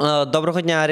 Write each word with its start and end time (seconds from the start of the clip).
Е, 0.00 0.24
доброго 0.24 0.60
дня, 0.60 0.86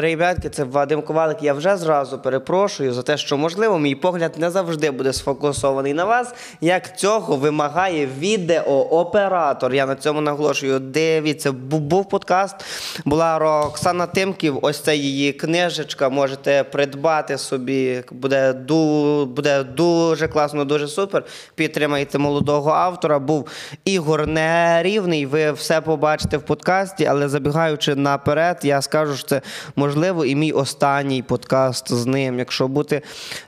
ребятки. 0.00 0.48
Це 0.48 0.64
Вадим 0.64 1.02
Ковалик. 1.02 1.42
Я 1.42 1.54
вже 1.54 1.76
зразу 1.76 2.18
перепрошую 2.18 2.92
за 2.92 3.02
те, 3.02 3.16
що 3.16 3.36
можливо 3.36 3.78
мій 3.78 3.94
погляд 3.94 4.34
не 4.38 4.50
завжди 4.50 4.90
буде 4.90 5.12
сфокусований 5.12 5.94
на 5.94 6.04
вас. 6.04 6.34
Як 6.60 6.98
цього 6.98 7.36
вимагає 7.36 8.08
відеооператор. 8.18 9.74
Я 9.74 9.86
на 9.86 9.94
цьому 9.94 10.20
наголошую. 10.20 10.78
Дивіться, 10.78 11.52
був 11.52 12.08
подкаст. 12.08 12.56
Була 13.04 13.38
Роксана 13.38 14.06
Тимків. 14.06 14.58
Ось 14.62 14.80
це 14.80 14.96
її 14.96 15.32
книжечка. 15.32 16.08
Можете 16.08 16.64
придбати 16.64 17.38
собі. 17.38 18.02
Буде 18.10 18.52
ду, 18.52 19.26
буде 19.26 19.62
дуже 19.62 20.28
класно, 20.28 20.64
дуже 20.64 20.88
супер. 20.88 21.24
Підтримайте 21.54 22.18
молодого 22.18 22.70
автора. 22.70 23.18
Був 23.18 23.48
Ігор 23.84 24.26
Нерівний. 24.26 25.26
Ви 25.26 25.52
все 25.52 25.80
побачите 25.80 26.36
в 26.36 26.42
подкасті, 26.42 27.06
але 27.06 27.28
забігаючи 27.28 27.94
наперед 27.94 28.37
наперед, 28.38 28.58
я 28.62 28.82
скажу, 28.82 29.16
що 29.16 29.28
це 29.28 29.40
можливо 29.76 30.24
і 30.24 30.34
мій 30.34 30.52
останній 30.52 31.22
подкаст 31.22 31.92
з 31.92 32.06
ним. 32.06 32.38
Якщо 32.38 32.68
бути 32.68 33.02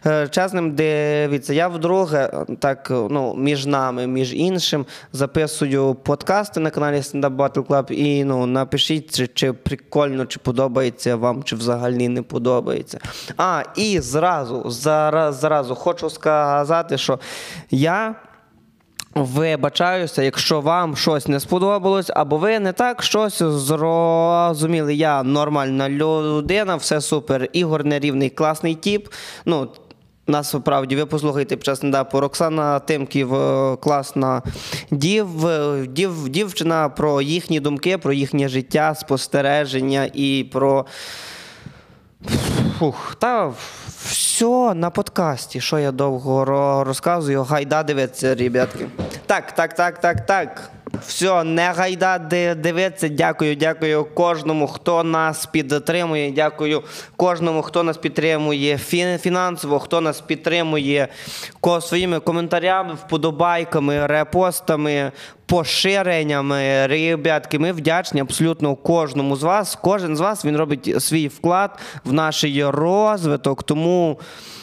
е, 0.07 0.29
чесним, 0.29 0.75
дивіться, 0.75 1.55
я 1.55 1.69
вдруге 1.69 2.31
так 2.59 2.87
ну, 2.91 3.35
між 3.35 3.67
нами, 3.67 4.07
між 4.07 4.35
іншим, 4.35 4.87
записую 5.13 5.95
подкасти 5.95 6.61
на 6.61 6.71
каналі 6.71 6.97
Stand 6.97 7.21
Up 7.21 7.37
Battle 7.37 7.67
Club 7.67 7.93
і 7.93 8.25
ну, 8.25 8.47
напишіть, 8.47 9.17
чи, 9.17 9.27
чи 9.27 9.53
прикольно, 9.53 10.27
чи 10.27 10.39
подобається 10.39 11.17
вам, 11.17 11.43
чи 11.43 11.57
взагалі 11.57 12.09
не 12.09 12.23
подобається. 12.23 12.99
А, 13.37 13.63
і 13.77 14.01
зразу, 14.01 14.71
зараз, 14.71 15.41
зразу 15.41 15.75
хочу 15.75 16.11
сказати, 16.11 16.99
що 16.99 17.19
я. 17.71 18.15
Вибачаюся, 19.15 20.23
якщо 20.23 20.61
вам 20.61 20.97
щось 20.97 21.29
не 21.29 21.41
сподобалось, 21.41 22.11
або 22.15 22.37
ви 22.37 22.59
не 22.59 22.73
так 22.73 23.03
щось 23.03 23.43
зрозуміли. 23.43 24.95
Я 24.95 25.23
нормальна 25.23 25.89
людина, 25.89 26.77
все 26.77 27.01
супер. 27.01 27.49
Ігор 27.53 27.85
нерівний, 27.85 28.31
класний 28.31 28.75
тіп. 28.75 29.09
Ну, 29.45 29.69
Насправді, 30.27 30.97
ви 30.97 31.07
послухайте 31.07 31.57
під 31.57 31.65
час 31.65 31.79
стендапу 31.79 32.21
Роксана 32.21 32.79
Тимків, 32.79 33.35
е, 33.35 33.77
класна 33.77 34.43
дів, 34.91 35.29
дів, 35.87 36.29
дівчина 36.29 36.89
про 36.89 37.23
їхні 37.23 37.61
думки, 37.61 37.99
про 37.99 38.13
їхнє 38.13 38.49
життя, 38.49 38.95
спостереження 38.95 40.11
і 40.15 40.47
про. 40.53 40.87
Фух, 42.79 43.15
та 43.15 43.53
все 44.05 44.75
на 44.75 44.91
подкасті. 44.91 45.61
Що 45.61 45.79
я 45.79 45.93
довго 45.93 46.45
розказую? 46.85 47.43
Гайда 47.43 47.83
дивиться, 47.83 48.35
ребятки. 48.35 48.87
Так, 49.27 49.53
так, 49.53 49.75
так, 49.75 50.01
так, 50.01 50.27
так. 50.27 50.71
Все, 50.99 51.45
не 51.45 51.73
гайда 51.73 52.19
дивиться. 52.55 53.09
Дякую, 53.09 53.57
дякую 53.57 54.05
кожному, 54.05 54.67
хто 54.67 55.05
нас 55.05 55.47
підтримує. 55.47 56.31
Дякую 56.31 56.83
кожному, 57.17 57.63
хто 57.63 57.83
нас 57.83 57.97
підтримує 57.97 58.79
фінансово, 59.19 59.79
хто 59.79 60.01
нас 60.01 60.21
підтримує 60.21 61.09
своїми 61.81 62.21
коментарями, 62.21 62.95
вподобайками, 62.95 64.07
репостами, 64.07 65.13
поширеннями. 65.47 66.87
Ребятки, 66.87 67.59
ми 67.59 67.73
вдячні 67.73 68.21
абсолютно 68.21 68.77
кожному 68.77 69.37
з 69.37 69.43
вас. 69.43 69.79
Кожен 69.83 70.17
з 70.17 70.21
вас 70.21 70.45
він 70.45 70.57
робить 70.57 71.03
свій 71.03 71.29
вклад 71.29 71.79
в 72.05 72.13
наш 72.13 72.45
розвиток. 72.59 73.63
Тому, 73.63 74.21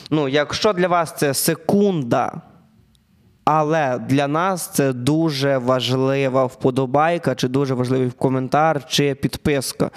ну, 0.10 0.28
якщо 0.28 0.74
для 0.74 0.88
вас 0.88 1.14
це 1.18 1.34
секунда. 1.34 2.42
Але 3.50 4.00
для 4.00 4.28
нас 4.28 4.70
це 4.74 4.94
дуже 4.94 5.58
важлива 5.58 6.46
вподобайка, 6.46 7.36
чи 7.36 7.48
дуже 7.48 7.74
важливий 7.74 8.12
коментар, 8.12 8.88
чи 8.88 9.16
підписка. 9.16 9.92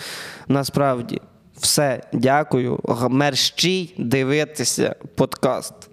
Насправді, 0.49 1.21
все, 1.57 2.03
дякую. 2.13 2.81
Мерщій 3.09 3.95
дивитися 3.99 4.95
подкаст. 5.15 5.90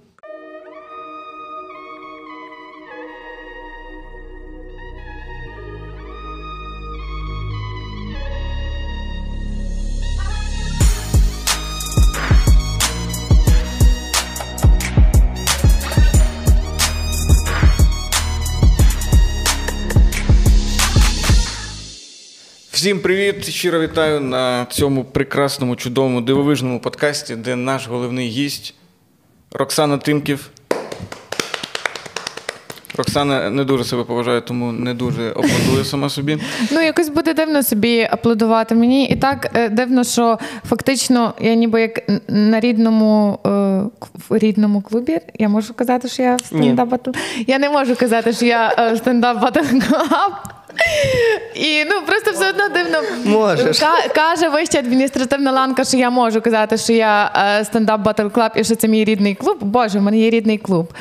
Всім 22.77 22.99
привіт! 22.99 23.49
Щиро 23.49 23.79
вітаю 23.79 24.21
на 24.21 24.65
цьому 24.65 25.03
прекрасному, 25.03 25.75
чудовому, 25.75 26.21
дивовижному 26.21 26.79
подкасті, 26.79 27.35
де 27.35 27.55
наш 27.55 27.87
головний 27.87 28.27
гість 28.27 28.73
Роксана 29.51 29.97
Тимків. 29.97 30.49
Роксана 32.97 33.49
не 33.49 33.63
дуже 33.63 33.83
себе 33.83 34.03
поважає, 34.03 34.41
тому 34.41 34.71
не 34.71 34.93
дуже 34.93 35.29
аплодує 35.29 35.85
сама 35.85 36.09
собі. 36.09 36.37
Ну, 36.71 36.81
якось 36.81 37.09
буде 37.09 37.33
дивно 37.33 37.63
собі 37.63 38.07
аплодувати. 38.11 38.75
Мені 38.75 39.05
і 39.05 39.15
так 39.15 39.51
е, 39.53 39.69
дивно, 39.69 40.03
що 40.03 40.39
фактично 40.69 41.33
я 41.41 41.55
ніби 41.55 41.81
як 41.81 42.09
на 42.27 42.59
рідному 42.59 43.39
е, 43.45 43.49
в 44.29 44.37
рідному 44.37 44.81
клубі. 44.81 45.19
Я 45.39 45.49
можу 45.49 45.73
казати, 45.73 46.07
що 46.07 46.23
я 46.23 46.35
в 46.35 46.41
Stand 46.41 46.76
Up 46.76 46.89
Battle. 46.89 47.09
Я 47.47 47.59
не 47.59 47.69
можу 47.69 47.95
казати, 47.95 48.33
що 48.33 48.45
я 48.45 48.75
е, 48.79 48.97
Stand 48.97 49.29
Up 49.29 49.41
Battle 49.41 49.59
Club. 49.59 50.33
І 51.55 51.83
ну 51.89 52.01
просто 52.05 52.31
все 52.31 52.49
одно 52.49 52.69
дивно 52.69 53.01
Можеш. 53.25 53.79
каже 54.15 54.49
вища 54.49 54.79
адміністративна 54.79 55.51
ланка, 55.51 55.83
що 55.83 55.97
я 55.97 56.09
можу 56.09 56.41
казати, 56.41 56.77
що 56.77 56.93
я 56.93 57.31
Stand 57.63 57.91
Up 57.91 58.01
Battle 58.01 58.27
Club 58.27 58.51
і 58.55 58.63
що 58.63 58.75
це 58.75 58.87
мій 58.87 59.03
рідний 59.03 59.35
клуб. 59.35 59.57
Боже, 59.61 59.99
в 59.99 60.01
мене 60.01 60.17
є 60.17 60.29
рідний 60.29 60.57
клуб. 60.57 60.93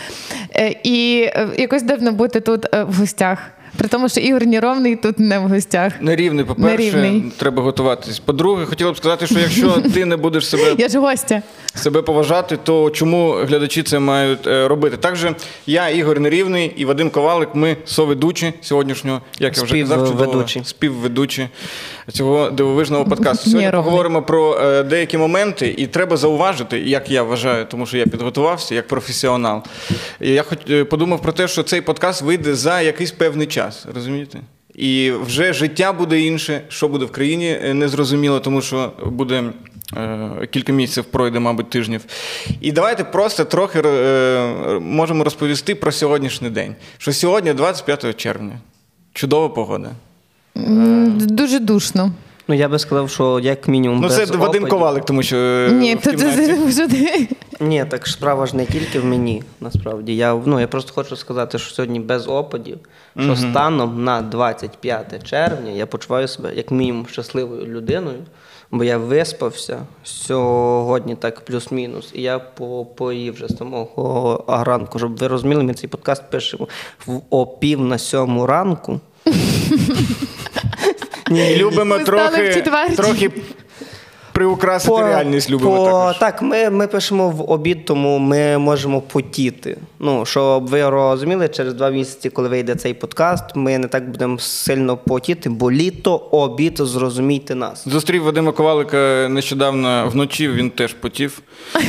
Е, 0.57 0.75
і 0.83 1.21
е, 1.35 1.49
якось 1.59 1.83
дивно 1.83 2.13
бути 2.13 2.41
тут 2.41 2.75
е, 2.75 2.85
в 2.85 2.95
гостях. 2.95 3.39
При 3.77 3.89
тому, 3.89 4.09
що 4.09 4.21
Ігор 4.21 4.45
Ніровний 4.47 4.97
тут 4.97 5.19
не 5.19 5.39
в 5.39 5.43
гостях. 5.43 5.93
Нерівний, 6.01 6.45
по-перше, 6.45 6.77
Нерівний. 6.77 7.33
треба 7.37 7.63
готуватись. 7.63 8.19
По-друге, 8.19 8.65
хотіла 8.65 8.93
б 8.93 8.97
сказати, 8.97 9.27
що 9.27 9.39
якщо 9.39 9.71
ти 9.95 10.05
не 10.05 10.17
будеш 10.17 10.49
себе 10.49 10.75
Я 10.79 10.89
ж 10.89 10.99
гостя. 10.99 11.43
себе 11.75 12.03
поважати, 12.03 12.59
то 12.65 12.91
чому 12.91 13.33
глядачі 13.33 13.83
це 13.83 13.99
мають 13.99 14.47
робити? 14.47 14.97
Також 14.97 15.27
я, 15.67 15.89
Ігор 15.89 16.21
Нерівний 16.21 16.73
і 16.77 16.85
Вадим 16.85 17.11
Ковалик, 17.11 17.49
ми 17.55 17.77
соведучі 17.85 18.53
сьогоднішнього, 18.61 19.21
як 19.39 19.57
я 19.57 19.63
вже 19.63 19.81
казав, 19.81 20.09
чудово, 20.09 20.45
співведучі 20.65 21.49
цього 22.13 22.51
дивовижного 22.51 23.05
подкасту. 23.09 23.51
Сьогодні 23.51 23.71
поговоримо 23.71 24.23
про 24.23 24.59
деякі 24.83 25.19
моменти, 25.19 25.75
і 25.79 25.87
треба 25.87 26.17
зауважити, 26.17 26.79
як 26.81 27.11
я 27.11 27.23
вважаю, 27.23 27.65
тому 27.71 27.87
що 27.87 27.97
я 27.99 28.05
підготувався 28.07 28.75
як 28.75 28.89
професіонал. 28.89 29.63
І 30.21 30.31
Я 30.31 30.43
хоч 30.43 30.59
подумав 30.91 31.23
про 31.23 31.33
те, 31.33 31.49
що 31.49 31.63
цей 31.63 31.81
подкаст 31.81 32.23
вийде 32.23 32.55
за 32.55 32.81
якийсь 32.81 33.11
певний 33.11 33.47
час 33.47 33.66
час, 33.67 33.87
розумієте? 33.95 34.41
І 34.75 35.11
вже 35.11 35.53
життя 35.53 35.93
буде 35.93 36.21
інше, 36.21 36.63
що 36.69 36.89
буде 36.89 37.05
в 37.05 37.13
країні, 37.13 37.59
е, 37.63 37.75
незрозуміло, 37.75 38.41
тому 38.41 38.63
що 38.63 38.93
буде 39.07 39.45
е, 39.97 40.49
кілька 40.51 40.73
місяців 40.73 41.05
пройде, 41.05 41.39
мабуть, 41.39 41.71
тижнів. 41.71 42.05
І 42.61 42.73
давайте 42.73 43.05
просто 43.05 43.45
трохи 43.45 43.83
е, 43.85 44.79
можемо 44.81 45.25
розповісти 45.25 45.75
про 45.75 45.93
сьогоднішній 45.93 46.51
день. 46.51 46.75
Що 46.99 47.13
сьогодні, 47.13 47.53
25 47.53 48.17
червня, 48.17 48.53
чудова 49.13 49.49
погода. 49.49 49.91
Дуже 51.17 51.59
душно. 51.59 52.13
Ну, 52.49 52.55
я 52.55 52.69
би 52.69 52.79
сказав, 52.79 53.11
що 53.11 53.41
як 53.41 53.69
мінімум. 53.69 54.01
Ну, 54.01 54.09
без 54.09 54.17
це 54.17 54.37
Вадим 54.37 54.69
Ковалик, 54.69 55.05
тому 55.05 55.23
що. 55.23 55.37
Е, 55.37 55.71
Ні, 55.73 55.95
в 55.95 56.01
то 56.01 56.13
це 56.13 57.29
Ні, 57.61 57.85
так 57.89 58.07
справа 58.07 58.47
ж 58.47 58.57
не 58.57 58.67
тільки 58.67 59.01
в 59.01 59.05
мені, 59.05 59.43
насправді. 59.61 60.17
Я 60.17 60.43
ну, 60.47 60.61
я 60.61 60.69
просто 60.69 60.93
хочу 60.95 61.17
сказати, 61.17 61.59
що 61.59 61.75
сьогодні 61.75 62.01
без 62.01 62.29
опадів, 62.29 62.79
що 63.19 63.27
угу. 63.27 63.37
станом 63.37 64.05
на 64.05 64.23
25 64.23 65.29
червня 65.29 65.71
я 65.71 65.87
почуваю 65.87 66.29
себе 66.29 66.55
як 66.55 66.71
мінімум 66.71 67.07
щасливою 67.07 67.67
людиною, 67.67 68.19
бо 68.71 68.85
я 68.85 68.99
виспався 68.99 69.79
сьогодні, 70.05 71.17
так 71.17 71.41
плюс-мінус, 71.41 72.11
і 72.15 72.23
я 72.23 72.39
поїв 72.97 73.35
вже 73.35 73.49
з 73.49 73.57
самого 73.57 74.45
ранку. 74.49 74.99
Щоб 74.99 75.17
ви 75.17 75.27
розуміли, 75.29 75.63
ми 75.63 75.75
цей 75.75 75.91
подкаст 75.91 76.23
пишемо 76.31 76.69
в 77.07 77.21
опів 77.31 77.81
на 77.81 77.99
сьому 77.99 78.47
ранку. 78.47 79.01
Ні, 81.31 81.57
любимо 81.57 81.99
трохи 81.99 82.63
трохи 82.97 83.31
приукрасити 84.37 84.91
по, 84.91 85.03
реальність 85.03 85.51
любимо 85.51 85.77
по, 85.77 85.85
також. 85.85 86.19
Так, 86.19 86.43
ми 86.43 86.71
ми 86.71 86.87
пишемо 86.87 87.31
в 87.31 87.51
обід, 87.51 87.85
тому 87.85 88.19
ми 88.19 88.59
можемо 88.59 89.01
потіти. 89.01 89.77
Ну, 89.99 90.27
Щоб 90.27 90.67
ви 90.67 90.91
розуміли, 90.91 91.49
через 91.49 91.75
два 91.75 91.91
місяці, 91.91 92.31
коли 92.31 92.49
вийде 92.49 92.75
цей 92.75 92.95
подкаст, 92.95 93.45
ми 93.55 93.79
не 93.79 93.89
так 93.89 94.11
будемо 94.11 94.39
сильно 94.39 94.97
потіти, 94.97 95.49
бо 95.49 95.73
літо, 95.73 96.17
обід, 96.17 96.79
зрозумійте 96.79 97.55
нас. 97.55 97.89
Зустрів 97.89 98.23
Вадима 98.23 98.53
Ковалика 98.53 99.29
нещодавно 99.31 100.09
вночі, 100.13 100.49
він 100.49 100.71
теж 100.71 100.93
потів. 100.93 101.43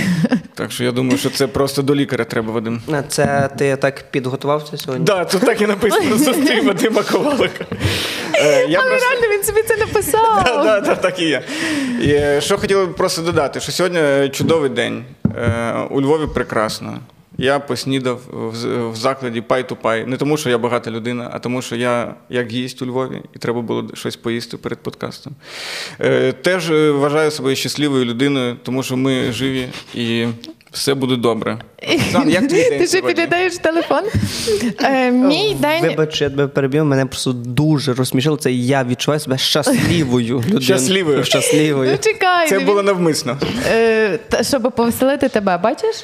Так 0.57 0.71
що 0.71 0.83
я 0.83 0.91
думаю, 0.91 1.17
що 1.17 1.29
це 1.29 1.47
просто 1.47 1.81
до 1.81 1.95
лікаря 1.95 2.25
треба, 2.25 2.53
Вадим. 2.53 2.81
Це 3.07 3.49
ти 3.57 3.75
так 3.75 4.11
підготувався 4.11 4.77
сьогодні? 4.77 5.05
Так, 5.05 5.17
да, 5.17 5.25
тут 5.25 5.41
так 5.41 5.61
і 5.61 5.67
написано 5.67 6.17
зустрів 6.17 6.65
Вадима 6.65 7.03
Ковалика. 7.03 7.65
Е, 8.33 8.63
Але 8.63 8.89
реально 8.89 9.27
він 9.33 9.43
собі 9.43 9.61
це 9.61 9.77
написав. 9.77 10.43
Да, 10.63 10.95
так 10.95 11.19
і 11.19 11.25
є. 11.25 11.43
Е, 12.37 12.41
що 12.41 12.57
хотів 12.57 12.77
би 12.77 12.93
просто 12.93 13.21
додати, 13.21 13.59
що 13.59 13.71
сьогодні 13.71 14.29
чудовий 14.29 14.69
день. 14.69 15.05
Е, 15.35 15.73
У 15.89 16.01
Львові 16.01 16.27
прекрасно. 16.33 16.99
Я 17.37 17.59
поснідав 17.59 18.21
в, 18.91 18.95
закладі 18.95 19.41
пай 19.41 19.69
ту 19.69 19.75
пай. 19.75 20.05
Не 20.05 20.17
тому, 20.17 20.37
що 20.37 20.49
я 20.49 20.57
багата 20.57 20.91
людина, 20.91 21.29
а 21.33 21.39
тому, 21.39 21.61
що 21.61 21.75
я 21.75 22.13
як 22.29 22.51
гість 22.51 22.81
у 22.81 22.85
Львові, 22.85 23.21
і 23.35 23.39
треба 23.39 23.61
було 23.61 23.89
щось 23.93 24.15
поїсти 24.15 24.57
перед 24.57 24.79
подкастом. 24.79 25.33
Е, 25.99 26.31
Теж 26.31 26.71
е, 26.71 26.91
вважаю 26.91 27.31
себе 27.31 27.55
щасливою 27.55 28.05
людиною, 28.05 28.55
тому 28.63 28.83
що 28.83 28.97
ми 28.97 29.31
живі 29.31 29.67
і 29.93 30.27
все 30.71 30.93
буде 30.93 31.15
добре. 31.15 31.57
Оксан, 31.95 32.29
як 32.29 32.47
твій 32.47 32.63
день 32.69 32.79
Ти 32.79 32.85
ж 32.85 32.87
сьогодні? 32.91 33.07
підглядаєш 33.13 33.57
телефон? 33.57 34.03
Е, 34.83 35.11
Мій 35.11 35.55
день. 35.59 35.81
Вибач, 35.81 36.21
я 36.21 36.29
тебе 36.29 36.47
перебив, 36.47 36.85
мене 36.85 37.05
просто 37.05 37.31
дуже 37.33 37.93
розсмішило. 37.93 38.37
Це 38.37 38.51
я 38.51 38.83
відчуваю 38.83 39.19
себе 39.19 39.37
щасливою 39.37 40.37
людиною. 40.39 40.61
Щасливою. 40.61 41.23
Щасливою. 41.23 41.91
Ну, 41.91 41.97
чекай, 42.01 42.49
Це 42.49 42.59
було 42.59 42.83
навмисно. 42.83 43.37
Е, 43.71 44.17
та- 44.29 44.43
щоб 44.43 44.71
повеселити 44.75 45.29
тебе, 45.29 45.57
бачиш? 45.57 45.95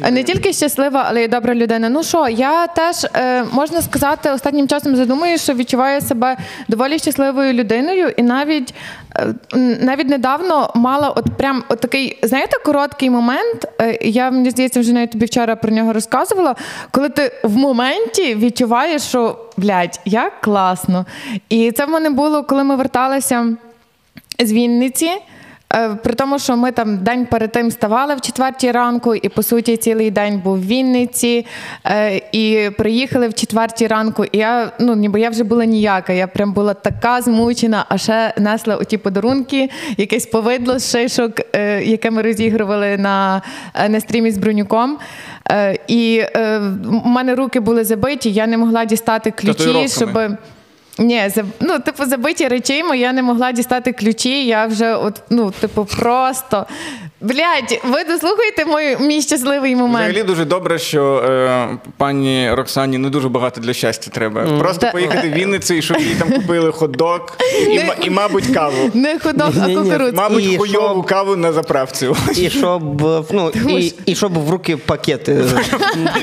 А 0.00 0.10
Не 0.10 0.22
тільки 0.24 0.52
щаслива, 0.52 1.04
але 1.08 1.24
й 1.24 1.28
добра 1.28 1.54
людина. 1.54 1.88
Ну 1.88 2.02
що, 2.02 2.28
я 2.28 2.66
теж 2.66 3.06
е, 3.14 3.44
можна 3.52 3.82
сказати, 3.82 4.30
останнім 4.30 4.68
часом 4.68 4.96
задумую, 4.96 5.38
що 5.38 5.54
відчуваю 5.54 6.00
себе 6.00 6.36
доволі 6.68 6.98
щасливою 6.98 7.52
людиною, 7.52 8.08
і 8.16 8.22
навіть 8.22 8.74
е, 9.16 9.34
навіть 9.80 10.08
недавно 10.08 10.72
мала 10.74 11.08
от 11.08 11.24
прям 11.38 11.64
от 11.68 11.80
такий, 11.80 12.18
знаєте, 12.22 12.56
короткий 12.64 13.10
момент. 13.10 13.68
е, 13.80 13.98
я 14.02 14.30
мені 14.30 14.50
здається, 14.50 14.80
вже 14.80 14.92
навіть 14.92 15.10
тобі 15.10 15.26
вчора 15.26 15.56
про 15.56 15.70
нього 15.70 15.92
розказувала. 15.92 16.54
Коли 16.90 17.08
ти 17.08 17.32
в 17.42 17.56
моменті 17.56 18.34
відчуваєш, 18.34 19.02
що 19.02 19.38
блядь, 19.56 20.00
як 20.04 20.40
класно. 20.40 21.06
І 21.48 21.72
це 21.72 21.86
в 21.86 21.90
мене 21.90 22.10
було, 22.10 22.42
коли 22.42 22.64
ми 22.64 22.76
верталися 22.76 23.46
з 24.44 24.52
Вінниці. 24.52 25.10
Е, 25.74 25.88
При 25.88 26.14
тому, 26.14 26.38
що 26.38 26.56
ми 26.56 26.72
там 26.72 26.96
день 26.96 27.26
перед 27.26 27.52
тим 27.52 27.70
ставали 27.70 28.14
в 28.14 28.20
четвертій 28.20 28.70
ранку, 28.70 29.14
і 29.14 29.28
по 29.28 29.42
суті 29.42 29.76
цілий 29.76 30.10
день 30.10 30.40
був 30.44 30.56
в 30.56 30.66
Вінниці, 30.66 31.46
е, 31.86 32.20
і 32.32 32.70
приїхали 32.78 33.28
в 33.28 33.34
четвертій 33.34 33.86
ранку. 33.86 34.24
І 34.24 34.38
я 34.38 34.72
ну 34.78 34.96
ніби 34.96 35.20
я 35.20 35.30
вже 35.30 35.44
була 35.44 35.64
ніяка. 35.64 36.12
Я 36.12 36.26
прям 36.26 36.52
була 36.52 36.74
така 36.74 37.22
змучена, 37.22 37.84
а 37.88 37.98
ще 37.98 38.34
несла 38.38 38.76
оті 38.76 38.98
подарунки, 38.98 39.70
якесь 39.96 40.26
повидло 40.26 40.78
з 40.78 40.90
шишок, 40.90 41.32
е, 41.52 41.84
яке 41.84 42.10
ми 42.10 42.22
розігрували 42.22 42.96
на, 42.96 43.42
на 43.88 44.00
стрімі 44.00 44.30
з 44.30 44.38
бронюком. 44.38 44.98
І 45.88 46.22
в 46.34 47.06
мене 47.06 47.34
руки 47.34 47.60
були 47.60 47.84
забиті, 47.84 48.32
я 48.32 48.46
не 48.46 48.58
могла 48.58 48.84
дістати 48.84 49.30
ключі, 49.30 49.88
щоб. 49.88 50.18
Ні, 50.98 51.30
ну, 51.60 51.78
типу, 51.78 52.04
забиті 52.04 52.48
речима, 52.48 52.94
я 52.94 53.12
не 53.12 53.22
могла 53.22 53.52
дістати 53.52 53.92
ключі. 53.92 54.46
Я 54.46 54.66
вже, 54.66 54.94
от, 54.94 55.22
ну, 55.30 55.50
типу, 55.50 55.84
просто. 55.84 56.66
Блядь, 57.20 57.80
ви 57.84 58.04
дослухайте 58.04 58.64
мій, 58.64 59.06
мій 59.06 59.22
щасливий 59.22 59.76
момент. 59.76 60.08
Взагалі 60.08 60.22
дуже 60.22 60.44
добре, 60.44 60.78
що 60.78 61.16
е, 61.28 61.68
пані 61.96 62.50
Роксані 62.52 62.98
не 62.98 63.10
дуже 63.10 63.28
багато 63.28 63.60
для 63.60 63.72
щастя 63.72 64.10
треба. 64.14 64.46
Просто 64.58 64.80
Та- 64.80 64.92
поїхати 64.92 65.28
в 65.28 65.32
Вінницю 65.32 65.74
і 65.74 65.82
щоб 65.82 65.98
їй 66.00 66.14
там 66.18 66.30
купили 66.32 66.70
хот-дог 66.70 67.20
і, 67.68 67.84
ма- 67.84 67.94
і, 68.02 68.10
мабуть, 68.10 68.46
каву. 68.46 68.90
Не 68.94 69.18
ходок, 69.18 69.52
а 69.62 69.66
кукурудзу. 69.66 70.12
Мабуть, 70.16 70.44
І 70.44 70.56
хуйову 70.56 70.86
щоб- 70.94 71.06
каву 71.06 71.36
на 71.36 71.52
заправці. 71.52 72.08
І 72.36 72.50
щоб, 72.50 72.82
ну, 73.32 73.50
і, 73.68 73.94
і 74.06 74.14
щоб 74.14 74.38
в 74.38 74.50
руки 74.50 74.76
пакети 74.76 75.34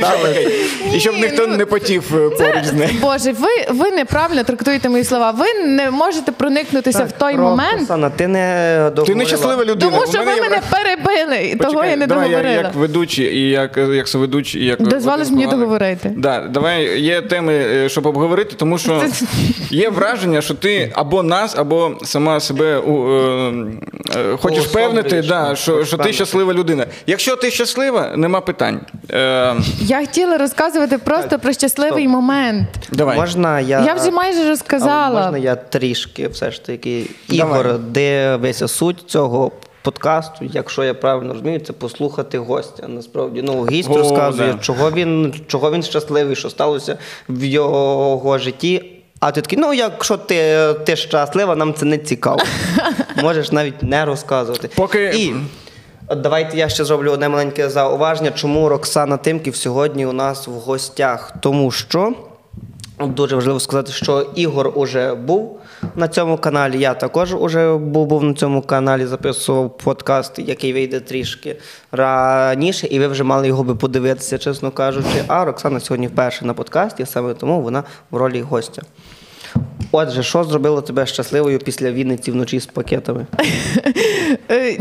дали. 0.01 0.51
І 0.93 0.99
щоб 0.99 1.13
Ні, 1.15 1.21
ніхто 1.21 1.47
ну, 1.47 1.57
не 1.57 1.65
потів 1.65 2.03
е, 2.15 2.29
поруч 2.29 2.63
з 2.65 2.73
нею. 2.73 2.91
Боже, 3.01 3.31
ви, 3.31 3.49
ви 3.69 3.91
неправильно 3.91 4.43
трактуєте 4.43 4.89
мої 4.89 5.03
слова. 5.03 5.31
Ви 5.31 5.53
не 5.67 5.91
можете 5.91 6.31
проникнутися 6.31 7.03
в 7.03 7.11
той 7.11 7.37
момент, 7.37 7.81
Оксана, 7.81 8.09
ти 8.09 8.27
не 8.27 8.91
Ти 9.05 9.15
не 9.15 9.25
щаслива 9.25 9.65
людина. 9.65 9.91
тому 9.91 10.05
що 10.11 10.19
ви 10.19 10.41
мене 10.41 10.61
перебили, 10.85 11.45
і 11.45 11.55
того 11.55 11.85
я 11.85 11.95
не 11.95 12.07
давай 12.07 12.29
договорила. 12.29 12.55
Я, 12.55 12.61
як 12.61 12.75
ведучий 12.75 13.37
і 13.37 13.49
як, 13.49 13.77
як 13.77 14.07
соведучий, 14.07 14.61
і 14.61 14.65
як 14.65 14.81
Дозволиш 14.81 15.29
мені 15.29 15.47
договорити? 15.47 16.13
Да, 16.17 16.39
давай 16.39 17.01
є 17.01 17.21
теми, 17.21 17.53
е, 17.53 17.89
щоб 17.89 18.05
обговорити, 18.05 18.55
тому 18.57 18.77
що 18.77 19.03
є 19.69 19.89
враження, 19.89 20.41
що 20.41 20.53
ти 20.53 20.91
або 20.95 21.23
нас, 21.23 21.55
або 21.57 21.97
сама 22.03 22.39
себе 22.39 22.77
у, 22.77 23.09
е, 23.09 23.53
е, 24.15 24.37
хочеш 24.37 24.65
певнити, 24.65 25.21
да, 25.21 25.55
що, 25.55 25.85
що 25.85 25.97
ти 25.97 26.13
щаслива 26.13 26.53
людина. 26.53 26.85
Якщо 27.07 27.35
ти 27.35 27.51
щаслива, 27.51 28.11
нема 28.15 28.41
питань. 28.41 28.79
Е, 29.11 29.55
Я 29.79 29.99
хотіла 29.99 30.37
розказувати 30.37 30.97
просто 30.97 31.39
про 31.39 31.53
щасливий 31.53 32.03
Стоп. 32.03 32.11
момент. 32.11 32.67
давай. 32.91 33.17
Можна 33.17 33.59
я... 33.59 33.85
Я 33.85 33.93
вже 33.93 34.11
майже 34.11 34.39
Але 34.39 34.49
розказала. 34.49 35.21
Можна 35.21 35.37
я 35.37 35.55
трішки 35.55 36.27
все 36.27 36.51
ж 36.51 36.65
таки. 36.65 37.05
Давай. 37.29 37.59
Ігор, 37.61 37.79
де 37.79 38.35
весь 38.35 38.71
суть 38.71 39.03
цього 39.07 39.51
подкасту, 39.85 40.45
якщо 40.53 40.83
я 40.83 40.93
правильно 40.93 41.33
розумію, 41.33 41.59
це 41.59 41.73
послухати 41.73 42.37
гостя. 42.37 42.87
Насправді, 42.87 43.41
ну, 43.41 43.65
гість 43.65 43.89
О, 43.89 43.97
розказує, 43.97 44.53
да. 44.53 44.59
чого 44.59 44.91
він, 44.91 45.35
чого 45.47 45.71
він 45.71 45.83
щасливий, 45.83 46.35
що 46.35 46.49
сталося 46.49 46.97
в 47.29 47.43
його 47.43 48.37
житті. 48.37 48.91
А 49.19 49.31
ти 49.31 49.41
такий, 49.41 49.59
ну 49.59 49.73
якщо 49.73 50.17
ти, 50.17 50.55
ти 50.85 50.95
щаслива, 50.95 51.55
нам 51.55 51.73
це 51.73 51.85
не 51.85 51.97
цікаво. 51.97 52.39
Можеш 53.21 53.51
навіть 53.51 53.83
не 53.83 54.05
розказувати. 54.05 54.69
Поки- 54.75 55.11
І 55.15 55.35
давайте 56.15 56.57
я 56.57 56.69
ще 56.69 56.85
зроблю 56.85 57.11
одне 57.11 57.29
маленьке 57.29 57.69
зауваження, 57.69 58.31
чому 58.31 58.69
Роксана 58.69 59.17
Тимків 59.17 59.55
сьогодні 59.55 60.05
у 60.05 60.13
нас 60.13 60.47
в 60.47 60.51
гостях. 60.51 61.33
Тому 61.41 61.71
що 61.71 62.13
Дуже 62.99 63.35
важливо 63.35 63.59
сказати, 63.59 63.91
що 63.91 64.27
Ігор 64.35 64.71
уже 64.75 65.13
був 65.13 65.59
на 65.95 66.07
цьому 66.07 66.37
каналі. 66.37 66.79
Я 66.79 66.93
також 66.93 67.33
уже 67.33 67.73
був, 67.77 68.07
був 68.07 68.23
на 68.23 68.33
цьому 68.33 68.61
каналі, 68.61 69.05
записував 69.05 69.77
подкаст, 69.77 70.39
який 70.39 70.73
вийде 70.73 70.99
трішки 70.99 71.55
раніше, 71.91 72.87
і 72.87 72.99
ви 72.99 73.07
вже 73.07 73.23
мали 73.23 73.47
його 73.47 73.63
би 73.63 73.75
подивитися, 73.75 74.37
чесно 74.37 74.71
кажучи. 74.71 75.23
А 75.27 75.45
Роксана 75.45 75.79
сьогодні 75.79 76.07
вперше 76.07 76.45
на 76.45 76.53
подкасті, 76.53 77.05
саме 77.05 77.33
тому 77.33 77.61
вона 77.61 77.83
в 78.11 78.17
ролі 78.17 78.41
гостя. 78.41 78.81
Отже, 79.91 80.23
що 80.23 80.43
зробило 80.43 80.81
тебе 80.81 81.05
щасливою 81.05 81.59
після 81.59 81.91
Вінниці 81.91 82.31
вночі 82.31 82.59
з 82.59 82.65
пакетами? 82.65 83.25
Е, 84.51 84.77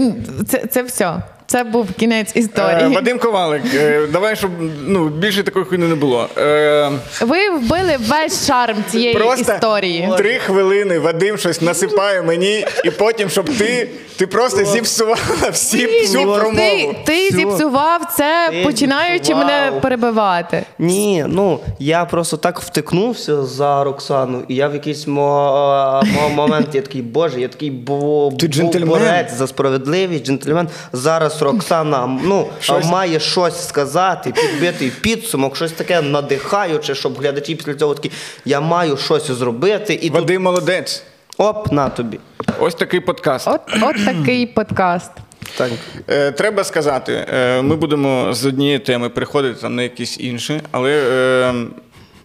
Це, 0.46 0.66
це 0.66 0.82
все. 0.82 1.22
Це 1.46 1.64
був 1.64 1.92
кінець 1.92 2.32
Е, 2.36 2.38
історії. 2.38 2.94
Вадим 2.94 3.18
Ковалик, 3.18 3.62
е, 3.74 4.06
давай, 4.12 4.36
щоб 4.36 4.50
ну, 4.86 5.08
більше 5.08 5.42
такої 5.42 5.64
хуйни 5.64 5.86
не 5.88 5.94
було. 5.94 6.28
Е, 6.38 6.90
Ви 7.20 7.50
вбили 7.50 7.96
весь 8.08 8.46
шарм 8.46 8.76
цієї 8.90 9.14
Просто 9.14 9.52
історії. 9.54 10.08
три 10.16 10.38
хвилини 10.38 10.98
Вадим 10.98 11.38
щось 11.38 11.60
насипає 11.62 12.22
мені, 12.22 12.66
і 12.84 12.90
потім, 12.90 13.28
щоб 13.30 13.44
ти, 13.58 13.88
ти 14.16 14.26
просто 14.26 14.64
зіпсувала 14.64 15.16
всі, 15.52 15.86
всю 15.86 16.18
Ти, 16.34 16.38
промову. 16.40 16.94
ти 17.04 17.12
Всю. 17.28 17.40
зіпсував 17.40 18.00
це, 18.16 18.48
Ти 18.52 18.62
починаючи 18.64 19.24
зіпсував. 19.24 19.46
мене 19.46 19.72
перебивати. 19.80 20.62
Ні, 20.78 21.24
ну 21.28 21.60
я 21.78 22.04
просто 22.04 22.36
так 22.36 22.60
втикнувся 22.60 23.44
за 23.44 23.84
Роксану, 23.84 24.42
і 24.48 24.54
я 24.54 24.68
в 24.68 24.74
якийсь 24.74 25.06
мо- 25.06 26.02
мо- 26.14 26.28
момент 26.28 26.68
я 26.72 26.82
такий, 26.82 27.02
боже, 27.02 27.40
я 27.40 27.48
такий 27.48 27.70
бо, 27.70 28.32
Ти 28.38 28.46
був 28.46 28.54
джентльмен. 28.54 28.88
борець 28.88 29.32
за 29.32 29.46
справедливість, 29.46 30.24
джентльмен. 30.26 30.68
Зараз 30.92 31.33
Роксана 31.42 32.06
ну, 32.24 32.48
Щось- 32.60 32.86
має 32.86 33.20
щось 33.20 33.68
сказати, 33.68 34.32
підбити 34.32 34.92
підсумок, 35.00 35.56
щось 35.56 35.72
таке 35.72 36.02
надихаюче, 36.02 36.94
щоб 36.94 37.18
глядачі 37.18 37.54
після 37.54 37.74
цього 37.74 37.94
такі, 37.94 38.10
я 38.44 38.60
маю 38.60 38.96
щось 38.96 39.26
зробити, 39.26 39.94
і 39.94 40.10
тут 40.10 40.38
молодець. 40.38 41.02
оп, 41.38 41.72
на 41.72 41.88
тобі. 41.88 42.20
Ось 42.60 42.74
такий 42.74 43.00
подкаст. 43.00 43.48
От, 43.48 43.60
от 43.82 44.04
такий 44.04 44.46
подкаст. 44.46 45.10
Так. 45.56 45.70
Е, 46.08 46.32
треба 46.32 46.64
сказати, 46.64 47.26
е, 47.34 47.62
ми 47.62 47.76
будемо 47.76 48.34
з 48.34 48.46
однієї 48.46 48.78
теми 48.78 49.08
переходити 49.08 49.60
там 49.60 49.74
на 49.74 49.82
якісь 49.82 50.20
інші, 50.20 50.60
але 50.70 50.90
е, 50.92 51.54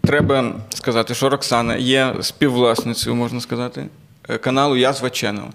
треба 0.08 0.54
сказати, 0.74 1.14
що 1.14 1.30
Роксана 1.30 1.76
є 1.76 2.16
співвласницею, 2.22 3.16
можна 3.16 3.42
сказати. 3.42 3.86
Е, 4.30 4.38
Каналу 4.38 4.78
Язва 4.78 5.08
Channel. 5.08 5.48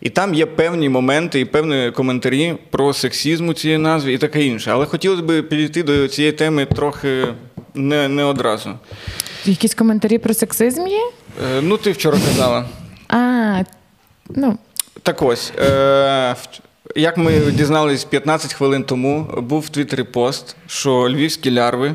І 0.00 0.10
там 0.10 0.34
є 0.34 0.46
певні 0.46 0.88
моменти 0.88 1.40
і 1.40 1.44
певні 1.44 1.90
коментарі 1.90 2.54
про 2.70 2.92
сексізм 2.92 3.48
у 3.48 3.54
цій 3.54 3.78
назві 3.78 4.14
і 4.14 4.18
таке 4.18 4.44
інше. 4.44 4.70
Але 4.70 4.86
хотілося 4.86 5.22
б 5.22 5.42
підійти 5.42 5.82
до 5.82 6.08
цієї 6.08 6.32
теми 6.32 6.66
трохи 6.66 7.26
не, 7.74 8.08
не 8.08 8.24
одразу. 8.24 8.70
Якісь 9.44 9.74
коментарі 9.74 10.18
про 10.18 10.34
сексизм 10.34 10.86
є? 10.86 11.10
Е, 11.44 11.60
ну, 11.62 11.76
ти 11.76 11.92
вчора 11.92 12.18
казала. 12.28 12.64
А, 13.08 13.62
ну, 14.28 14.58
Так 15.02 15.22
ось, 15.22 15.52
е, 15.58 16.36
як 16.96 17.16
ми 17.16 17.40
дізнались 17.40 18.04
15 18.04 18.54
хвилин 18.54 18.84
тому, 18.84 19.28
був 19.36 19.60
в 19.60 19.68
Твіттері 19.68 20.02
пост, 20.02 20.56
що 20.66 21.08
львівські 21.10 21.52
лярви, 21.52 21.94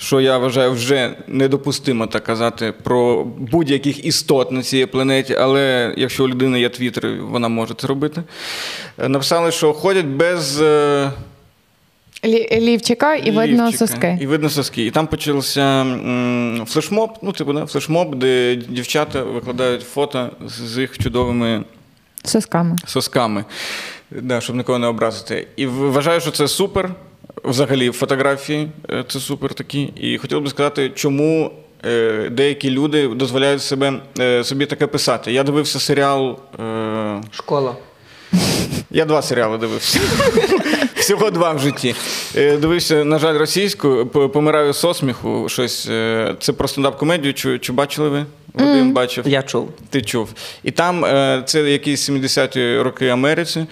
що 0.00 0.20
я 0.20 0.38
вважаю 0.38 0.72
вже 0.72 1.14
недопустимо 1.28 2.06
так 2.06 2.24
казати 2.24 2.72
про 2.82 3.24
будь-яких 3.24 4.04
істот 4.04 4.52
на 4.52 4.62
цій 4.62 4.86
планеті, 4.86 5.34
але 5.34 5.94
якщо 5.96 6.24
у 6.24 6.28
людини 6.28 6.60
є 6.60 6.68
твіттер, 6.68 7.10
вона 7.20 7.48
може 7.48 7.74
це 7.74 7.86
робити. 7.86 8.22
е, 8.98 9.08
Написали, 9.08 9.52
що 9.52 9.72
ходять 9.72 10.06
без 10.06 10.60
е, 10.60 11.10
Лівчика 12.52 13.14
і 13.14 13.30
видно 13.30 13.72
соски. 13.72 14.18
І 14.20 14.26
видно 14.26 14.50
соски. 14.50 14.86
І 14.86 14.90
там 14.90 15.06
почався 15.06 15.86
флешмоб, 16.66 17.10
ну, 17.22 17.32
типу, 17.32 17.52
да, 17.52 17.66
флешмоб, 17.66 18.14
де 18.14 18.56
дівчата 18.56 19.22
викладають 19.22 19.82
фото 19.82 20.30
з 20.46 20.78
їх 20.78 20.98
чудовими 20.98 21.64
Сосками. 22.24 22.76
сосками, 22.86 23.44
да, 24.10 24.40
щоб 24.40 24.56
нікого 24.56 24.78
не 24.78 24.86
образити. 24.86 25.46
І 25.56 25.66
вважаю, 25.66 26.20
що 26.20 26.30
це 26.30 26.48
супер. 26.48 26.90
Взагалі, 27.44 27.90
фотографії 27.90 28.68
е, 28.90 29.04
це 29.08 29.20
супер 29.20 29.54
такі. 29.54 29.82
І 29.82 30.18
хотів 30.18 30.40
би 30.40 30.50
сказати, 30.50 30.90
чому 30.94 31.50
е, 31.84 32.28
деякі 32.30 32.70
люди 32.70 33.08
дозволяють 33.08 33.62
себе, 33.62 33.92
е, 34.20 34.44
собі 34.44 34.66
таке 34.66 34.86
писати. 34.86 35.32
Я 35.32 35.42
дивився 35.42 35.80
серіал. 35.80 36.38
Е, 36.60 37.22
Школа. 37.30 37.76
я 38.90 39.04
два 39.04 39.22
серіали 39.22 39.58
дивився. 39.58 40.00
Всього 40.96 41.30
два 41.30 41.52
в 41.52 41.58
житті. 41.58 41.94
Дивився, 42.34 43.04
на 43.04 43.18
жаль, 43.18 43.38
російську, 43.38 44.06
помираю 44.06 44.72
со 44.72 44.94
сміху. 44.94 45.48
Щось. 45.48 45.82
Це 46.40 46.52
про 46.56 46.68
стендап-комедію. 46.68 47.34
Чи, 47.34 47.58
чи 47.58 47.72
бачили 47.72 48.08
ви? 48.08 48.24
Вадим 48.54 48.92
бачив. 48.92 49.28
Я 49.28 49.42
чув. 49.42 49.70
Ти 49.90 50.02
чув. 50.02 50.32
І 50.64 50.70
там 50.70 51.06
це 51.46 51.70
якісь 51.70 52.10
70-ті 52.10 52.78
роки 52.78 53.08
Америці, 53.08 53.66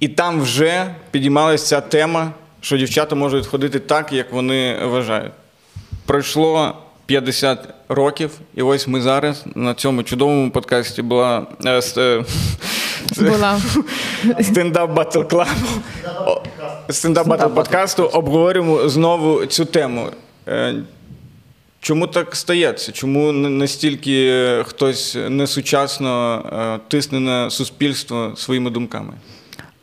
і 0.00 0.08
там 0.08 0.40
вже 0.40 0.94
підіймалася 1.10 1.66
ця 1.66 1.80
тема, 1.80 2.32
дівчата 2.76 3.14
можуть 3.14 3.46
ходити 3.46 3.78
так, 3.78 4.12
як 4.12 4.32
вони 4.32 4.78
вважають. 4.84 5.32
Пройшло 6.06 6.76
50 7.06 7.58
років, 7.88 8.30
і 8.54 8.62
ось 8.62 8.88
ми 8.88 9.00
зараз 9.00 9.44
на 9.54 9.74
цьому 9.74 10.02
чудовому 10.02 10.50
подкасті 10.50 11.02
була 11.02 11.46
е, 11.64 11.80
е, 11.96 12.24
Була. 13.18 13.60
Stand 14.40 14.76
Up 14.76 14.90
Battle 14.90 15.20
Club 15.22 15.41
у. 15.41 15.50
Stand 16.90 17.16
Up 17.16 17.26
Battle 17.26 17.46
подкасту 17.46 18.04
обговорюємо 18.04 18.88
знову 18.88 19.46
цю 19.46 19.64
тему. 19.64 20.08
Е, 20.48 20.74
Чому 21.80 22.06
так 22.06 22.36
стається? 22.36 22.92
Чому 22.92 23.32
настільки 23.32 24.42
хтось 24.66 25.16
несучасно 25.28 26.80
тисне 26.88 27.20
на 27.20 27.50
суспільство 27.50 28.32
своїми 28.36 28.70
думками? 28.70 29.12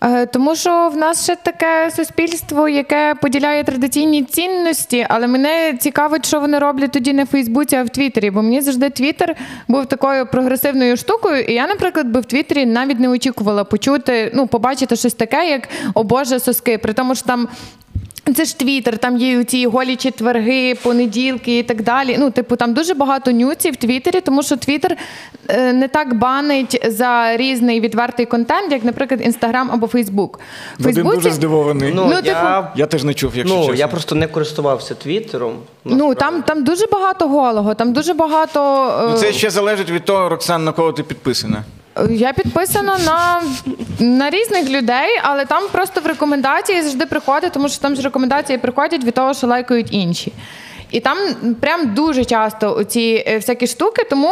Е, 0.03 0.25
Тому 0.25 0.55
що 0.55 0.89
в 0.93 0.97
нас 0.97 1.23
ще 1.23 1.35
таке 1.35 1.91
суспільство, 1.95 2.69
яке 2.69 3.15
поділяє 3.21 3.63
традиційні 3.63 4.23
цінності, 4.23 5.05
але 5.09 5.27
мене 5.27 5.77
цікавить, 5.79 6.25
що 6.25 6.39
вони 6.39 6.59
роблять 6.59 6.91
тоді 6.91 7.13
не 7.13 7.23
в 7.23 7.27
Фейсбуці, 7.27 7.75
а 7.75 7.83
в 7.83 7.89
Твіттері. 7.89 8.31
Бо 8.31 8.41
мені 8.41 8.61
завжди 8.61 8.89
Твіттер 8.89 9.35
був 9.67 9.85
такою 9.85 10.25
прогресивною 10.25 10.97
штукою, 10.97 11.43
і 11.43 11.53
я, 11.53 11.67
наприклад, 11.67 12.07
би 12.07 12.19
в 12.19 12.25
Твіттері 12.25 12.65
навіть 12.65 12.99
не 12.99 13.09
очікувала 13.09 13.63
почути, 13.63 14.31
ну, 14.35 14.47
побачити 14.47 14.95
щось 14.95 15.13
таке, 15.13 15.49
як 15.49 15.69
о 15.93 16.03
Боже, 16.03 16.39
соски. 16.39 16.77
При 16.77 16.93
тому, 16.93 17.15
що 17.15 17.25
там. 17.25 17.47
Це 18.35 18.45
ж 18.45 18.59
твіттер, 18.59 18.97
там 18.97 19.17
є 19.17 19.43
ці 19.43 19.67
голі 19.67 19.95
четверги, 19.95 20.75
понеділки 20.83 21.57
і 21.59 21.63
так 21.63 21.81
далі. 21.83 22.15
Ну, 22.19 22.31
типу, 22.31 22.55
там 22.55 22.73
дуже 22.73 22.93
багато 22.93 23.31
нюців 23.31 23.73
в 23.73 23.75
Твіттері, 23.75 24.21
тому 24.21 24.43
що 24.43 24.57
Твіттер 24.57 24.97
е, 25.47 25.73
не 25.73 25.87
так 25.87 26.13
банить 26.17 26.81
за 26.87 27.37
різний 27.37 27.79
відвертий 27.81 28.25
контент, 28.25 28.71
як, 28.71 28.83
наприклад, 28.83 29.21
Інстаграм 29.23 29.69
або 29.73 29.87
Фейсбук. 29.87 30.39
В 30.79 30.83
Вадим 30.85 31.03
дуже 31.07 31.31
здивований. 31.31 31.91
Ну, 31.95 32.05
Ну, 32.05 32.13
я, 32.13 32.21
типу- 32.21 32.67
Я 32.79 32.85
теж 32.85 33.03
не 33.03 33.13
чув, 33.13 33.31
якщо 33.35 33.55
ну, 33.55 33.61
чесно. 33.61 33.75
я 33.75 33.87
просто 33.87 34.15
не 34.15 34.27
користувався 34.27 34.95
Твіттером. 34.95 35.55
Ну 35.85 36.15
там, 36.15 36.41
там 36.43 36.63
дуже 36.63 36.85
багато 36.91 37.27
голого, 37.27 37.73
там 37.73 37.93
дуже 37.93 38.13
багато. 38.13 38.59
е, 39.03 39.07
Ну, 39.11 39.17
це 39.17 39.33
ще 39.33 39.49
залежить 39.49 39.89
від 39.91 40.05
того, 40.05 40.29
Роксан, 40.29 40.63
на 40.63 40.71
кого 40.71 40.91
ти 40.93 41.03
підписана. 41.03 41.63
Я 42.09 42.33
підписана 42.33 42.97
на, 42.97 43.41
на 43.99 44.29
різних 44.29 44.69
людей, 44.69 45.19
але 45.23 45.45
там 45.45 45.63
просто 45.71 46.01
в 46.01 46.05
рекомендації 46.05 46.81
завжди 46.81 47.05
приходить, 47.05 47.51
тому 47.51 47.69
що 47.69 47.81
там 47.81 47.95
ж 47.95 48.01
рекомендації 48.01 48.57
приходять 48.57 49.03
від 49.03 49.13
того, 49.13 49.33
що 49.33 49.47
лайкають 49.47 49.87
інші. 49.91 50.33
І 50.91 50.99
там 50.99 51.17
прям 51.61 51.93
дуже 51.93 52.25
часто 52.25 52.83
ці 52.83 53.23
всякі 53.35 53.67
штуки, 53.67 54.03
тому 54.09 54.31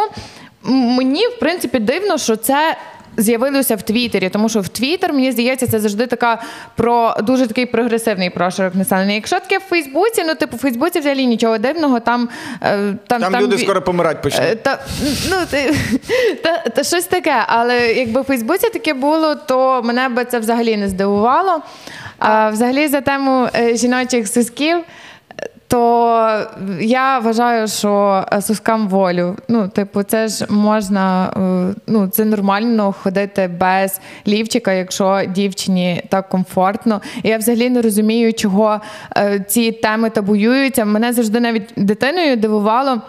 мені, 0.64 1.28
в 1.28 1.40
принципі, 1.40 1.80
дивно, 1.80 2.18
що 2.18 2.36
це. 2.36 2.78
З'явилося 3.20 3.76
в 3.76 3.82
Твіттері, 3.82 4.30
тому 4.30 4.50
що 4.50 4.60
в 4.62 4.68
Твіттер, 4.68 5.14
мені 5.14 5.32
здається, 5.32 5.68
це 5.68 5.80
завжди 5.80 6.08
така 6.08 6.42
про 6.76 7.16
дуже 7.24 7.48
такий 7.48 7.66
прогресивний 7.66 8.30
прошарок 8.30 8.76
населення. 8.76 9.14
Якщо 9.14 9.40
таке 9.40 9.58
в 9.58 9.62
Фейсбуці, 9.62 10.24
ну 10.28 10.36
типу 10.36 10.58
в 10.58 10.60
Фейсбуці 10.60 11.00
взагалі 11.00 11.26
нічого 11.26 11.58
дивного, 11.58 12.00
там 12.00 12.30
е, 12.64 12.94
там, 13.08 13.22
Там, 13.22 13.36
люди 13.36 13.56
ві- 13.56 13.64
скоро 13.64 13.82
помирати 13.82 14.16
Е, 14.20 14.22
почнуть. 14.22 14.64
Та, 14.64 14.80
ну, 15.30 15.36
ти, 15.50 15.76
та, 16.44 16.58
та 16.58 16.84
щось 16.84 17.06
таке, 17.06 17.36
але 17.48 17.94
якби 17.94 18.22
в 18.22 18.24
Фейсбуці 18.24 18.70
таке 18.70 18.94
було, 18.94 19.36
то 19.36 19.82
мене 19.84 20.10
би 20.10 20.26
це 20.26 20.40
взагалі 20.40 20.78
не 20.78 20.88
здивувало. 20.90 21.62
А 22.20 22.50
взагалі 22.50 22.88
за 22.88 23.02
тему 23.02 23.48
е, 23.56 23.76
жіночих 23.76 24.28
сосків, 24.28 24.78
то 25.70 26.48
я 26.80 27.20
вважаю, 27.20 27.68
що 27.68 28.26
сускам 28.42 28.88
волю. 28.88 29.36
Ну, 29.48 29.68
типу, 29.68 30.04
це 30.04 30.28
ж 30.28 30.46
можна, 30.50 31.34
е, 31.38 31.76
ну, 31.88 32.08
це 32.08 32.26
нормально 32.26 32.96
ходити 33.04 33.50
без 33.60 34.02
лівчика, 34.28 34.74
якщо 34.74 35.22
дівчині 35.28 36.04
так 36.10 36.30
комфортно. 36.30 37.02
І 37.24 37.30
я 37.30 37.38
взагалі 37.38 37.70
не 37.70 37.82
розумію, 37.82 38.34
чого 38.34 38.82
е, 39.18 39.46
ці 39.48 39.72
теми 39.72 40.10
табуюються. 40.10 40.86
Мене 40.86 41.14
завжди 41.14 41.40
навіть 41.40 41.74
дитиною 41.76 42.38
дивувало. 42.38 43.02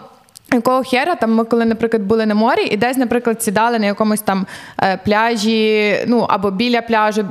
Якого 0.53 0.83
хера 0.83 1.15
там 1.15 1.33
ми, 1.33 1.43
коли, 1.45 1.65
наприклад, 1.65 2.03
були 2.03 2.25
на 2.25 2.35
морі, 2.35 2.63
і 2.65 2.77
десь, 2.77 2.97
наприклад, 2.97 3.43
сідали 3.43 3.79
на 3.79 3.85
якомусь 3.85 4.21
там 4.21 4.45
е, 4.83 4.97
пляжі, 5.05 5.95
ну 6.07 6.25
або 6.29 6.51
біля 6.51 6.81
пляжу, 6.81 7.25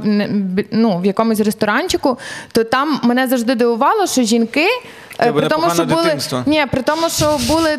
ну 0.72 0.98
в 0.98 1.06
якомусь 1.06 1.40
ресторанчику, 1.40 2.18
то 2.52 2.64
там 2.64 3.00
мене 3.02 3.26
завжди 3.26 3.54
дивувало, 3.54 4.06
що 4.06 4.22
жінки. 4.22 4.66
е, 5.20 5.32
При 5.32 5.46
тому, 5.48 5.62
що 5.74 5.84
були 5.84 6.04
ні, 6.46 6.66
при 6.70 6.82
тому, 6.82 7.08
що 7.08 7.38
були 7.48 7.70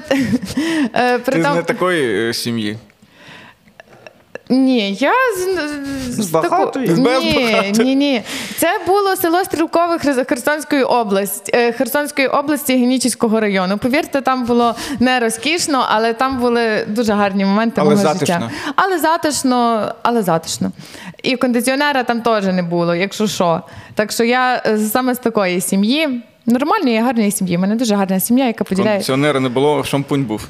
е, 0.93 1.19
Ти 1.19 1.31
з 1.31 1.55
не 1.55 1.63
такої 1.63 2.33
сім'ї. 2.33 2.77
Ні, 4.51 4.93
я 4.93 5.11
з, 5.37 6.11
З 6.23 6.29
багатої? 6.29 6.87
таку- 6.87 7.01
ні, 7.01 7.71
ні, 7.77 7.95
ні. 7.95 8.21
Це 8.57 8.79
було 8.87 9.15
село 9.15 9.43
Стрілкове 9.43 9.99
Херсонської 9.99 10.83
області, 10.83 11.51
е, 11.55 11.71
Херсонської 11.71 12.27
області 12.27 12.73
Генічеського 12.77 13.39
району. 13.39 13.77
Повірте, 13.77 14.21
там 14.21 14.45
було 14.45 14.75
не 14.99 15.19
розкішно, 15.19 15.85
але 15.89 16.13
там 16.13 16.39
були 16.39 16.85
дуже 16.87 17.13
гарні 17.13 17.45
моменти 17.45 17.81
Але 17.81 17.89
мого 17.89 18.01
затишно. 18.01 18.25
життя. 18.25 18.51
Але 18.75 18.99
затишно, 18.99 19.91
але 20.03 20.21
затишно. 20.21 20.71
І 21.23 21.35
кондиціонера 21.35 22.03
там 22.03 22.21
теж 22.21 22.45
не 22.45 22.63
було, 22.63 22.95
якщо 22.95 23.27
що. 23.27 23.61
Так 23.95 24.11
що 24.11 24.23
я 24.23 24.61
е, 24.65 24.77
саме 24.77 25.13
з 25.15 25.17
такої 25.17 25.61
сім'ї. 25.61 26.23
Нормальної, 26.45 26.99
гарної 26.99 27.31
сім'ї. 27.31 27.57
У 27.57 27.59
мене 27.59 27.75
дуже 27.75 27.95
гарна 27.95 28.19
сім'я, 28.19 28.45
яка 28.47 28.63
поділяє. 28.63 28.91
Кондиціонера 28.95 29.39
не 29.39 29.49
було, 29.49 29.83
шампунь 29.83 30.23
був. 30.23 30.47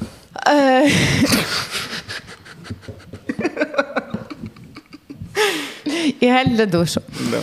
І 6.20 6.26
гель 6.26 6.46
для 6.46 6.66
душу. 6.66 7.00
Да. 7.30 7.38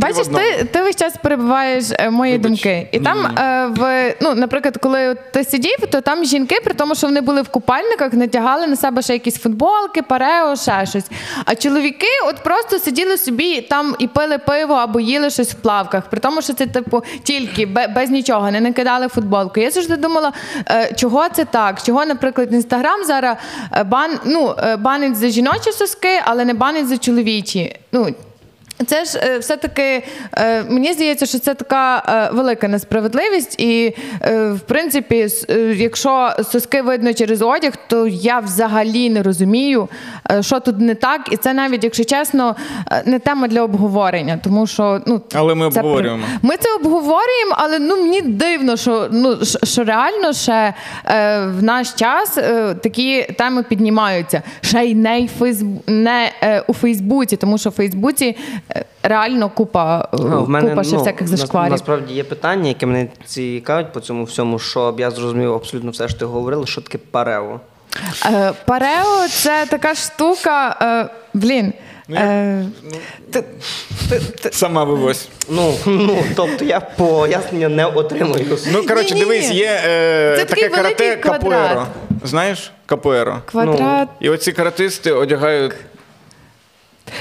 Бачиш, 0.00 0.26
ти, 0.26 0.64
ти 0.64 0.82
весь 0.82 0.96
час 0.96 1.14
перебуваєш 1.22 1.84
е, 1.98 2.10
мої 2.10 2.32
Вибач. 2.32 2.46
думки. 2.50 2.88
І 2.92 2.98
Ні, 2.98 3.04
там 3.04 3.18
ні, 3.18 3.28
ні. 3.28 3.34
е, 3.42 3.66
в 3.66 4.14
ну, 4.20 4.34
наприклад, 4.34 4.76
коли 4.82 5.16
ти 5.32 5.44
сидів, 5.44 5.76
то 5.92 6.00
там 6.00 6.24
жінки, 6.24 6.56
при 6.64 6.74
тому, 6.74 6.94
що 6.94 7.06
вони 7.06 7.20
були 7.20 7.42
в 7.42 7.48
купальниках, 7.48 8.12
натягали 8.12 8.66
на 8.66 8.76
себе 8.76 9.02
ще 9.02 9.12
якісь 9.12 9.38
футболки, 9.38 10.02
парео, 10.02 10.56
ще 10.56 10.86
щось. 10.86 11.04
А 11.44 11.54
чоловіки 11.54 12.06
от 12.26 12.36
просто 12.42 12.78
сиділи 12.78 13.18
собі 13.18 13.60
там 13.60 13.96
і 13.98 14.06
пили 14.06 14.38
пиво 14.38 14.74
або 14.74 15.00
їли 15.00 15.30
щось 15.30 15.50
в 15.52 15.54
плавках. 15.54 16.04
При 16.10 16.20
тому, 16.20 16.42
що 16.42 16.52
це 16.54 16.66
типу 16.66 17.02
тільки 17.22 17.66
бе- 17.66 17.86
без 17.88 18.10
нічого, 18.10 18.50
не 18.50 18.60
накидали 18.60 19.08
футболку. 19.08 19.60
Я 19.60 19.70
завжди 19.70 19.96
думала, 19.96 20.32
е, 20.70 20.92
чого 20.96 21.28
це 21.28 21.44
так? 21.44 21.82
Чого, 21.82 22.04
наприклад, 22.06 22.52
інстаграм 22.52 23.04
зараз 23.04 23.36
бан, 23.86 24.10
ну, 24.24 24.54
банить 24.78 25.16
за 25.16 25.28
жіночі 25.28 25.72
соски, 25.72 26.20
але 26.24 26.44
не 26.44 26.54
банить 26.54 26.88
за 26.88 26.98
чоловічі. 26.98 27.76
Ну, 27.92 28.06
це 28.86 29.04
ж 29.04 29.18
е, 29.22 29.38
все-таки 29.38 30.02
е, 30.32 30.62
мені 30.62 30.92
здається, 30.92 31.26
що 31.26 31.38
це 31.38 31.54
така 31.54 32.02
е, 32.08 32.36
велика 32.36 32.68
несправедливість, 32.68 33.60
і 33.60 33.94
в 34.50 34.60
принципі, 34.66 35.28
якщо 35.76 36.30
соски 36.52 36.82
видно 36.82 37.14
через 37.14 37.42
одяг, 37.42 37.72
то 37.88 38.06
я 38.06 38.38
взагалі 38.38 39.10
не 39.10 39.22
розумію, 39.22 39.88
що 40.40 40.60
тут 40.60 40.78
не 40.80 40.94
так, 40.94 41.28
і 41.32 41.36
це 41.36 41.54
навіть, 41.54 41.84
якщо 41.84 42.04
чесно, 42.04 42.56
не 43.04 43.18
тема 43.18 43.48
для 43.48 43.62
обговорення, 43.62 44.40
тому 44.44 44.66
що 44.66 45.00
ну 45.06 45.20
Але 45.34 45.54
ми 45.54 45.70
це 45.70 45.80
при- 45.80 45.88
обговорюємо. 45.88 46.24
Ми 46.42 46.56
це 46.56 46.74
обговорюємо, 46.74 47.54
але 47.56 47.78
ну 47.78 47.96
мені 47.96 48.22
дивно, 48.22 48.76
що 48.76 49.08
ну 49.12 49.36
що 49.64 49.84
реально 49.84 50.32
ще 50.32 50.74
в 51.46 51.62
наш 51.62 51.92
час 51.92 52.34
такі 52.82 53.22
теми 53.22 53.62
піднімаються. 53.62 54.42
Ще 54.60 54.84
й 54.84 54.94
не, 54.94 55.20
й 55.20 55.28
Фейсбу... 55.38 55.82
не 55.86 56.30
у 56.66 56.72
Фейсбуці, 56.72 57.36
тому 57.36 57.58
що 57.58 57.70
в 57.70 57.72
Фейсбуці 57.72 58.36
реально 59.02 59.50
купа, 59.50 60.08
А, 60.12 60.16
в 60.16 60.48
мене, 60.48 60.70
купа 60.70 60.84
ще 60.84 60.92
ну, 60.92 60.98
всяких 60.98 61.28
зашкварів. 61.28 61.70
Насправді 61.72 62.14
є 62.14 62.24
питання, 62.24 62.68
яке 62.68 62.86
мене 62.86 63.08
цікавить 63.24 63.92
по 63.92 64.00
цьому 64.00 64.24
всьому, 64.24 64.58
щоб 64.58 65.00
я 65.00 65.10
зрозумів 65.10 65.54
абсолютно 65.54 65.90
все, 65.90 66.08
що 66.08 66.18
ти 66.18 66.24
говорила, 66.24 66.66
що 66.66 66.80
таке 66.80 66.98
парео. 67.10 67.60
Е, 68.26 68.52
Парео 68.66 69.28
це 69.30 69.66
така 69.70 69.94
штука. 69.94 70.76
Е, 70.82 71.14
блін. 71.34 71.72
Ну, 72.08 72.16
Е, 72.20 72.64
ти- 73.30 73.44
Сама 74.52 74.84
вивозь. 74.84 75.28
Ну, 75.48 75.74
ну, 75.86 76.18
тобто 76.36 76.64
я 76.64 76.80
пояснення 76.80 77.68
не 77.68 77.86
отримую. 77.86 78.58
Ну, 78.72 78.86
коротше, 78.86 79.14
Ні-ні-ні. 79.14 79.20
дивись, 79.20 79.50
є 79.50 79.80
е, 79.84 80.36
Це 80.38 80.44
таке 80.44 80.68
карате 80.68 81.16
капуеро. 81.16 81.86
Знаєш? 82.24 82.72
Капуеро. 82.86 83.38
Квадрат. 83.44 84.08
І 84.20 84.30
оці 84.30 84.52
каратисти 84.52 85.12
одягають. 85.12 85.72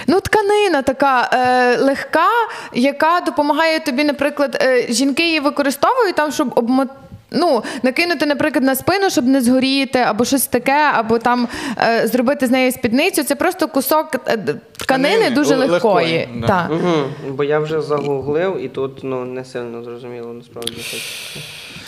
Ну, 0.07 0.19
тканина 0.19 0.81
така 0.81 1.29
е, 1.33 1.77
легка, 1.77 2.27
яка 2.73 3.21
допомагає 3.25 3.79
тобі, 3.79 4.03
наприклад, 4.03 4.57
е, 4.61 4.85
жінки 4.89 5.23
її 5.23 5.39
використовують 5.39 6.15
там, 6.15 6.31
щоб 6.31 6.51
обмо... 6.55 6.85
Ну, 7.31 7.63
накинути, 7.83 8.25
наприклад, 8.25 8.63
на 8.63 8.75
спину, 8.75 9.09
щоб 9.09 9.25
не 9.25 9.41
згоріти, 9.41 9.99
або 9.99 10.25
щось 10.25 10.47
таке, 10.47 10.91
або 10.93 11.19
там 11.19 11.47
е, 11.77 12.07
зробити 12.07 12.47
з 12.47 12.51
неї 12.51 12.71
спідницю. 12.71 13.23
Це 13.23 13.35
просто 13.35 13.67
кусок 13.67 14.15
е, 14.15 14.17
тканини 14.17 14.59
Тканини, 14.77 15.29
дуже 15.29 15.55
легкої, 15.55 16.17
легкої. 16.17 16.29
да. 16.35 16.47
Так. 16.47 16.71
Угу. 16.71 17.33
Бо 17.33 17.43
я 17.43 17.59
вже 17.59 17.81
загуглив, 17.81 18.63
і 18.63 18.67
тут 18.67 18.99
ну, 19.03 19.25
не 19.25 19.45
сильно 19.45 19.83
зрозуміло 19.83 20.33
насправді. 20.33 20.81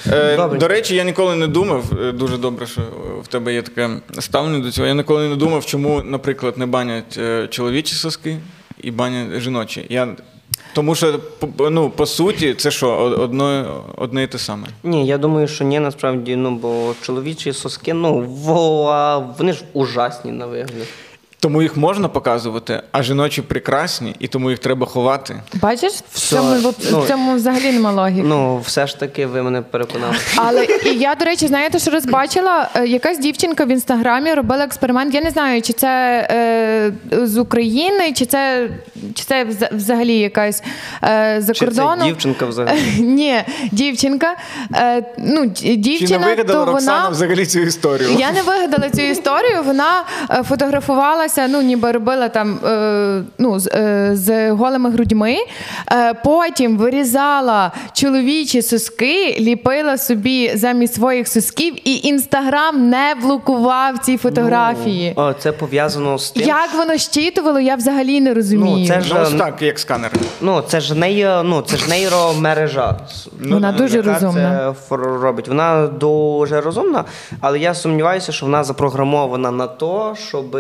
Е, 0.08 0.36
Добре. 0.38 0.60
до 0.60 0.68
речі, 0.68 0.96
я 0.96 1.04
ніколи 1.04 1.36
не 1.36 1.48
думав, 1.48 1.84
е, 2.02 2.12
дуже 2.12 2.38
добре, 2.38 2.68
що 2.68 2.82
в 3.24 3.28
тебе 3.28 3.54
є 3.54 3.62
таке 3.62 3.90
ставлення 4.20 4.60
до 4.60 4.72
цього. 4.72 4.88
Я 4.88 4.94
ніколи 4.94 5.30
не 5.30 5.36
думав, 5.36 5.66
чому, 5.66 6.02
наприклад, 6.06 6.58
не 6.58 6.66
банять 6.66 7.18
е, 7.18 7.48
чоловічі 7.48 7.96
соски 7.96 8.38
і 8.82 8.92
банять 8.92 9.40
жіночі. 9.40 9.86
Я... 9.90 10.08
Тому 10.74 10.96
що, 10.96 11.20
ну, 11.60 11.90
по 11.90 12.06
суті, 12.06 12.54
це 12.54 12.72
що, 12.72 12.90
одно, 12.96 13.66
одне 13.98 14.24
і 14.24 14.28
те 14.28 14.38
саме. 14.38 14.68
Ні, 14.84 15.08
я 15.08 15.18
думаю, 15.18 15.48
що 15.48 15.64
ні, 15.64 15.80
насправді, 15.80 16.36
ну, 16.36 16.52
бо 16.56 16.94
чоловічі 17.02 17.54
соски, 17.54 17.94
ну, 17.94 18.20
во- 18.30 19.36
вони 19.38 19.54
ж 19.54 19.64
ужасні 19.74 20.32
на 20.32 20.46
вигляд. 20.46 20.88
Тому 21.42 21.62
їх 21.62 21.78
можна 21.78 22.08
показувати, 22.08 22.82
а 22.92 23.04
жіночі 23.04 23.42
прекрасні, 23.42 24.16
і 24.20 24.28
тому 24.28 24.50
їх 24.50 24.60
треба 24.60 24.86
ховати. 24.88 25.36
Бачиш, 25.54 25.92
в 26.12 26.20
цьому, 26.20 26.56
в 26.70 26.74
ну, 26.92 27.04
цьому 27.08 27.36
взагалі 27.36 27.72
нема 27.72 27.92
логіки. 27.92 28.24
Ну, 28.28 28.58
все 28.66 28.88
ж 28.88 29.00
таки, 29.00 29.26
ви 29.26 29.44
мене 29.44 29.62
переконали. 29.62 30.16
Але 30.36 30.66
і 30.86 30.94
я, 30.98 31.16
до 31.16 31.26
речі, 31.26 31.48
знаєте, 31.48 31.80
що 31.80 31.92
розбачила? 31.92 32.70
Е, 32.76 32.88
Якась 32.88 33.20
дівчинка 33.20 33.66
в 33.66 33.68
інстаграмі 33.68 34.34
робила 34.34 34.64
експеримент. 34.64 35.14
Я 35.14 35.22
не 35.22 35.30
знаю, 35.30 35.62
чи 35.62 35.74
це 35.74 35.88
е, 36.32 36.92
з 37.26 37.38
України, 37.38 38.14
чи 38.14 38.26
це, 38.26 38.70
чи 39.16 39.24
це 39.24 39.46
взагалі 39.72 40.18
якась 40.20 40.64
е, 41.04 41.36
за 41.42 41.54
Чи 41.54 41.60
це 41.60 41.66
кордону. 41.66 42.04
дівчинка 42.04 42.46
взагалі? 42.50 42.80
Ні, 43.00 43.44
дівчинка. 43.72 44.36
Е, 44.76 45.04
ну, 45.18 45.46
д- 45.46 45.98
Чи 46.00 46.08
не 46.08 46.18
вигадала 46.18 46.66
то 46.66 46.72
Роксана 46.72 46.98
вона. 46.98 47.10
взагалі 47.10 47.46
цю 47.46 47.60
історію? 47.60 48.10
Я 48.20 48.32
не 48.32 48.42
вигадала 48.42 48.90
цю 48.90 49.02
історію. 49.02 49.64
Вона 49.66 50.04
е, 50.30 50.44
фотографувалася, 51.30 51.48
ну 51.48 51.62
ніби 51.62 51.92
робила 51.92 52.30
там 52.30 52.60
е, 52.66 53.24
ну, 53.38 53.60
з, 53.60 53.68
е, 53.68 54.10
з 54.14 54.52
голими 54.52 54.90
грудьми. 54.90 55.36
Е, 55.92 56.14
потім 56.14 56.78
вирізала 56.78 57.72
чоловічі 57.94 58.62
соски, 58.62 59.36
ліпила 59.40 59.98
собі 59.98 60.52
замість 60.56 60.94
своїх 60.94 61.28
сосків, 61.28 61.76
і 61.88 62.08
інстаграм 62.08 62.90
не 62.90 63.16
блокував 63.22 63.98
ці 63.98 64.18
фотографії. 64.18 65.14
О, 65.16 65.34
це 65.34 65.52
пов'язано 65.52 66.18
з 66.18 66.32
тим. 66.32 66.48
Як 66.48 66.74
воно 66.78 66.98
щитувало, 66.98 67.60
я 67.60 67.76
взагалі 67.76 68.22
не 68.22 68.34
розумію. 68.34 68.78
Ну, 68.80 68.88
це 68.88 69.02
ж- 69.02 69.14
Ну, 69.14 69.22
ось 69.22 69.34
так, 69.34 69.62
як 69.62 69.80
сканер. 69.80 70.12
Ну, 70.42 70.62
це 70.68 70.80
ж 70.80 70.96
нейро, 70.96 71.44
ну, 71.44 71.62
це 71.62 71.78
ж 71.78 71.90
нейромережа. 71.90 73.00
Вона 73.50 73.72
дуже 73.72 73.98
яка 73.98 74.14
розумна. 74.14 74.74
Це 74.90 74.96
робить. 74.96 75.48
Вона 75.48 75.88
дуже 75.88 76.62
розумна, 76.62 77.06
але 77.42 77.60
я 77.60 77.74
сумніваюся, 77.74 78.32
що 78.32 78.46
вона 78.46 78.64
запрограмована 78.64 79.52
на 79.52 79.68
то, 79.68 80.16
щоб 80.30 80.58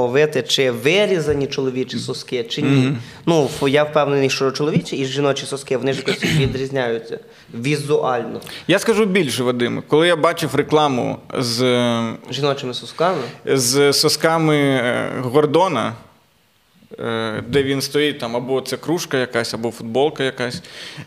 ловити 0.00 0.42
чи 0.42 0.70
вирізані 0.70 1.46
чоловічі 1.46 1.98
соски, 1.98 2.44
чи 2.44 2.62
ні. 2.62 2.96
Ну, 3.26 3.48
я 3.68 3.84
впевнений, 3.84 4.30
що 4.30 4.50
чоловічі 4.50 4.96
і 4.96 5.04
жіночі 5.04 5.46
соски 5.46 5.76
вони 5.76 5.92
ж 5.92 5.98
якось 6.06 6.24
відрізняються 6.38 7.18
візуально. 7.54 8.40
Я 8.68 8.78
скажу 8.78 9.04
більше, 9.04 9.42
Вадим. 9.42 9.82
Коли 9.88 10.06
я 10.06 10.16
бачив 10.16 10.54
рекламу 10.54 11.18
з, 11.38 11.58
Жіночими 12.30 12.74
сосками. 12.74 13.22
з 13.46 13.92
сосками 13.92 14.56
е, 14.56 15.10
Гордона, 15.22 15.92
де 17.48 17.62
він 17.62 17.80
стоїть 17.80 18.18
там, 18.18 18.36
або 18.36 18.60
це 18.60 18.76
кружка 18.76 19.18
якась, 19.18 19.54
або 19.54 19.70
футболка 19.70 20.24
якась. 20.24 20.62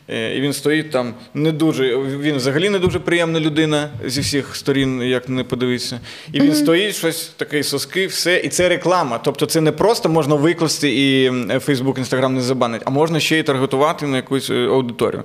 е, 0.09 0.37
І 0.37 0.41
він 0.41 0.53
стоїть 0.53 0.91
там 0.91 1.13
не 1.33 1.51
дуже. 1.51 1.97
Він 1.97 2.35
взагалі 2.35 2.69
не 2.69 2.79
дуже 2.79 2.99
приємна 2.99 3.39
людина 3.39 3.89
зі 4.05 4.21
всіх 4.21 4.55
сторін, 4.55 5.01
як 5.01 5.29
не 5.29 5.43
подивитися. 5.43 5.99
І 6.33 6.39
він 6.41 6.55
стоїть, 6.55 6.95
щось 6.95 7.27
такий 7.37 7.63
соски, 7.63 8.07
все, 8.07 8.37
і 8.37 8.49
це 8.49 8.69
реклама. 8.69 9.17
Тобто 9.17 9.45
це 9.45 9.61
не 9.61 9.71
просто 9.71 10.09
можна 10.09 10.35
викласти 10.35 10.89
і 10.89 11.31
Фейсбук, 11.59 11.97
Інстаграм 11.97 12.35
не 12.35 12.41
забанить, 12.41 12.81
а 12.85 12.89
можна 12.89 13.19
ще 13.19 13.39
й 13.39 13.43
таргетувати 13.43 14.07
на 14.07 14.15
якусь 14.15 14.49
е, 14.49 14.65
аудиторію. 14.67 15.23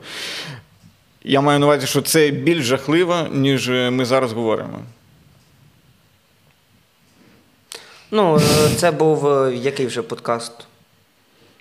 Я 1.25 1.41
маю 1.41 1.59
на 1.59 1.67
увазі, 1.67 1.87
що 1.87 2.03
це 2.03 2.31
більш 2.31 2.65
жахливо, 2.65 3.17
ніж 3.33 3.69
е, 3.69 3.91
ми 3.91 4.05
зараз 4.05 4.33
говоримо. 4.33 4.79
Ну, 8.15 8.37
е, 8.37 8.41
це 8.77 8.91
був 8.91 9.27
е, 9.29 9.55
який 9.55 9.87
вже 9.87 10.03
подкаст? 10.03 10.53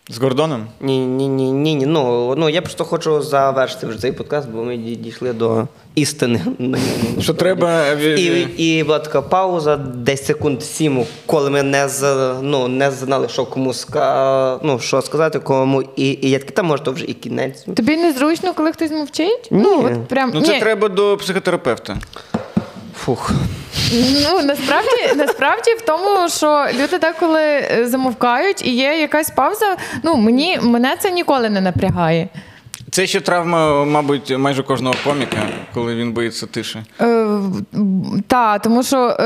З 0.10 0.18
Гордоном? 0.18 0.68
Ні, 0.82 1.00
ні, 1.00 1.28
ні, 1.28 1.52
ні, 1.52 1.76
ні. 1.76 1.86
Ну, 1.86 2.36
ну 2.38 2.50
я 2.50 2.62
просто 2.62 2.86
хочу 2.86 3.22
завершити 3.22 3.88
вже 3.88 4.00
цей 4.00 4.12
подкаст, 4.12 4.50
бо 4.50 4.64
ми 4.64 4.78
дійшли 4.78 5.34
до 5.34 5.68
істини. 5.96 6.42
Що 7.22 7.34
треба. 7.34 7.84
е, 7.84 8.16
І, 8.20 8.78
і 8.78 8.84
була 8.84 9.00
така 9.00 9.22
пауза, 9.22 9.78
десь 9.78 10.26
секунд 10.26 10.64
сім, 10.64 11.06
коли 11.26 11.50
ми 11.50 11.64
не 11.64 11.88
з, 11.90 12.34
ну, 12.42 12.68
не 12.68 12.92
знали, 12.92 13.30
що 13.30 13.46
кому 13.46 13.74
ска, 13.74 14.60
ну, 14.64 14.80
що 14.80 15.02
сказати, 15.02 15.40
кому 15.40 15.82
і, 15.96 16.06
і 16.22 16.30
я 16.30 16.40
такий, 16.40 16.56
та 16.56 16.64
може, 16.64 16.84
то 16.84 16.92
вже 16.92 17.06
і 17.06 17.14
кінець. 17.14 17.66
Тобі 17.76 17.98
незручно, 17.98 18.54
коли 18.54 18.72
хтось 18.72 18.92
мовчить? 18.92 19.48
Ні. 19.52 19.62
Ну, 19.62 19.86
от 19.86 20.08
прям, 20.08 20.32
Ну, 20.34 20.42
це 20.42 20.54
ні. 20.54 20.60
треба 20.60 20.90
до 20.90 21.18
психотерапевта. 21.18 21.98
Фух. 23.06 23.32
Ну 23.94 24.42
насправді, 24.44 25.16
насправді 25.16 25.72
в 25.72 25.82
тому, 25.82 26.30
що 26.30 26.68
люди 26.74 26.98
деколи 26.98 27.42
е, 27.42 27.88
замовкають 27.88 28.66
і 28.66 28.76
є 28.76 29.00
якась 29.00 29.30
пауза. 29.30 29.78
Ну 30.04 30.16
мені 30.16 30.60
мене 30.62 30.96
це 31.00 31.12
ніколи 31.12 31.50
не 31.50 31.62
напрягає. 31.62 32.28
Це 32.94 33.08
ще 33.08 33.22
травма, 33.22 33.86
мабуть, 33.86 34.38
майже 34.38 34.64
кожного 34.64 34.96
коміка, 35.04 35.38
коли 35.74 35.96
він 35.96 36.14
боїться 36.14 36.46
тиші. 36.46 36.80
Е, 37.02 37.26
та, 38.28 38.60
тому 38.60 38.84
що 38.84 39.18
е, 39.20 39.24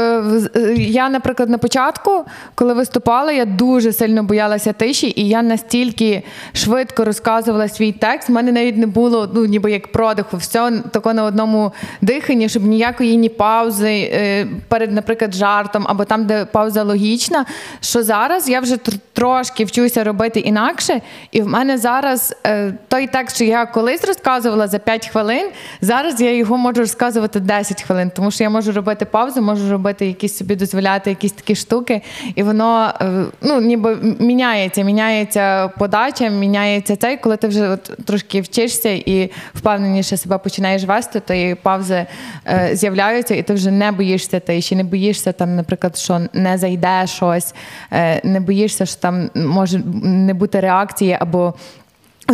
е, 0.55 0.73
я, 0.77 1.09
наприклад, 1.09 1.49
на 1.49 1.57
початку, 1.57 2.25
коли 2.55 2.73
виступала, 2.73 3.31
я 3.31 3.45
дуже 3.45 3.93
сильно 3.93 4.23
боялася 4.23 4.73
тиші, 4.73 5.13
і 5.15 5.27
я 5.27 5.41
настільки 5.41 6.23
швидко 6.53 7.05
розказувала 7.05 7.67
свій 7.67 7.91
текст. 7.91 8.29
в 8.29 8.31
мене 8.31 8.51
навіть 8.51 8.77
не 8.77 8.87
було 8.87 9.29
ну, 9.33 9.45
ніби 9.45 9.71
як 9.71 9.91
продиху, 9.91 10.37
все 10.37 10.71
тако 10.91 11.13
на 11.13 11.23
одному 11.23 11.71
диханні, 12.01 12.49
щоб 12.49 12.63
ніякої 12.63 13.17
ні 13.17 13.29
паузи 13.29 14.11
е, 14.13 14.47
перед, 14.67 14.91
наприклад, 14.91 15.35
жартом, 15.35 15.85
або 15.87 16.05
там, 16.05 16.25
де 16.25 16.45
пауза 16.45 16.83
логічна. 16.83 17.45
Що 17.81 18.03
зараз 18.03 18.49
я 18.49 18.59
вже 18.59 18.75
тр- 18.75 18.99
трошки 19.13 19.65
вчуся 19.65 20.03
робити 20.03 20.39
інакше, 20.39 21.01
і 21.31 21.41
в 21.41 21.47
мене 21.47 21.77
зараз 21.77 22.35
е, 22.47 22.73
той 22.87 23.07
текст, 23.07 23.35
що 23.35 23.45
я 23.45 23.54
колись 23.65 24.03
розказувала 24.03 24.67
за 24.67 24.79
5 24.79 25.07
хвилин, 25.07 25.49
зараз 25.81 26.21
я 26.21 26.35
його 26.35 26.57
можу 26.57 26.79
розказувати 26.79 27.39
10 27.39 27.83
хвилин, 27.83 28.11
тому 28.15 28.31
що 28.31 28.43
я 28.43 28.49
можу 28.49 28.71
робити 28.71 29.05
паузу, 29.05 29.41
можу 29.41 29.71
робити 29.71 30.07
якісь 30.07 30.37
собі 30.37 30.55
дозволяти 30.55 31.09
якісь 31.09 31.31
такі 31.31 31.55
штуки, 31.55 32.01
і 32.35 32.43
воно 32.43 32.93
е, 33.01 33.25
ну, 33.41 33.61
ніби 33.61 33.97
міняється, 34.19 34.83
міняється 34.83 35.67
подача, 35.67 36.29
міняється 36.29 36.95
цей, 36.95 37.17
коли 37.17 37.37
ти 37.37 37.47
вже 37.47 37.69
от 37.69 37.91
трошки 38.05 38.41
вчишся 38.41 38.89
і 38.89 39.31
впевненіше 39.53 40.17
себе 40.17 40.37
починаєш 40.37 40.83
вести, 40.83 41.19
то 41.19 41.33
і 41.33 41.55
паузи 41.55 42.05
е, 42.47 42.69
з'являються, 42.73 43.35
і 43.35 43.43
ти 43.43 43.53
вже 43.53 43.71
не 43.71 43.91
боїшся 43.91 44.39
тиші, 44.39 44.75
не 44.75 44.83
боїшся 44.83 45.31
там, 45.31 45.55
наприклад, 45.55 45.97
що 45.97 46.21
не 46.33 46.57
зайде 46.57 47.07
щось, 47.07 47.53
е, 47.91 48.21
не 48.23 48.39
боїшся, 48.39 48.85
що 48.85 49.01
там 49.01 49.29
може 49.35 49.81
не 50.03 50.33
бути 50.33 50.59
реакції 50.59 51.17
або. 51.19 51.53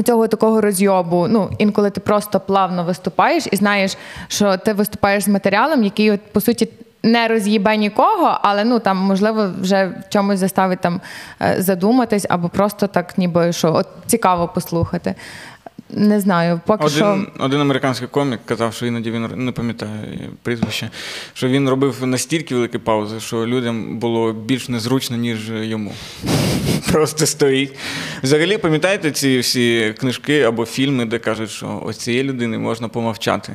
Цього 0.06 0.28
такого 0.28 0.62
розйобу. 0.62 1.28
Ну, 1.30 1.50
інколи 1.58 1.90
ти 1.90 2.02
просто 2.02 2.40
плавно 2.40 2.84
виступаєш 2.84 3.48
і 3.52 3.56
знаєш, 3.56 3.98
що 4.28 4.58
ти 4.58 4.74
виступаєш 4.74 5.24
з 5.24 5.28
матеріалом, 5.28 5.84
який, 5.84 6.12
от, 6.12 6.20
по 6.32 6.42
суті, 6.42 6.70
не 7.04 7.28
роз'їбе 7.28 7.78
нікого, 7.78 8.40
але 8.42 8.64
ну 8.64 8.80
там 8.80 8.98
можливо 8.98 9.50
вже 9.62 9.86
в 9.86 10.10
чомусь 10.10 10.40
заставить 10.40 10.80
там 10.80 11.02
е, 11.42 11.56
задуматись, 11.60 12.26
або 12.30 12.50
просто 12.50 12.88
так, 12.88 13.18
ніби 13.18 13.54
що 13.54 13.74
от 13.74 13.88
цікаво 14.06 14.48
послухати. 14.48 15.16
Не 15.94 16.20
знаю, 16.20 16.62
поки 16.66 16.90
що. 16.90 17.06
Один, 17.06 17.28
один 17.40 17.62
американський 17.62 18.08
комік 18.08 18.40
казав, 18.46 18.74
що 18.74 18.86
іноді 18.86 19.12
він 19.12 19.46
не 19.46 19.52
пам'ятаю 19.52 19.92
прізвище, 20.44 20.90
що 21.34 21.48
він 21.48 21.70
робив 21.70 22.08
настільки 22.08 22.56
великі 22.56 22.78
паузи, 22.78 23.20
що 23.20 23.48
людям 23.48 24.00
було 24.00 24.34
більш 24.34 24.70
незручно, 24.70 25.18
ніж 25.18 25.50
йому. 25.50 25.94
Просто 26.92 27.26
стоїть. 27.26 27.74
Взагалі, 28.24 28.58
пам'ятаєте 28.58 29.12
ці 29.12 29.40
всі 29.40 29.96
книжки 30.00 30.42
або 30.42 30.66
фільми, 30.66 31.06
де 31.06 31.20
кажуть, 31.20 31.50
що 31.50 31.84
ось 31.86 31.98
цієї 31.98 32.24
людини 32.24 32.58
можна 32.58 32.88
помовчати. 32.88 33.54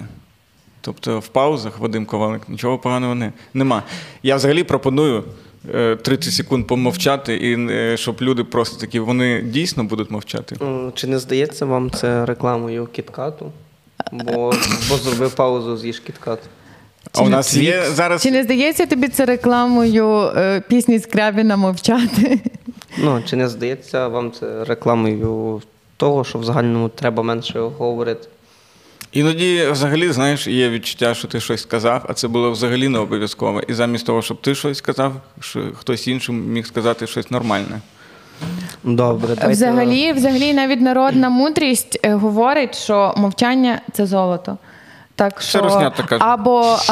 Тобто 0.81 1.19
в 1.19 1.29
паузах 1.29 1.79
Вадим 1.79 2.07
Ковалик 2.07 2.49
нічого 2.49 2.79
поганого 2.79 3.15
не, 3.15 3.33
нема. 3.55 3.83
Я 4.23 4.37
взагалі 4.37 4.65
пропоную 4.65 5.25
30 6.03 6.33
секунд 6.33 6.67
помовчати, 6.67 7.37
і 7.37 7.97
щоб 7.97 8.17
люди 8.21 8.45
просто 8.45 8.81
такі, 8.81 8.99
вони 9.01 9.43
дійсно 9.43 9.85
будуть 9.85 10.11
мовчати. 10.11 10.57
Чи 10.95 11.07
не 11.07 11.19
здається 11.19 11.67
вам 11.67 11.91
це 11.91 12.27
рекламою 12.27 12.87
KitKat 12.87 13.36
у? 13.36 13.53
Бо, 14.13 14.53
бо 14.89 14.97
зробив 14.97 15.35
паузу 15.35 15.77
з'їж 15.77 16.01
KitKat. 16.01 16.39
А 17.13 17.23
у 17.23 17.29
нас 17.29 17.57
є 17.57 17.83
зараз. 17.95 18.23
Чи 18.23 18.31
не 18.31 18.43
здається 18.43 18.87
тобі 18.87 19.09
це 19.09 19.25
рекламою 19.25 20.31
е, 20.37 20.63
пісні 20.69 20.99
Скрябіна 20.99 21.57
мовчати? 21.57 22.41
Ну, 22.99 23.23
чи 23.27 23.37
не 23.37 23.49
здається 23.49 24.09
вам 24.09 24.33
це 24.33 24.65
рекламою 24.65 25.63
того, 25.97 26.25
що 26.25 26.39
в 26.39 26.45
загальному 26.45 26.89
треба 26.89 27.23
менше 27.23 27.61
говорити? 27.61 28.29
Іноді, 29.17 29.69
взагалі, 29.71 30.13
знаєш, 30.13 30.47
є 30.47 30.71
відчуття, 30.71 31.15
що 31.15 31.29
ти 31.29 31.41
щось 31.41 31.63
сказав, 31.63 32.07
а 32.09 32.15
це 32.15 32.29
було 32.29 32.51
взагалі 32.51 32.89
не 32.89 32.99
обов'язково. 32.99 33.61
І 33.61 33.75
замість 33.75 34.07
того, 34.07 34.23
щоб 34.23 34.41
ти 34.41 34.55
щось 34.55 34.79
сказав, 34.79 35.13
що 35.41 35.73
хтось 35.75 36.09
інший 36.09 36.35
міг 36.35 36.67
сказати 36.67 37.07
щось 37.07 37.31
нормальне. 37.31 37.81
Добре, 38.85 39.29
дайте... 39.29 39.49
Взагалі, 39.49 40.13
взагалі, 40.13 40.55
навіть 40.55 40.81
народна 40.81 41.29
мудрість 41.29 42.01
е, 42.03 42.15
говорить, 42.15 42.79
що 42.79 43.15
мовчання 43.17 43.81
це 43.93 44.07
золото. 44.07 44.59
Так 45.15 45.41
що 45.43 45.61
Роснята 45.61 46.03
каже. 46.03 46.25
або 46.25 46.77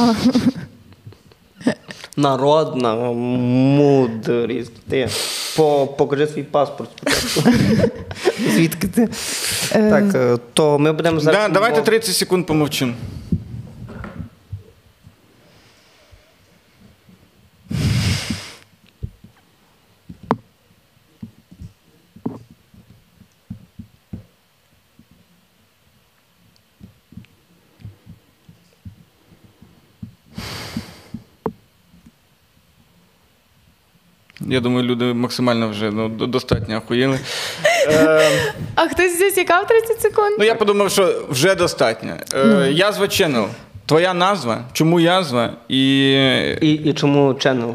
Народна 2.16 2.94
мудрість. 2.96 4.72
Ти 4.88 5.08
по, 5.56 5.86
покажи 5.86 6.26
свій 6.26 6.42
паспорт 6.42 6.90
спочатку. 6.96 7.50
Звідки 8.54 8.88
ти? 8.88 9.08
Так, 9.72 10.04
е, 10.14 10.38
то 10.52 10.78
ми 10.78 10.92
будемо 10.92 11.20
зараз. 11.20 11.40
Да, 11.40 11.48
давайте 11.48 11.82
30 11.82 12.16
секунд 12.16 12.46
помовчимо. 12.46 12.92
Я 34.40 34.60
думаю, 34.60 34.86
люди 34.86 35.04
максимально 35.04 35.68
вже 35.68 35.90
ну, 35.90 36.08
достатньо 36.08 36.78
охуїли. 36.78 37.18
Е... 37.86 38.30
А 38.74 38.88
хтось 38.88 39.18
засікав 39.18 39.66
30 39.66 40.00
секунд? 40.00 40.36
Ну, 40.38 40.44
я 40.44 40.54
подумав, 40.54 40.90
що 40.90 41.26
вже 41.30 41.54
достатньо. 41.54 42.16
Е, 42.34 42.72
Язва 42.72 43.06
Channel. 43.06 43.46
Твоя 43.86 44.14
назва, 44.14 44.64
чому 44.72 45.00
язва 45.00 45.50
і. 45.68 46.10
І, 46.60 46.72
і 46.72 46.92
чому 46.92 47.32
Channel? 47.32 47.74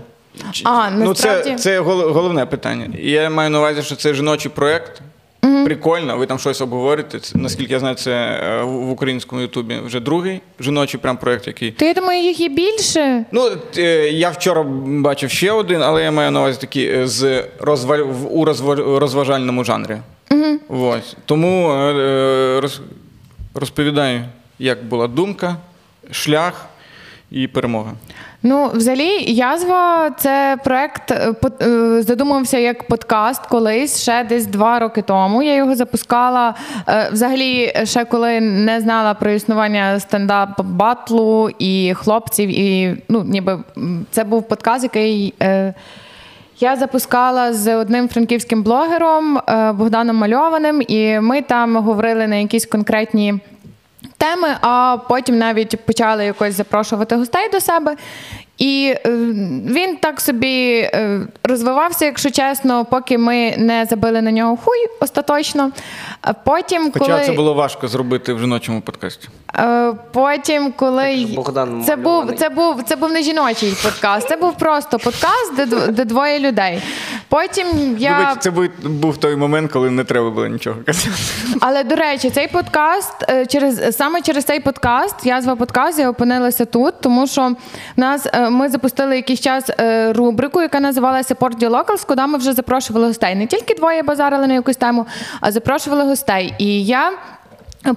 А, 0.63 0.89
ну, 0.89 1.13
це, 1.13 1.55
це 1.55 1.79
головне 1.79 2.45
питання. 2.45 2.89
Я 2.99 3.29
маю 3.29 3.49
на 3.49 3.59
увазі, 3.59 3.81
що 3.81 3.95
це 3.95 4.13
жіночий 4.13 4.51
проєкт. 4.51 5.01
Mm-hmm. 5.41 5.65
Прикольно, 5.65 6.17
ви 6.17 6.25
там 6.25 6.39
щось 6.39 6.61
обговорите. 6.61 7.19
Наскільки 7.35 7.73
я 7.73 7.79
знаю, 7.79 7.95
це 7.95 8.11
е, 8.11 8.63
в 8.63 8.91
українському 8.91 9.41
Ютубі 9.41 9.75
вже 9.85 9.99
другий 9.99 10.41
жіночий 10.59 10.99
прям 10.99 11.17
проєкт, 11.17 11.47
який. 11.47 11.71
То 11.71 11.85
я 11.85 11.93
думаю, 11.93 12.23
їх 12.23 12.39
є 12.39 12.49
більше. 12.49 13.25
Ну, 13.31 13.51
е, 13.77 14.09
я 14.09 14.29
вчора 14.29 14.63
бачив 14.85 15.29
ще 15.29 15.51
один, 15.51 15.81
але 15.81 16.03
я 16.03 16.11
маю 16.11 16.31
на 16.31 16.39
увазі 16.39 16.59
такі 16.61 16.85
е, 16.85 17.07
з 17.07 17.43
розва... 17.59 17.97
у 17.97 18.99
розважальному 18.99 19.63
жанрі. 19.63 19.97
Mm-hmm. 20.29 20.57
Ось. 20.69 21.15
Тому 21.25 21.69
роз... 22.61 22.81
розповідаю, 23.53 24.21
як 24.59 24.85
була 24.85 25.07
думка, 25.07 25.55
шлях 26.11 26.65
і 27.31 27.47
перемога. 27.47 27.93
Ну, 28.43 28.69
взагалі, 28.73 29.33
язва 29.33 30.11
це 30.17 30.57
проект 30.63 31.11
е, 31.11 32.01
задумався 32.01 32.57
як 32.57 32.87
подкаст 32.87 33.45
колись 33.45 34.01
ще 34.01 34.23
десь 34.23 34.45
два 34.45 34.79
роки 34.79 35.01
тому. 35.01 35.43
Я 35.43 35.55
його 35.55 35.75
запускала 35.75 36.55
е, 36.87 37.09
взагалі, 37.11 37.73
ще 37.83 38.05
коли 38.05 38.39
не 38.41 38.81
знала 38.81 39.13
про 39.13 39.31
існування 39.31 39.99
стендап 39.99 40.61
батлу 40.61 41.49
і 41.59 41.93
хлопців. 41.93 42.49
І 42.49 42.97
ну, 43.09 43.23
ніби 43.23 43.59
це 44.11 44.23
був 44.23 44.47
подкаст, 44.47 44.83
який. 44.83 45.33
Е, 45.41 45.73
я 46.61 46.75
запускала 46.75 47.53
з 47.53 47.75
одним 47.75 48.09
франківським 48.09 48.63
блогером 48.63 49.39
Богданом 49.73 50.15
Мальованим, 50.15 50.81
і 50.87 51.19
ми 51.19 51.41
там 51.41 51.75
говорили 51.77 52.27
на 52.27 52.35
якісь 52.35 52.65
конкретні 52.65 53.39
теми, 54.19 54.47
а 54.61 54.97
потім 55.09 55.37
навіть 55.37 55.85
почали 55.85 56.25
якось 56.25 56.53
запрошувати 56.53 57.15
гостей 57.15 57.49
до 57.49 57.59
себе. 57.59 57.95
І 58.59 58.95
е, 59.05 59.11
він 59.65 59.97
так 59.97 60.21
собі 60.21 60.89
е, 60.93 61.21
розвивався, 61.43 62.05
якщо 62.05 62.29
чесно, 62.31 62.85
поки 62.85 63.17
ми 63.17 63.55
не 63.57 63.85
забили 63.85 64.21
на 64.21 64.31
нього 64.31 64.57
хуй 64.57 64.77
остаточно. 65.01 65.71
Потім, 66.45 66.91
Хоча 66.93 67.05
коли... 67.05 67.25
це 67.25 67.31
було 67.31 67.53
важко 67.53 67.87
зробити 67.87 68.33
в 68.33 68.39
жіночому 68.39 68.81
подкасті. 68.81 69.29
Е, 69.55 69.93
потім, 70.11 70.73
коли 70.75 71.27
Богдан 71.35 71.83
це 71.85 71.95
був 71.95 72.31
це 72.37 72.49
був 72.49 72.83
це 72.83 72.95
був 72.95 73.11
не 73.11 73.21
жіночий 73.21 73.73
подкаст, 73.83 74.29
це 74.29 74.35
був 74.35 74.57
просто 74.57 74.99
подкаст, 74.99 75.55
де 75.55 75.65
де 75.91 76.05
двоє 76.05 76.39
людей. 76.39 76.81
Потім 77.29 77.67
я 77.99 78.35
це 78.39 78.51
був, 78.51 78.67
був 78.83 79.17
той 79.17 79.35
момент, 79.35 79.71
коли 79.71 79.89
не 79.89 80.03
треба 80.03 80.29
було 80.29 80.47
нічого 80.47 80.75
казати. 80.85 81.09
Але 81.59 81.83
до 81.83 81.95
речі, 81.95 82.29
цей 82.29 82.47
подкаст 82.47 83.15
через 83.47 83.97
саме 83.97 84.21
через 84.21 84.43
цей 84.43 84.59
подкаст, 84.59 85.25
язва 85.25 85.55
подкаст, 85.55 85.99
я 85.99 86.09
опинилася 86.09 86.65
тут, 86.65 87.01
тому 87.01 87.27
що 87.27 87.55
в 87.97 87.99
нас 87.99 88.27
ми 88.49 88.69
запустили 88.69 89.15
якийсь 89.15 89.39
час 89.39 89.69
е, 89.79 90.13
рубрику, 90.13 90.61
яка 90.61 90.79
називалася 90.79 91.33
Port 91.33 91.69
Locals, 91.69 92.07
куди 92.07 92.25
ми 92.25 92.37
вже 92.37 92.53
запрошували 92.53 93.07
гостей. 93.07 93.35
Не 93.35 93.47
тільки 93.47 93.73
двоє 93.73 94.03
базарили 94.03 94.47
на 94.47 94.53
якусь 94.53 94.75
тему, 94.75 95.05
а 95.41 95.51
запрошували 95.51 96.03
гостей. 96.03 96.53
І 96.57 96.85
я. 96.85 97.11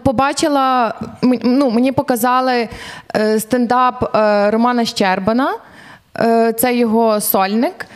Побачила, 0.02 0.94
ну, 1.42 1.70
мені 1.70 1.92
показали 1.92 2.68
е, 3.16 3.40
стендап 3.40 4.16
е, 4.16 4.50
Романа 4.50 4.84
Щербана, 4.84 5.54
це 6.58 6.74
його 6.74 7.20
сольник. 7.20 7.86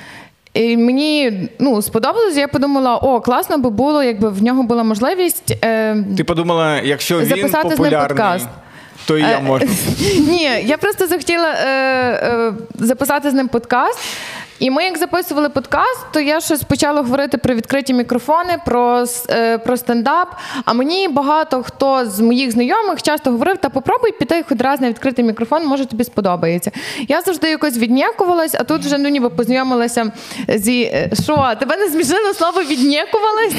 І 0.55 0.77
Мені 0.77 1.49
ну, 1.59 1.83
сподобалось, 1.83 2.37
я 2.37 2.49
подумала, 2.49 2.97
о, 2.97 3.21
класно 3.21 3.59
би 3.59 3.71
було, 3.71 4.03
якби 4.03 4.29
в 4.29 4.43
нього 4.43 4.63
була 4.63 4.83
можливість. 4.83 5.61
Ти 6.17 6.25
подумала, 6.27 6.81
якщо 6.81 7.19
він 7.19 7.27
записати 7.27 7.69
популярний... 7.69 7.91
з 7.91 7.93
ним 7.93 8.09
подкаст 8.09 8.49
то 9.07 9.19
і 9.19 9.21
я 9.21 9.39
е, 9.39 9.41
можу. 9.41 9.67
Ні, 10.29 10.63
я 10.65 10.77
просто 10.77 11.07
захотіла 11.07 11.51
е, 11.51 11.69
е, 11.69 12.53
записати 12.75 13.31
з 13.31 13.35
ним 13.35 13.49
подкаст. 13.49 13.99
І 14.59 14.71
ми, 14.71 14.85
як 14.85 14.99
записували 14.99 15.49
подкаст, 15.49 16.07
то 16.13 16.21
я 16.21 16.41
щось 16.41 16.63
почала 16.63 17.03
говорити 17.03 17.39
про 17.39 17.55
відкриті 17.55 17.93
мікрофони, 17.93 18.59
про 18.67 19.05
е, 19.31 19.59
про 19.59 19.77
стендап. 19.77 20.29
А 20.65 20.73
мені 20.73 21.09
багато 21.09 21.63
хто 21.63 22.07
з 22.07 22.21
моїх 22.21 22.51
знайомих 22.51 23.03
часто 23.03 23.31
говорив: 23.31 23.57
та 23.57 23.69
попробуй 23.69 24.13
піти 24.13 24.45
хоч 24.49 24.61
раз 24.61 24.81
на 24.81 24.89
відкритий 24.89 25.25
мікрофон, 25.25 25.67
може 25.67 25.87
тобі 25.87 26.05
сподобається. 26.05 26.71
Я 27.09 27.21
завжди 27.21 27.51
якось 27.51 27.77
віднякувалась, 27.79 28.55
а 28.55 28.65
тут 28.65 28.85
вже 28.85 28.99
ну 28.99 29.09
ніби 29.09 29.31
познайомилася 29.31 30.13
зі 30.49 31.09
що, 31.23 31.53
тебе 31.61 31.77
не 31.77 31.89
змішило 31.89 32.35
слово 32.35 32.63
віднякувалась? 32.63 33.55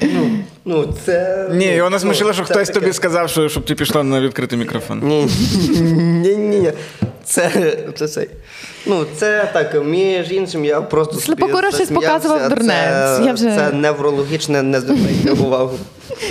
Ну, 0.00 0.38
ну, 0.64 0.94
це... 1.04 1.48
Ні, 1.52 1.82
вона 1.82 1.98
смішила, 1.98 2.32
що 2.32 2.44
хтось 2.44 2.68
таке... 2.68 2.80
тобі 2.80 2.92
сказав, 2.92 3.30
що, 3.30 3.48
щоб 3.48 3.64
ти 3.64 3.74
пішла 3.74 4.02
на 4.02 4.20
відкритий 4.20 4.58
мікрофон. 4.58 5.00
Ні, 5.04 5.26
ні, 5.82 6.36
ні. 6.36 6.72
Це, 7.24 7.50
це, 7.94 8.08
це, 8.08 8.26
ну, 8.86 9.06
це 9.16 9.50
так, 9.52 9.84
між 9.84 10.32
іншим, 10.32 10.64
я 10.64 10.80
просто 10.80 11.20
Слепокора 11.20 11.70
щось 11.72 11.88
показував 11.88 12.48
дурне. 12.48 13.06
Це, 13.24 13.32
вже... 13.32 13.44
це 13.44 13.72
неврологічне, 13.72 14.62
не 14.62 14.80
звертайте 14.80 15.30
увагу. 15.30 15.78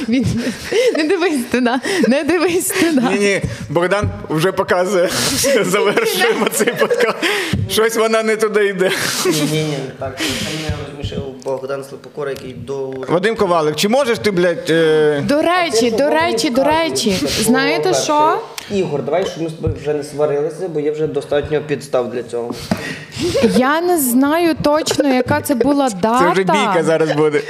Він... 0.10 0.26
Не 0.98 1.04
дивись 1.04 1.44
туди, 1.52 1.72
не 2.08 2.24
дивись 2.24 2.68
туди. 2.68 3.02
Ні, 3.12 3.20
ні, 3.20 3.42
Богдан 3.70 4.10
вже 4.30 4.52
показує, 4.52 5.10
завершуємо 5.62 6.48
цей 6.52 6.74
подкаст. 6.74 7.18
Щось 7.70 7.96
вона 7.96 8.24
не 8.24 8.36
туди 8.36 8.68
йде. 8.68 8.92
Ні, 9.26 9.32
ні, 9.52 9.64
ні, 9.64 9.78
так, 10.00 10.20
мене 10.46 10.74
Богдан 11.44 11.84
Слепокура, 11.84 12.30
який 12.30 12.54
до... 12.54 12.88
Вадим 12.88 13.36
Ковалик, 13.36 13.76
чи 13.76 13.90
можеш 13.90 14.20
ти, 14.20 14.32
блядь... 14.32 14.70
Е... 14.70 15.22
До 15.28 15.42
речі, 15.42 15.92
до 15.92 16.10
речі, 16.10 16.50
до 16.50 16.64
речі, 16.64 17.12
знаєте 17.28 17.94
що? 17.94 18.40
Ігор, 18.72 19.04
давай, 19.04 19.26
щоб 19.26 19.44
ми 19.44 19.50
з 19.50 19.54
тобою 19.54 19.76
вже 19.82 19.94
не 19.94 20.04
сварилися, 20.04 20.68
бо 20.68 20.80
є 20.80 20.92
вже 20.92 21.08
достатньо 21.08 21.62
підстав 21.62 22.12
для 22.12 22.24
цього. 22.24 22.54
Я 23.58 23.82
не 23.82 23.98
знаю 23.98 24.56
точно, 24.64 25.14
яка 25.14 25.42
це 25.42 25.56
була 25.56 25.90
дата. 25.90 26.20
Це 26.20 26.32
вже 26.32 26.44
бійка 26.44 26.84
зараз 26.84 27.12
буде. 27.12 27.42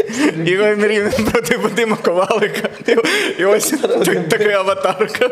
Ігор 0.45 0.77
Нерівний 0.77 1.13
проти 1.31 1.57
Вадима 1.57 1.95
Ковалика. 1.95 2.22
І 3.39 3.45
ось 3.45 3.73
така 4.29 4.49
аватарка. 4.49 5.29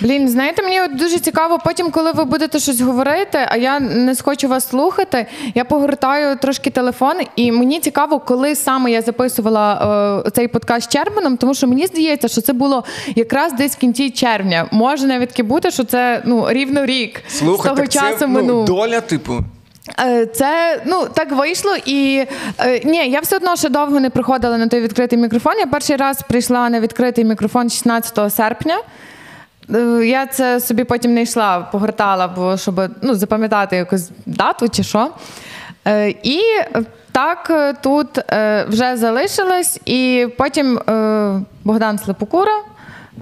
Блін, 0.00 0.28
знаєте, 0.28 0.62
мені 0.62 0.80
от 0.80 0.96
дуже 0.96 1.18
цікаво, 1.18 1.58
потім, 1.64 1.90
коли 1.90 2.12
ви 2.12 2.24
будете 2.24 2.58
щось 2.58 2.80
говорити, 2.80 3.38
а 3.48 3.56
я 3.56 3.80
не 3.80 4.14
схочу 4.14 4.48
вас 4.48 4.68
слухати, 4.68 5.26
я 5.54 5.64
погортаю 5.64 6.36
трошки 6.36 6.70
телефон, 6.70 7.16
і 7.36 7.52
мені 7.52 7.80
цікаво, 7.80 8.20
коли 8.20 8.54
саме 8.54 8.90
я 8.90 9.02
записувала 9.02 10.22
е, 10.26 10.30
цей 10.30 10.48
подкаст 10.48 10.86
з 10.86 10.92
Чербаном, 10.92 11.36
тому 11.36 11.54
що 11.54 11.66
мені 11.66 11.86
здається, 11.86 12.28
що 12.28 12.40
це 12.40 12.52
було 12.52 12.84
якраз 13.14 13.52
десь 13.52 13.76
в 13.76 13.78
кінці 13.78 14.10
червня. 14.10 14.68
Може 14.70 15.06
навіть 15.06 15.42
бути, 15.42 15.70
що 15.70 15.84
це 15.84 16.22
ну 16.24 16.46
рівно 16.48 16.86
рік 16.86 17.22
Слухай, 17.28 17.60
з 17.60 17.64
того 17.64 17.76
так 17.76 17.88
часу 17.88 18.18
це, 18.18 18.26
минув. 18.26 18.56
Ну, 18.56 18.64
доля, 18.64 19.00
типу. 19.00 19.32
Е, 20.00 20.26
це 20.26 20.82
ну 20.86 21.06
так 21.14 21.32
вийшло, 21.32 21.76
і 21.86 22.26
е, 22.58 22.80
ні, 22.84 23.10
я 23.10 23.20
все 23.20 23.36
одно 23.36 23.56
ще 23.56 23.68
довго 23.68 24.00
не 24.00 24.10
приходила 24.10 24.58
на 24.58 24.66
той 24.66 24.80
відкритий 24.80 25.18
мікрофон. 25.18 25.52
Я 25.58 25.66
перший 25.66 25.96
раз 25.96 26.22
прийшла 26.22 26.70
на 26.70 26.80
відкритий 26.80 27.24
мікрофон 27.24 27.70
16 27.70 28.32
серпня. 28.32 28.78
Е, 29.74 29.78
я 30.06 30.26
це 30.26 30.60
собі 30.60 30.84
потім 30.84 31.14
не 31.14 31.22
йшла, 31.22 31.60
погортала, 31.60 32.28
бо 32.28 32.56
щоб 32.56 32.80
ну, 33.02 33.14
запам'ятати 33.14 33.76
якусь 33.76 34.10
дату 34.26 34.68
чи 34.68 34.82
що. 34.82 35.10
І 36.22 36.40
так 37.12 37.52
тут 37.82 38.08
вже 38.68 38.96
залишилась, 38.96 39.80
і 39.84 40.28
потім 40.38 40.80
Богдан 41.64 41.98
Слепокура 41.98 42.52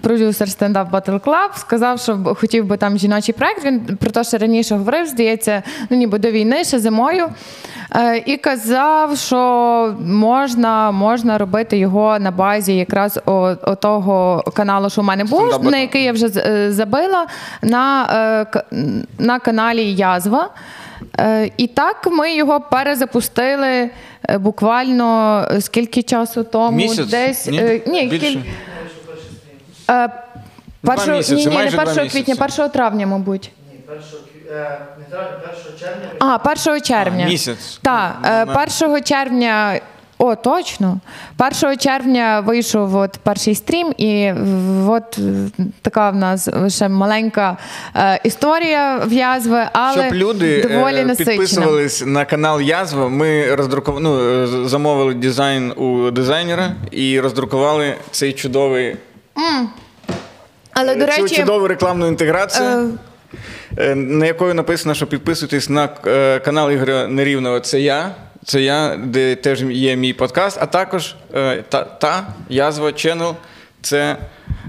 продюсер 0.01 0.51
стендап 0.51 0.92
Battle 0.92 1.20
Club, 1.20 1.57
сказав, 1.57 2.01
що 2.01 2.37
хотів 2.40 2.64
би 2.64 2.77
там 2.77 2.98
жіночий 2.98 3.35
проект. 3.35 3.64
Він 3.64 3.81
про 3.81 4.11
те, 4.11 4.24
що 4.24 4.38
раніше 4.38 4.74
говорив, 4.74 5.07
здається, 5.07 5.62
ну 5.90 5.96
ніби 5.96 6.18
до 6.18 6.31
війни 6.31 6.64
ще 6.64 6.79
зимою. 6.79 7.29
Е, 7.96 8.22
і 8.27 8.37
казав, 8.37 9.18
що 9.18 9.94
можна 10.01 10.90
можна 10.90 11.38
робити 11.38 11.79
його 11.79 12.18
на 12.18 12.31
базі 12.31 12.77
якраз 12.77 13.20
того 13.81 14.44
каналу, 14.55 14.90
що 14.90 15.01
в 15.01 15.05
мене 15.05 15.24
був, 15.24 15.64
на 15.64 15.79
який 15.79 16.03
я 16.03 16.12
вже 16.12 16.27
е, 16.37 16.72
забила, 16.72 17.27
на, 17.62 18.07
е, 18.53 18.62
на 19.18 19.38
каналі 19.38 19.92
Язва. 19.92 20.51
І 21.57 21.66
так 21.66 22.09
ми 22.12 22.35
його 22.35 22.61
перезапустили 22.61 23.90
буквально 24.38 25.44
скільки 25.61 26.03
часу 26.03 26.44
тому? 26.44 26.77
Місяць? 26.77 27.07
Десь 27.07 27.46
ні, 27.46 27.83
ні 27.87 28.09
кіль... 28.18 28.38
Е, 29.90 30.09
першого, 30.83 31.16
місяці, 31.16 31.35
ні, 31.35 31.46
ні, 31.46 31.55
майже 31.55 31.77
не 31.77 31.85
два 31.85 31.92
1 31.92 32.09
квітня, 32.09 32.35
місяці. 32.35 32.62
1 32.62 32.72
травня, 32.72 33.07
мабуть. 33.07 33.51
Ні, 33.72 33.79
першого 33.79 34.22
е, 34.51 34.81
не 34.98 35.05
травня, 35.05 35.38
1 35.44 35.79
червня. 35.79 36.09
А, 36.18 36.51
1 36.70 36.81
червня. 36.81 37.24
А, 37.27 37.29
місяць. 37.31 37.79
Так, 37.83 38.16
е, 38.24 38.44
1 38.87 39.03
червня. 39.03 39.81
О, 40.20 40.35
точно. 40.35 41.01
1 41.38 41.77
червня 41.79 42.40
вийшов 42.40 42.96
от 42.96 43.18
перший 43.22 43.55
стрім, 43.55 43.94
і 43.96 44.33
от 44.88 45.18
така 45.83 46.11
в 46.11 46.16
нас 46.16 46.48
ще 46.68 46.88
маленька 46.88 47.57
е, 47.96 48.20
історія 48.24 48.96
в 49.07 49.12
язви, 49.12 49.62
але 49.72 50.03
Щоб 50.03 50.14
люди 50.14 50.62
доволі 50.62 50.96
е, 50.96 51.05
насичена. 51.05 51.37
підписувались 51.37 52.03
на 52.07 52.24
канал 52.24 52.61
Язва, 52.61 53.09
ми 53.09 53.55
роздрукували, 53.55 54.03
ну, 54.03 54.42
е, 54.42 54.68
замовили 54.68 55.14
дизайн 55.14 55.72
у 55.77 56.11
дизайнера 56.11 56.72
і 56.90 57.20
роздрукували 57.20 57.94
цей 58.11 58.33
чудовий 58.33 58.96
Але, 60.72 60.94
до 60.94 61.07
цю 61.07 61.22
речі, 61.22 61.37
чудову 61.37 61.68
рекламну 61.68 62.07
інтеграцію, 62.07 62.98
е, 63.79 63.94
на 63.94 64.27
якою 64.27 64.55
написано, 64.55 64.94
що 64.94 65.07
підписуйтесь 65.07 65.68
на 65.68 65.88
е, 66.07 66.38
канал 66.38 66.70
Ігоря 66.70 67.07
Нерівного. 67.07 67.61
Це 67.61 67.81
я. 67.81 68.14
Це 68.44 68.62
я, 68.62 68.96
де 69.05 69.37
теж 69.37 69.62
є 69.62 69.96
мій 69.96 70.12
подкаст, 70.12 70.59
а 70.61 70.66
також 70.66 71.14
е, 71.35 71.64
та, 71.68 71.85
та 71.85 72.27
язва 72.48 72.88
Channel– 72.88 73.35
це 73.83 74.16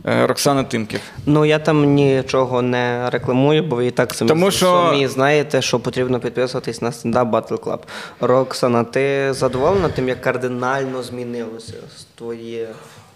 е, 0.06 0.28
Роксана 0.28 0.64
Тимків. 0.64 1.00
Ну 1.26 1.46
я 1.46 1.60
там 1.60 1.94
нічого 1.94 2.62
не 2.62 3.10
рекламую, 3.10 3.64
бо 3.64 3.76
ви 3.76 3.86
і 3.88 3.92
так 3.92 4.14
самі, 4.14 4.30
Тому 4.30 4.52
що- 4.52 4.66
самі 4.66 5.08
знаєте, 5.08 5.62
що 5.62 5.80
потрібно 5.80 6.20
підписуватись 6.20 6.82
на 6.82 6.92
стендап 6.92 7.28
Battle 7.34 7.58
Club. 7.58 7.80
Роксана, 8.22 8.84
ти 8.84 9.34
задоволена 9.34 9.90
тим, 9.90 10.10
як 10.10 10.22
кардинально 10.22 11.04
змінилося 11.04 11.74
твоє. 12.16 12.68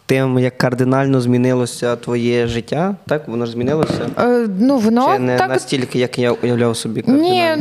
Тим, 0.06 0.40
як 0.40 0.58
кардинально 0.58 1.22
змінилося 1.22 1.96
твоє 1.96 2.48
життя, 2.48 2.96
так? 3.08 3.28
Воно 3.28 3.46
ж 3.46 3.52
змінилося? 3.52 4.10
е, 4.20 4.48
ну, 4.60 4.78
воно 4.78 5.14
Чи 5.14 5.20
не 5.20 5.38
так 5.38 5.50
настільки, 5.50 6.00
як 6.00 6.20
я 6.20 6.32
уявляв 6.32 6.78
собі 6.78 7.04
Ні, 7.08 7.54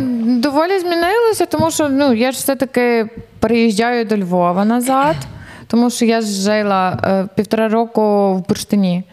доволі 0.42 0.78
змінилося, 0.78 1.46
тому 1.46 1.70
що 1.70 1.88
ну, 1.88 2.12
я 2.12 2.33
ж 2.33 2.38
все-таки 2.38 3.09
переїжджаю 3.40 4.05
до 4.05 4.16
Львова 4.18 4.64
назад, 4.64 5.16
тому 5.66 5.90
що 5.90 6.05
я 6.05 6.20
ж 6.20 6.26
жила 6.26 6.98
е, 7.05 7.26
півтора 7.37 7.68
року 7.68 8.35
в 8.35 8.48
Бурштині. 8.48 9.05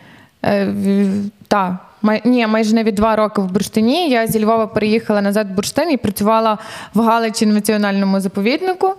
Е, 0.46 0.66
в- 0.66 1.30
та, 1.48 1.78
май, 2.02 2.22
ні, 2.26 2.48
майже 2.48 2.76
навіть 2.76 2.96
два 2.96 3.16
роки 3.16 3.42
в 3.42 3.46
Бурштині. 3.52 4.10
Я 4.10 4.28
зі 4.28 4.44
Львова 4.46 4.68
переїхала 4.68 5.22
назад 5.22 5.48
в 5.52 5.54
Бурштин 5.56 5.92
і 5.92 5.98
працювала 5.98 6.58
в 6.94 7.02
Галичі 7.02 7.46
національному 7.46 8.20
заповіднику. 8.20 8.94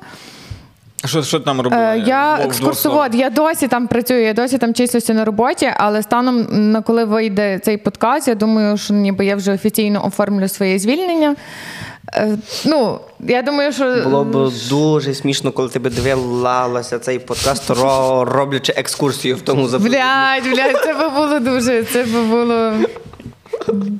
Що, 1.04 1.22
що 1.22 1.40
там 1.40 1.60
робили? 1.60 1.82
Е, 1.82 2.02
я 2.06 2.38
екскурсовод, 2.44 3.14
я 3.14 3.30
досі 3.30 3.68
там 3.68 3.86
працюю, 3.86 4.22
я 4.22 4.34
досі 4.34 4.58
там 4.58 4.74
числюся 4.74 5.14
на 5.14 5.24
роботі, 5.24 5.72
але 5.76 6.02
станом 6.02 6.46
на 6.72 6.82
коли 6.82 7.04
вийде 7.04 7.58
цей 7.64 7.76
подкаст, 7.76 8.28
я 8.28 8.34
думаю, 8.34 8.76
що 8.76 8.94
ніби 8.94 9.24
я 9.26 9.36
вже 9.36 9.52
офіційно 9.52 10.06
оформлю 10.06 10.48
своє 10.48 10.78
звільнення. 10.78 11.36
Е, 12.14 12.36
Ну, 12.64 12.98
я 13.20 13.42
думаю, 13.42 13.72
що 13.72 13.96
Було 14.04 14.24
б 14.24 14.50
дуже 14.68 15.14
смішно, 15.14 15.52
коли 15.52 15.68
ти 15.68 15.78
б 15.78 15.90
дивилася 15.90 16.98
цей 16.98 17.18
подкаст, 17.18 17.70
ро- 17.70 18.24
роблячи 18.24 18.72
екскурсію 18.76 19.36
в 19.36 19.40
тому 19.40 19.68
заповіднику. 19.68 20.04
блядь, 20.04 20.54
блядь, 20.54 20.82
це 20.84 20.94
би 20.94 21.08
було 21.08 21.38
дуже. 21.38 21.84
Це 21.84 22.04
би 22.04 22.22
було. 22.22 22.72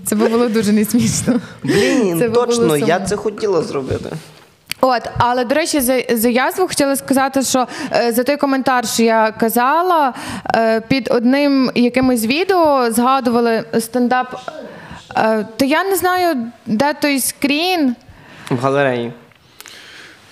Це 0.07 0.17
би 0.17 0.29
було 0.29 0.49
дуже 0.49 0.73
несмішно. 0.73 1.41
Блін, 1.63 2.33
точно, 2.33 2.77
я 2.77 3.01
це 3.01 3.17
хотіла 3.17 3.63
зробити. 3.63 4.11
От, 4.81 5.03
але 5.19 5.45
до 5.45 5.55
речі, 5.55 5.81
за, 5.81 6.03
за 6.11 6.29
язву 6.29 6.69
хотіла 6.69 6.97
сказати, 6.97 7.43
що 7.43 7.67
е, 7.93 8.13
за 8.13 8.25
той 8.25 8.37
коментар, 8.37 8.87
що 8.89 9.03
я 9.03 9.33
казала, 9.33 10.15
е, 10.55 10.81
під 10.81 11.09
одним 11.11 11.71
якимось 11.75 12.25
відео 12.27 12.91
згадували 12.91 13.65
стендап. 13.81 14.41
Е, 15.17 15.47
то 15.57 15.65
я 15.65 15.85
не 15.85 15.97
знаю, 15.97 16.37
де 16.67 16.95
той 16.95 17.21
скрін. 17.21 17.97
В 18.51 18.59
галереї. 18.63 19.13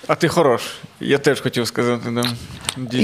А 0.07 0.15
ти 0.15 0.27
хорош. 0.27 0.61
Я 0.99 1.17
теж 1.17 1.41
хотів 1.41 1.67
сказати, 1.67 2.03
да. 2.11 2.21
Є- 2.21 2.27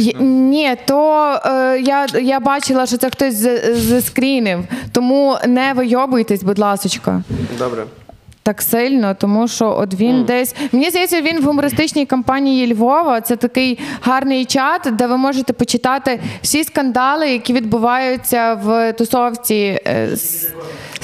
Дійсно. 0.03 0.21
Ні, 0.21 0.75
то 0.85 1.23
е, 1.45 1.79
я, 1.81 2.05
я 2.21 2.39
бачила, 2.39 2.85
що 2.85 2.97
це 2.97 3.09
хтось 3.09 3.33
з- 3.35 3.75
заскрінив. 3.75 4.63
Тому 4.91 5.37
не 5.47 5.73
вийобуйтесь, 5.73 6.43
будь 6.43 6.59
ласочка. 6.59 7.21
Добре. 7.59 7.83
Так 8.45 8.61
сильно, 8.61 9.15
тому 9.19 9.47
що 9.47 9.77
от 9.79 9.93
він 9.93 10.23
десь 10.23 10.55
мені 10.71 10.89
здається, 10.89 11.21
він 11.21 11.39
в 11.41 11.43
гумористичній 11.43 12.05
кампанії 12.05 12.73
Львова. 12.73 13.21
Це 13.21 13.35
такий 13.35 13.79
гарний 14.01 14.45
чат, 14.45 14.81
де 14.91 15.07
ви 15.07 15.17
можете 15.17 15.53
почитати 15.53 16.19
всі 16.41 16.63
скандали, 16.63 17.29
які 17.29 17.53
відбуваються 17.53 18.53
в 18.53 18.93
тусовці. 18.93 19.79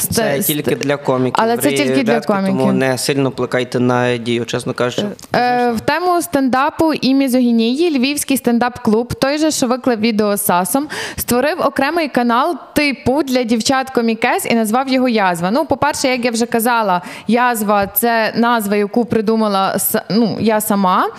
Це 0.07 0.23
ст- 0.23 0.47
тільки 0.47 0.75
для 0.75 0.97
коміків. 0.97 1.35
Але 1.37 1.57
це 1.57 1.69
тільки 1.71 2.03
для 2.03 2.19
коміків. 2.19 2.57
Тому 2.57 2.71
не 2.71 2.97
сильно 2.97 3.31
плекайте 3.31 3.79
на 3.79 4.17
дію, 4.17 4.45
чесно 4.45 4.73
кажучи. 4.73 5.07
Е, 5.35 5.71
в 5.71 5.79
тему 5.79 6.21
стендапу 6.21 6.93
і 6.93 7.13
мізогінії 7.13 7.97
львівський 7.97 8.37
стендап-клуб, 8.37 9.13
той 9.13 9.37
же, 9.37 9.51
що 9.51 9.67
виклав 9.67 9.99
відео 9.99 10.37
з 10.37 10.45
Сасом, 10.45 10.87
створив 11.17 11.61
окремий 11.61 12.07
канал 12.07 12.57
типу 12.75 13.23
для 13.23 13.43
дівчат 13.43 13.89
комікес 13.89 14.45
і 14.45 14.55
назвав 14.55 14.87
його 14.87 15.09
Язва. 15.09 15.51
Ну, 15.51 15.65
по-перше, 15.65 16.07
як 16.07 16.25
я 16.25 16.31
вже 16.31 16.45
казала, 16.45 17.01
язва 17.27 17.87
це 17.87 18.33
назва, 18.35 18.75
яку 18.75 19.05
придумала 19.05 19.77
ну, 20.09 20.37
я 20.39 20.61
сама. 20.61 21.09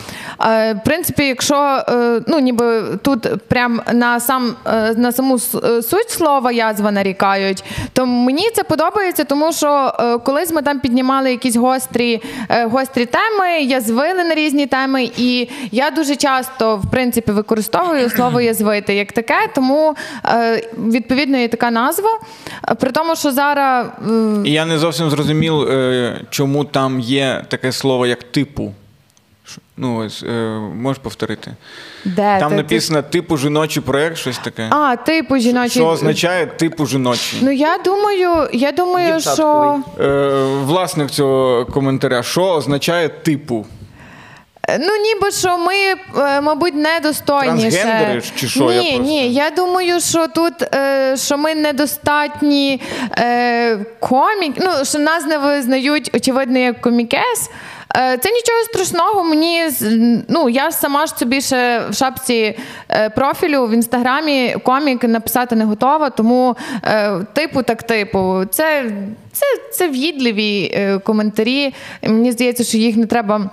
Е, 0.46 0.72
в 0.74 0.84
принципі, 0.84 1.24
якщо 1.26 1.84
е, 1.88 2.20
ну, 2.26 2.38
ніби 2.38 2.82
тут 3.02 3.46
прям 3.48 3.80
на 3.92 4.20
сам 4.20 4.54
е, 4.66 4.94
на 4.96 5.12
саму 5.12 5.38
суть 5.82 6.10
слова 6.10 6.52
язва 6.52 6.90
нарікають, 6.90 7.64
то 7.92 8.06
мені 8.06 8.50
це 8.54 8.62
подобається, 8.72 9.24
тому 9.24 9.52
що 9.52 9.92
е, 10.00 10.18
колись 10.18 10.52
ми 10.52 10.62
там 10.62 10.80
піднімали 10.80 11.30
якісь 11.30 11.56
гострі, 11.56 12.22
е, 12.48 12.66
гострі 12.66 13.06
теми, 13.06 13.60
язвили 13.62 14.24
на 14.24 14.34
різні 14.34 14.66
теми, 14.66 15.10
і 15.16 15.48
я 15.70 15.90
дуже 15.90 16.16
часто 16.16 16.76
в 16.76 16.90
принципі 16.90 17.32
використовую 17.32 18.10
слово 18.10 18.40
язвити 18.40 18.94
як 18.94 19.12
таке, 19.12 19.34
тому 19.54 19.94
е, 20.24 20.62
відповідно 20.78 21.38
є 21.38 21.48
така 21.48 21.70
назва. 21.70 22.10
При 22.80 22.90
тому, 22.90 23.16
що 23.16 23.32
зараз 23.32 23.86
я 24.44 24.64
не 24.64 24.78
зовсім 24.78 25.10
зрозумів, 25.10 25.54
чому 26.30 26.64
там 26.64 27.00
є 27.00 27.44
таке 27.48 27.72
слово, 27.72 28.06
як 28.06 28.22
типу. 28.22 28.72
Ну, 29.76 29.96
ось, 29.96 30.22
е, 30.22 30.32
можеш 30.74 31.02
повторити? 31.02 31.50
де 32.04 32.36
Там 32.40 32.50
ти- 32.50 32.56
написано 32.56 33.02
типу 33.02 33.36
жіночий 33.36 33.82
проєкт, 33.82 34.16
щось 34.16 34.38
таке. 34.38 34.68
а 34.70 34.96
типу 34.96 35.36
жіночий. 35.38 35.70
Що 35.82 35.86
означає 35.86 36.46
типу 36.46 36.86
жіночий? 36.86 37.38
Ну 37.42 37.50
я 37.50 37.78
думаю, 37.84 38.48
я 38.52 38.72
думаю, 38.72 39.20
що 39.20 39.80
Е, 40.00 40.30
власник 40.64 41.10
цього 41.10 41.66
коментаря, 41.66 42.22
що 42.22 42.42
означає 42.44 43.08
типу? 43.08 43.66
Е, 44.68 44.78
Ну, 44.78 44.96
ніби 44.96 45.30
що 45.30 45.58
ми, 45.58 45.74
е, 46.18 46.40
мабуть, 46.40 46.74
недостойніше. 46.74 47.70
Трансгендери 47.70 48.22
чи 48.36 48.48
що? 48.48 48.64
Ні, 48.64 48.74
Я 48.76 48.82
просто- 48.96 49.02
ні. 49.12 49.32
Я 49.34 49.50
думаю, 49.50 50.00
що 50.00 50.28
тут 50.28 50.62
е, 50.74 51.16
що 51.16 51.38
ми 51.38 51.54
недостатні 51.54 52.80
е, 53.18 53.76
комік. 54.00 54.54
Ну, 54.58 54.84
що 54.84 54.98
нас 54.98 55.24
не 55.26 55.38
визнають, 55.38 56.10
очевидно, 56.14 56.58
як 56.58 56.80
комікес. 56.80 57.50
Е, 57.96 58.18
це 58.18 58.30
нічого 58.30 58.62
страшного. 58.64 59.24
Мені 59.24 59.62
ну 60.28 60.48
я 60.48 60.70
сама 60.70 61.06
ж 61.06 61.14
собі 61.16 61.40
ще 61.40 61.82
в 61.90 61.94
шапці 61.94 62.58
е, 62.88 63.10
профілю 63.10 63.66
в 63.66 63.72
інстаграмі 63.72 64.56
комік 64.64 65.04
написати 65.04 65.56
не 65.56 65.64
готова, 65.64 66.10
тому 66.10 66.56
типу 67.32 67.62
так 67.62 67.82
типу. 67.82 68.44
Це 68.50 68.92
це, 69.32 69.46
це 69.72 69.88
в'їдливі 69.88 70.78
коментарі. 71.04 71.74
Мені 72.02 72.32
здається, 72.32 72.64
що 72.64 72.78
їх 72.78 72.96
не 72.96 73.06
треба. 73.06 73.50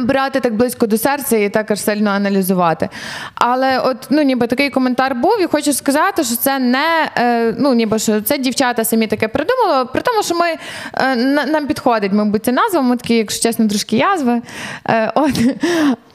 Брати 0.00 0.40
так 0.40 0.54
близько 0.54 0.86
до 0.86 0.98
серця 0.98 1.36
і 1.36 1.48
так 1.48 1.70
аж 1.70 1.80
сильно 1.80 2.10
аналізувати. 2.10 2.88
Але 3.34 3.78
от 3.78 3.96
ну 4.10 4.22
ніби 4.22 4.46
такий 4.46 4.70
коментар 4.70 5.14
був, 5.14 5.42
і 5.42 5.46
хочу 5.46 5.72
сказати, 5.72 6.24
що 6.24 6.36
це 6.36 6.58
не 6.58 7.10
е, 7.18 7.54
ну 7.58 7.74
ніби 7.74 7.98
що 7.98 8.20
це 8.20 8.38
дівчата 8.38 8.84
самі 8.84 9.06
таке 9.06 9.28
придумали, 9.28 9.84
при 9.84 10.02
тому, 10.02 10.22
що 10.22 10.34
ми 10.34 10.46
е, 10.94 11.16
нам 11.46 11.66
підходить, 11.66 12.12
мабуть, 12.12 12.44
ця 12.44 12.52
назва, 12.52 12.80
ми 12.80 12.96
такі, 12.96 13.14
якщо 13.14 13.42
чесно, 13.42 13.68
трошки 13.68 13.96
язви. 13.96 14.42
Е, 14.88 15.12
от. 15.14 15.40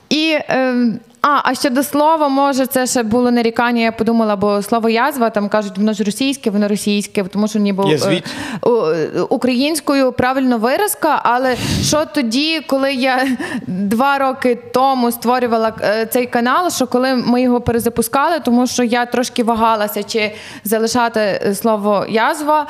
І 0.10 0.38
ем, 0.48 1.00
а, 1.22 1.42
а 1.44 1.56
щодо 1.56 1.84
слова, 1.84 2.28
може, 2.30 2.66
це 2.66 2.88
ще 2.88 3.04
було 3.04 3.32
нарікання, 3.32 3.82
я 3.82 3.92
подумала, 3.92 4.36
бо 4.36 4.62
слово 4.62 4.90
язва 4.90 5.30
там 5.30 5.50
кажуть, 5.50 5.78
воно 5.78 5.94
ж 5.94 6.04
російське, 6.04 6.50
воно 6.50 6.68
російське, 6.68 7.24
тому 7.24 7.48
що 7.48 7.60
ніби 7.60 7.84
е, 7.84 9.22
українською 9.30 10.12
правильно 10.12 10.58
виразка. 10.58 11.22
Але 11.24 11.56
що 11.84 12.06
тоді, 12.06 12.62
коли 12.68 12.94
я 12.94 13.28
два 13.68 14.18
роки 14.18 14.58
тому 14.74 15.12
створювала 15.12 15.74
е, 15.82 16.06
цей 16.06 16.26
канал, 16.26 16.72
що 16.72 16.88
коли 16.88 17.16
ми 17.16 17.42
його 17.42 17.62
перезапускали, 17.62 18.40
тому 18.40 18.68
що 18.68 18.84
я 18.84 19.06
трошки 19.06 19.44
вагалася, 19.44 20.04
чи 20.04 20.32
залишати 20.64 21.20
е, 21.20 21.56
слово 21.56 22.06
язва, 22.10 22.68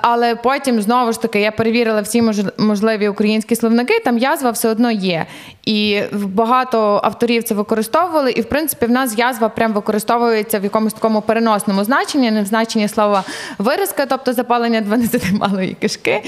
але 0.00 0.34
потім 0.34 0.82
знову 0.82 1.12
ж 1.12 1.22
таки 1.22 1.40
я 1.40 1.50
перевірила 1.50 2.00
всі 2.00 2.22
можливі 2.58 3.08
українські 3.08 3.56
словники, 3.56 4.00
там 4.04 4.18
язва 4.18 4.50
все 4.50 4.68
одно 4.68 4.90
є. 4.90 5.26
І 5.64 6.00
багато 6.12 7.00
авторів 7.04 7.42
це 7.42 7.54
використовують 7.54 7.77
використовували, 7.78 8.30
і 8.30 8.40
в 8.40 8.44
принципі 8.44 8.86
в 8.86 8.90
нас 8.90 9.18
язва 9.18 9.48
прям 9.48 9.72
використовується 9.72 10.58
в 10.58 10.64
якомусь 10.64 10.92
такому 10.92 11.22
переносному 11.22 11.84
значенні, 11.84 12.30
не 12.30 12.42
в 12.42 12.46
значенні 12.46 12.88
слова 12.88 13.24
виразка, 13.58 14.06
тобто 14.06 14.32
запалення 14.32 14.80
12 14.80 15.32
малої 15.32 15.76
кишки, 15.80 16.22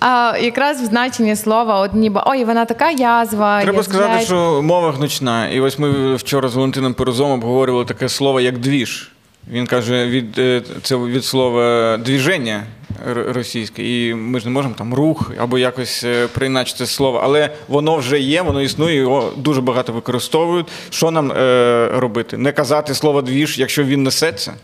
а 0.00 0.34
якраз 0.40 0.82
в 0.82 0.84
значенні 0.84 1.36
слова, 1.36 1.80
от 1.80 1.94
ніби 1.94 2.22
ой, 2.26 2.44
вона 2.44 2.64
така 2.64 2.90
язва. 2.90 3.62
Треба 3.62 3.78
язва. 3.78 3.92
сказати, 3.92 4.24
що 4.24 4.62
мова 4.62 4.92
гнучна. 4.92 5.48
І 5.48 5.60
ось 5.60 5.78
ми 5.78 6.14
вчора 6.14 6.48
з 6.48 6.54
Валентином 6.54 6.94
Перозом 6.94 7.30
обговорювали 7.30 7.84
таке 7.84 8.08
слово, 8.08 8.40
як 8.40 8.58
двіж. 8.58 9.10
Він 9.50 9.66
каже, 9.66 10.06
від 10.06 10.38
е, 10.38 10.62
це 10.82 10.96
від 10.96 11.24
слова 11.24 11.96
двіження 11.96 12.62
російське, 13.06 13.82
і 13.82 14.14
ми 14.14 14.40
ж 14.40 14.46
не 14.46 14.52
можемо 14.52 14.74
там 14.78 14.94
рух 14.94 15.32
або 15.38 15.58
якось 15.58 16.04
е, 16.04 16.26
приначити 16.26 16.86
слово, 16.86 17.20
але 17.24 17.50
воно 17.68 17.96
вже 17.96 18.20
є, 18.20 18.42
воно 18.42 18.62
існує, 18.62 18.96
його 18.96 19.32
дуже 19.36 19.60
багато 19.60 19.92
використовують. 19.92 20.66
Що 20.90 21.10
нам 21.10 21.32
е, 21.32 21.88
робити? 21.94 22.36
Не 22.36 22.52
казати 22.52 22.94
слово 22.94 23.22
двіж, 23.22 23.58
якщо 23.58 23.84
він 23.84 24.02
несеться? 24.02 24.54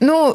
Ну. 0.00 0.34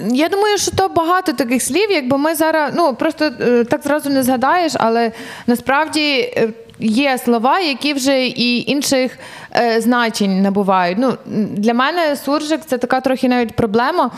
Я 0.00 0.28
думаю, 0.28 0.58
що 0.58 0.70
то 0.70 0.88
багато 0.88 1.32
таких 1.32 1.62
слів, 1.62 1.90
якби 1.90 2.18
ми 2.18 2.34
зараз 2.34 2.72
ну 2.76 2.94
просто 2.94 3.24
е, 3.24 3.64
так 3.64 3.82
зразу 3.82 4.10
не 4.10 4.22
згадаєш, 4.22 4.72
але 4.76 5.12
насправді 5.46 6.32
є 6.78 7.18
слова, 7.18 7.60
які 7.60 7.94
вже 7.94 8.26
і 8.26 8.70
інших 8.70 9.18
е, 9.56 9.80
значень 9.80 10.42
набувають. 10.42 10.98
Ну, 10.98 11.16
Для 11.52 11.74
мене 11.74 12.16
суржик 12.16 12.60
це 12.66 12.78
така 12.78 13.00
трохи 13.00 13.28
навіть 13.28 13.56
проблема. 13.56 14.10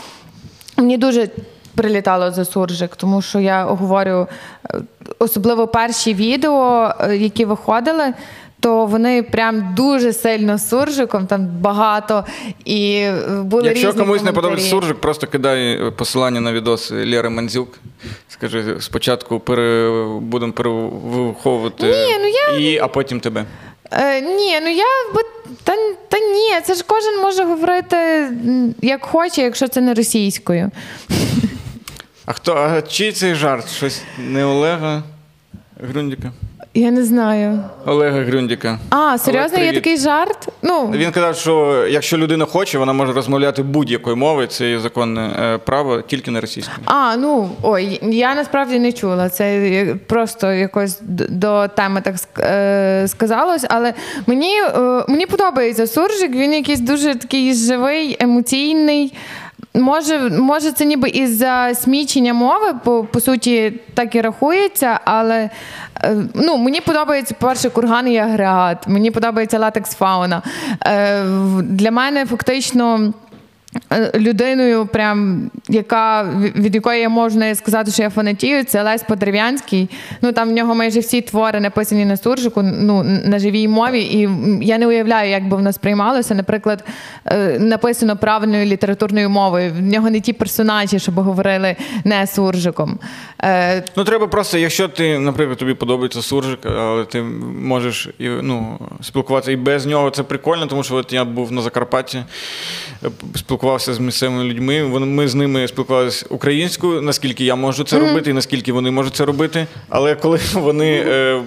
Мені 0.77 0.97
дуже 0.97 1.29
прилітало 1.75 2.31
за 2.31 2.45
суржик, 2.45 2.95
тому 2.95 3.21
що 3.21 3.39
я 3.39 3.65
говорю 3.65 4.27
е, 4.69 4.81
особливо 5.19 5.67
перші 5.67 6.13
відео, 6.13 6.93
е, 6.99 7.17
які 7.17 7.45
виходили. 7.45 8.13
То 8.59 8.85
вони 8.85 9.23
прям 9.23 9.73
дуже 9.75 10.13
сильно 10.13 10.59
суржиком, 10.59 11.27
там 11.27 11.47
багато 11.47 12.25
і 12.65 12.93
е, 12.93 13.41
були 13.43 13.67
Якщо 13.67 13.87
різні 13.87 14.01
комусь 14.01 14.23
не 14.23 14.31
подобається 14.31 14.69
суржик, 14.69 14.97
просто 14.97 15.27
кидай 15.27 15.91
посилання 15.97 16.41
на 16.41 16.53
відос 16.53 16.91
Лєри 16.91 17.29
Манзюк. 17.29 17.79
Скажи, 18.29 18.75
спочатку 18.79 19.39
пере... 19.39 19.89
будемо 20.21 20.53
перевиховувати, 20.53 21.83
Ні, 21.85 22.17
ну 22.19 22.27
я... 22.27 22.71
і, 22.71 22.77
а 22.77 22.87
потім 22.87 23.19
тебе. 23.19 23.45
Е, 23.91 24.21
Ні, 24.21 24.59
ну 24.61 24.69
я 24.69 24.85
та, 25.63 25.73
та 26.09 26.19
ні, 26.19 26.61
це 26.63 26.73
ж 26.73 26.83
кожен 26.87 27.21
може 27.21 27.43
говорити 27.43 28.29
як 28.81 29.05
хоче, 29.05 29.41
якщо 29.41 29.67
це 29.67 29.81
не 29.81 29.93
російською. 29.93 30.71
А 32.25 32.33
хто? 32.33 32.55
А 32.55 32.81
чий 32.81 33.11
цей 33.11 33.35
жарт? 33.35 33.69
Щось 33.69 34.03
не 34.17 34.45
Олега 34.45 35.03
Грундіка? 35.79 36.31
Я 36.73 36.91
не 36.91 37.03
знаю. 37.05 37.59
Олега 37.85 38.21
Грюндіка. 38.21 38.79
А, 38.89 39.17
серйозно, 39.17 39.59
є 39.59 39.73
такий 39.73 39.97
жарт? 39.97 40.47
Ну 40.61 40.91
Він 40.91 41.11
казав, 41.11 41.35
що 41.35 41.85
якщо 41.89 42.17
людина 42.17 42.45
хоче, 42.45 42.77
вона 42.77 42.93
може 42.93 43.13
розмовляти 43.13 43.63
будь-якою 43.63 44.15
мовою, 44.15 44.47
це 44.47 44.69
є 44.69 44.79
законне 44.79 45.31
е, 45.41 45.57
право, 45.57 46.01
тільки 46.01 46.31
не 46.31 46.41
російською. 46.41 46.77
А, 46.85 47.15
ну 47.17 47.49
ой, 47.61 47.99
я 48.03 48.35
насправді 48.35 48.79
не 48.79 48.91
чула. 48.91 49.29
Це 49.29 49.95
просто 50.07 50.51
якось 50.51 50.99
до 51.29 51.67
теми 51.67 52.01
так 52.01 52.15
е, 52.39 53.07
сказалось. 53.07 53.65
Але 53.69 53.93
мені, 54.27 54.61
е, 54.61 55.03
мені 55.07 55.25
подобається 55.25 55.87
суржик, 55.87 56.31
він 56.31 56.53
якийсь 56.53 56.79
дуже 56.79 57.15
такий 57.15 57.53
живий, 57.53 58.17
емоційний. 58.19 59.13
Може, 59.73 60.19
може, 60.29 60.71
це 60.71 60.85
ніби 60.85 61.09
із 61.09 61.37
за 61.37 61.75
смічення 61.75 62.33
мови, 62.33 62.73
по, 62.83 63.03
по 63.03 63.19
суті, 63.19 63.73
так 63.93 64.15
і 64.15 64.21
рахується, 64.21 64.99
але 65.05 65.49
е, 66.03 66.15
ну, 66.33 66.57
мені 66.57 66.81
подобається 66.81 67.35
перше 67.39 67.69
курган 67.69 68.07
і 68.07 68.17
агрегат, 68.17 68.87
мені 68.87 69.11
подобається 69.11 69.59
латекс 69.59 69.95
фауна. 69.95 70.41
Е, 70.85 71.23
для 71.61 71.91
мене 71.91 72.25
фактично. 72.25 73.13
Е, 73.93 74.11
людиною, 74.15 74.85
прям, 74.85 75.51
яка, 75.69 76.23
від 76.55 76.75
якої 76.75 77.01
я 77.01 77.09
можу 77.09 77.55
сказати, 77.55 77.91
що 77.91 78.03
я 78.03 78.09
фанатію, 78.09 78.63
це 78.63 78.83
Лесь 78.83 79.03
Подерев'янський. 79.03 79.89
Ну 80.21 80.31
там 80.31 80.49
в 80.49 80.51
нього 80.51 80.75
майже 80.75 80.99
всі 80.99 81.21
твори 81.21 81.59
написані 81.59 82.05
на 82.05 82.17
суржику, 82.17 82.61
ну 82.61 83.03
на 83.03 83.39
живій 83.39 83.67
мові. 83.67 84.01
І 84.01 84.29
я 84.61 84.77
не 84.77 84.87
уявляю, 84.87 85.29
як 85.29 85.47
би 85.47 85.57
воно 85.57 85.73
сприймалося. 85.73 86.35
Наприклад, 86.35 86.83
е, 87.25 87.59
написано 87.59 88.17
правильною 88.17 88.65
літературною 88.65 89.29
мовою. 89.29 89.71
В 89.73 89.81
нього 89.81 90.09
не 90.09 90.21
ті 90.21 90.33
персонажі, 90.33 90.99
щоб 90.99 91.15
говорили 91.15 91.75
не 92.03 92.27
суржиком. 92.27 92.99
Е, 93.43 93.83
ну 93.95 94.03
треба 94.03 94.27
просто, 94.27 94.57
якщо 94.57 94.87
ти, 94.87 95.19
наприклад, 95.19 95.57
тобі 95.57 95.73
подобається 95.73 96.21
суржик, 96.21 96.59
але 96.65 97.05
ти 97.05 97.21
можеш 97.61 98.09
ну, 98.19 98.79
спілкуватися 99.01 99.51
і 99.51 99.55
без 99.55 99.85
нього. 99.85 100.09
Це 100.09 100.23
прикольно, 100.23 100.67
тому 100.67 100.83
що 100.83 100.95
от 100.95 101.13
я 101.13 101.25
був 101.25 101.51
на 101.51 101.61
Закарпатті, 101.61 102.23
спілкувався 103.35 103.60
спілкувався 103.61 103.93
з 103.93 103.99
місцевими 103.99 104.43
людьми. 104.43 104.83
Ми 104.83 105.27
з 105.27 105.35
ними 105.35 105.67
спілкувалися 105.67 106.25
українською, 106.29 107.01
наскільки 107.01 107.45
я 107.45 107.55
можу 107.55 107.83
це 107.83 107.95
mm-hmm. 107.95 108.07
робити, 108.07 108.29
і 108.29 108.33
наскільки 108.33 108.71
вони 108.73 108.91
можуть 108.91 109.15
це 109.15 109.25
робити. 109.25 109.67
Але 109.89 110.15
коли 110.15 110.39
вони 110.53 111.03
е, 111.07 111.41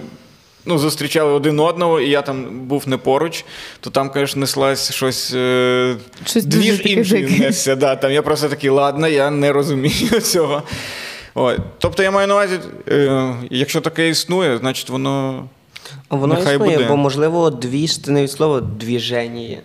ну, 0.66 0.78
зустрічали 0.78 1.32
один 1.32 1.60
одного, 1.60 2.00
і 2.00 2.10
я 2.10 2.22
там 2.22 2.60
був 2.60 2.88
не 2.88 2.96
поруч, 2.96 3.44
то 3.80 3.90
там, 3.90 4.10
звісно, 4.14 4.40
неслась 4.40 4.92
щось 4.92 5.34
е, 5.34 5.96
щось 6.24 6.44
дві 6.44 6.72
ж 6.72 6.82
іншої 6.82 7.40
несся. 7.40 7.76
Да, 7.76 7.96
там 7.96 8.12
Я 8.12 8.22
просто 8.22 8.48
такий, 8.48 8.70
ладно, 8.70 9.08
я 9.08 9.30
не 9.30 9.52
розумію 9.52 10.20
цього. 10.22 10.62
Ой. 11.34 11.58
Тобто 11.78 12.02
я 12.02 12.10
маю 12.10 12.28
на 12.28 12.34
увазі, 12.34 12.58
е, 12.88 13.34
якщо 13.50 13.80
таке 13.80 14.08
існує, 14.08 14.58
значить 14.58 14.90
воно. 14.90 15.44
Воно 16.10 16.34
Нехай 16.34 16.54
існує, 16.54 16.76
буде. 16.76 16.88
бо, 16.88 16.96
можливо, 16.96 17.50
дві 17.50 17.88
це 17.88 18.10
не 18.10 18.22
від 18.22 18.30
слова 18.30 18.60
двіження. 18.60 19.58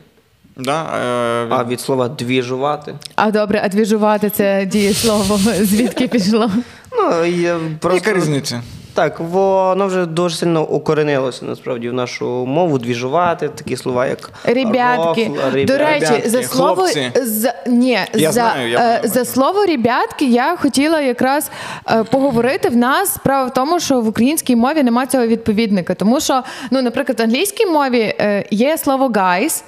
Да, 0.59 0.83
е, 0.83 1.45
від... 1.45 1.53
А 1.53 1.63
від 1.63 1.79
слова 1.79 2.07
двіжувати. 2.07 2.95
А 3.15 3.31
добре, 3.31 3.61
а 3.63 3.69
двіжувати 3.69 4.29
це 4.29 4.65
дієслово. 4.65 5.37
Звідки 5.61 6.07
пішло? 6.07 6.51
Ну, 6.91 7.25
є 7.25 7.55
просто... 7.79 8.07
Яка 8.07 8.19
різниця? 8.19 8.61
Так, 8.93 9.19
воно 9.19 9.87
вже 9.87 10.05
дуже 10.05 10.35
сильно 10.35 10.63
укоренилося 10.63 11.45
насправді 11.45 11.89
в 11.89 11.93
нашу 11.93 12.45
мову 12.45 12.77
двіжувати, 12.77 13.49
такі 13.49 13.77
слова, 13.77 14.05
як 14.05 14.31
ребятки. 14.43 15.27
Рофл, 15.27 15.55
ребят... 15.55 15.65
До 15.65 15.77
речі, 15.77 16.05
ребятки, 16.05 16.29
за 16.29 16.43
слово 16.43 16.87
за 17.15 17.53
ні, 17.67 17.99
я 18.13 18.31
за 18.31 18.31
знаю, 18.31 18.69
я 18.69 18.79
е, 18.79 19.01
за 19.03 19.25
слово 19.25 19.65
ребятки 19.65 20.25
я 20.25 20.55
хотіла 20.55 21.01
якраз 21.01 21.51
е, 21.91 22.03
поговорити 22.03 22.69
в 22.69 22.75
нас. 22.75 23.13
Справа 23.13 23.47
в 23.47 23.53
тому, 23.53 23.79
що 23.79 24.01
в 24.01 24.07
українській 24.07 24.55
мові 24.55 24.83
немає 24.83 25.07
цього 25.07 25.27
відповідника, 25.27 25.93
тому 25.93 26.19
що, 26.19 26.43
ну, 26.71 26.81
наприклад, 26.81 27.19
в 27.19 27.23
англійській 27.23 27.65
мові 27.65 28.15
е, 28.19 28.45
є 28.51 28.77
слово 28.77 29.07
guys, 29.07 29.63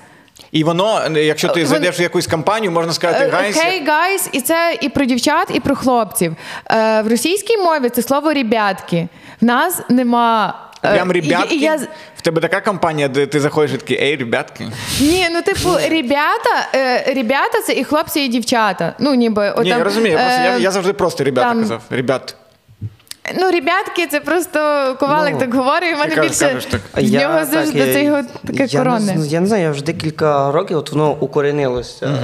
і 0.51 0.63
воно, 0.63 1.17
якщо 1.17 1.47
ти 1.47 1.65
зайдеш 1.65 1.99
в 1.99 2.01
якусь 2.01 2.27
компанію, 2.27 2.71
можна 2.71 2.93
сказати 2.93 3.27
guys. 3.27 3.57
Hey 3.57 3.85
guys, 3.87 4.29
і 4.31 4.41
це 4.41 4.77
і 4.81 4.89
про 4.89 5.05
дівчат, 5.05 5.47
і 5.53 5.59
про 5.59 5.75
хлопців. 5.75 6.35
Е, 6.71 7.01
В 7.01 7.07
російській 7.07 7.57
мові 7.57 7.89
це 7.89 8.01
слово 8.01 8.33
ребятки. 8.33 9.07
В 9.41 9.45
нас 9.45 9.81
нема. 9.89 10.59
Е, 10.83 10.93
Прям 10.93 11.11
ребятки? 11.11 11.55
І, 11.55 11.57
і 11.57 11.61
я... 11.61 11.79
В 12.17 12.21
тебе 12.21 12.41
така 12.41 12.61
компанія, 12.61 13.07
де 13.07 13.25
ти 13.25 13.39
заходиш 13.39 13.71
і 13.71 13.77
такий, 13.77 14.01
ей, 14.03 14.15
ребятки. 14.15 14.67
Ні, 14.99 15.27
ну 15.31 15.41
типу, 15.41 15.69
ребята, 15.89 16.69
е, 16.75 17.13
ребята 17.13 17.61
це 17.67 17.73
і 17.73 17.83
хлопці, 17.83 18.19
і 18.19 18.27
дівчата. 18.27 18.95
Ну, 18.99 19.13
ніби, 19.13 19.55
Ні, 19.63 19.69
я 19.69 19.83
розумію, 19.83 20.17
я, 20.17 20.43
я, 20.43 20.57
е, 20.57 20.59
я 20.59 20.71
завжди 20.71 20.93
просто 20.93 21.23
ребята 21.23 21.49
там... 21.49 21.59
казав. 21.59 21.81
Ребят. 21.89 22.35
Ну, 23.39 23.51
ребятки, 23.51 24.07
це 24.07 24.19
просто 24.19 24.59
ковалик 24.99 25.33
Ну, 25.33 25.39
так 25.39 25.53
говорить, 25.53 25.91
і 25.91 25.95
в 25.95 25.97
мене 25.97 26.21
більше 26.21 26.39
кажеш 26.45 26.65
так. 26.65 26.81
в 26.93 27.11
нього 27.11 27.35
я, 27.35 27.45
завжди 27.45 27.79
я- 27.79 27.93
це 27.93 28.03
його 28.03 28.21
таке 28.47 28.65
я 28.69 28.79
корони. 28.79 29.13
Не, 29.15 29.27
я 29.27 29.39
не 29.39 29.47
знаю, 29.47 29.63
я 29.63 29.71
вже 29.71 29.83
декілька 29.83 30.51
років 30.51 30.77
от 30.77 30.91
воно 30.91 31.11
укоренилося. 31.19 32.17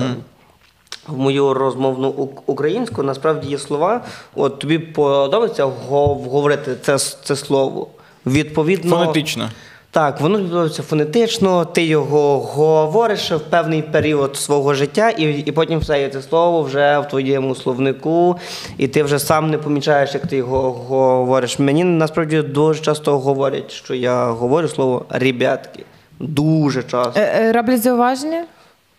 В 1.07 1.17
мою 1.17 1.53
розмовну 1.53 2.09
українську 2.45 3.03
насправді 3.03 3.49
є 3.49 3.57
слова. 3.57 4.01
От 4.35 4.59
тобі 4.59 4.79
подобається 4.79 5.63
говорити 5.65 6.75
це, 6.81 6.97
це 6.99 7.35
слово. 7.35 7.87
Відповідно, 8.25 8.97
Фонетично. 8.97 9.49
Так, 9.97 10.21
воно 10.21 10.37
відбувається 10.39 10.83
фонетично, 10.83 11.65
ти 11.65 11.83
його 11.83 12.39
говориш 12.39 13.31
в 13.31 13.39
певний 13.39 13.81
період 13.81 14.35
свого 14.35 14.73
життя, 14.73 15.09
і, 15.09 15.23
і 15.23 15.51
потім 15.51 15.79
все 15.79 16.09
це 16.09 16.21
слово 16.21 16.61
вже 16.61 16.99
в 16.99 17.07
твоєму 17.07 17.55
словнику, 17.55 18.39
і 18.77 18.87
ти 18.87 19.03
вже 19.03 19.19
сам 19.19 19.49
не 19.49 19.57
помічаєш, 19.57 20.13
як 20.13 20.27
ти 20.27 20.37
його 20.37 20.71
говориш. 20.71 21.59
Мені 21.59 21.83
насправді 21.83 22.41
дуже 22.41 22.81
часто 22.81 23.19
говорять, 23.19 23.71
що 23.71 23.93
я 23.93 24.25
говорю 24.25 24.67
слово 24.67 25.05
ребятки. 25.09 25.83
Дуже 26.19 26.83
часто. 26.83 27.19
Е, 27.19 27.31
е, 27.39 27.51
Роблять 27.51 27.81
зауваження? 27.81 28.43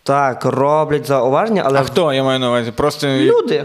Так, 0.09 0.45
роблять 0.45 1.07
зауваження, 1.07 1.63
але 1.67 1.79
А 1.79 1.83
хто 1.83 2.13
я 2.13 2.23
маю 2.25 2.39
на 2.39 2.49
увазі? 2.49 2.71
Просто 2.71 3.09
люди, 3.09 3.65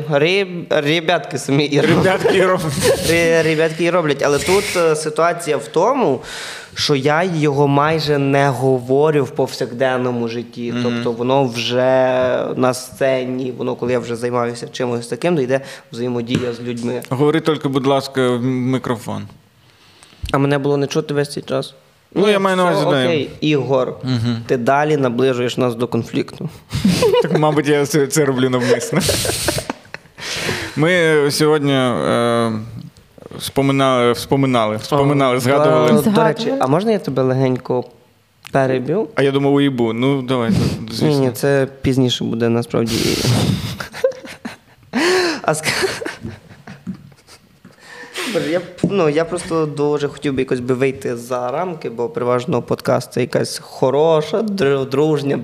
ребятки 0.70 1.38
самі 1.38 1.66
і 1.66 1.82
роблять. 1.82 2.06
ребятки 2.06 2.46
роблять. 2.46 3.44
Ребятки 3.46 3.84
і 3.84 3.90
роблять. 3.90 4.24
Але 4.24 4.40
тут 4.40 4.64
е, 4.78 4.96
ситуація 4.96 5.58
в 5.58 5.68
тому, 5.68 6.22
що 6.74 6.96
я 6.96 7.24
його 7.24 7.68
майже 7.68 8.18
не 8.18 8.50
говорю 8.50 9.24
в 9.24 9.30
повсякденному 9.30 10.28
житті. 10.28 10.74
Тобто 10.84 11.12
воно 11.12 11.46
вже 11.46 11.94
на 12.56 12.74
сцені, 12.74 13.54
воно 13.58 13.76
коли 13.76 13.92
я 13.92 14.00
вже 14.00 14.16
займаюся 14.16 14.68
чимось 14.68 15.08
таким, 15.08 15.36
то 15.36 15.42
йде 15.42 15.62
взаємодія 15.92 16.54
з 16.54 16.62
людьми. 16.62 17.02
Говори 17.10 17.42
тільки, 17.42 17.68
будь 17.68 17.88
ласка, 17.88 18.30
в 18.30 18.44
мікрофон. 18.44 19.24
А 20.32 20.38
мене 20.38 20.58
було 20.58 20.78
не 20.78 20.88
чути 20.88 21.14
весь 21.14 21.34
цей 21.34 21.44
час. 21.44 21.74
Ну, 22.16 22.30
я 22.30 22.40
маю 22.40 22.58
на 22.58 22.64
увазі. 22.64 22.86
Окей, 22.86 23.30
Ігор, 23.42 23.96
ти 24.46 24.58
далі 24.58 24.98
наближуєш 24.98 25.58
нас 25.58 25.76
до 25.76 25.88
конфлікту. 25.88 26.50
Так, 27.22 27.40
мабуть, 27.40 27.68
я 27.68 27.86
це, 27.86 28.08
це 28.08 28.26
роблю 28.26 28.50
навмисно. 28.50 29.00
Ми 30.76 31.18
сьогодні 31.32 31.74
е, 31.74 32.52
споминали, 33.40 34.12
вспоминали, 34.12 34.76
вспоминали, 34.76 35.40
згадували. 35.40 36.04
Е, 36.08 36.10
До 36.12 36.24
речі, 36.24 36.54
а 36.60 36.68
можна 36.68 36.92
я 36.92 37.00
тебе 37.00 37.24
легенько 37.24 37.84
переб'ю? 38.52 39.08
А 39.16 39.24
я 39.24 39.32
думав, 39.32 39.54
уїбу. 39.54 39.94
Ну, 39.94 40.22
давай, 40.22 40.50
Ні, 40.50 40.58
звісно. 40.92 41.20
ні, 41.20 41.32
це 41.32 41.68
пізніше 41.82 42.24
буде 42.24 42.50
насправді. 42.50 42.96
А 45.46 45.54
Боже, 48.34 48.50
я, 48.52 48.62
ну, 48.84 49.10
я 49.10 49.26
просто 49.26 49.66
дуже 49.66 50.08
хотів 50.08 50.34
би 50.34 50.42
якось 50.42 50.60
би 50.60 50.74
вийти 50.76 51.16
за 51.18 51.52
рамки, 51.52 51.90
бо 51.90 52.10
переважно 52.10 52.62
подкаст 52.62 53.14
це 53.14 53.22
якась 53.22 53.60
хороша, 53.64 54.42
дружня. 54.92 55.40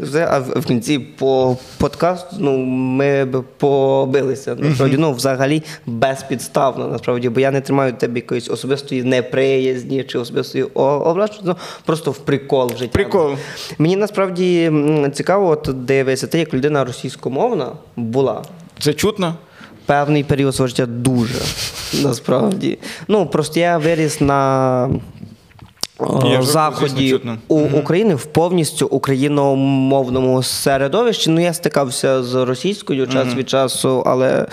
Все, 0.00 0.28
А 0.30 0.38
в, 0.38 0.60
в 0.60 0.66
кінці 0.66 0.98
по 0.98 1.56
подкасту 1.78 2.36
ну, 2.38 2.58
ми 2.58 3.24
б 3.24 3.44
побилися. 3.58 4.56
Насправді, 4.58 4.96
ну, 4.96 5.12
взагалі 5.12 5.62
безпідставно, 5.86 6.88
насправді, 6.88 7.28
бо 7.28 7.40
я 7.40 7.50
не 7.50 7.60
тримаю 7.60 7.92
тебе 7.92 8.14
якоїсь 8.14 8.50
особистої 8.50 9.02
неприязні 9.02 10.04
чи 10.04 10.18
особистої 10.18 10.64
о- 10.74 10.82
образки, 10.82 11.36
ну, 11.42 11.56
просто 11.84 12.10
в 12.10 12.18
прикол 12.18 12.72
в 12.74 12.76
житті. 12.76 12.92
Прикол. 12.92 13.30
Мені 13.78 13.96
насправді 13.96 14.72
цікаво, 15.12 15.48
от 15.48 15.84
дивися, 15.84 16.26
ти 16.26 16.38
як 16.38 16.54
людина 16.54 16.84
російськомовна 16.84 17.72
була 17.96 18.44
Це 18.78 18.92
чутно? 18.92 19.34
Певний 19.88 20.24
період 20.24 20.54
свого 20.54 20.68
життя 20.68 20.86
дуже 20.86 21.34
насправді. 22.02 22.78
Ну 23.08 23.26
просто 23.26 23.60
я 23.60 23.78
виріс 23.78 24.20
на. 24.20 24.90
Я 26.24 26.42
Заході 26.42 27.20
у 27.48 27.58
України 27.58 28.14
в 28.14 28.24
повністю 28.24 28.86
україномовному 28.86 30.42
середовищі. 30.42 31.30
Ну, 31.30 31.40
я 31.40 31.52
стикався 31.52 32.22
з 32.22 32.34
російською 32.34 33.06
час 33.06 33.34
від 33.34 33.48
часу, 33.48 34.02
але 34.06 34.46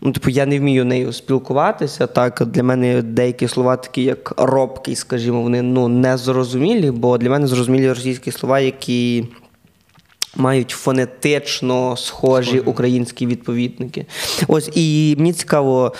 ну, 0.00 0.12
типу, 0.12 0.30
я 0.30 0.46
не 0.46 0.58
вмію 0.58 0.84
нею 0.84 1.12
спілкуватися. 1.12 2.06
Так, 2.06 2.42
для 2.46 2.62
мене 2.62 3.02
деякі 3.02 3.48
слова, 3.48 3.76
такі 3.76 4.02
як 4.02 4.34
робкий, 4.36 4.96
скажімо, 4.96 5.42
вони 5.42 5.62
ну, 5.62 5.88
незрозумілі, 5.88 6.90
бо 6.90 7.18
для 7.18 7.30
мене 7.30 7.46
зрозумілі 7.46 7.88
російські 7.88 8.32
слова, 8.32 8.60
які 8.60 9.24
мають 10.36 10.70
фонетично 10.70 11.96
схожі 11.96 12.60
українські 12.60 13.26
відповідники. 13.26 14.06
Ось 14.48 14.70
і 14.74 15.14
мені 15.18 15.32
цікаво. 15.32 15.92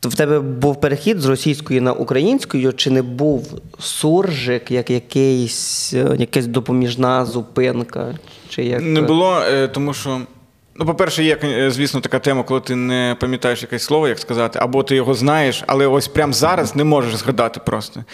То 0.00 0.08
в 0.08 0.14
тебе 0.14 0.40
був 0.40 0.80
перехід 0.80 1.20
з 1.20 1.26
російської 1.26 1.80
на 1.80 1.92
українською, 1.92 2.72
чи 2.72 2.90
не 2.90 3.02
був 3.02 3.60
суржик, 3.78 4.70
як 4.70 4.90
якийсь, 4.90 5.94
е, 5.94 6.16
якась 6.18 6.46
допоміжна 6.46 7.24
зупинка? 7.24 8.18
Чи 8.48 8.64
як... 8.64 8.82
Не 8.82 9.02
було, 9.02 9.42
е, 9.52 9.68
тому 9.68 9.94
що. 9.94 10.20
Ну, 10.76 10.86
по-перше, 10.86 11.24
є, 11.24 11.38
е, 11.44 11.70
звісно, 11.70 12.00
така 12.00 12.18
тема, 12.18 12.42
коли 12.42 12.60
ти 12.60 12.76
не 12.76 13.16
пам'ятаєш 13.20 13.62
якесь 13.62 13.82
слово, 13.82 14.08
як 14.08 14.18
сказати, 14.18 14.58
або 14.62 14.82
ти 14.82 14.96
його 14.96 15.14
знаєш, 15.14 15.64
але 15.66 15.86
ось 15.86 16.08
прямо 16.08 16.32
зараз 16.32 16.76
не 16.76 16.84
можеш 16.84 17.16
згадати 17.16 17.60
просто. 17.66 18.04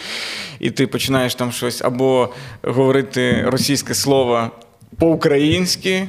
І 0.59 0.71
ти 0.71 0.87
починаєш 0.87 1.35
там 1.35 1.51
щось 1.51 1.81
або 1.81 2.29
говорити 2.63 3.45
російське 3.47 3.93
слово 3.93 4.51
по-українськи, 4.99 6.07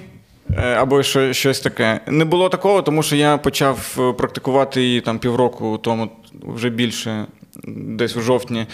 е, 0.59 0.62
або 0.62 1.03
що- 1.03 1.33
щось 1.33 1.61
таке. 1.61 2.01
Не 2.07 2.24
було 2.24 2.49
такого, 2.49 2.83
тому 2.83 3.03
що 3.03 3.16
я 3.16 3.37
почав 3.39 3.97
е, 3.99 4.12
практикувати 4.12 4.83
її 4.83 5.01
там 5.01 5.18
півроку 5.18 5.79
тому, 5.83 6.11
вже 6.43 6.70
більше, 6.70 7.26
десь 7.74 8.16
у 8.16 8.20
жовтні, 8.20 8.66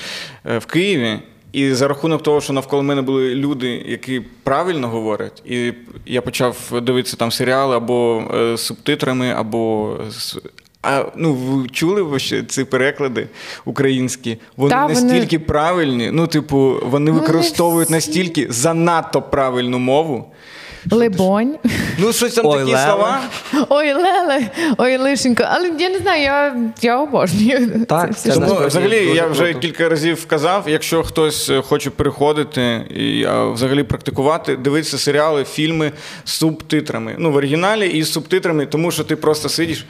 е, 0.47 0.59
в 0.59 0.67
Києві. 0.67 1.19
І 1.53 1.73
за 1.73 1.89
рахунок 1.89 2.23
того, 2.23 2.41
що 2.41 2.53
навколо 2.53 2.83
мене 2.83 3.03
були 3.03 3.35
люди, 3.35 3.85
які 3.87 4.21
правильно 4.43 4.89
говорять, 4.89 5.43
і 5.47 5.73
я 6.07 6.23
почав 6.23 6.81
дивитися 6.83 7.17
там 7.17 7.33
серіали 7.33 7.77
або 7.77 8.25
з 8.57 8.61
субтитрами, 8.61 9.31
або 9.31 9.97
з. 10.11 10.39
А 10.87 11.05
ну 11.17 11.33
ви 11.35 11.69
чули 11.69 12.03
ви 12.03 12.19
ще 12.19 12.43
ці 12.43 12.65
переклади 12.65 13.27
українські? 13.65 14.39
Вони 14.57 14.71
Та, 14.71 14.87
вони- 14.87 15.01
настільки 15.01 15.39
правильні. 15.39 16.11
Ну, 16.13 16.27
типу, 16.27 16.77
вони 16.83 17.11
використовують 17.11 17.87
всі. 17.89 17.95
настільки 17.95 18.47
занадто 18.51 19.23
правильну 19.23 19.79
мову. 19.79 20.25
Либонь. 20.91 21.55
Ну, 21.99 22.13
щось 22.13 22.35
там 22.35 22.47
Ой, 22.47 22.59
такі 22.59 22.73
Леле. 22.73 22.85
слова. 22.87 23.21
Ой, 23.69 23.93
Леле, 23.93 24.51
ой, 24.79 24.97
Лишенько. 24.97 25.45
Але 25.51 25.69
я 25.79 25.89
не 25.91 25.99
знаю, 25.99 26.23
я, 26.23 26.57
я 26.83 27.01
обожнюю. 27.01 27.85
Так, 27.87 28.19
це 28.19 28.33
Тому 28.33 28.67
взагалі 28.67 29.01
дуже 29.01 29.17
я 29.17 29.27
вже 29.27 29.45
круто. 29.45 29.59
кілька 29.61 29.89
разів 29.89 30.27
казав, 30.27 30.65
якщо 30.67 31.03
хтось 31.03 31.51
е, 31.51 31.63
хоче 31.63 31.91
переходити 31.91 32.63
і 32.97 33.25
а, 33.25 33.45
взагалі 33.45 33.83
практикувати, 33.83 34.57
дивитися 34.57 34.99
серіали, 34.99 35.45
фільми 35.45 35.93
з 36.25 36.33
субтитрами. 36.33 37.15
Ну, 37.19 37.31
в 37.33 37.37
оригіналі 37.37 37.89
і 37.89 38.03
з 38.03 38.13
субтитрами, 38.13 38.67
тому 38.67 38.91
що 38.91 39.05
ти 39.05 39.17
просто 39.17 39.49
сидиш. 39.49 39.87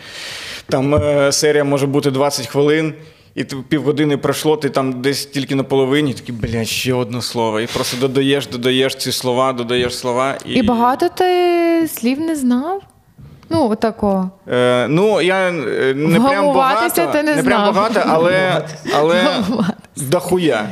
Там 0.68 0.94
е, 0.94 1.32
серія 1.32 1.64
може 1.64 1.86
бути 1.86 2.10
20 2.10 2.46
хвилин. 2.46 2.94
І 3.34 3.44
ти 3.44 3.56
півгодини 3.68 4.16
пройшло, 4.16 4.56
ти 4.56 4.70
там 4.70 5.02
десь 5.02 5.26
тільки 5.26 5.54
на 5.54 5.62
половині, 5.62 6.14
такий, 6.14 6.34
блядь, 6.34 6.68
ще 6.68 6.94
одне 6.94 7.22
слово. 7.22 7.60
І 7.60 7.66
просто 7.66 7.96
додаєш, 7.96 8.46
додаєш 8.46 8.94
ці 8.96 9.12
слова, 9.12 9.52
додаєш 9.52 9.98
слова. 9.98 10.34
І, 10.46 10.52
І 10.52 10.62
багато 10.62 11.08
ти 11.08 11.88
слів 11.88 12.20
не 12.20 12.36
знав? 12.36 12.82
Ну, 13.50 13.70
отакого. 13.70 14.30
Е, 14.52 14.86
ну, 14.88 15.20
я 15.22 15.48
е, 15.48 15.94
не 15.94 16.20
прям 16.20 16.54
багато, 16.54 17.06
ти 17.12 17.22
не 17.22 17.32
прям 17.32 17.44
знав. 17.44 17.74
багато, 17.74 18.02
але, 18.06 18.62
але 18.94 19.24
дохуя. 19.96 20.68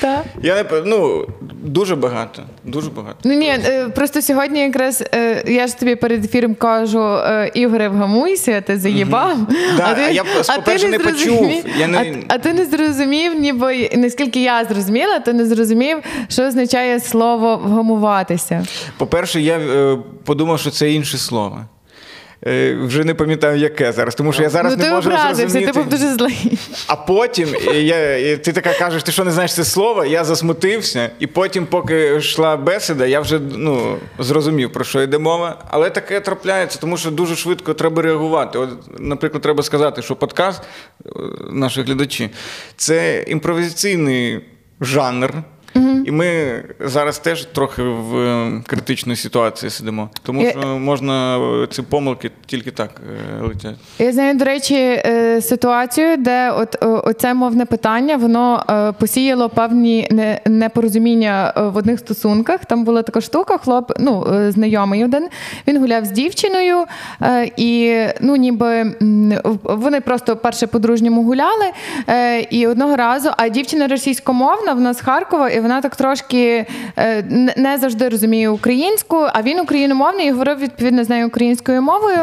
Так. 0.00 0.24
Я 0.42 0.54
не 0.54 0.64
ну, 0.84 1.26
дуже 1.62 1.96
багато. 1.96 2.42
Дуже 2.64 2.90
багато. 2.90 3.16
Ну 3.24 3.34
ні, 3.34 3.48
е, 3.48 3.88
просто 3.88 4.22
сьогодні 4.22 4.60
якраз 4.60 5.04
е, 5.14 5.44
я 5.46 5.66
ж 5.66 5.78
тобі 5.78 5.96
перед 5.96 6.24
ефіром 6.24 6.54
кажу, 6.54 7.00
е, 7.00 7.50
Ігоре, 7.54 7.88
вгамуйся, 7.88 8.60
ти 8.60 8.78
заїбав. 8.78 9.36
А 9.78 10.00
я, 10.00 10.24
по-перше, 10.56 10.88
не 10.88 10.98
почув. 10.98 11.64
А, 12.28 12.38
ти 12.38 12.52
не 12.52 12.64
зрозумів, 12.64 13.40
ніби 13.40 13.90
наскільки 13.96 14.42
я 14.42 14.64
зрозуміла, 14.64 15.18
ти 15.18 15.32
не 15.32 15.46
зрозумів, 15.46 15.98
що 16.28 16.42
означає 16.42 17.00
слово 17.00 17.56
вгамуватися. 17.64 18.66
По-перше, 18.98 19.40
я 19.40 19.60
подумав, 20.24 20.60
що 20.60 20.70
це 20.70 20.92
інше 20.92 21.18
слово. 21.18 21.64
Е, 22.46 22.74
вже 22.74 23.04
не 23.04 23.14
пам'ятаю, 23.14 23.58
яке 23.58 23.92
зараз, 23.92 24.14
тому 24.14 24.32
що 24.32 24.42
я 24.42 24.50
зараз 24.50 24.76
ну 24.76 24.84
не 24.84 24.90
можу 24.90 25.10
зрозуміти. 25.10 25.72
ти 25.72 25.72
був 25.72 25.88
дуже 25.88 26.14
злий. 26.14 26.58
А 26.86 26.96
потім 26.96 27.48
е, 27.68 27.82
я, 27.82 28.32
і 28.32 28.36
ти 28.36 28.52
така 28.52 28.72
кажеш, 28.72 29.02
ти 29.02 29.12
що 29.12 29.24
не 29.24 29.30
знаєш 29.30 29.54
це 29.54 29.64
слово? 29.64 30.04
Я 30.04 30.24
засмутився, 30.24 31.10
і 31.18 31.26
потім, 31.26 31.66
поки 31.66 32.14
йшла 32.16 32.56
бесіда, 32.56 33.06
я 33.06 33.20
вже 33.20 33.40
ну, 33.56 33.96
зрозумів, 34.18 34.72
про 34.72 34.84
що 34.84 35.02
йде 35.02 35.18
мова. 35.18 35.64
Але 35.70 35.90
таке 35.90 36.20
трапляється, 36.20 36.78
тому 36.78 36.96
що 36.96 37.10
дуже 37.10 37.36
швидко 37.36 37.74
треба 37.74 38.02
реагувати. 38.02 38.58
От, 38.58 38.70
наприклад, 38.98 39.42
треба 39.42 39.62
сказати, 39.62 40.02
що 40.02 40.16
подкаст, 40.16 40.62
е, 41.06 41.10
наші 41.50 41.82
глядачі, 41.82 42.30
це 42.76 43.24
імпровізаційний 43.28 44.40
жанр. 44.80 45.34
І 46.04 46.10
ми 46.10 46.62
зараз 46.80 47.18
теж 47.18 47.44
трохи 47.44 47.82
в 47.82 48.16
е, 48.16 48.62
критичній 48.66 49.16
ситуації 49.16 49.70
сидимо. 49.70 50.10
Тому 50.22 50.50
що 50.50 50.58
можна 50.66 51.38
е, 51.38 51.66
ці 51.70 51.82
помилки 51.82 52.30
тільки 52.46 52.70
так 52.70 52.90
е, 53.40 53.42
летять. 53.42 53.76
Я 53.98 54.12
знаю, 54.12 54.34
до 54.34 54.44
речі, 54.44 55.02
ситуацію, 55.40 56.16
де 56.16 56.50
от 56.50 56.76
оце 56.80 57.34
мовне 57.34 57.66
питання 57.66 58.16
воно 58.16 58.64
посіяло 58.98 59.48
певні 59.48 60.08
непорозуміння 60.46 61.52
в 61.56 61.76
одних 61.76 61.98
стосунках. 61.98 62.64
Там 62.64 62.84
була 62.84 63.02
така 63.02 63.20
штука, 63.20 63.58
хлоп, 63.58 63.92
ну 63.98 64.26
знайомий 64.50 65.04
один. 65.04 65.28
Він 65.66 65.80
гуляв 65.80 66.04
з 66.04 66.10
дівчиною, 66.10 66.84
і 67.56 68.02
ну 68.20 68.36
ніби 68.36 68.94
вони 69.62 70.00
просто 70.00 70.36
перше 70.36 70.66
по-дружньому 70.66 71.22
гуляли. 71.22 71.66
е, 72.08 72.40
І 72.40 72.66
одного 72.66 72.96
разу, 72.96 73.30
а 73.36 73.48
дівчина 73.48 73.86
російськомовна, 73.86 74.72
вона 74.72 74.94
з 74.94 75.00
Харкова, 75.00 75.48
і 75.50 75.60
вона 75.62 75.80
так 75.80 75.96
трошки 75.96 76.66
е, 76.98 77.22
не- 77.56 77.78
завжди 77.78 78.08
розуміє 78.08 78.48
українську, 78.48 79.16
а 79.32 79.42
він 79.42 79.60
україномовний 79.60 80.26
і 80.26 80.30
говорив 80.30 80.58
відповідно 80.58 81.04
з 81.04 81.08
нею 81.08 81.26
українською 81.26 81.82
мовою. 81.82 82.18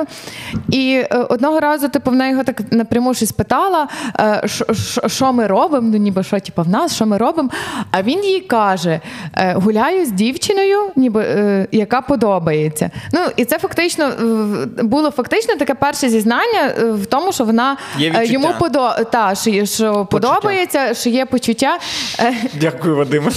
І 0.71 0.91
е, 1.11 1.15
одного 1.29 1.59
разу, 1.59 1.89
типу, 1.89 2.09
вона 2.11 2.27
його 2.27 2.43
так 2.43 2.61
напряму 2.71 3.13
щось 3.13 3.31
питала, 3.31 3.87
е, 4.19 4.41
що- 4.45 4.65
що 5.07 5.33
ми 5.33 5.47
робимо, 5.47 5.89
ну 5.91 5.97
ніби 5.97 6.23
що, 6.23 6.39
типу, 6.39 6.61
в 6.61 6.69
нас, 6.69 6.95
що 6.95 7.05
ми 7.05 7.17
робимо. 7.17 7.49
А 7.91 8.01
він 8.01 8.23
їй 8.23 8.39
каже: 8.39 8.99
е, 9.37 9.53
гуляю 9.53 10.05
з 10.05 10.11
дівчиною, 10.11 10.79
ніби 10.95 11.21
е, 11.23 11.67
яка 11.71 12.01
подобається. 12.01 12.89
Ну 13.13 13.19
і 13.35 13.45
це 13.45 13.57
фактично 13.59 14.05
е, 14.05 14.83
було 14.83 15.11
фактично 15.11 15.55
таке 15.55 15.73
перше 15.73 16.09
зізнання 16.09 16.73
е, 16.79 16.83
в 16.91 17.05
тому, 17.05 17.31
що 17.33 17.43
вона 17.43 17.77
е, 18.19 18.25
йому 18.33 18.47
подо... 18.59 18.91
та, 19.11 19.35
що, 19.35 19.65
що 19.65 20.05
подобається, 20.05 20.93
що 20.93 21.09
є 21.09 21.25
почуття. 21.25 21.77
Е, 22.19 22.33
Дякую, 22.61 22.95
Вадиме. 22.95 23.28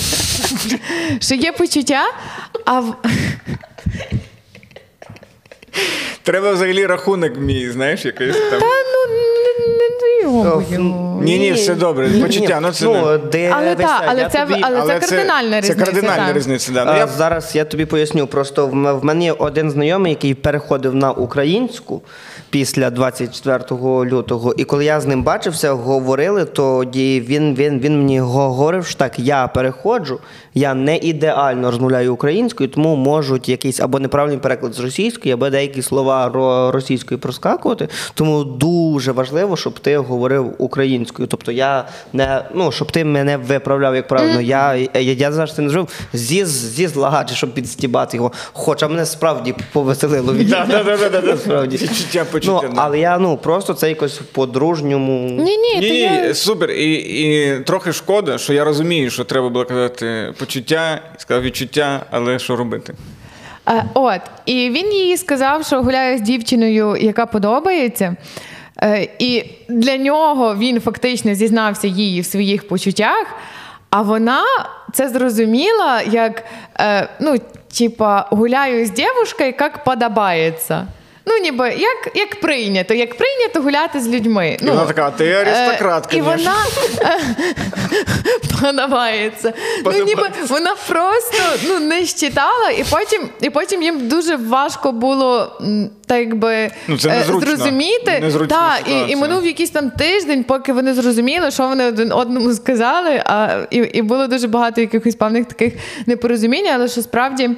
Що 1.21 1.35
є 1.35 1.53
почуття, 1.53 2.03
а 2.65 2.81
в... 2.81 2.95
Треба 6.23 6.53
взагалі 6.53 6.87
рахунок 6.87 7.33
мій, 7.37 7.71
знаєш, 7.71 8.05
якийсь 8.05 8.37
там. 8.37 8.61
Та 8.61 8.67
ну 8.67 9.15
не, 9.15 9.77
не 9.77 9.89
дойовую. 10.01 11.23
Ні, 11.23 11.39
ні, 11.39 11.53
все 11.53 11.75
добре. 11.75 12.09
Почуття, 12.09 12.59
ну 12.63 12.71
це 12.73 12.87
не- 12.87 13.19
де 13.19 13.51
Але 13.57 13.75
та, 13.75 14.03
але 14.07 14.29
це, 14.29 14.47
тобі- 14.47 14.61
але 14.63 14.83
це 14.87 15.01
кардинальна 15.01 15.63
це 15.63 15.75
кардинальна 15.75 16.27
так. 16.27 16.37
різниця. 16.37 16.73
Да. 16.73 16.85
Ну, 16.85 16.97
я 16.97 17.07
Зараз 17.07 17.57
я 17.57 17.65
тобі 17.65 17.85
поясню. 17.85 18.27
Просто 18.27 18.67
в 18.67 18.93
в 18.93 19.05
мене 19.05 19.25
є 19.25 19.33
один 19.33 19.71
знайомий, 19.71 20.13
який 20.13 20.35
переходив 20.35 20.95
на 20.95 21.13
українську 21.13 22.03
після 22.53 22.91
24 22.91 23.65
лютого. 23.81 24.55
І 24.57 24.65
коли 24.65 24.85
я 24.85 25.01
з 25.01 25.07
ним 25.07 25.23
бачився, 25.23 25.73
говорили, 25.73 26.45
тоді 26.45 27.21
він, 27.29 27.55
він, 27.55 27.79
він 27.81 27.99
мені 27.99 28.21
говорив, 28.21 28.87
що 28.87 28.99
так, 28.99 29.19
я 29.19 29.49
переходжу, 29.49 30.19
я 30.55 30.75
не 30.75 30.97
ідеально 30.97 31.71
розмовляю 31.71 32.15
українською, 32.15 32.69
тому 32.69 32.97
можуть 32.97 33.49
якийсь 33.49 33.81
або 33.81 33.99
неправильний 33.99 34.39
переклад 34.39 34.75
з 34.75 34.81
російської, 34.81 35.35
або 35.35 35.51
деякі 35.51 35.83
слова 35.83 36.31
ро- 36.35 36.71
російської 36.71 37.19
проскакувати. 37.21 37.89
Тому 38.15 38.45
дуже 38.45 39.13
важливо, 39.13 39.57
щоб 39.57 39.79
ти 39.79 39.97
говорив 39.97 40.55
українською. 40.59 41.29
Тобто 41.29 41.53
я 41.53 41.85
не 42.13 42.45
ну, 42.55 42.73
щоб 42.73 42.93
ти 42.93 43.05
мене 43.05 43.37
виправляв 43.37 43.95
як 43.95 44.09
правильно. 44.09 44.41
Я, 44.41 44.75
я, 44.75 45.01
я 45.01 45.33
завжди 45.33 45.63
не 45.63 45.69
зробив 45.69 45.89
зі, 46.13 46.45
зі 46.45 46.89
злагаджі, 46.89 47.35
щоб 47.35 47.55
підстібати 47.55 48.17
його. 48.17 48.33
Хоча 48.53 48.89
мене 48.89 49.07
справді 49.07 49.55
повеселило 49.73 50.35
від 50.35 50.49
Да, 50.49 50.67
Відчуття, 52.43 52.61
почуття, 52.61 52.75
Ну, 52.77 52.83
але 52.85 52.99
я 52.99 53.19
ну 53.19 53.37
просто 53.37 53.75
це 53.75 53.89
якось 53.89 54.19
по-дружньому. 54.19 55.29
Ні, 55.43 55.57
ні, 55.57 55.81
Ні, 55.81 55.91
ні, 55.91 56.01
я... 56.01 56.35
супер. 56.35 56.71
І, 56.71 56.93
і 56.95 57.61
трохи 57.65 57.93
шкода, 57.93 58.39
що 58.39 58.53
я 58.53 58.65
розумію, 58.65 59.11
що 59.11 59.25
треба 59.25 59.49
було 59.49 59.65
казати 59.65 60.35
почуття, 60.39 61.01
сказав 61.19 61.43
відчуття, 61.43 62.01
але 62.11 62.39
що 62.39 62.57
робити? 62.57 62.95
Е, 63.69 63.85
От, 63.95 64.21
і 64.47 64.71
він 64.71 64.93
їй 64.93 65.17
сказав, 65.17 65.67
що 65.67 65.83
гуляє 65.83 66.19
з 66.19 66.21
дівчиною, 66.21 66.97
яка 66.97 67.27
подобається. 67.27 68.17
Е, 68.83 69.09
І 69.19 69.45
для 69.69 69.97
нього 69.97 70.57
він 70.57 70.81
фактично 70.81 71.35
зізнався 71.35 71.87
їй 71.89 72.21
в 72.21 72.25
своїх 72.25 72.69
почуттях, 72.69 73.27
а 73.91 74.03
вона 74.03 74.43
це 74.93 75.09
зрозуміла 75.09 76.03
як 76.03 76.45
е, 76.81 77.09
ну, 77.21 77.37
типа, 77.79 78.27
гуляю 78.31 78.87
з 78.87 78.91
дівчинкою, 78.91 79.55
як 79.61 79.85
подобається. 79.85 80.87
Ну, 81.27 81.39
ніби 81.39 81.69
як, 81.69 82.11
як 82.15 82.41
прийнято, 82.41 82.95
як 82.95 83.17
прийнято 83.17 83.63
гуляти 83.63 84.01
з 84.01 84.09
людьми. 84.09 84.57
І 84.63 84.67
вона 84.67 84.85
така, 84.85 85.11
ти 85.11 85.33
аристократ, 85.33 86.09
е, 86.13 86.17
І 86.17 86.21
вона 86.21 86.55
е, 87.03 87.19
подобається. 88.61 89.53
Ну, 89.85 90.05
ніби 90.05 90.29
вона 90.49 90.75
просто 90.89 91.43
ну, 91.69 91.81
не 91.81 92.07
щитала, 92.07 92.71
і 92.71 92.85
потім, 92.91 93.29
і 93.41 93.51
потім 93.51 93.83
їм 93.83 94.09
дуже 94.09 94.37
важко 94.37 94.93
було 94.93 95.61
так 96.07 96.19
якби 96.19 96.71
Ну, 96.89 96.99
це 96.99 97.09
е, 97.09 97.19
незручно. 97.19 97.57
зрозуміти. 97.57 98.19
Незручна 98.21 98.57
Та, 98.57 98.91
і, 98.91 99.11
і 99.13 99.17
минув 99.17 99.47
якийсь 99.47 99.71
там 99.71 99.91
тиждень, 99.91 100.45
поки 100.45 100.73
вони 100.73 100.95
зрозуміли, 100.95 101.51
що 101.51 101.69
вони 101.69 101.85
один 101.87 102.13
одному 102.13 102.55
сказали. 102.55 103.23
А, 103.27 103.67
і, 103.71 103.77
і 103.77 104.03
було 104.03 104.27
дуже 104.27 104.49
багато 104.49 104.81
якихось 104.81 105.15
певних 105.15 105.47
таких 105.47 105.73
непорозумінь, 106.07 106.67
але 106.75 106.89
що 106.89 107.03
справді. 107.03 107.51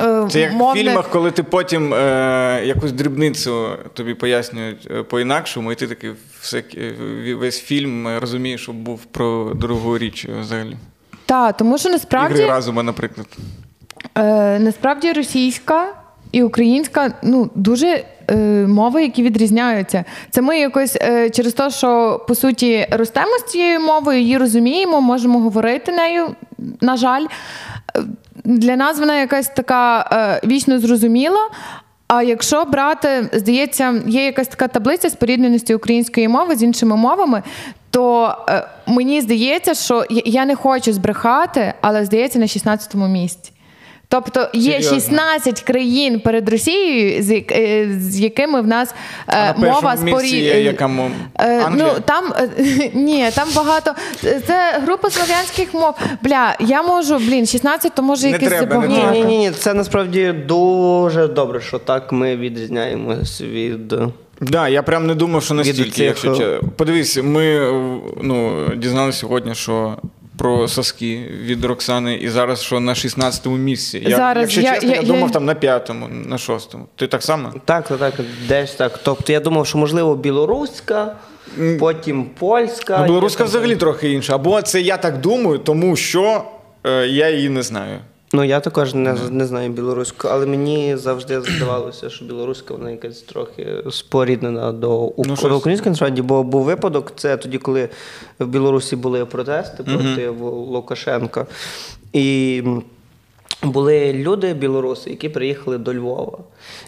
Е, 0.00 0.26
Це 0.30 0.40
як 0.40 0.52
в 0.52 0.72
фільмах, 0.74 1.10
коли 1.10 1.30
ти 1.30 1.42
потім 1.42 1.94
е, 1.94 2.62
якусь 2.64 2.92
дрібницю 2.92 3.68
тобі 3.94 4.14
пояснюють 4.14 4.88
е, 4.90 5.02
по-інакшому, 5.02 5.72
і 5.72 5.74
ти 5.74 5.86
такий 5.86 6.10
все, 6.40 6.62
е, 6.76 7.34
весь 7.34 7.60
фільм 7.60 8.18
розумієш, 8.18 8.62
що 8.62 8.72
був 8.72 9.04
про 9.04 9.52
другу 9.54 9.98
річ 9.98 10.26
взагалі. 10.40 10.76
Та, 11.26 11.52
тому 11.52 11.78
що 11.78 11.90
насправді 11.90 12.34
Ігри 12.34 12.48
разума, 12.48 12.82
наприклад. 12.82 13.26
Е, 14.18 14.58
насправді 14.58 15.12
російська 15.12 15.86
і 16.32 16.42
українська 16.42 17.12
ну 17.22 17.50
дуже 17.54 18.04
е, 18.30 18.36
мови, 18.66 19.02
які 19.02 19.22
відрізняються. 19.22 20.04
Це 20.30 20.42
ми 20.42 20.58
якось 20.58 20.96
е, 21.00 21.30
через 21.30 21.52
те, 21.52 21.70
що 21.70 22.20
по 22.28 22.34
суті 22.34 22.86
ростемо 22.90 23.38
з 23.38 23.50
цією 23.50 23.80
мовою, 23.80 24.20
її 24.20 24.38
розуміємо, 24.38 25.00
можемо 25.00 25.40
говорити 25.40 25.92
нею. 25.92 26.34
На 26.80 26.96
жаль, 26.96 27.26
для 28.44 28.76
нас 28.76 28.98
вона 28.98 29.20
якась 29.20 29.48
така 29.48 30.08
е, 30.42 30.46
вічно 30.46 30.78
зрозуміла. 30.78 31.40
А 32.08 32.22
якщо 32.22 32.64
брати, 32.64 33.28
здається, 33.32 34.02
є 34.06 34.24
якась 34.24 34.48
така 34.48 34.68
таблиця 34.68 35.10
спорідненості 35.10 35.74
української 35.74 36.28
мови 36.28 36.56
з 36.56 36.62
іншими 36.62 36.96
мовами, 36.96 37.42
то 37.90 38.34
е, 38.48 38.66
мені 38.86 39.20
здається, 39.20 39.74
що 39.74 40.04
я- 40.10 40.44
не 40.44 40.56
хочу 40.56 40.92
збрехати, 40.92 41.74
але 41.80 42.04
здається 42.04 42.38
на 42.38 42.46
16-му 42.46 43.08
місці. 43.08 43.52
Тобто 44.14 44.48
є 44.52 44.72
Серйозно? 44.72 44.94
16 44.94 45.62
країн 45.62 46.20
перед 46.20 46.48
Росією, 46.48 47.22
з, 47.22 47.30
як- 47.30 47.52
е, 47.52 47.88
з 48.00 48.20
якими 48.20 48.60
в 48.60 48.66
нас 48.66 48.94
А 49.26 49.36
е, 49.36 49.54
на 49.58 49.70
мова 49.70 49.96
спорі... 49.96 50.28
є? 50.28 50.74
Е, 51.40 51.68
ну 51.72 51.86
там 52.04 52.32
е, 52.38 52.90
ні, 52.94 53.30
там 53.34 53.48
багато. 53.56 53.94
Це 54.20 54.80
група 54.82 55.10
слов'янських 55.10 55.74
мов. 55.74 55.94
Бля, 56.22 56.56
я 56.60 56.82
можу, 56.82 57.16
блін, 57.18 57.46
16, 57.46 57.94
то 57.94 58.02
може 58.02 58.32
треба, 58.38 58.86
Ні, 58.86 59.04
ні, 59.12 59.24
ні, 59.24 59.38
ні, 59.38 59.50
це 59.50 59.74
насправді 59.74 60.32
дуже 60.32 61.28
добре, 61.28 61.60
що 61.60 61.78
так 61.78 62.12
ми 62.12 62.36
відрізняємось 62.36 63.40
від. 63.40 63.94
Да, 64.40 64.68
я 64.68 64.82
прям 64.82 65.06
не 65.06 65.14
думав, 65.14 65.42
що 65.42 65.54
настільки. 65.54 65.90
цих, 65.90 66.04
Якщо. 66.04 66.60
Подивись, 66.76 67.18
ми 67.22 67.70
ну, 68.22 68.68
дізналися 68.76 69.18
сьогодні, 69.18 69.54
що. 69.54 69.96
Про 70.38 70.68
соски 70.68 71.30
від 71.42 71.64
Роксани, 71.64 72.14
і 72.14 72.28
зараз 72.28 72.62
що 72.62 72.80
на 72.80 72.92
16-му 72.94 73.56
місці. 73.56 74.02
Я, 74.08 74.16
Зараз 74.16 74.40
якщо 74.42 74.60
я- 74.60 74.74
чесно, 74.74 74.88
я- 74.88 74.94
я, 74.96 75.00
я- 75.02 75.06
думав 75.08 75.30
там 75.32 75.44
на 75.44 75.54
п'ятому, 75.54 76.08
на 76.08 76.38
шостому. 76.38 76.86
Ти 76.96 77.06
так 77.06 77.22
само? 77.22 77.52
Так, 77.64 77.88
так, 77.88 77.98
так, 77.98 78.14
десь 78.48 78.74
так. 78.74 79.00
Тобто 79.02 79.32
я 79.32 79.40
думав, 79.40 79.66
що 79.66 79.78
можливо 79.78 80.16
білоруська, 80.16 81.16
потім 81.80 82.24
польська. 82.38 82.98
Ну, 82.98 83.04
білоруська 83.06 83.44
взагалі 83.44 83.76
трохи 83.76 84.12
інша. 84.12 84.34
Або 84.34 84.62
це 84.62 84.80
я 84.80 84.96
так 84.96 85.20
думаю, 85.20 85.58
тому 85.58 85.96
що 85.96 86.44
е, 86.86 87.06
я 87.06 87.30
її 87.30 87.48
не 87.48 87.62
знаю. 87.62 87.98
Ну 88.34 88.44
я 88.44 88.60
також 88.60 88.94
не, 88.94 89.16
не 89.30 89.46
знаю 89.46 89.70
білоруську, 89.70 90.28
але 90.28 90.46
мені 90.46 90.96
завжди 90.96 91.40
здавалося, 91.40 92.10
що 92.10 92.24
білоруська 92.24 92.74
вона 92.74 92.90
якась 92.90 93.22
трохи 93.22 93.66
споріднена 93.90 94.72
до, 94.72 95.12
Ну, 95.18 95.56
української 95.56 95.90
насправді, 95.90 96.22
бо 96.22 96.42
був 96.42 96.64
випадок. 96.64 97.12
Це 97.16 97.36
тоді, 97.36 97.58
коли 97.58 97.88
в 98.38 98.46
Білорусі 98.46 98.96
були 98.96 99.24
протести 99.24 99.82
проти 99.82 100.28
Лукашенка. 100.42 101.46
І 102.12 102.62
були 103.64 104.12
люди, 104.12 104.54
білоруси, 104.54 105.10
які 105.10 105.28
приїхали 105.28 105.78
до 105.78 105.94
Львова. 105.94 106.38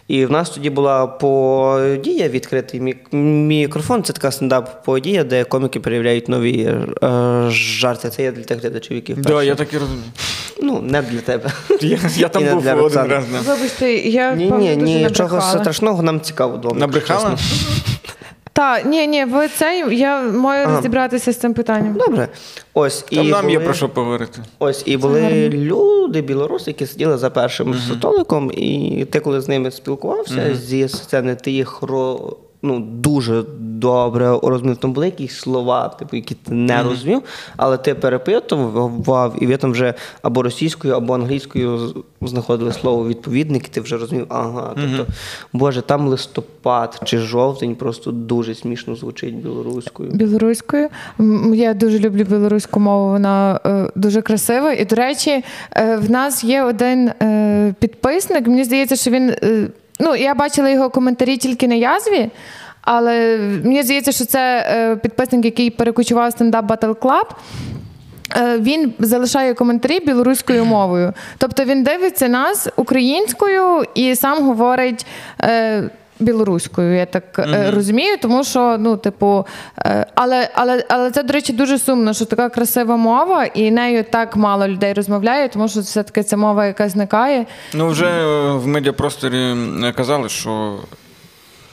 І 0.07 0.25
в 0.25 0.31
нас 0.31 0.49
тоді 0.49 0.69
була 0.69 1.07
подія, 1.07 2.27
відкритий 2.29 2.81
мік- 2.81 3.13
мікрофон. 3.13 4.03
Це 4.03 4.13
така 4.13 4.31
стендап-подія, 4.31 5.23
де 5.23 5.43
коміки 5.43 5.79
перевіряють 5.79 6.29
нові 6.29 6.61
е, 7.03 7.45
жарти. 7.49 8.09
Це 8.09 8.23
є 8.23 8.31
для 8.31 8.43
тих 8.43 8.61
глядачів, 8.61 8.95
які 8.95 9.13
вперше. 9.13 9.29
да, 9.29 9.43
я 9.43 9.55
так 9.55 9.73
і 9.73 9.77
розумію. 9.77 10.03
Ну, 10.61 10.81
не 10.81 11.01
для 11.01 11.19
тебе. 11.19 11.51
Я, 11.81 11.99
я 12.15 12.27
там 12.29 12.43
був 12.43 12.83
один 12.83 13.03
раз. 13.03 13.23
Вибачте, 13.47 13.93
я 13.93 14.35
Ні, 14.35 14.51
ні, 14.51 14.75
ні, 14.75 14.95
нічого 15.03 15.41
страшного 15.41 16.03
нам 16.03 16.21
цікаво 16.21 16.57
вдома. 16.57 16.79
Набрехала? 16.79 17.37
Так, 18.57 18.85
ні, 18.85 19.07
ні, 19.07 19.25
ви 19.25 19.47
це 19.47 19.87
я 19.91 20.21
маю 20.21 20.65
ага. 20.65 20.75
розібратися 20.75 21.33
з 21.33 21.37
цим 21.37 21.53
питанням. 21.53 21.93
Добре. 21.93 22.27
Ось 22.73 23.01
Там 23.01 23.25
і 23.25 23.29
нам 23.29 23.41
були, 23.41 23.53
є 23.53 23.59
про 23.59 23.73
що 23.73 23.89
поговорити. 23.89 24.39
Ось 24.59 24.83
і 24.85 24.97
були 24.97 25.49
люди, 25.49 26.21
білоруси, 26.21 26.71
які 26.71 26.85
сиділи 26.85 27.17
за 27.17 27.29
першим 27.29 27.73
uh-huh. 27.73 27.97
столиком, 27.97 28.51
і 28.53 29.05
ти, 29.11 29.19
коли 29.19 29.41
з 29.41 29.47
ними 29.47 29.71
спілкувався 29.71 30.33
uh-huh. 30.33 30.55
зі 30.55 30.87
сцени, 30.87 31.35
ти 31.35 31.51
їх 31.51 31.81
ро 31.81 32.35
ну, 32.61 32.79
дуже 32.79 33.43
добре 33.59 34.39
розумів. 34.43 34.77
Там 34.77 34.93
були 34.93 35.05
якісь 35.05 35.35
слова, 35.35 35.89
типу, 35.89 36.15
які 36.15 36.35
ти 36.35 36.53
не 36.53 36.73
mm-hmm. 36.73 36.89
розумів, 36.89 37.21
але 37.57 37.77
ти 37.77 37.95
перепитував, 37.95 39.35
і 39.41 39.47
ви 39.47 39.57
там 39.57 39.71
вже 39.71 39.93
або 40.21 40.43
російською, 40.43 40.93
або 40.93 41.13
англійською 41.13 41.93
знаходили 42.21 42.73
слово 42.73 43.07
відповідник, 43.07 43.67
і 43.67 43.69
ти 43.71 43.81
вже 43.81 43.97
розумів, 43.97 44.25
ага, 44.29 44.71
тобто, 44.75 45.03
mm-hmm. 45.03 45.15
Боже, 45.53 45.81
там 45.81 46.07
листопад 46.07 47.01
чи 47.03 47.17
жовтень 47.17 47.75
просто 47.75 48.11
дуже 48.11 48.55
смішно 48.55 48.95
звучить 48.95 49.35
білоруською. 49.35 50.11
Білоруською. 50.11 50.89
Я 51.53 51.73
дуже 51.73 51.99
люблю 51.99 52.23
білоруську 52.23 52.79
мову, 52.79 53.09
вона 53.09 53.59
е, 53.65 53.91
дуже 53.95 54.21
красива. 54.21 54.73
І, 54.73 54.85
до 54.85 54.95
речі, 54.95 55.43
е, 55.75 55.97
в 55.97 56.11
нас 56.11 56.43
є 56.43 56.63
один 56.63 57.07
е, 57.07 57.75
підписник, 57.79 58.47
мені 58.47 58.63
здається, 58.63 58.95
що 58.95 59.11
він. 59.11 59.35
Е, 59.99 60.03
Ну, 60.03 60.15
я 60.15 60.33
бачила 60.33 60.69
його 60.69 60.89
коментарі 60.89 61.37
тільки 61.37 61.67
на 61.67 61.75
язві, 61.75 62.29
але 62.81 63.37
мені 63.63 63.83
здається, 63.83 64.11
що 64.11 64.25
це 64.25 64.65
е, 64.69 64.95
підписник, 64.95 65.45
який 65.45 65.69
перекочував 65.69 66.31
стендап 66.31 66.65
Battle 66.65 66.95
Club. 66.95 67.25
Е, 68.37 68.57
він 68.57 68.93
залишає 68.99 69.53
коментарі 69.53 69.99
білоруською 69.99 70.65
мовою. 70.65 71.13
Тобто 71.37 71.63
він 71.63 71.83
дивиться 71.83 72.27
нас 72.27 72.67
українською 72.75 73.83
і 73.95 74.15
сам 74.15 74.43
говорить. 74.43 75.05
Е, 76.21 76.23
білоруською, 76.23 76.95
я 76.95 77.05
так 77.05 77.39
mm-hmm. 77.39 77.75
розумію, 77.75 78.17
тому 78.21 78.43
що, 78.43 78.77
ну, 78.79 78.97
типу, 78.97 79.45
е, 79.77 80.05
але 80.15 80.49
але, 80.53 80.85
але 80.89 81.11
це, 81.11 81.23
до 81.23 81.33
речі, 81.33 81.53
дуже 81.53 81.79
сумно, 81.79 82.13
що 82.13 82.25
така 82.25 82.49
красива 82.49 82.97
мова, 82.97 83.45
і 83.45 83.71
нею 83.71 84.05
так 84.11 84.35
мало 84.35 84.67
людей 84.67 84.93
розмовляє, 84.93 85.49
тому 85.49 85.67
що 85.67 85.79
все-таки 85.79 86.23
ця 86.23 86.37
мова, 86.37 86.65
яка 86.65 86.89
зникає. 86.89 87.45
Ну, 87.73 87.87
вже 87.87 88.23
в 88.51 88.67
медіапросторі 88.67 89.55
казали, 89.95 90.29
що 90.29 90.79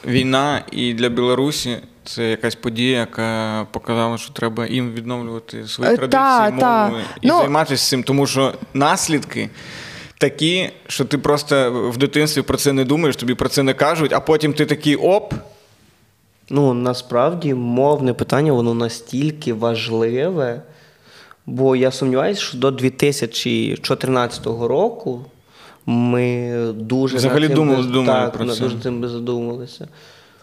війна 0.06 0.62
і 0.72 0.94
для 0.94 1.08
Білорусі. 1.08 1.76
Це 2.06 2.30
якась 2.30 2.54
подія, 2.54 2.98
яка 2.98 3.66
показала, 3.70 4.18
що 4.18 4.32
треба 4.32 4.66
їм 4.66 4.92
відновлювати 4.92 5.66
свої 5.66 5.96
традиції, 5.96 6.10
та, 6.10 6.50
мови 6.50 6.60
та. 6.60 7.18
і 7.20 7.28
ну, 7.28 7.38
займатися 7.38 7.90
цим, 7.90 8.02
тому 8.02 8.26
що 8.26 8.52
наслідки 8.74 9.50
такі, 10.24 10.70
що 10.86 11.04
ти 11.04 11.18
просто 11.18 11.72
в 11.94 11.96
дитинстві 11.96 12.42
про 12.42 12.56
це 12.56 12.72
не 12.72 12.84
думаєш, 12.84 13.16
тобі 13.16 13.34
про 13.34 13.48
це 13.48 13.62
не 13.62 13.74
кажуть, 13.74 14.12
а 14.12 14.20
потім 14.20 14.52
ти 14.52 14.66
такий 14.66 14.96
оп. 14.96 15.34
Ну, 16.50 16.74
насправді 16.74 17.54
мовне 17.54 18.14
питання, 18.14 18.52
воно 18.52 18.74
настільки 18.74 19.52
важливе, 19.52 20.62
бо 21.46 21.76
я 21.76 21.90
сумніваюся, 21.90 22.40
що 22.40 22.58
до 22.58 22.70
2014 22.70 24.46
року 24.46 25.24
ми 25.86 26.54
дуже 26.72 27.16
Взагалі 27.16 27.48
думали, 27.48 27.76
без... 27.76 27.86
думали 27.86 28.18
так, 28.18 28.32
про 28.32 28.46
це. 28.46 28.62
дуже 28.62 28.78
цим 28.78 29.08
задумалися. 29.08 29.88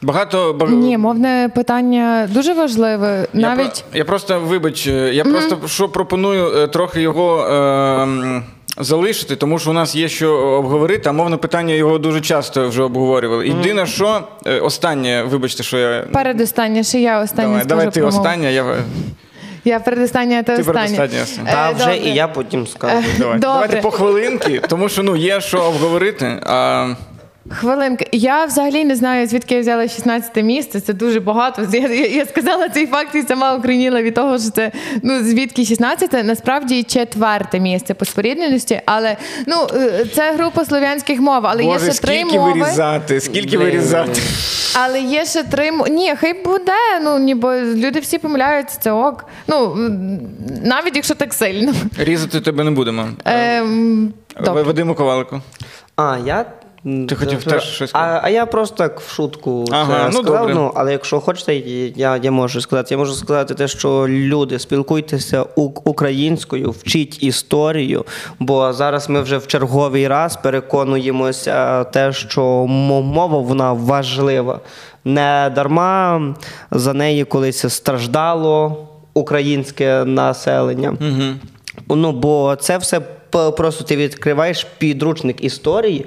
Багато 0.02 0.54
баг... 0.54 0.72
Ні, 0.72 0.98
мовне 0.98 1.52
питання 1.56 2.30
дуже 2.34 2.54
важливе. 2.54 3.28
Навіть 3.34 3.78
я, 3.78 3.84
про... 3.90 3.98
я 3.98 4.06
просто 4.06 4.40
вибач, 4.40 4.88
я 4.88 4.94
mm-hmm. 4.94 5.32
просто 5.32 5.68
що 5.68 5.90
пропоную 5.90 6.58
е, 6.58 6.68
трохи 6.68 7.02
його. 7.02 7.48
Е 7.48 8.42
залишити, 8.78 9.36
тому 9.36 9.60
що 9.60 9.70
у 9.70 9.74
нас 9.74 9.96
є 9.96 10.10
що 10.10 10.34
обговорити, 10.34 11.10
а 11.10 11.12
мовне 11.12 11.38
питання 11.38 11.74
його 11.74 11.98
дуже 11.98 12.22
часто 12.22 12.70
вже 12.70 12.84
обговорювали. 12.84 13.48
Єдине, 13.48 13.86
що 13.86 14.28
е, 14.46 14.60
останнє, 14.60 15.24
вибачте, 15.24 15.64
що 15.64 15.78
я. 15.78 16.06
Передостаннє, 16.14 16.84
ще 16.84 17.00
я 17.00 17.22
останнє. 17.22 17.48
Давай, 17.48 17.64
скажу 17.64 17.68
давай 17.68 17.92
ти 17.92 18.02
останнє, 18.02 18.54
я. 18.54 18.76
Я 19.66 19.80
передостання, 19.80 20.44
та 20.44 20.56
останнє. 20.56 21.10
Та 21.46 21.72
вже 21.72 21.98
і 21.98 22.14
я 22.14 22.28
потім 22.28 22.68
скажу. 22.68 23.08
Давай. 23.18 23.40
Давайте 23.40 23.78
по 23.78 23.92
хвилинки, 23.92 24.62
тому 24.68 24.90
що 24.90 25.04
ну, 25.04 25.16
є 25.16 25.42
що 25.42 25.62
обговорити. 25.62 26.40
а... 26.46 26.94
Хвилинки. 27.50 28.08
Я 28.12 28.46
взагалі 28.46 28.86
не 28.86 28.96
знаю, 28.96 29.28
звідки 29.28 29.56
я 29.56 29.62
взяла 29.62 29.88
16 29.88 30.44
місце. 30.44 30.80
Це 30.80 30.94
дуже 30.94 31.20
багато. 31.20 31.68
Я, 31.72 31.80
я, 31.80 32.08
я 32.08 32.26
сказала 32.26 32.70
цей 32.70 32.88
факт 32.88 33.16
і 33.16 33.22
сама 33.22 33.56
укрініла 33.56 34.02
від 34.02 34.14
того, 34.14 34.40
що 34.40 34.50
це 34.50 34.72
ну 35.04 35.24
звідки 35.24 35.66
16 35.66 36.26
насправді 36.26 36.84
четверте 36.84 37.60
місце 37.60 37.94
по 37.94 38.06
спорідненості, 38.06 38.82
але 38.86 39.18
ну 39.48 39.68
е, 39.76 40.06
це 40.14 40.34
група 40.34 40.66
слов'янських 40.66 41.20
мов, 41.20 41.48
але 41.48 41.64
Боже, 41.64 41.86
є 41.86 41.92
ще 41.92 42.02
три 42.02 42.16
скільки 42.20 42.40
мови. 42.40 42.54
вирізати, 42.60 43.22
скільки 43.22 43.58
Блин. 43.58 43.70
вирізати. 43.70 44.22
Але 44.74 45.02
є 45.02 45.26
ще 45.26 45.44
три 45.44 45.72
мови. 45.72 45.90
Ні, 45.90 46.14
хай 46.18 46.44
буде. 46.44 46.72
Ну 47.04 47.20
ніби 47.20 47.62
люди 47.62 48.00
всі 48.00 48.18
помиляються, 48.18 48.78
це 48.82 48.92
ок. 48.92 49.26
Ну 49.48 49.76
навіть 50.64 50.96
якщо 50.96 51.16
так 51.16 51.34
сильно. 51.34 51.74
Різати 51.98 52.42
тебе 52.42 52.64
не 52.64 52.72
будемо. 52.72 53.08
Ем, 53.26 54.14
Вадиму 54.40 54.96
Ковалику. 54.96 55.42
А, 55.96 56.18
я 56.26 56.46
ти 56.84 57.16
хотів 57.16 57.44
теж 57.44 57.64
щось 57.64 57.90
сказати? 57.90 58.20
А 58.24 58.28
а 58.28 58.30
я 58.30 58.46
просто 58.46 58.76
так 58.76 59.00
в 59.00 59.14
шутку 59.14 59.66
ага, 59.72 60.00
це 60.00 60.18
ну, 60.18 60.24
сказав. 60.24 60.40
Добре. 60.40 60.56
Ну, 60.56 60.72
але 60.76 60.92
якщо 60.92 61.20
хочете, 61.20 61.56
я 61.96 62.18
я 62.18 62.32
можу 62.32 62.62
сказати. 62.62 62.88
Я 62.94 62.98
можу 62.98 63.14
сказати 63.14 63.54
те, 63.54 63.68
що 63.68 64.06
люди 64.08 64.60
спілкуйтеся 64.60 65.46
українською, 65.84 66.72
вчіть 66.72 67.24
історію, 67.24 68.06
бо 68.40 68.74
зараз 68.74 69.10
ми 69.10 69.22
вже 69.22 69.38
в 69.38 69.48
черговий 69.48 70.08
раз 70.08 70.36
переконуємося, 70.36 71.84
те, 71.84 72.14
що 72.14 72.66
мова 72.68 73.40
вона 73.40 73.74
важлива. 73.74 74.60
Не 75.06 75.52
дарма 75.56 76.36
за 76.72 76.94
неї 76.94 77.24
колись 77.24 77.74
страждало 77.74 78.88
українське 79.14 80.06
населення. 80.06 80.90
Угу. 80.90 81.96
Ну, 81.96 82.12
бо 82.12 82.58
це 82.60 82.78
все 82.78 83.02
просто 83.32 83.84
ти 83.84 83.96
відкриваєш 83.96 84.68
підручник 84.78 85.44
історії. 85.44 86.06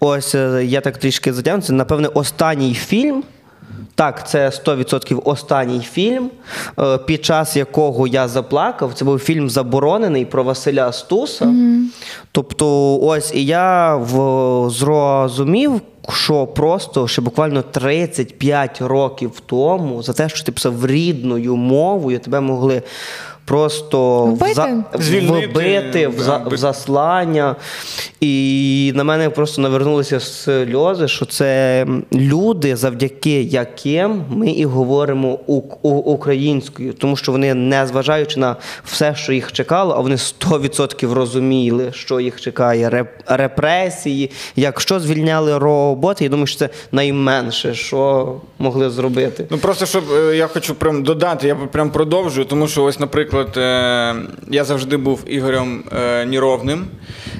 Ось 0.00 0.34
е, 0.34 0.64
я 0.64 0.80
так 0.80 0.98
трішки 0.98 1.32
затягну. 1.32 1.62
Це, 1.62 1.72
напевне, 1.72 2.08
останній 2.08 2.74
фільм. 2.74 3.24
Так, 3.94 4.28
це 4.28 4.48
100% 4.48 5.20
останній 5.24 5.80
фільм, 5.80 6.30
е, 6.78 6.98
під 6.98 7.24
час 7.24 7.56
якого 7.56 8.06
я 8.06 8.28
заплакав. 8.28 8.94
Це 8.94 9.04
був 9.04 9.18
фільм 9.18 9.50
Заборонений 9.50 10.24
про 10.24 10.44
Василя 10.44 10.92
Стуса. 10.92 11.44
Mm-hmm. 11.44 11.82
Тобто, 12.32 12.98
ось 12.98 13.34
і 13.34 13.44
я 13.44 13.96
в, 13.96 14.70
зрозумів, 14.70 15.80
що 16.08 16.46
просто 16.46 17.08
ще 17.08 17.22
буквально 17.22 17.62
35 17.62 18.80
років 18.82 19.42
тому 19.46 20.02
за 20.02 20.12
те, 20.12 20.28
що 20.28 20.44
ти 20.44 20.52
писав 20.52 20.86
рідною 20.86 21.56
мовою, 21.56 22.18
тебе 22.18 22.40
могли 22.40 22.82
просто 23.48 24.24
вбити, 24.24 24.84
вбити 24.94 26.08
в, 26.08 26.20
за, 26.20 26.36
в 26.36 26.56
заслання. 26.56 27.56
І 28.20 28.92
на 28.94 29.04
мене 29.04 29.30
просто 29.30 29.62
навернулися 29.62 30.20
сльози, 30.20 31.08
що 31.08 31.26
це 31.26 31.86
люди, 32.12 32.76
завдяки 32.76 33.42
яким 33.42 34.24
ми 34.28 34.50
і 34.50 34.64
говоримо 34.64 35.38
у, 35.46 35.62
у, 35.82 35.90
українською, 35.90 36.92
тому 36.92 37.16
що 37.16 37.32
вони, 37.32 37.54
не 37.54 37.86
зважаючи 37.86 38.40
на 38.40 38.56
все, 38.84 39.14
що 39.14 39.32
їх 39.32 39.52
чекало, 39.52 39.94
а 39.94 40.00
вони 40.00 40.16
100% 40.16 41.12
розуміли, 41.12 41.92
що 41.92 42.20
їх 42.20 42.40
чекає. 42.40 42.90
Реп, 42.90 43.08
репресії. 43.26 44.30
Якщо 44.56 45.00
звільняли 45.00 45.58
роботи, 45.58 46.24
я 46.24 46.30
думаю, 46.30 46.46
що 46.46 46.58
це 46.58 46.68
найменше, 46.92 47.74
що 47.74 48.34
могли 48.58 48.90
зробити. 48.90 49.46
Ну 49.50 49.58
просто 49.58 49.86
щоб 49.86 50.04
е, 50.12 50.36
я 50.36 50.46
хочу 50.46 50.74
прям 50.74 51.02
додати, 51.02 51.46
я 51.46 51.54
прям 51.54 51.90
продовжую, 51.90 52.46
тому 52.46 52.68
що 52.68 52.84
ось, 52.84 53.00
наприклад 53.00 53.37
наприклад, 53.38 53.64
е, 53.64 54.14
я 54.50 54.64
завжди 54.64 54.96
був 54.96 55.24
Ігорем 55.26 55.84
е, 55.92 56.26
Ніровним, 56.26 56.86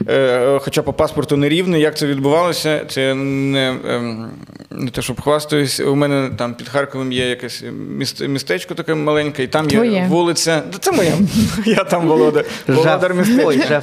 е, 0.09 0.59
хоча 0.61 0.83
по 0.83 0.93
паспорту 0.93 1.37
не 1.37 1.49
рівний. 1.49 1.81
Як 1.81 1.99
це 1.99 2.07
відбувалося? 2.07 2.85
Це 2.89 3.15
не 3.15 3.77
ем, 3.89 4.31
не 4.71 4.91
те, 4.91 5.03
щоб 5.03 5.21
хвастаюсь. 5.21 5.81
У 5.81 5.95
мене 5.95 6.31
там 6.37 6.55
під 6.55 6.69
Харковом 6.69 7.13
є 7.13 7.29
якесь 7.29 7.65
містечко 8.21 8.75
таке 8.75 8.95
маленьке, 8.95 9.43
і 9.43 9.47
там 9.47 9.67
Твоє. 9.67 9.93
є 9.93 10.07
вулиця. 10.09 10.63
Це 10.81 10.93
моє. 10.93 11.13
Я 11.67 11.85
там 11.85 12.07
володар. 12.09 12.45
Володар 12.69 13.15
містечка. 13.15 13.83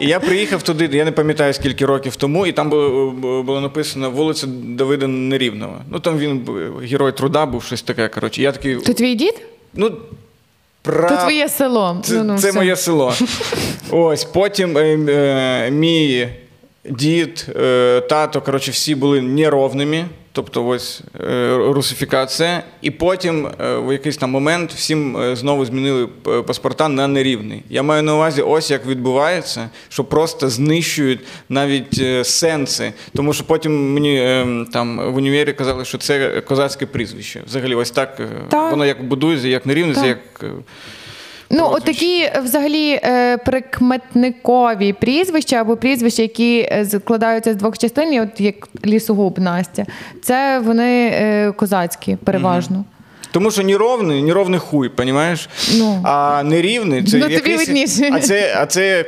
І 0.00 0.06
я 0.06 0.20
приїхав 0.20 0.62
туди, 0.62 0.88
я 0.92 1.04
не 1.04 1.12
пам'ятаю 1.12 1.52
скільки 1.52 1.86
років 1.86 2.16
тому, 2.16 2.46
і 2.46 2.52
там 2.52 2.70
було 2.70 3.10
було 3.42 3.60
написано 3.60 4.10
вулиця 4.10 4.46
Давида 4.46 5.06
Нерівного. 5.06 5.80
Ну 5.90 6.00
там 6.00 6.18
він 6.18 6.48
герой 6.90 7.12
труда 7.12 7.46
був 7.46 7.62
щось 7.62 7.82
таке. 7.82 8.08
коротше. 8.08 8.42
Я 8.42 8.52
такий... 8.52 8.76
То 8.76 8.94
твій 8.94 9.14
дід? 9.14 9.34
Ну, 9.74 9.92
Пра... 10.82 11.08
Це 11.08 11.16
твоє 11.16 11.48
село. 11.48 12.00
Це, 12.04 12.14
ну, 12.14 12.24
ну, 12.24 12.38
це 12.38 12.52
моє 12.52 12.76
село. 12.76 13.14
Ось 13.90 14.24
потім 14.24 14.78
е, 14.78 14.98
е, 15.08 15.70
мій 15.70 16.28
дід, 16.84 17.46
е, 17.56 18.00
тато, 18.00 18.40
коротше, 18.40 18.70
всі 18.70 18.94
були 18.94 19.20
неровними. 19.20 20.06
Тобто 20.32 20.66
ось 20.66 21.02
е, 21.20 21.56
русифікація, 21.56 22.62
і 22.82 22.90
потім 22.90 23.46
е, 23.46 23.76
в 23.76 23.92
якийсь 23.92 24.16
там 24.16 24.30
момент 24.30 24.72
всім 24.72 25.16
е, 25.16 25.36
знову 25.36 25.64
змінили 25.64 26.06
паспорта 26.46 26.88
на 26.88 27.08
нерівний. 27.08 27.62
Я 27.70 27.82
маю 27.82 28.02
на 28.02 28.14
увазі, 28.14 28.42
ось 28.42 28.70
як 28.70 28.86
відбувається, 28.86 29.70
що 29.88 30.04
просто 30.04 30.48
знищують 30.48 31.20
навіть 31.48 32.26
сенси. 32.26 32.92
Тому 33.16 33.32
що 33.32 33.44
потім 33.44 33.92
мені 33.94 34.44
там 34.72 35.12
в 35.12 35.16
універі 35.16 35.52
казали, 35.52 35.84
що 35.84 35.98
це 35.98 36.40
козацьке 36.40 36.86
прізвище. 36.86 37.42
Взагалі, 37.46 37.74
ось 37.74 37.90
так, 37.90 38.20
так. 38.48 38.70
воно 38.70 38.86
як 38.86 39.04
будується, 39.04 39.48
як 39.48 39.66
нерівність, 39.66 40.04
як. 40.04 40.44
Ну, 41.50 41.68
от 41.72 41.84
такі 41.84 42.30
взагалі 42.44 43.00
е, 43.04 43.38
прикметникові 43.38 44.92
прізвища 44.92 45.56
або 45.56 45.76
прізвища, 45.76 46.22
які 46.22 46.58
е, 46.58 46.86
складаються 46.90 47.52
з 47.52 47.56
двох 47.56 47.78
частин, 47.78 48.20
от 48.20 48.40
як 48.40 48.54
лісогуб 48.86 49.38
Настя, 49.38 49.86
це 50.22 50.58
вони 50.58 51.10
е, 51.12 51.52
козацькі 51.52 52.16
переважно. 52.24 52.76
Угу. 52.76 52.84
Тому 53.32 53.50
що 53.50 53.62
неровний, 53.62 54.22
неровний 54.22 54.60
хуй, 54.60 54.88
понімаєш? 54.88 55.48
Ну. 55.74 56.00
А 56.04 56.42
нерівний 56.42 57.04
це 57.04 57.16
ну, 57.16 57.28
якийсь... 57.28 57.96
тобі 57.96 58.10
а 58.12 58.20
це, 58.20 58.54
а 58.56 58.66
це 58.66 59.04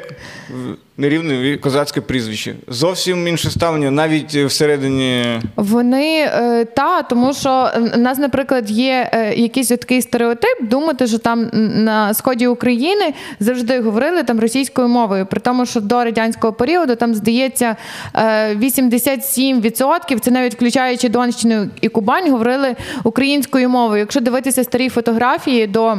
нерівне 0.96 1.56
козацьке 1.56 2.00
прізвище. 2.00 2.54
Зовсім 2.68 3.28
інше 3.28 3.50
ставлення, 3.50 3.90
навіть 3.90 4.34
всередині. 4.34 5.40
Вони 5.56 6.20
е, 6.20 6.64
та, 6.64 7.02
тому 7.02 7.34
що 7.34 7.70
в 7.94 7.98
нас, 7.98 8.18
наприклад, 8.18 8.70
є 8.70 9.10
е, 9.12 9.34
якийсь 9.34 9.68
такий 9.68 10.02
стереотип, 10.02 10.62
думати, 10.62 11.06
що 11.06 11.18
там 11.18 11.50
на 11.84 12.14
сході 12.14 12.46
України 12.46 13.14
завжди 13.40 13.80
говорили 13.80 14.22
там 14.22 14.40
російською 14.40 14.88
мовою, 14.88 15.26
при 15.26 15.40
тому, 15.40 15.66
що 15.66 15.80
до 15.80 16.04
радянського 16.04 16.52
періоду 16.52 16.96
там 16.96 17.14
здається 17.14 17.76
87%, 18.14 20.20
це 20.20 20.30
навіть 20.30 20.54
включаючи 20.54 21.08
Донщину 21.08 21.68
і 21.80 21.88
Кубань, 21.88 22.30
говорили 22.30 22.76
українською 23.04 23.68
мовою. 23.68 24.00
Якщо 24.00 24.20
дивитися 24.20 24.64
старі 24.64 24.88
фотографії 24.88 25.66
до. 25.66 25.98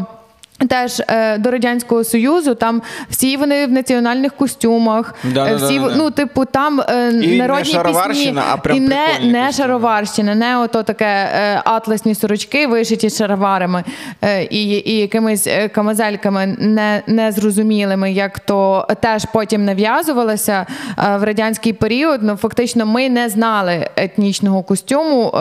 Теж 0.69 0.99
е, 1.07 1.37
до 1.37 1.51
радянського 1.51 2.03
союзу 2.03 2.55
там 2.55 2.81
всі 3.09 3.37
вони 3.37 3.65
в 3.65 3.71
національних 3.71 4.33
костюмах, 4.33 5.15
да, 5.23 5.51
е, 5.51 5.55
всі 5.55 5.79
да, 5.79 5.89
да, 5.89 5.95
ну, 5.95 6.11
типу, 6.11 6.45
там 6.45 6.81
е, 6.81 7.11
і 7.23 7.37
народні 7.37 7.73
не 7.73 7.83
пісні 8.07 8.35
а 8.51 8.57
прям 8.57 8.77
і 8.77 8.79
не 8.79 9.07
не 9.23 9.51
шароварщина, 9.51 10.35
не 10.35 10.57
ото 10.57 10.83
таке 10.83 11.05
е, 11.05 11.61
атласні 11.65 12.15
сорочки, 12.15 12.67
вишиті 12.67 13.09
шароварами 13.09 13.83
е, 14.21 14.43
і 14.43 14.69
і 14.69 14.97
якимись 14.97 15.47
камазельками 15.71 16.55
не, 16.59 17.01
незрозумілими, 17.07 18.11
як 18.11 18.39
то 18.39 18.87
теж 19.01 19.25
потім 19.33 19.65
нав'язувалося 19.65 20.65
е, 20.97 21.17
в 21.17 21.23
радянський 21.23 21.73
період. 21.73 22.23
Ну 22.23 22.35
фактично, 22.35 22.85
ми 22.85 23.09
не 23.09 23.29
знали 23.29 23.89
етнічного 23.95 24.63
костюму 24.63 25.31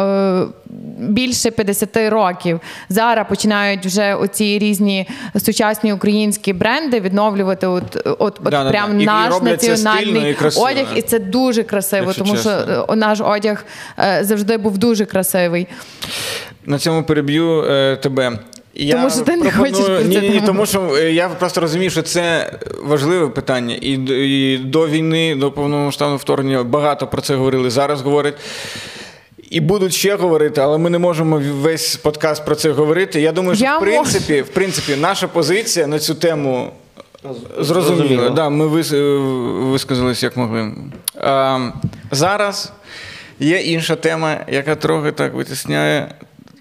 більше 0.98 1.50
50 1.50 1.96
років. 1.96 2.60
Зараз 2.88 3.26
починають 3.28 3.86
вже 3.86 4.14
оці 4.14 4.58
різні 4.58 5.08
сучасні 5.44 5.92
українські 5.92 6.52
бренди 6.52 7.00
відновлювати 7.00 7.66
от, 7.66 7.96
от, 8.04 8.18
от 8.18 8.70
прям 8.70 8.98
да, 8.98 9.04
наш 9.04 9.42
національний 9.42 10.30
і 10.30 10.60
одяг, 10.60 10.86
і 10.96 11.02
це 11.02 11.18
дуже 11.18 11.62
красиво, 11.62 12.04
Якщо 12.06 12.24
тому 12.24 12.36
чесно. 12.36 12.62
що 12.62 12.86
е, 12.90 12.96
наш 12.96 13.20
одяг 13.20 13.64
е, 13.98 14.20
завжди 14.22 14.56
був 14.56 14.78
дуже 14.78 15.04
красивий. 15.04 15.66
На 16.66 16.78
цьому 16.78 17.02
переб'ю 17.02 17.64
е, 17.64 17.96
тебе. 17.96 18.38
Я 18.74 18.94
тому 18.94 19.10
що 19.10 19.20
ти 19.20 19.36
не 19.36 19.50
пропоную... 19.50 19.74
хочеш 19.74 20.06
ні, 20.06 20.20
ні, 20.20 20.28
ні, 20.28 20.42
тому 20.46 20.66
що 20.66 20.98
я 20.98 21.28
просто 21.28 21.60
розумію, 21.60 21.90
що 21.90 22.02
це 22.02 22.52
важливе 22.82 23.28
питання. 23.28 23.74
І, 23.74 23.92
і 23.92 24.58
до 24.58 24.88
війни, 24.88 25.34
до 25.34 25.52
повномасштабного 25.52 26.16
вторгнення 26.16 26.62
багато 26.62 27.06
про 27.06 27.22
це 27.22 27.34
говорили. 27.34 27.70
Зараз 27.70 28.02
говорять. 28.02 28.34
І 29.51 29.61
будуть 29.61 29.95
ще 29.95 30.16
говорити, 30.16 30.61
але 30.61 30.78
ми 30.78 30.90
не 30.90 30.99
можемо 30.99 31.43
весь 31.61 31.97
подкаст 31.97 32.45
про 32.45 32.55
це 32.55 32.70
говорити. 32.70 33.20
Я 33.20 33.32
думаю, 33.32 33.57
що 33.57 33.64
Я 33.64 33.78
в 33.78 33.80
принципі, 33.80 34.43
в 34.43 34.49
принципі, 34.49 34.97
наша 35.01 35.28
позиція 35.28 35.86
на 35.86 35.99
цю 35.99 36.14
тему 36.14 36.72
зрозуміла. 37.59 38.30
Да, 38.30 38.49
Ми 38.49 38.66
висказалися 39.70 40.26
як 40.26 40.36
могли. 40.36 40.72
А, 41.20 41.70
Зараз 42.11 42.72
є 43.40 43.59
інша 43.59 43.97
тема, 43.97 44.36
яка 44.49 44.76
трохи 44.76 45.12
так 45.12 45.34
витісняє. 45.34 46.09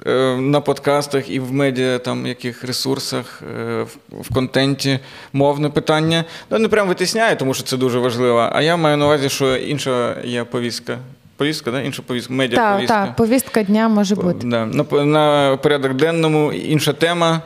Е, 0.06 0.38
на 0.38 0.62
подкастах 0.62 1.30
і 1.30 1.40
в 1.40 1.54
медіа 1.54 2.00
там 2.00 2.26
яких 2.28 2.64
ресурсах, 2.64 3.42
е, 3.60 3.86
в 4.12 4.34
контенті 4.34 5.00
мовне 5.34 5.70
питання. 5.70 6.26
Ну, 6.50 6.60
не 6.60 6.68
прям 6.68 6.88
витисняє, 6.88 7.36
тому 7.36 7.54
що 7.54 7.64
це 7.64 7.78
дуже 7.78 8.00
важливо. 8.00 8.50
А 8.54 8.62
я 8.62 8.78
маю 8.78 8.98
на 8.98 9.06
увазі, 9.06 9.30
що 9.30 9.56
інша 9.56 10.16
є 10.24 10.44
повістка 10.44 10.98
повістка, 11.42 11.72
да? 11.72 11.82
інша 11.82 12.02
повістка, 12.02 12.34
медіаповістка. 12.34 12.94
Так, 12.94 13.08
так, 13.08 13.16
повістка 13.16 13.64
дня 13.64 13.88
може 13.88 14.16
бути. 14.16 14.48
Да. 14.48 14.66
На, 14.66 15.06
на 15.06 15.58
порядок 15.58 15.94
денному 15.94 16.54
інша 16.54 16.94
тема. 16.94 17.42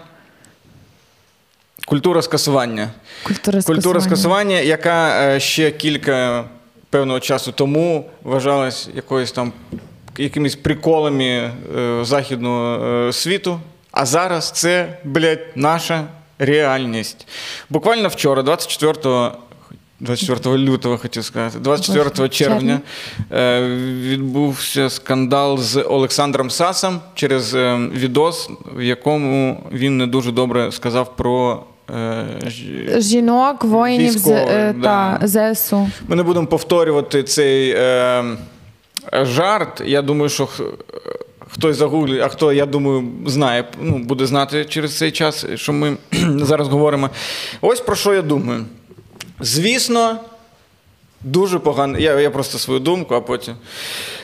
Культура 1.87 2.21
скасування. 2.21 2.89
Культура 3.23 3.61
скасування, 3.61 3.81
Культура 3.81 4.01
скасування, 4.01 4.59
яка 4.59 5.23
е, 5.23 5.39
ще 5.39 5.71
кілька 5.71 6.43
певного 6.89 7.19
часу 7.19 7.51
тому 7.51 8.09
вважалась 8.23 8.89
якоюсь 8.95 9.31
там 9.31 9.53
якимись 10.17 10.55
приколами 10.55 11.25
е, 11.25 11.51
західного 12.01 12.85
е, 12.85 13.13
світу. 13.13 13.59
А 13.91 14.05
зараз 14.05 14.51
це, 14.51 14.97
блядь, 15.03 15.47
наша 15.55 16.03
реальність. 16.39 17.27
Буквально 17.69 18.07
вчора, 18.07 18.41
24 18.41 19.31
24 19.99 20.57
лютого 20.57 20.97
хотів 20.97 21.23
сказати, 21.23 21.59
24 21.59 22.29
червня 22.29 22.79
е, 23.31 23.61
відбувся 24.01 24.89
скандал 24.89 25.57
з 25.57 25.81
Олександром 25.81 26.49
Сасом 26.49 26.99
через 27.13 27.55
е, 27.55 27.89
відос, 27.93 28.49
в 28.75 28.81
якому 28.81 29.63
він 29.71 29.97
не 29.97 30.07
дуже 30.07 30.31
добре 30.31 30.71
сказав 30.71 31.15
про. 31.15 31.63
Е, 31.95 32.25
Жінок, 32.97 33.63
воїнів 33.63 34.13
Військових, 34.15 34.75
да. 34.77 35.17
та 35.21 35.53
ЗСУ. 35.53 35.89
Ми 36.07 36.15
не 36.15 36.23
будемо 36.23 36.47
повторювати 36.47 37.23
цей 37.23 37.69
е, 37.69 38.23
жарт. 39.13 39.81
Я 39.85 40.01
думаю, 40.01 40.29
що 40.29 40.49
хтось 41.49 41.77
загуглить, 41.77 42.21
а 42.21 42.27
хто, 42.27 42.53
я 42.53 42.65
думаю, 42.65 43.03
знає, 43.25 43.65
ну, 43.81 43.97
буде 43.97 44.25
знати 44.25 44.65
через 44.65 44.97
цей 44.97 45.11
час, 45.11 45.45
що 45.55 45.73
ми 45.73 45.97
зараз 46.37 46.67
говоримо. 46.67 47.09
Ось 47.61 47.79
про 47.79 47.95
що 47.95 48.13
я 48.13 48.21
думаю. 48.21 48.65
Звісно, 49.39 50.19
дуже 51.21 51.59
поганий. 51.59 52.03
Я 52.03 52.19
я 52.19 52.29
просто 52.29 52.59
свою 52.59 52.79
думку, 52.79 53.15
а 53.15 53.21
потім. 53.21 53.55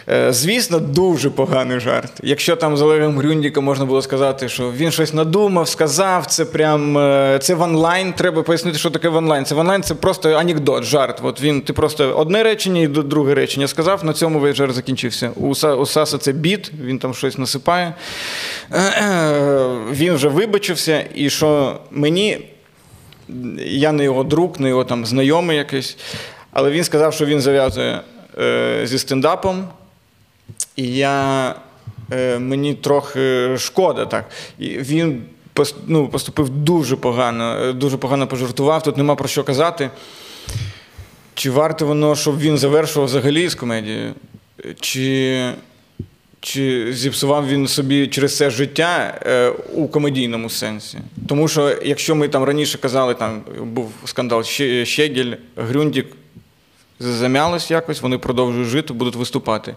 Е, 0.09 0.33
звісно, 0.33 0.79
дуже 0.79 1.29
поганий 1.29 1.79
жарт. 1.79 2.11
Якщо 2.23 2.55
там 2.55 2.77
з 2.77 2.81
Олегом 2.81 3.17
Грюндіком 3.17 3.65
можна 3.65 3.85
було 3.85 4.01
сказати, 4.01 4.49
що 4.49 4.71
він 4.71 4.91
щось 4.91 5.13
надумав, 5.13 5.67
сказав, 5.67 6.25
це 6.25 6.45
прям 6.45 6.97
е, 6.97 7.39
це 7.41 7.55
one-line. 7.55 8.13
Треба 8.13 8.43
пояснити, 8.43 8.77
що 8.77 8.89
таке 8.89 9.09
one-line. 9.09 9.45
Це 9.45 9.55
one-line 9.55 9.83
це 9.83 9.95
просто 9.95 10.33
анекдот, 10.33 10.83
жарт. 10.83 11.19
От 11.23 11.41
він 11.41 11.61
ти 11.61 11.73
просто 11.73 12.05
одне 12.05 12.43
речення 12.43 12.81
і 12.81 12.87
друге 12.87 13.33
речення 13.33 13.67
сказав, 13.67 14.05
на 14.05 14.13
цьому 14.13 14.39
весь 14.39 14.55
жарт 14.55 14.75
закінчився. 14.75 15.31
У, 15.35 15.49
у 15.49 15.85
Саса 15.85 16.17
це 16.17 16.31
біт, 16.31 16.71
він 16.81 16.99
там 16.99 17.13
щось 17.13 17.37
насипає. 17.37 17.93
Він 19.91 20.13
вже 20.13 20.27
вибачився, 20.27 21.05
і 21.15 21.29
що 21.29 21.79
мені 21.91 22.50
я 23.65 23.91
не 23.91 24.03
його 24.03 24.23
друг, 24.23 24.59
не 24.59 24.69
його 24.69 24.85
там 24.85 25.05
знайомий 25.05 25.57
якийсь. 25.57 25.97
Але 26.51 26.71
він 26.71 26.83
сказав, 26.83 27.13
що 27.13 27.25
він 27.25 27.41
зав'язує 27.41 28.01
е, 28.39 28.81
зі 28.83 28.99
стендапом. 28.99 29.67
І 30.75 30.95
я, 30.95 31.55
е, 32.11 32.39
мені 32.39 32.73
трохи 32.73 33.57
шкода. 33.57 34.05
так. 34.05 34.25
І 34.59 34.67
Він 34.69 35.23
ну, 35.87 36.07
поступив 36.07 36.49
дуже 36.49 36.95
погано, 36.95 37.57
е, 37.61 37.73
дуже 37.73 37.97
погано 37.97 38.27
пожартував. 38.27 38.83
Тут 38.83 38.97
нема 38.97 39.15
про 39.15 39.27
що 39.27 39.43
казати. 39.43 39.89
Чи 41.33 41.51
варто 41.51 41.85
воно, 41.85 42.15
щоб 42.15 42.39
він 42.39 42.57
завершував 42.57 43.07
взагалі 43.07 43.49
з 43.49 43.55
комедією? 43.55 44.13
Чи 44.79 45.53
чи 46.41 46.93
зіпсував 46.93 47.47
він 47.47 47.67
собі 47.67 48.07
через 48.07 48.37
це 48.37 48.49
життя 48.49 49.19
е, 49.25 49.49
у 49.73 49.87
комедійному 49.87 50.49
сенсі? 50.49 50.97
Тому 51.27 51.47
що, 51.47 51.77
якщо 51.83 52.15
ми 52.15 52.27
там 52.27 52.43
раніше 52.43 52.77
казали, 52.77 53.13
там 53.13 53.41
був 53.61 53.91
скандал 54.05 54.43
Щегель, 54.83 55.33
Грюндік 55.55 56.07
замялось 56.99 57.71
якось, 57.71 58.01
вони 58.01 58.17
продовжують 58.17 58.67
жити, 58.67 58.93
будуть 58.93 59.15
виступати. 59.15 59.75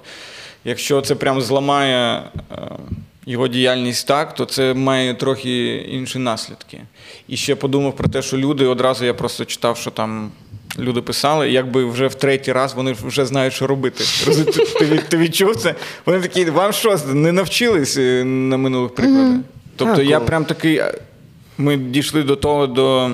Якщо 0.64 1.00
це 1.00 1.14
прям 1.14 1.40
зламає 1.40 2.22
е, 2.52 2.56
його 3.26 3.48
діяльність 3.48 4.06
так, 4.06 4.34
то 4.34 4.44
це 4.44 4.74
має 4.74 5.14
трохи 5.14 5.76
інші 5.76 6.18
наслідки. 6.18 6.80
І 7.28 7.36
ще 7.36 7.54
подумав 7.54 7.96
про 7.96 8.08
те, 8.08 8.22
що 8.22 8.38
люди 8.38 8.66
одразу 8.66 9.04
я 9.04 9.14
просто 9.14 9.44
читав, 9.44 9.76
що 9.76 9.90
там 9.90 10.30
люди 10.78 11.00
писали, 11.00 11.50
якби 11.50 11.84
вже 11.84 12.06
в 12.06 12.14
третій 12.14 12.52
раз 12.52 12.74
вони 12.74 12.92
вже 13.06 13.26
знають, 13.26 13.52
що 13.52 13.66
робити. 13.66 14.04
Ти, 14.78 15.02
ти 15.08 15.16
відчув 15.16 15.56
це? 15.56 15.74
Вони 16.06 16.20
такі, 16.20 16.44
вам 16.44 16.72
що, 16.72 16.98
не 17.06 17.32
навчились 17.32 17.96
е, 17.96 18.24
на 18.24 18.56
минулих 18.56 18.94
прикладах? 18.94 19.32
Mm-hmm. 19.32 19.42
Тобто 19.76 20.02
я 20.02 20.20
прям 20.20 20.44
такий. 20.44 20.82
Ми 21.58 21.76
дійшли 21.76 22.22
до 22.22 22.36
того, 22.36 22.66
до 22.66 23.10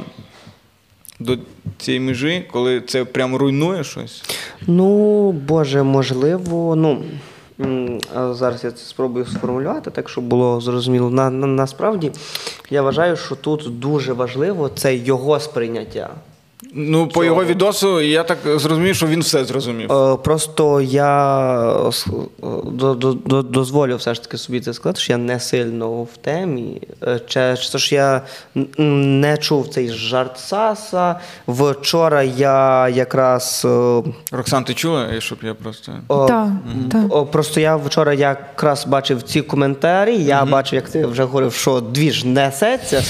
до 1.21 1.39
цієї 1.79 2.01
межі, 2.01 2.45
коли 2.53 2.81
це 2.81 3.05
прям 3.05 3.37
руйнує 3.37 3.85
щось? 3.85 4.23
Ну, 4.67 5.33
Боже, 5.33 5.83
можливо, 5.83 6.77
ну. 6.77 7.03
Зараз 8.15 8.65
я 8.65 8.71
це 8.71 8.85
спробую 8.85 9.27
сформулювати, 9.27 9.91
так 9.91 10.09
щоб 10.09 10.25
було 10.25 10.61
зрозуміло. 10.61 11.11
На, 11.11 11.31
на, 11.31 11.47
Насправді 11.47 12.13
я 12.71 12.83
вважаю, 12.83 13.17
що 13.17 13.35
тут 13.35 13.79
дуже 13.79 14.13
важливо 14.13 14.69
це 14.69 14.97
його 14.97 15.41
сприйняття. 15.41 16.11
Ну, 16.75 17.09
по 17.09 17.25
його 17.25 17.45
відосу, 17.45 18.01
я 18.01 18.23
так 18.23 18.39
зрозумів, 18.45 18.97
що 18.97 19.07
він 19.07 19.21
все 19.21 19.45
зрозумів. 19.45 19.93
Е, 19.93 20.17
просто 20.17 20.81
я 20.81 21.73
е, 21.83 23.43
дозволю 23.43 23.97
все 23.97 24.15
ж 24.15 24.23
таки 24.23 24.39
собі 24.39 24.61
це 24.61 24.75
сказати, 24.75 25.01
що 25.01 25.13
я 25.13 25.17
не 25.19 25.41
сильно 25.41 26.03
в 26.03 26.17
темі. 26.21 26.83
Е, 27.03 27.21
Через 27.27 27.69
те, 27.69 27.79
що 27.79 27.95
я 27.95 28.23
не 28.79 29.37
чув 29.37 29.69
цей 29.69 29.89
жарт 29.89 30.39
Саса. 30.39 31.21
Вчора 31.49 32.23
я 32.23 32.89
якраз. 32.89 33.67
Роксан, 34.33 34.65
ти 34.65 34.75
чула, 34.75 35.21
щоб 35.21 35.39
я 35.43 35.55
просто. 35.55 35.93
Так, 36.09 36.49
так. 36.93 37.31
Просто 37.31 37.61
я 37.61 37.77
вчора 37.77 38.15
якраз 38.15 38.87
бачив 38.87 39.23
ці 39.23 39.43
коментарі. 39.43 40.17
Я 40.17 40.43
угу. 40.43 40.51
бачив, 40.51 40.75
як 40.75 40.89
ти 40.89 41.07
вже 41.07 41.25
говорив, 41.25 41.53
що 41.53 41.81
двіж 41.81 42.25
несеться, 42.25 43.03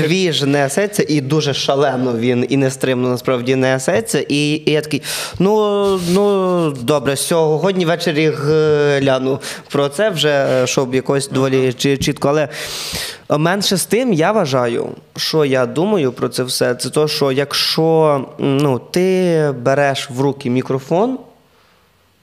двіж 0.00 0.42
несеться, 0.42 1.04
і 1.08 1.20
дуже 1.20 1.54
шалено 1.54 2.18
він 2.18 2.46
і 2.48 2.56
не 2.56 2.70
стримно 3.00 3.08
насправді 3.08 3.56
несеться. 3.56 4.24
І, 4.28 4.62
і 4.66 4.70
я 4.70 4.80
такий, 4.80 5.02
ну 5.38 6.00
ну 6.10 6.70
добре, 6.70 7.16
сьогодні 7.16 7.86
ввечері 7.86 8.30
гляну 9.00 9.38
про 9.70 9.88
це 9.88 10.10
вже, 10.10 10.62
щоб 10.66 10.94
якось 10.94 11.28
доволі 11.28 11.72
чітко. 11.72 12.28
Але 12.28 12.48
менше 13.38 13.76
з 13.76 13.86
тим 13.86 14.12
я 14.12 14.32
вважаю, 14.32 14.88
що 15.16 15.44
я 15.44 15.66
думаю 15.66 16.12
про 16.12 16.28
це 16.28 16.42
все. 16.42 16.74
Це 16.74 16.90
то, 16.90 17.08
що 17.08 17.32
якщо 17.32 18.26
ну, 18.38 18.78
ти 18.90 19.54
береш 19.62 20.10
в 20.10 20.20
руки 20.20 20.50
мікрофон. 20.50 21.18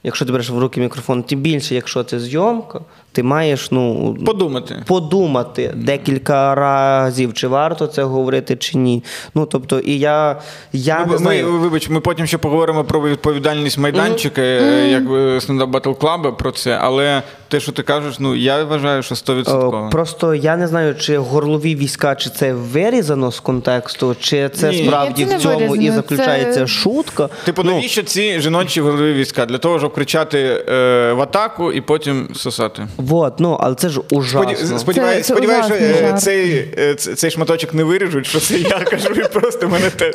Якщо 0.03 0.25
ти 0.25 0.31
береш 0.31 0.49
в 0.49 0.59
руки 0.59 0.81
мікрофон, 0.81 1.23
тим 1.23 1.39
більше, 1.41 1.75
якщо 1.75 2.03
це 2.03 2.19
зйомка, 2.19 2.79
ти 3.17 3.23
маєш 3.23 3.71
ну 3.71 4.17
подумати 4.25 4.83
подумати 4.87 5.73
декілька 5.75 6.55
разів, 6.55 7.33
чи 7.33 7.47
варто 7.47 7.87
це 7.87 8.03
говорити, 8.03 8.55
чи 8.55 8.77
ні. 8.77 9.03
Ну 9.35 9.45
тобто, 9.45 9.79
і 9.79 9.99
я 9.99 10.35
я 10.73 10.99
ми, 10.99 11.11
не 11.11 11.17
знаю. 11.17 11.51
Ми, 11.51 11.57
вибач, 11.57 11.89
ми 11.89 11.99
потім 11.99 12.27
ще 12.27 12.37
поговоримо 12.37 12.83
про 12.83 13.01
відповідальність 13.01 13.77
майданчика, 13.77 14.41
mm-hmm. 14.41 15.31
як 15.33 15.41
стендап 15.41 15.69
Батл 15.69 15.91
Клаба 15.91 16.31
про 16.31 16.51
це, 16.51 16.77
але 16.81 17.21
те, 17.47 17.59
що 17.59 17.71
ти 17.71 17.83
кажеш, 17.83 18.19
ну 18.19 18.35
я 18.35 18.63
вважаю, 18.63 19.03
що 19.03 19.15
100%. 19.15 19.89
Просто 19.89 20.35
я 20.35 20.57
не 20.57 20.67
знаю, 20.67 20.95
чи 20.95 21.17
горлові 21.17 21.75
війська, 21.75 22.15
чи 22.15 22.29
це 22.29 22.53
вирізано 22.53 23.31
з 23.31 23.39
контексту, 23.39 24.15
чи 24.19 24.49
це 24.49 24.69
ні. 24.69 24.85
справді 24.85 25.25
ні, 25.25 25.31
це 25.31 25.37
в 25.37 25.41
цьому 25.41 25.57
вирізано. 25.59 25.81
і 25.81 25.91
заключається 25.91 26.59
це... 26.59 26.67
шутка. 26.67 27.29
Типу, 27.45 27.63
ну, 27.63 27.71
навіщо 27.71 28.03
ці 28.03 28.39
жіночі 28.39 28.81
горлові 28.81 29.13
війська? 29.13 29.45
Для 29.45 29.57
того, 29.57 29.79
щоб 29.79 29.93
кричати 29.93 30.63
е, 30.69 31.13
в 31.13 31.21
атаку 31.21 31.71
і 31.71 31.81
потім 31.81 32.29
сосати. 32.35 32.87
Вот, 33.07 33.39
ну, 33.39 33.57
але 33.59 33.75
це 33.75 33.89
ж 33.89 34.01
ужасно. 34.11 34.79
Сподіваюся, 34.79 35.23
це, 35.23 35.33
сподіваюся, 35.33 35.67
що 35.67 35.75
е, 35.75 36.13
цей 36.19 36.73
е, 36.77 36.95
цей 36.95 37.31
шматочок 37.31 37.73
не 37.73 37.83
виріжуть, 37.83 38.27
що 38.27 38.39
це 38.39 38.57
я 38.57 38.79
кажу, 38.79 39.09
і 39.13 39.23
просто 39.23 39.69
мене 39.69 39.89
те. 39.89 40.13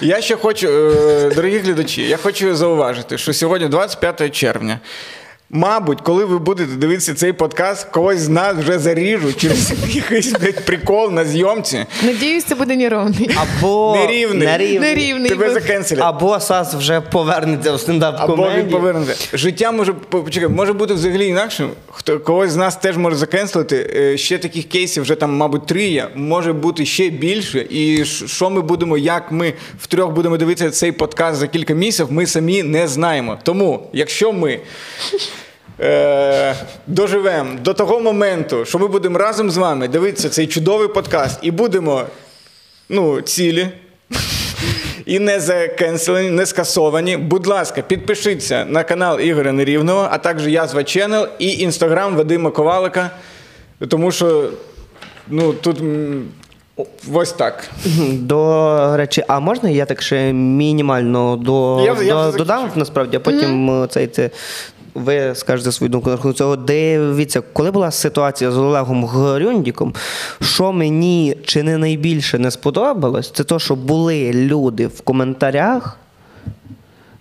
Я 0.00 0.20
ще 0.20 0.36
хочу, 0.36 0.68
е, 0.68 1.32
дорогі 1.34 1.58
глядачі, 1.58 2.02
я 2.02 2.16
хочу 2.16 2.54
зауважити, 2.54 3.18
що 3.18 3.32
сьогодні 3.32 3.68
25 3.68 4.34
червня. 4.34 4.80
Мабуть, 5.54 6.00
коли 6.00 6.24
ви 6.24 6.38
будете 6.38 6.72
дивитися 6.72 7.14
цей 7.14 7.32
подкаст, 7.32 7.84
когось 7.84 8.18
з 8.18 8.28
нас 8.28 8.56
вже 8.56 8.78
заріжуть 8.78 9.36
через 9.36 9.72
якийсь 9.88 10.32
прикол 10.66 11.10
на 11.10 11.24
зйомці. 11.24 11.86
Надіюсь, 12.02 12.44
це 12.44 12.54
буде 12.54 12.76
неровний. 12.76 13.30
Або 13.36 13.96
нерівний. 13.96 14.48
Нерівний. 14.48 14.80
нерівний. 14.80 15.30
Тебе 15.30 15.50
закенселять. 15.50 16.04
Або 16.04 16.40
Сас 16.40 16.74
вже 16.74 17.00
повернеться 17.00 17.72
в 17.72 17.80
стендап 17.80 18.26
комедії 18.26 18.48
Або 18.48 18.60
він 18.60 18.70
повернеться. 18.70 19.38
Життя 19.38 19.72
може 19.72 19.92
почекай, 19.92 20.48
може 20.48 20.72
бути 20.72 20.94
взагалі 20.94 21.26
інакшим. 21.26 21.70
Хто 21.90 22.20
когось 22.20 22.50
з 22.50 22.56
нас 22.56 22.76
теж 22.76 22.96
може 22.96 23.16
закенселити. 23.16 23.90
Е, 23.96 24.18
ще 24.18 24.38
таких 24.38 24.68
кейсів 24.68 25.02
вже 25.02 25.14
там, 25.14 25.36
мабуть, 25.36 25.66
три 25.66 25.84
є. 25.84 26.08
Може 26.14 26.52
бути 26.52 26.86
ще 26.86 27.08
більше. 27.08 27.66
І 27.70 28.04
що 28.04 28.50
ми 28.50 28.60
будемо, 28.60 28.98
як 28.98 29.32
ми 29.32 29.52
втрьох 29.80 30.10
будемо 30.10 30.36
дивитися 30.36 30.70
цей 30.70 30.92
подкаст 30.92 31.38
за 31.38 31.46
кілька 31.46 31.74
місяців, 31.74 32.06
ми 32.12 32.26
самі 32.26 32.62
не 32.62 32.88
знаємо. 32.88 33.38
Тому, 33.42 33.88
якщо 33.92 34.32
ми 34.32 34.60
е, 35.82 36.54
доживемо 36.86 37.58
до 37.60 37.74
того 37.74 38.00
моменту, 38.00 38.64
що 38.64 38.78
ми 38.78 38.88
будемо 38.88 39.18
разом 39.18 39.50
з 39.50 39.56
вами 39.56 39.88
дивитися 39.88 40.28
цей 40.28 40.46
чудовий 40.46 40.88
подкаст 40.88 41.38
і 41.42 41.50
будемо 41.50 42.02
ну, 42.88 43.20
цілі. 43.20 43.68
І 45.06 45.18
не 45.18 45.40
закенселені, 45.40 46.30
не 46.30 46.46
скасовані. 46.46 47.16
Будь 47.16 47.46
ласка, 47.46 47.82
підпишіться 47.82 48.64
на 48.68 48.84
канал 48.84 49.20
Ігоря 49.20 49.52
Нерівного, 49.52 50.08
а 50.10 50.18
також 50.18 50.46
Язва 50.46 50.80
Channel 50.80 51.28
і 51.38 51.52
інстаграм 51.58 52.16
Вадима 52.16 52.50
Ковалика. 52.50 53.10
Тому 53.88 54.10
що 54.10 54.50
ну, 55.28 55.52
тут 55.52 55.82
ось 57.12 57.32
так. 57.32 57.70
До 58.12 58.96
речі, 58.96 59.24
а 59.28 59.40
можна 59.40 59.70
я 59.70 59.86
так 59.86 60.02
ще 60.02 60.32
мінімально 60.32 61.36
до, 61.36 61.82
я, 61.84 61.94
до, 61.94 62.02
я 62.02 62.30
додам 62.30 62.70
насправді, 62.74 63.16
а 63.16 63.20
потім 63.20 63.70
mm-hmm. 63.70 63.86
цей 63.86 64.06
це 64.06 64.30
ви 64.94 65.34
скажете 65.34 65.72
свою 65.72 65.90
думку 65.90 66.10
на 66.24 66.32
цього. 66.32 66.56
Дивіться, 66.56 67.42
коли 67.52 67.70
була 67.70 67.90
ситуація 67.90 68.50
з 68.50 68.56
Олегом 68.56 69.04
Горюндіком, 69.04 69.94
що 70.40 70.72
мені 70.72 71.36
чи 71.44 71.62
не 71.62 71.78
найбільше 71.78 72.38
не 72.38 72.50
сподобалось, 72.50 73.30
це 73.30 73.44
то, 73.44 73.58
що 73.58 73.76
були 73.76 74.32
люди 74.32 74.86
в 74.86 75.00
коментарях. 75.00 75.98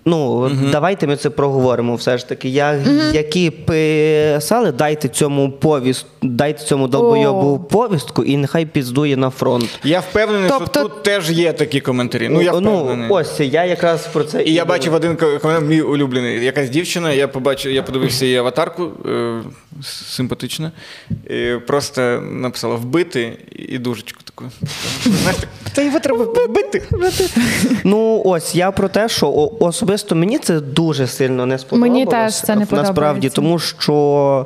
Ну, 0.06 0.18
угу. 0.18 0.70
давайте 0.72 1.08
ми 1.08 1.16
це 1.16 1.30
проговоримо 1.30 1.96
все 1.96 2.18
ж 2.18 2.30
таки. 2.30 2.50
Я, 2.50 2.80
угу. 2.86 2.96
Які 3.14 3.50
писали, 3.50 4.72
дайте 4.72 5.08
цьому 5.08 5.52
повіст, 5.52 6.06
дайте 6.22 6.64
цьому 6.64 6.88
долбойобу 6.88 7.60
повістку 7.60 8.24
і 8.24 8.38
нехай 8.38 8.66
піздує 8.66 9.18
на 9.18 9.30
фронт. 9.30 9.80
Я 9.84 10.00
впевнений, 10.00 10.50
тобто... 10.50 10.80
що 10.80 10.90
тут 10.90 11.04
теж 11.04 11.32
є 11.32 11.54
такі 11.54 11.82
коментарі. 11.82 12.30
Ну, 12.30 12.42
я 12.42 12.52
ну, 12.52 12.78
впевнений. 12.78 13.08
Ну, 13.10 13.16
ось 13.16 13.40
я 13.40 13.66
якраз 13.66 14.08
про 14.08 14.24
це. 14.24 14.44
І, 14.44 14.50
і 14.50 14.54
я 14.54 14.66
бачив 14.66 14.94
один 14.94 15.16
коментар, 15.16 15.62
мій 15.62 15.82
улюблений. 15.82 16.46
Якась 16.46 16.70
дівчина, 16.70 17.14
я 17.14 17.28
побачив, 17.28 17.72
я 17.72 17.84
подивився 17.84 18.26
її 18.26 18.38
аватарку, 18.38 18.92
е, 19.06 19.42
симпатична, 19.84 20.72
і 21.30 21.54
просто 21.68 22.02
написала 22.32 22.76
вбити 22.76 23.38
і 23.52 23.78
дужечку 23.78 24.22
таку. 24.36 24.52
Та 25.74 25.82
його 25.82 26.00
треба 26.00 26.26
бити. 26.50 26.84
Ну, 27.84 28.22
ось 28.26 28.56
я 28.56 28.72
про 28.72 28.88
те, 28.90 29.10
що 29.10 29.52
особисто 29.60 30.16
особисто 30.16 30.16
мені 30.16 30.40
це 30.40 30.60
дуже 30.60 31.08
сильно 31.08 31.46
не 31.46 31.58
сподобалося. 31.58 31.92
Мені 31.94 32.06
теж 32.06 32.36
це 32.42 32.56
не 32.56 32.66
подобається. 32.66 32.92
Насправді, 32.92 33.30
тому 33.30 33.60
що 33.60 34.46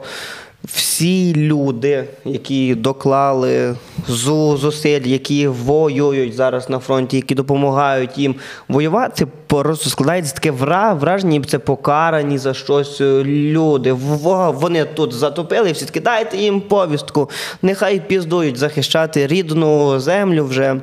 всі 0.68 1.36
люди, 1.36 2.04
які 2.26 2.76
доклали 2.76 3.76
зусиль, 4.08 5.02
які 5.02 5.48
воюють 5.48 6.36
зараз 6.36 6.70
на 6.70 6.80
фронті, 6.80 7.16
які 7.16 7.36
допомагають 7.36 8.18
їм 8.18 8.36
воювати, 8.68 9.28
просто 9.48 9.90
складається 9.90 10.36
таке 10.36 10.52
враження, 10.52 11.42
це 11.48 11.60
покарані 11.60 12.38
за 12.38 12.54
щось 12.54 13.02
люди. 13.02 13.94
Вони 13.94 14.86
тут 14.86 15.14
затопили, 15.14 15.72
всі 15.72 15.86
таки 15.86 16.00
дайте 16.00 16.38
їм 16.38 16.62
повістку, 16.62 17.30
нехай 17.62 18.00
піздують 18.00 18.58
захищати 18.58 19.28
рідну 19.28 20.00
землю 20.00 20.46
вже. 20.46 20.82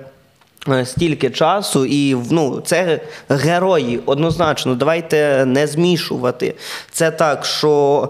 Е, 0.68 0.86
стільки 0.86 1.30
часу, 1.30 1.84
і 1.84 2.16
ну, 2.30 2.60
це 2.64 3.00
герої 3.28 4.00
однозначно. 4.06 4.74
Давайте 4.74 5.44
не 5.46 5.66
змішувати. 5.66 6.54
Це 6.90 7.10
так, 7.10 7.44
що 7.44 8.08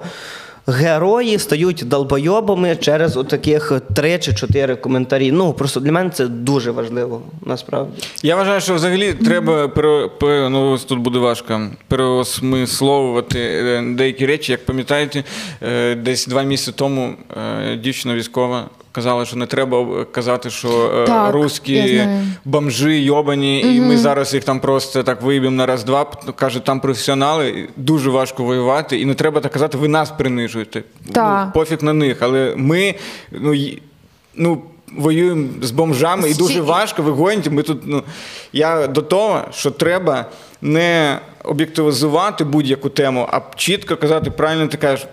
герої 0.67 1.39
стають 1.39 1.83
долбойобами 1.87 2.77
через 2.77 3.19
таких 3.29 3.81
три 3.95 4.19
чи 4.19 4.35
чотири 4.35 4.77
коментарі. 4.77 5.33
Ну 5.33 5.53
просто 5.53 5.81
для 5.81 5.93
мене 5.93 6.11
це 6.11 6.27
дуже 6.27 6.71
важливо. 6.71 7.23
Насправді 7.47 7.93
я 8.23 8.37
вважаю, 8.37 8.61
що 8.61 8.75
взагалі 8.75 9.15
треба 9.15 9.69
пере, 9.69 10.09
пере, 10.21 10.49
ну, 10.49 10.79
тут 10.79 10.99
буде 10.99 11.19
важко 11.19 11.61
переосмисловувати 11.89 13.41
е, 13.41 13.83
деякі 13.97 14.27
речі. 14.27 14.53
Як 14.53 14.65
пам'ятаєте, 14.67 15.25
е, 15.63 15.95
десь 15.95 16.27
два 16.27 16.43
місяці 16.43 16.73
тому 16.77 17.15
дівчина 17.83 18.15
військова 18.15 18.69
казали, 18.93 19.27
що 19.27 19.37
не 19.37 19.47
треба 19.47 20.05
казати, 20.05 20.51
що 20.51 20.93
е, 20.95 21.07
так, 21.07 21.35
русські 21.35 22.09
бомжи 22.45 22.99
йобані, 22.99 23.63
угу. 23.65 23.73
і 23.73 23.81
ми 23.81 23.97
зараз 23.97 24.35
їх 24.35 24.45
там 24.45 24.61
просто 24.61 25.03
так 25.03 25.23
виїбемо 25.23 25.57
на 25.57 25.67
раз-два. 25.67 26.05
Каже, 26.37 26.61
там 26.61 26.81
професіонали, 26.81 27.69
дуже 27.77 28.11
важко 28.11 28.45
воювати, 28.45 29.01
і 29.01 29.05
не 29.05 29.15
треба 29.15 29.41
так 29.41 29.53
казати, 29.53 29.79
ви 29.79 29.89
нас 29.89 30.11
принижуєте. 30.11 30.83
Ну, 31.17 31.51
Пофіг 31.55 31.83
на 31.83 31.93
них. 31.93 32.17
Але 32.21 32.55
ми 32.57 32.95
ну, 33.31 33.55
ну, 34.35 34.63
воюємо 34.97 35.49
з 35.63 35.71
бомжами, 35.71 36.31
і 36.31 36.35
дуже 36.35 36.61
важко, 36.61 37.03
ви 37.03 37.11
гоніте. 37.11 37.51
Ми 37.51 37.63
тут, 37.63 37.83
ну, 37.85 38.03
Я 38.53 38.87
до 38.87 39.03
того, 39.03 39.41
що 39.51 39.71
треба 39.71 40.27
не 40.63 41.19
об'єктивізувати 41.45 42.45
будь-яку 42.45 42.89
тему, 42.89 43.29
а 43.33 43.41
чітко 43.57 43.97
казати, 43.97 44.31
правильно 44.31 44.67
ти 44.67 44.77
кажеш 44.77 45.07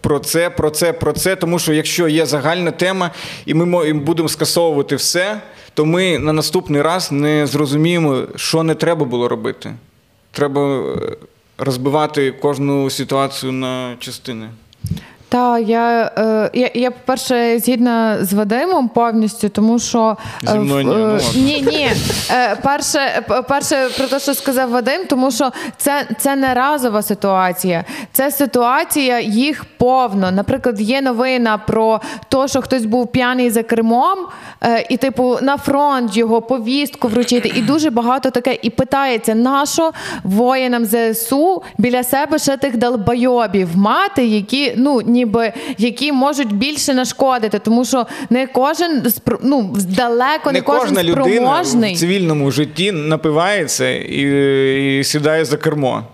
про 0.00 0.18
це, 0.18 0.50
про 0.50 0.70
це, 0.70 0.92
про 0.92 1.12
це. 1.12 1.36
Тому 1.36 1.58
що 1.58 1.72
якщо 1.72 2.08
є 2.08 2.26
загальна 2.26 2.70
тема, 2.70 3.10
і 3.46 3.54
ми 3.54 3.92
будемо 3.92 4.28
скасовувати 4.28 4.96
все, 4.96 5.40
то 5.74 5.84
ми 5.84 6.18
на 6.18 6.32
наступний 6.32 6.82
раз 6.82 7.12
не 7.12 7.46
зрозуміємо, 7.46 8.22
що 8.36 8.62
не 8.62 8.74
треба 8.74 9.04
було 9.04 9.28
робити. 9.28 9.74
Треба 10.32 10.84
розбивати 11.58 12.32
кожну 12.32 12.90
ситуацію 12.90 13.52
на 13.52 13.96
частини. 13.98 14.48
Так, 15.30 15.68
я, 15.68 16.10
е, 16.18 16.50
я, 16.54 16.70
я, 16.74 16.90
по-перше, 16.90 17.58
згідна 17.58 18.24
з 18.24 18.32
Вадимом 18.32 18.88
повністю, 18.88 19.48
тому 19.48 19.78
що 19.78 20.16
Зі 20.42 20.58
мною 20.58 20.84
ні, 20.84 20.92
ну, 20.94 21.18
ні, 21.34 21.62
ні. 21.62 21.90
Е, 22.30 22.56
перше, 22.62 23.22
перше 23.48 23.88
про 23.96 24.06
те, 24.06 24.20
що 24.20 24.34
сказав 24.34 24.70
Вадим, 24.70 25.00
тому 25.08 25.30
що 25.30 25.50
це, 25.76 26.06
це 26.18 26.36
не 26.36 26.54
разова 26.54 27.02
ситуація, 27.02 27.84
це 28.12 28.30
ситуація 28.30 29.20
їх 29.20 29.64
повно. 29.64 30.30
Наприклад, 30.30 30.80
є 30.80 31.02
новина 31.02 31.58
про 31.58 32.00
те, 32.28 32.48
що 32.48 32.62
хтось 32.62 32.84
був 32.84 33.12
п'яний 33.12 33.50
за 33.50 33.62
кермом, 33.62 34.18
е, 34.62 34.86
і, 34.88 34.96
типу, 34.96 35.38
на 35.42 35.56
фронт 35.56 36.16
його 36.16 36.42
повістку 36.42 37.08
вручити, 37.08 37.52
і 37.54 37.62
дуже 37.62 37.90
багато 37.90 38.30
таке. 38.30 38.58
І 38.62 38.70
питається, 38.70 39.34
нащо 39.34 39.92
воїнам 40.24 40.84
ЗСУ 40.84 41.62
біля 41.78 42.04
себе 42.04 42.38
ще 42.38 42.56
тих 42.56 42.76
долбойобів 42.76 43.68
мати, 43.76 44.26
які 44.26 44.74
ну 44.76 45.00
ні 45.00 45.19
ніби 45.20 45.52
які 45.78 46.12
можуть 46.12 46.52
більше 46.52 46.94
нашкодити, 46.94 47.58
тому 47.58 47.84
що 47.84 48.06
не 48.30 48.46
кожен 48.46 49.02
ну, 49.42 49.76
далеко 49.96 50.46
не, 50.46 50.52
не 50.52 50.60
кожен 50.60 50.80
кожна 50.80 51.02
спроможний. 51.02 51.38
людина 51.38 51.92
в 51.92 51.98
цивільному 51.98 52.50
житті 52.50 52.92
напивається 52.92 53.88
і, 53.90 54.98
і 54.98 55.04
сідає 55.04 55.44
за 55.44 55.56
кермо. 55.56 56.04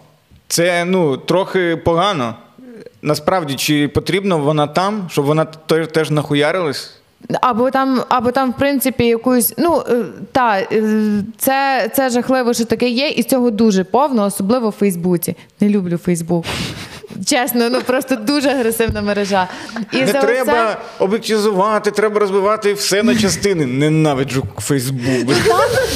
Це 0.49 0.85
ну 0.85 1.17
трохи 1.17 1.77
погано. 1.77 2.35
Насправді, 3.03 3.55
чи 3.55 3.89
потрібно 3.89 4.39
вона 4.39 4.67
там, 4.67 5.09
щоб 5.11 5.25
вона 5.25 5.45
теж 5.93 6.11
нахуярилась? 6.11 6.93
Або 7.41 7.71
там, 7.71 8.03
або 8.09 8.31
там, 8.33 8.51
в 8.51 8.57
принципі, 8.57 9.05
якусь. 9.07 9.55
Ну 9.59 9.83
е, 9.91 10.05
та 10.33 10.59
е, 10.59 11.23
це 11.39 11.91
це 11.95 12.11
жахливо, 12.11 12.55
що 12.55 12.65
таке 12.65 12.89
є, 12.89 13.09
і 13.09 13.23
цього 13.23 13.51
дуже 13.51 13.85
повно, 13.85 14.25
особливо 14.25 14.69
в 14.69 14.73
Фейсбуці. 14.73 15.37
Не 15.61 15.69
люблю 15.69 15.97
Фейсбук. 15.97 16.45
Чесно, 17.27 17.71
ну 17.71 17.81
просто 17.81 18.17
дуже 18.17 18.49
агресивна 18.49 19.03
мережа. 19.03 19.49
І 19.93 19.97
Не 20.03 20.13
треба 20.13 20.45
це... 20.45 20.77
об'єктизувати, 21.05 21.91
треба 21.91 22.21
розбивати 22.21 22.73
все 22.73 23.03
на 23.03 23.15
частини. 23.19 23.67
Ненавиджу 23.67 24.43
Фейсбук. 24.59 25.37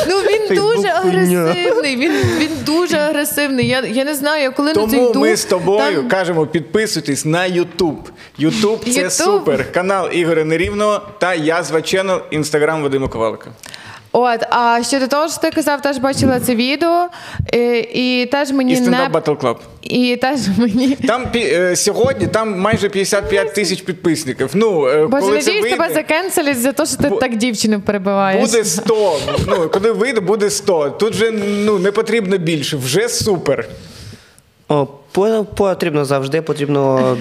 Ну 0.09 0.17
він 0.17 0.57
дуже 0.57 0.89
агресивний. 0.89 1.97
Він 1.97 2.13
він 2.39 2.51
дуже 2.67 2.97
агресивний. 2.97 3.69
Я 3.69 3.81
я 3.81 4.05
не 4.05 4.15
знаю, 4.15 4.43
я 4.43 4.51
коли 4.51 4.73
Тому 4.73 4.87
на 4.87 4.93
це 4.93 4.99
йду... 5.11 5.21
ми 5.21 5.37
з 5.37 5.45
тобою 5.45 5.97
там... 5.97 6.09
кажемо 6.09 6.47
підписуйтесь 6.47 7.25
на 7.25 7.47
Ютуб. 7.47 8.09
Ютуб 8.39 8.85
це 8.85 8.91
YouTube? 8.91 9.11
супер. 9.11 9.73
Канал 9.73 10.09
Ігоря 10.13 10.45
Нерівного 10.45 11.01
та 11.19 11.35
я 11.35 11.63
звачено 11.63 12.21
інстаграм 12.31 12.83
Вадима 12.83 13.09
Ковалика. 13.09 13.51
От, 14.13 14.41
а 14.51 14.81
щодо 14.83 15.07
того, 15.07 15.29
що 15.29 15.41
ти 15.41 15.51
казав, 15.51 15.83
теж 15.83 15.99
бачила 15.99 16.41
це 16.41 16.55
відео, 16.55 17.09
і, 17.53 17.79
і 17.79 18.27
теж 18.27 18.51
мені 18.51 18.73
і 18.73 18.81
не... 18.81 19.09
Battle 19.09 19.37
Club. 19.37 19.57
І 19.83 20.17
теж 20.17 20.41
мені... 20.59 20.97
Там 21.07 21.27
е, 21.35 21.77
сьогодні 21.77 22.27
там 22.27 22.61
майже 22.61 22.89
55 22.89 23.55
тисяч 23.55 23.83
підписників. 23.83 24.51
Ну, 24.55 24.89
е, 24.89 25.07
Боже, 25.07 25.21
коли 25.21 25.37
надіюсь, 25.37 25.63
вийде, 25.63 25.77
тебе 25.77 25.95
закенселять 25.95 26.61
за 26.61 26.73
те, 26.73 26.87
що 26.87 26.97
ти 26.97 27.09
Бу... 27.09 27.17
так 27.17 27.37
дівчину 27.37 27.81
перебиваєш. 27.81 28.51
Буде 28.51 28.65
100. 28.65 29.19
Ну, 29.49 29.69
коли 29.69 29.93
вийде, 29.93 30.21
буде 30.21 30.51
100. 30.51 30.91
Тут 30.91 31.15
же 31.15 31.31
ну, 31.31 31.79
не 31.79 31.93
потрібно 31.93 32.39
більше, 32.39 32.77
вже 32.77 33.09
супер. 33.09 33.69
О, 34.69 34.87
Потрібно 35.55 36.05
завжди, 36.05 36.43
потрібно 36.43 37.17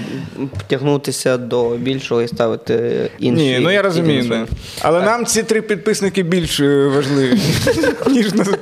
тягнутися 0.67 1.37
до 1.37 1.69
більшого 1.69 2.21
і 2.21 2.27
ставити 2.27 3.09
інші. 3.19 3.43
Ні, 3.43 3.59
ну 3.59 3.71
я 3.71 3.81
розумію, 3.81 4.23
не. 4.23 4.45
але 4.81 5.01
нам 5.01 5.25
ці 5.25 5.43
три 5.43 5.61
підписники 5.61 6.23
більш 6.23 6.59
важливі, 6.59 7.39
ніж 8.07 8.33
на 8.33 8.45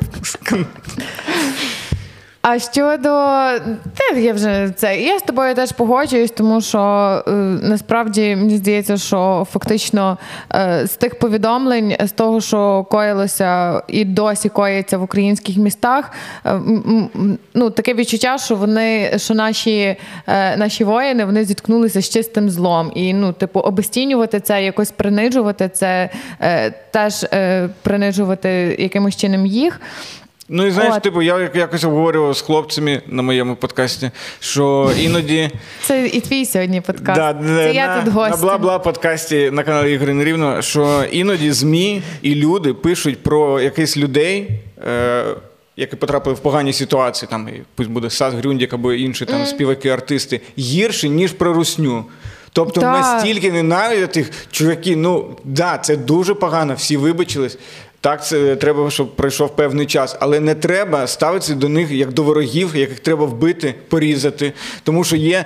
а 2.50 2.60
щодо 2.60 3.10
те, 3.96 4.22
я 4.22 4.34
вже 4.34 4.72
це 4.76 5.02
я 5.02 5.20
з 5.20 5.22
тобою 5.22 5.56
теж 5.56 5.72
погоджуюсь, 5.72 6.32
тому 6.32 6.62
що 6.62 6.80
е, 7.28 7.32
насправді 7.62 8.36
мені 8.36 8.58
здається, 8.58 8.98
що 8.98 9.48
фактично 9.52 10.18
е, 10.56 10.88
з 10.88 10.96
тих 10.96 11.20
повідомлень, 11.20 11.96
з 12.00 12.12
того, 12.12 12.42
що 12.42 12.84
коїлося 12.92 13.82
і 13.88 14.06
досі 14.06 14.50
коїться 14.50 14.98
в 14.98 15.04
українських 15.04 15.58
містах, 15.58 16.12
е, 16.46 16.62
ну 17.54 17.70
таке 17.70 17.94
відчуття, 17.94 18.38
що 18.38 18.56
вони, 18.56 19.12
що 19.18 19.34
наші 19.34 19.96
е, 20.28 20.58
наші 20.58 20.84
воїни 20.84 21.26
вони 21.26 21.46
зіткнулися 21.46 22.02
з 22.02 22.10
чистим 22.10 22.50
злом, 22.50 22.92
і 22.96 23.14
ну, 23.14 23.34
типу, 23.34 23.60
обестінювати 23.60 24.40
це, 24.40 24.64
якось 24.64 24.92
принижувати 24.92 25.70
це, 25.70 26.10
е, 26.42 26.72
теж 26.92 27.24
е, 27.24 27.70
принижувати 27.84 28.76
якимось 28.80 29.16
чином 29.16 29.46
їх. 29.46 29.82
Ну 30.50 30.66
і 30.66 30.72
знаєш, 30.72 30.94
От. 30.98 31.04
типу, 31.04 31.22
я 31.22 31.50
якось 31.54 31.84
обговорював 31.84 32.38
з 32.38 32.42
хлопцями 32.42 33.02
на 33.08 33.22
моєму 33.22 33.56
подкасті, 33.56 34.12
що 34.40 34.92
іноді. 35.00 35.50
Це 35.82 36.08
і 36.08 36.22
твій 36.22 36.46
сьогодні 36.46 36.82
подкаст. 36.82 37.16
Да, 37.16 37.36
Це 37.56 37.74
я 37.74 38.02
тут 38.02 38.14
гость. 38.14 38.44
На 38.44 38.50
бла-бла 38.50 38.80
подкасті 38.80 39.52
на 39.52 39.64
каналі 39.64 39.94
Ігри 39.94 40.14
Нерівно, 40.14 40.62
що 40.62 41.04
іноді 41.12 41.52
ЗМІ 41.52 42.02
і 42.22 42.36
люди 42.36 42.74
пишуть 42.74 43.24
про 43.24 43.62
якихось 43.62 43.98
людей. 43.98 44.50
Е- 44.88 45.24
які 45.80 45.96
потрапили 45.96 46.36
в 46.36 46.40
погані 46.40 46.74
ситуації, 46.74 47.30
там 47.32 47.50
пусть 47.76 47.90
буде 47.90 48.10
Сас 48.10 48.34
Грюндік 48.34 48.74
або 48.74 48.94
інші 48.94 49.26
там 49.26 49.42
mm. 49.42 49.46
співаки, 49.46 49.90
артисти, 49.90 50.42
гірше, 50.58 51.10
ніж 51.10 51.32
про 51.32 51.54
русню. 51.54 52.06
Тобто 52.58 52.82
да. 52.82 52.92
настільки 52.92 53.52
ненавидять 53.52 54.12
тих 54.12 54.32
чуваків, 54.52 54.98
ну 54.98 55.36
да, 55.44 55.78
це 55.78 55.98
дуже 55.98 56.34
погано, 56.34 56.74
всі 56.74 56.98
вибачились. 56.98 57.58
Так, 58.02 58.26
це 58.26 58.56
треба, 58.56 58.92
щоб 58.92 59.16
пройшов 59.16 59.56
певний 59.56 59.86
час, 59.86 60.18
але 60.20 60.40
не 60.40 60.56
треба 60.56 61.08
ставитися 61.08 61.54
до 61.54 61.70
них 61.70 61.92
як 61.92 62.14
до 62.14 62.24
ворогів, 62.24 62.76
яких 62.76 63.00
треба 63.00 63.26
вбити, 63.26 63.76
порізати, 63.88 64.54
тому 64.84 65.04
що 65.04 65.16
є 65.16 65.46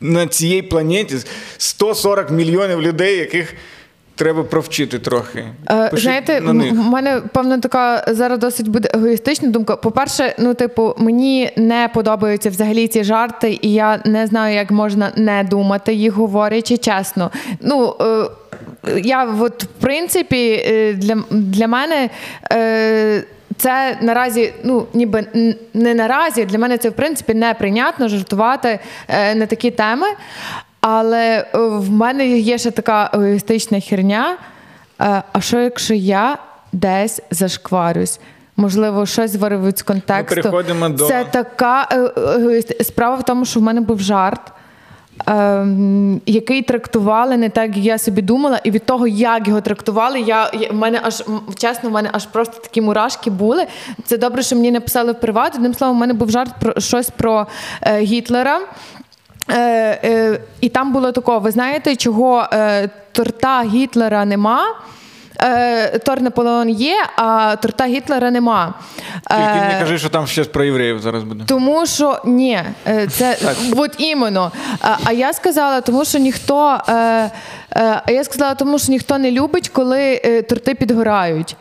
на 0.00 0.26
цій 0.26 0.62
планеті 0.62 1.16
140 1.58 2.30
мільйонів 2.30 2.82
людей, 2.82 3.18
яких. 3.18 3.54
Треба 4.14 4.42
провчити 4.42 4.98
трохи. 4.98 5.44
Е, 5.70 5.88
Пишіть 5.88 6.04
Знаєте, 6.04 6.40
в 6.40 6.74
мене 6.74 7.22
певно 7.32 7.60
така 7.60 8.04
зараз 8.08 8.38
досить 8.38 8.68
буде 8.68 8.90
егоїстична 8.94 9.48
думка. 9.48 9.76
По-перше, 9.76 10.34
ну, 10.38 10.54
типу, 10.54 10.94
мені 10.98 11.50
не 11.56 11.90
подобаються 11.94 12.50
взагалі 12.50 12.88
ці 12.88 13.04
жарти, 13.04 13.58
і 13.62 13.72
я 13.72 14.02
не 14.04 14.26
знаю, 14.26 14.54
як 14.54 14.70
можна 14.70 15.12
не 15.16 15.44
думати 15.44 15.94
їх 15.94 16.12
говорячи 16.12 16.76
чесно. 16.76 17.30
Ну, 17.60 17.96
е, 18.00 18.30
я 18.96 19.24
от, 19.40 19.64
в 19.64 19.66
принципі, 19.66 20.64
е, 20.66 20.92
для 20.92 21.16
для 21.30 21.68
мене. 21.68 22.10
Е, 22.52 23.24
це 23.56 23.98
наразі, 24.00 24.52
ну 24.64 24.86
ніби 24.94 25.26
не 25.74 25.94
наразі, 25.94 26.44
для 26.44 26.58
мене 26.58 26.78
це 26.78 26.88
в 26.88 26.92
принципі 26.92 27.34
неприйнятно 27.34 28.08
жартувати 28.08 28.78
е, 29.08 29.34
на 29.34 29.46
такі 29.46 29.70
теми. 29.70 30.06
Але 30.80 31.46
в 31.54 31.90
мене 31.90 32.28
є 32.28 32.58
ще 32.58 32.70
така 32.70 33.10
егоїстична 33.14 33.80
херня. 33.80 34.36
А 35.32 35.40
що 35.40 35.60
якщо 35.60 35.94
я 35.94 36.38
десь 36.72 37.22
зашкварюсь? 37.30 38.20
Можливо, 38.56 39.06
щось 39.06 39.36
виривуть 39.36 39.78
з 39.78 39.82
контексту. 39.82 40.36
Ми 40.36 40.42
переходимо 40.42 40.88
до... 40.88 41.06
Це 41.06 41.24
така 41.30 41.88
справа 42.80 43.16
в 43.16 43.22
тому, 43.22 43.44
що 43.44 43.60
в 43.60 43.62
мене 43.62 43.80
був 43.80 44.00
жарт. 44.00 44.40
Ем, 45.26 46.20
який 46.26 46.62
трактували 46.62 47.36
не 47.36 47.48
так, 47.48 47.76
як 47.76 47.84
я 47.84 47.98
собі 47.98 48.22
думала, 48.22 48.60
і 48.64 48.70
від 48.70 48.86
того, 48.86 49.06
як 49.06 49.48
його 49.48 49.60
трактували, 49.60 50.20
я, 50.20 50.50
в 50.70 50.74
мене 50.74 51.00
аж 51.02 51.24
чесно, 51.56 51.90
в 51.90 51.92
мене 51.92 52.10
аж 52.12 52.26
просто 52.26 52.60
такі 52.62 52.80
мурашки 52.80 53.30
були. 53.30 53.66
Це 54.04 54.18
добре, 54.18 54.42
що 54.42 54.56
мені 54.56 54.70
написали 54.70 55.12
в 55.12 55.20
приват. 55.20 55.54
Одним 55.54 55.74
словом, 55.74 55.96
в 55.96 56.00
мене 56.00 56.12
був 56.12 56.30
жарт 56.30 56.50
про 56.60 56.80
щось 56.80 57.10
про 57.10 57.46
е, 57.82 58.00
Гітлера. 58.00 58.60
Е, 59.48 59.58
е, 60.04 60.40
І 60.60 60.68
там 60.68 60.92
було 60.92 61.12
такого: 61.12 61.38
ви 61.38 61.50
знаєте, 61.50 61.96
чого 61.96 62.46
е, 62.52 62.88
торта 63.12 63.62
Гітлера 63.62 64.24
нема? 64.24 64.60
Е, 65.42 65.98
Тор 65.98 66.22
Наполеон 66.22 66.68
є, 66.68 66.96
а 67.16 67.56
торта 67.56 67.86
Гітлера 67.86 68.30
нема. 68.30 68.74
Тільки 69.30 69.66
не 69.68 69.76
кажи, 69.80 69.98
що 69.98 70.08
там 70.08 70.26
ще 70.26 70.44
про 70.44 70.64
євреїв 70.64 71.00
зараз 71.00 71.22
буде. 71.24 71.44
Тому 71.46 71.86
що 71.86 72.22
ні, 72.24 72.62
е, 72.86 73.06
це 73.06 73.38
от 73.76 73.94
іменно. 73.98 74.52
А 75.04 75.12
я 75.12 75.32
сказала, 75.32 75.80
тому 75.80 76.04
що 76.04 76.18
ніхто. 76.18 76.78
Е, 76.88 76.94
е, 76.94 77.30
а 78.06 78.10
я 78.10 78.24
сказала, 78.24 78.54
тому 78.54 78.78
що 78.78 78.92
ніхто 78.92 79.18
не 79.18 79.30
любить, 79.30 79.68
коли 79.68 80.16
торти 80.48 80.74
підгорають. 80.74 81.56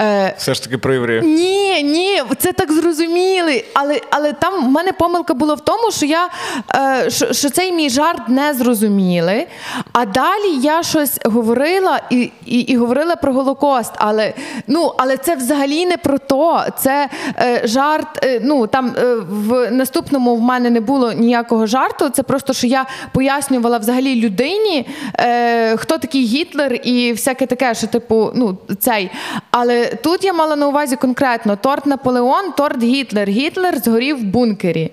Е, 0.00 0.34
Все 0.38 0.54
ж 0.54 0.62
таки 0.62 0.78
про 0.78 0.92
євреїв. 0.94 1.24
Ні, 1.24 1.82
ні, 1.82 2.22
це 2.38 2.52
так 2.52 2.72
зрозуміли. 2.72 3.64
Але 3.74 4.00
але 4.10 4.32
там 4.32 4.64
в 4.64 4.68
мене 4.70 4.92
помилка 4.92 5.34
була 5.34 5.54
в 5.54 5.60
тому, 5.60 5.90
що 5.90 6.06
я 6.06 6.28
е, 6.74 7.10
що, 7.10 7.32
що 7.32 7.50
цей 7.50 7.72
мій 7.72 7.90
жарт 7.90 8.28
не 8.28 8.54
зрозуміли. 8.54 9.46
А 9.92 10.04
далі 10.06 10.56
я 10.62 10.82
щось 10.82 11.18
говорила 11.24 12.00
і 12.10 12.30
і, 12.46 12.60
і 12.60 12.76
говорила 12.76 13.16
про 13.16 13.32
Голокост. 13.32 13.92
Але 13.96 14.34
ну, 14.66 14.92
але 14.98 15.16
це 15.16 15.36
взагалі 15.36 15.86
не 15.86 15.96
про 15.96 16.18
то. 16.18 16.64
Це 16.78 17.08
е, 17.38 17.60
жарт. 17.64 18.24
Е, 18.24 18.40
ну 18.42 18.66
там 18.66 18.94
е, 18.98 19.14
в 19.14 19.70
наступному 19.70 20.36
в 20.36 20.40
мене 20.40 20.70
не 20.70 20.80
було 20.80 21.12
ніякого 21.12 21.66
жарту. 21.66 22.08
Це 22.08 22.22
просто 22.22 22.52
що 22.52 22.66
я 22.66 22.86
пояснювала 23.12 23.78
взагалі 23.78 24.22
людині, 24.22 24.88
е, 25.18 25.76
хто 25.76 25.98
такий 25.98 26.24
Гітлер 26.24 26.80
і 26.84 27.12
всяке 27.12 27.46
таке, 27.46 27.74
що 27.74 27.86
типу, 27.86 28.30
ну 28.34 28.58
цей. 28.80 29.10
Але 29.50 29.89
тут 30.02 30.24
я 30.24 30.32
мала 30.32 30.56
на 30.56 30.68
увазі 30.68 30.96
конкретно 30.96 31.56
торт 31.56 31.86
Наполеон, 31.86 32.52
торт 32.56 32.82
Гітлер. 32.82 33.28
Гітлер 33.28 33.78
згорів 33.78 34.20
в 34.20 34.22
бункері. 34.22 34.90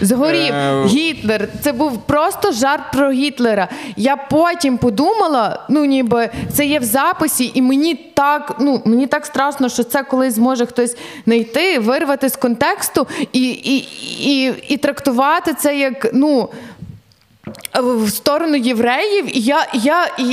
Згорів 0.00 0.54
Е, 0.54 0.84
Гітлер. 0.86 1.48
Це 1.62 1.72
був 1.72 1.98
просто 2.06 2.52
жарт 2.52 2.82
про 2.92 3.10
Гітлера. 3.10 3.68
Я 3.96 4.16
потім 4.16 4.78
подумала, 4.78 5.64
ну 5.68 5.84
ніби 5.84 6.30
це 6.52 6.66
є 6.66 6.78
в 6.78 6.84
записі, 6.84 7.50
і 7.54 7.62
мені 7.62 7.94
так, 7.94 8.56
ну 8.60 8.82
мені 8.84 9.06
так 9.06 9.26
страшно, 9.26 9.68
що 9.68 9.84
це 9.84 10.02
колись 10.02 10.34
зможе 10.34 10.66
хтось 10.66 10.96
знайти, 11.24 11.78
вирвати 11.78 12.28
з 12.28 12.36
контексту 12.36 13.06
і, 13.32 13.48
і, 13.50 13.76
і, 14.20 14.54
і 14.68 14.76
трактувати 14.76 15.54
це 15.54 15.78
як 15.78 16.10
ну. 16.12 16.48
В 17.74 18.08
сторону 18.08 18.56
євреїв, 18.56 19.36
і 19.36 19.40
я, 19.40 19.66
я 19.72 20.06
і, 20.18 20.24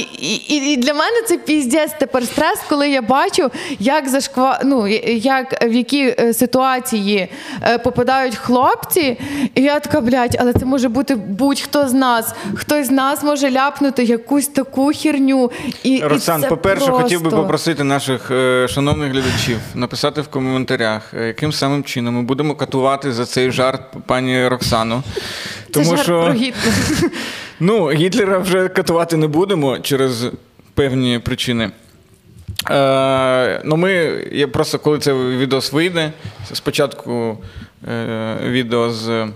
і, 0.47 0.73
і 0.73 0.77
для 0.77 0.93
мене 0.93 1.21
це 1.27 1.37
піздець 1.37 1.91
тепер 1.99 2.23
стрес, 2.25 2.59
коли 2.69 2.89
я 2.89 3.01
бачу, 3.01 3.51
як 3.79 4.09
зашква... 4.09 4.59
ну, 4.63 4.87
як 5.07 5.65
в 5.65 5.73
які 5.73 6.15
е, 6.19 6.33
ситуації 6.33 7.27
е, 7.61 7.77
попадають 7.77 8.35
хлопці. 8.35 9.17
І 9.55 9.61
я 9.61 9.79
така, 9.79 10.01
блядь, 10.01 10.37
але 10.39 10.53
це 10.53 10.65
може 10.65 10.89
бути 10.89 11.15
будь-хто 11.15 11.87
з 11.87 11.93
нас. 11.93 12.35
Хтось 12.55 12.87
з 12.87 12.91
нас 12.91 13.23
може 13.23 13.51
ляпнути 13.51 14.03
якусь 14.03 14.47
таку 14.47 14.91
хірню. 14.91 15.51
І, 15.83 16.01
Роксан, 16.03 16.39
і 16.39 16.43
це 16.43 16.49
по-перше, 16.49 16.85
просто... 16.85 17.03
хотів 17.03 17.21
би 17.21 17.29
попросити 17.29 17.83
наших 17.83 18.31
е, 18.31 18.67
шановних 18.67 19.11
глядачів 19.11 19.57
написати 19.75 20.21
в 20.21 20.27
коментарях, 20.27 21.13
е, 21.13 21.27
яким 21.27 21.51
самим 21.51 21.83
чином 21.83 22.15
ми 22.15 22.21
будемо 22.21 22.55
катувати 22.55 23.13
за 23.13 23.25
цей 23.25 23.51
жарт 23.51 23.81
пані 24.05 24.47
Роксану. 24.47 25.03
Це 25.73 25.79
Тому 25.79 25.91
жарт 25.91 26.03
що 26.03 26.21
про 26.21 26.33
Гітлера. 26.33 26.75
ну, 27.59 27.91
Гітлера 27.91 28.37
вже 28.37 28.67
катувати 28.67 29.17
не 29.17 29.27
будемо 29.27 29.79
через 29.79 30.25
певні 30.73 31.19
причини. 31.19 31.71
Е, 32.71 33.61
ну 33.65 33.77
ми, 33.77 33.91
я 34.31 34.47
просто 34.47 34.79
коли 34.79 34.99
це 34.99 35.13
відос 35.13 35.73
вийде, 35.73 36.11
спочатку 36.53 37.37
е, 37.91 38.37
відео 38.43 38.89
з. 38.89 39.27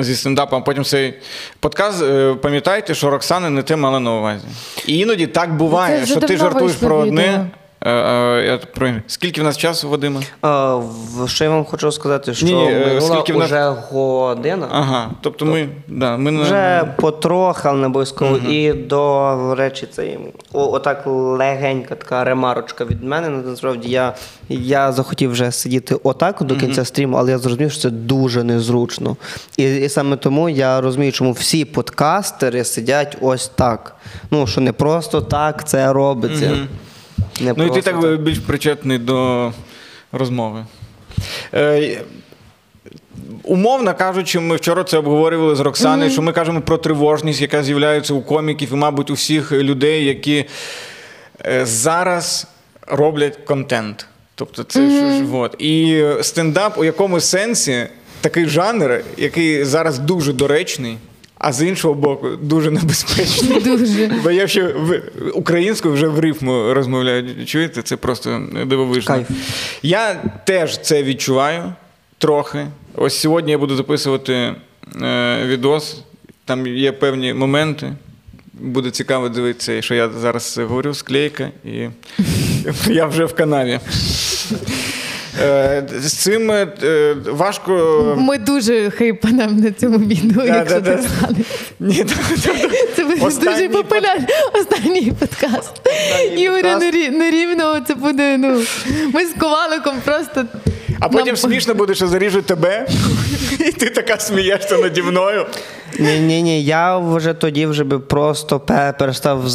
Зі 0.00 0.16
стендапом, 0.16 0.62
потім 0.64 0.84
цей 0.84 1.14
подкаст. 1.60 2.02
е, 2.02 2.34
Пам'ятайте, 2.34 2.94
що 2.94 3.10
Роксана 3.10 3.50
не 3.50 3.62
те 3.62 3.76
мала 3.76 4.00
на 4.00 4.14
увазі. 4.14 4.44
І 4.86 4.98
іноді 4.98 5.26
так 5.26 5.56
буває, 5.56 6.06
що 6.06 6.20
ти 6.20 6.36
жартуєш 6.36 6.74
про 6.76 6.96
одне. 6.96 7.46
Е, 7.84 7.90
е, 7.90 8.46
я 8.46 8.58
про... 8.58 8.90
Скільки 9.06 9.40
в 9.40 9.44
нас 9.44 9.58
часу, 9.58 9.88
Вадима? 9.88 10.20
А, 10.42 10.80
що 11.26 11.44
я 11.44 11.50
вам 11.50 11.64
хочу 11.64 11.92
сказати, 11.92 12.34
що 12.34 12.46
Ні, 12.46 12.72
е, 12.72 12.86
минула 12.86 13.00
скільки 13.00 13.32
в 13.32 13.36
нас- 13.38 13.46
вже 13.46 13.68
година. 13.90 14.68
Ага. 14.70 15.10
Тобто 15.20 15.46
ми, 15.46 15.68
да, 15.88 16.16
ми 16.16 16.42
Вже 16.42 16.88
потрохи, 16.96 17.68
але 17.68 17.78
не 17.78 17.86
обов'язково. 17.86 18.36
І 18.36 18.72
до 18.72 19.54
речі, 19.54 19.88
це 19.92 20.16
о- 20.52 20.72
отак 20.72 21.02
легенька 21.06 21.94
така 21.94 22.24
ремарочка 22.24 22.84
від 22.84 23.02
мене. 23.02 23.28
Насправді 23.28 23.90
я, 23.90 24.14
я 24.48 24.92
захотів 24.92 25.30
вже 25.30 25.52
сидіти 25.52 25.96
отак 26.02 26.42
до 26.42 26.56
кінця 26.56 26.84
стріму, 26.84 27.16
але 27.16 27.30
я 27.30 27.38
зрозумів, 27.38 27.72
що 27.72 27.80
це 27.80 27.90
дуже 27.90 28.44
незручно. 28.44 29.16
І, 29.56 29.76
і 29.76 29.88
саме 29.88 30.16
тому 30.16 30.48
я 30.48 30.80
розумію, 30.80 31.12
чому 31.12 31.32
всі 31.32 31.64
подкастери 31.64 32.64
сидять 32.64 33.16
ось 33.20 33.48
так. 33.48 33.96
Ну, 34.30 34.46
що 34.46 34.60
не 34.60 34.72
просто 34.72 35.20
так 35.20 35.68
це 35.68 35.92
робиться. 35.92 36.50
Не 37.40 37.54
Ну 37.56 37.66
і 37.66 37.70
ти 37.70 37.82
так 37.82 38.20
більш 38.20 38.38
причетний 38.38 38.98
до 38.98 39.52
розмови. 40.12 40.66
Е, 41.54 42.02
Умовно 43.42 43.94
кажучи, 43.94 44.40
ми 44.40 44.56
вчора 44.56 44.84
це 44.84 44.98
обговорювали 44.98 45.56
з 45.56 45.60
Роксаною, 45.60 46.10
що 46.10 46.22
ми 46.22 46.32
кажемо 46.32 46.60
про 46.60 46.78
тривожність, 46.78 47.40
яка 47.40 47.62
з'являється 47.62 48.14
у 48.14 48.22
коміків 48.22 48.72
і, 48.72 48.76
мабуть, 48.76 49.10
у 49.10 49.14
всіх 49.14 49.52
людей, 49.52 50.04
які 50.04 50.44
е, 51.46 51.66
зараз 51.66 52.46
роблять 52.86 53.36
контент. 53.36 54.06
Тобто, 54.34 54.64
це 54.64 54.90
ж, 54.90 55.24
ж 55.24 55.24
от. 55.32 55.56
І 55.58 56.04
стендап 56.22 56.78
у 56.78 56.84
якомусь 56.84 57.24
сенсі 57.24 57.86
такий 58.20 58.46
жанр, 58.46 59.04
який 59.16 59.64
зараз 59.64 59.98
дуже 59.98 60.32
доречний, 60.32 60.98
а 61.46 61.52
з 61.52 61.62
іншого 61.62 61.94
боку, 61.94 62.28
дуже 62.42 62.70
небезпечний. 62.70 63.60
Дуже. 63.64 64.10
Бо 64.22 64.30
я 64.30 64.48
ще 64.48 64.62
в 64.62 65.02
українською 65.34 65.94
вже 65.94 66.08
в 66.08 66.18
рифму 66.18 66.74
розмовляю. 66.74 67.46
Чуєте? 67.46 67.82
Це 67.82 67.96
просто 67.96 68.42
дивовижно. 68.66 69.14
Кайф. 69.14 69.30
Я 69.82 70.14
теж 70.46 70.80
це 70.80 71.02
відчуваю 71.02 71.72
трохи. 72.18 72.66
Ось 72.96 73.18
сьогодні 73.18 73.50
я 73.50 73.58
буду 73.58 73.76
записувати 73.76 74.32
е, 74.32 74.54
відос. 75.46 76.02
Там 76.44 76.66
є 76.66 76.92
певні 76.92 77.34
моменти. 77.34 77.92
Буде 78.52 78.90
цікаво 78.90 79.28
дивитися, 79.28 79.82
що 79.82 79.94
я 79.94 80.10
зараз 80.10 80.58
говорю, 80.58 80.94
склейка, 80.94 81.50
і 81.64 81.88
я 82.86 83.06
вже 83.06 83.24
в 83.24 83.34
канаві. 83.34 83.80
Е, 85.42 85.82
З 86.00 86.12
цим 86.12 86.50
е, 86.50 86.66
важко. 87.26 88.14
Ми 88.18 88.38
дуже 88.38 88.90
хейпанем 88.90 89.56
на 89.56 89.70
цьому 89.70 89.98
відео, 89.98 90.44
якщо 90.44 90.80
стане. 90.80 91.38
Ні, 91.80 92.04
Це 92.96 93.04
буде 93.04 93.20
дуже 93.20 93.68
популярний 93.68 94.28
останній 94.54 95.12
подкаст. 95.20 95.72
Ігоря. 96.36 96.78
Нерівного 97.10 97.80
це 97.80 97.94
буде. 97.94 98.38
Ну 98.38 98.62
ми 99.14 99.26
з 99.26 99.32
коваликом 99.40 99.96
просто. 100.04 100.44
А 101.04 101.08
потім 101.08 101.36
смішно 101.36 101.74
буде, 101.74 101.94
що 101.94 102.06
заріжуть 102.06 102.46
тебе, 102.46 102.86
і 103.60 103.72
ти 103.72 103.90
така 103.90 104.18
смієшся 104.20 104.78
наді 104.78 105.02
мною. 105.02 105.46
Ні, 105.98 106.18
ні, 106.20 106.42
ні, 106.42 106.64
я 106.64 106.98
вже 106.98 107.34
тоді 107.34 107.66
вже 107.66 107.84
би 107.84 107.98
просто 107.98 108.60
перестав 108.98 109.48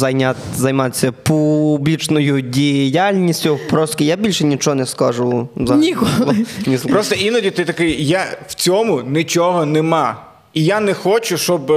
займатися 0.56 1.12
публічною 1.22 2.40
діяльністю. 2.40 3.58
Просто 3.70 4.04
я 4.04 4.16
більше 4.16 4.44
нічого 4.44 4.74
не 4.76 4.86
скажу. 4.86 5.48
за- 5.56 5.74
Ніколи. 5.76 6.36
Просто 6.90 7.14
іноді 7.14 7.50
ти 7.50 7.64
такий, 7.64 8.06
я 8.06 8.24
в 8.48 8.54
цьому 8.54 9.02
нічого 9.02 9.66
нема. 9.66 10.16
І 10.54 10.64
я 10.64 10.80
не 10.80 10.94
хочу, 10.94 11.36
щоб 11.38 11.72
е, 11.72 11.74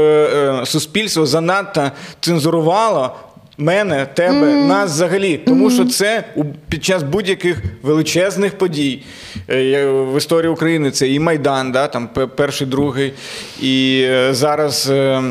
е, 0.62 0.66
суспільство 0.66 1.26
занадто 1.26 1.92
цензурувало 2.22 3.16
мене, 3.58 4.06
тебе, 4.06 4.56
нас 4.56 4.92
взагалі. 4.92 5.38
Тому 5.38 5.72
що 5.72 5.86
це 5.86 6.24
під 6.70 6.84
час 6.84 7.04
будь-яких 7.04 7.64
величезних 7.82 8.58
подій 8.58 9.04
е, 9.50 9.86
в 9.86 10.18
історії 10.18 10.52
України 10.52 10.92
це 10.92 11.10
і 11.10 11.20
Майдан, 11.20 11.72
да, 11.72 11.88
там 11.88 12.10
перший, 12.36 12.68
другий, 12.68 13.14
і 13.62 14.02
е, 14.06 14.34
зараз. 14.34 14.90
е, 14.90 15.24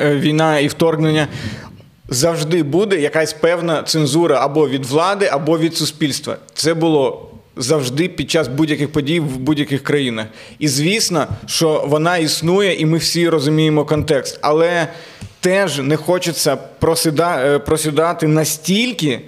війна 0.00 0.58
і 0.58 0.66
вторгнення. 0.66 1.28
Завжди 2.08 2.62
буде 2.62 3.00
якась 3.00 3.32
певна 3.32 3.82
цензура 3.82 4.44
або 4.44 4.68
від 4.68 4.86
влади, 4.86 5.26
або 5.32 5.58
від 5.58 5.76
суспільства. 5.76 6.36
Це 6.54 6.74
було 6.74 7.28
завжди 7.56 8.08
під 8.08 8.30
час 8.30 8.48
будь-яких 8.48 8.92
подій 8.92 9.20
в 9.20 9.36
будь-яких 9.36 9.82
країнах. 9.82 10.26
І 10.58 10.68
звісно, 10.68 11.26
що 11.46 11.84
вона 11.86 12.16
існує, 12.16 12.74
і 12.74 12.86
ми 12.86 12.98
всі 12.98 13.28
розуміємо 13.28 13.84
контекст. 13.84 14.38
Але 14.42 14.88
теж 15.42 15.78
не 15.78 15.96
хочеться 15.96 16.56
просіда, 16.56 17.38
е, 17.46 17.58
просідати 17.58 18.28
настільки. 18.28 19.20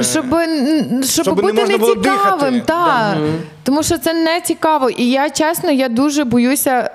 Щоб, 0.00 0.34
н- 0.34 1.02
щоб, 1.04 1.24
Щоб 1.24 1.36
не 1.36 1.42
бути 1.52 1.76
було 1.76 1.94
нецікавим, 1.94 2.54
дихати. 2.54 2.62
так. 2.66 3.16
Тому 3.62 3.82
що 3.82 3.98
це 3.98 4.12
не 4.14 4.40
цікаво. 4.40 4.90
І 4.90 5.10
я 5.10 5.30
чесно, 5.30 5.70
я 5.70 5.88
дуже 5.88 6.24
боюся. 6.24 6.90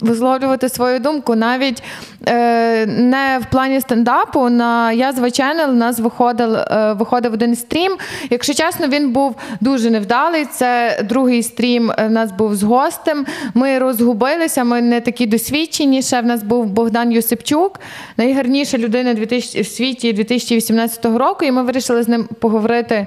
Висловлювати 0.00 0.68
свою 0.68 0.98
думку 0.98 1.34
навіть 1.34 1.82
е, 2.28 2.86
не 2.86 3.40
в 3.42 3.50
плані 3.50 3.80
стендапу. 3.80 4.48
На 4.48 4.92
Язва 4.92 5.26
Channel 5.26 5.70
у 5.70 5.72
нас 5.72 5.98
виходив, 5.98 6.54
е, 6.54 6.94
виходив 6.98 7.32
один 7.32 7.56
стрім. 7.56 7.96
Якщо 8.30 8.54
чесно, 8.54 8.88
він 8.88 9.10
був 9.10 9.34
дуже 9.60 9.90
невдалий. 9.90 10.44
Це 10.44 11.00
другий 11.04 11.42
стрім 11.42 11.90
е, 11.90 12.06
в 12.06 12.10
нас 12.10 12.32
був 12.32 12.56
з 12.56 12.62
гостем. 12.62 13.26
Ми 13.54 13.78
розгубилися, 13.78 14.64
ми 14.64 14.82
не 14.82 15.00
такі 15.00 15.26
досвідчені. 15.26 16.02
Ще 16.02 16.20
в 16.20 16.26
нас 16.26 16.42
був 16.42 16.66
Богдан 16.66 17.12
Юсипчук, 17.12 17.80
найгарніша 18.16 18.78
людина 18.78 19.14
2000, 19.14 19.62
в 19.62 19.66
світі 19.66 20.12
2018 20.12 21.04
року. 21.04 21.44
І 21.44 21.50
ми 21.50 21.62
вирішили 21.62 22.02
з 22.02 22.08
ним 22.08 22.28
поговорити. 22.40 23.06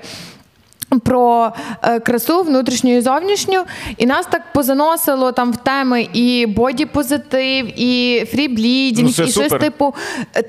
Про 1.00 1.54
е, 1.82 2.00
красу 2.00 2.42
внутрішню 2.42 2.98
і 2.98 3.02
зовнішню, 3.02 3.64
і 3.98 4.06
нас 4.06 4.26
так 4.26 4.42
позаносило 4.54 5.32
там 5.32 5.52
в 5.52 5.58
теми 5.58 6.08
і 6.14 6.46
боді-позитив, 6.46 7.74
і 7.76 8.26
фріблідінг, 8.26 9.10
Ну, 9.20 9.26
і 9.26 9.32
щось 9.32 9.52
типу 9.52 9.96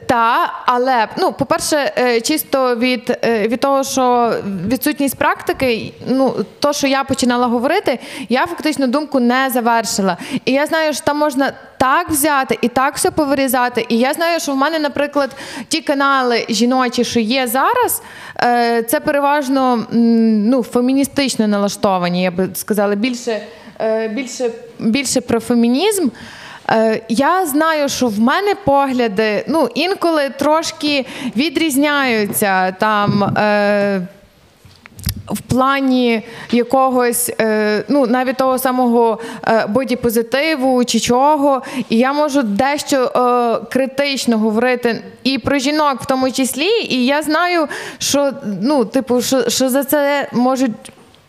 та. 0.07 0.53
Але 0.67 1.09
ну, 1.19 1.33
по-перше, 1.33 1.93
е, 1.99 2.21
чисто 2.21 2.77
від, 2.77 3.19
е, 3.25 3.49
від 3.49 3.61
того, 3.61 3.85
що 3.85 4.35
відсутність 4.69 5.17
практики, 5.17 5.93
ну 6.09 6.35
то, 6.61 6.73
що 6.73 6.87
я 6.87 7.05
починала 7.05 7.47
говорити, 7.47 7.99
я 8.29 8.47
фактично 8.47 8.87
думку 8.87 9.21
не 9.21 9.51
завершила. 9.51 10.17
І 10.45 10.53
я 10.53 10.67
знаю, 10.67 10.93
що 10.93 11.05
там 11.05 11.19
можна 11.19 11.53
так 11.85 12.11
взяти 12.11 12.59
і 12.61 12.69
так 12.69 12.97
все 12.97 13.11
повирізати. 13.11 13.87
І 13.89 13.99
я 13.99 14.15
знаю, 14.15 14.41
що 14.41 14.53
в 14.53 14.57
мене, 14.57 14.79
наприклад, 14.79 15.31
ті 15.69 15.81
канали 15.81 16.47
жіночі, 16.49 17.05
що 17.05 17.21
є 17.21 17.47
зараз, 17.47 18.03
е, 18.43 18.83
це 18.83 19.01
переважно 19.01 19.87
ну, 19.91 20.63
феміністично 20.63 21.49
налаштовані, 21.49 22.23
я 22.23 22.31
би 22.31 22.49
сказала, 22.55 22.95
більше, 22.95 23.41
е, 23.81 24.09
більше, 24.09 24.51
більше 24.79 25.21
про 25.21 25.41
фемінізм. 25.41 26.09
Е, 26.71 27.01
Я 27.09 27.47
знаю, 27.47 27.89
що 27.89 28.07
в 28.07 28.21
мене 28.21 28.55
погляди 28.65 29.45
ну, 29.49 29.69
інколи 29.75 30.29
трошки 30.29 31.07
відрізняються 31.37 32.73
там. 32.73 33.35
В 35.27 35.41
плані 35.41 36.23
якогось, 36.53 37.33
е, 37.41 37.85
ну 37.89 38.07
навіть 38.07 38.37
того 38.37 38.59
самого 38.59 39.19
е, 39.47 39.67
бодіпозитиву 39.67 40.85
чи 40.85 41.01
чого. 41.01 41.63
І 41.89 41.97
я 41.97 42.13
можу 42.13 42.43
дещо 42.43 42.97
е, 42.97 43.67
критично 43.73 44.39
говорити 44.39 45.03
і 45.23 45.39
про 45.39 45.59
жінок 45.59 46.03
в 46.03 46.07
тому 46.07 46.31
числі. 46.31 46.69
І 46.89 47.07
я 47.07 47.23
знаю, 47.23 47.69
що 47.99 48.33
ну, 48.63 48.85
типу, 48.85 49.23
що, 49.23 49.51
що 49.51 49.69
за 49.69 49.85
це 49.85 50.29
можуть 50.33 50.73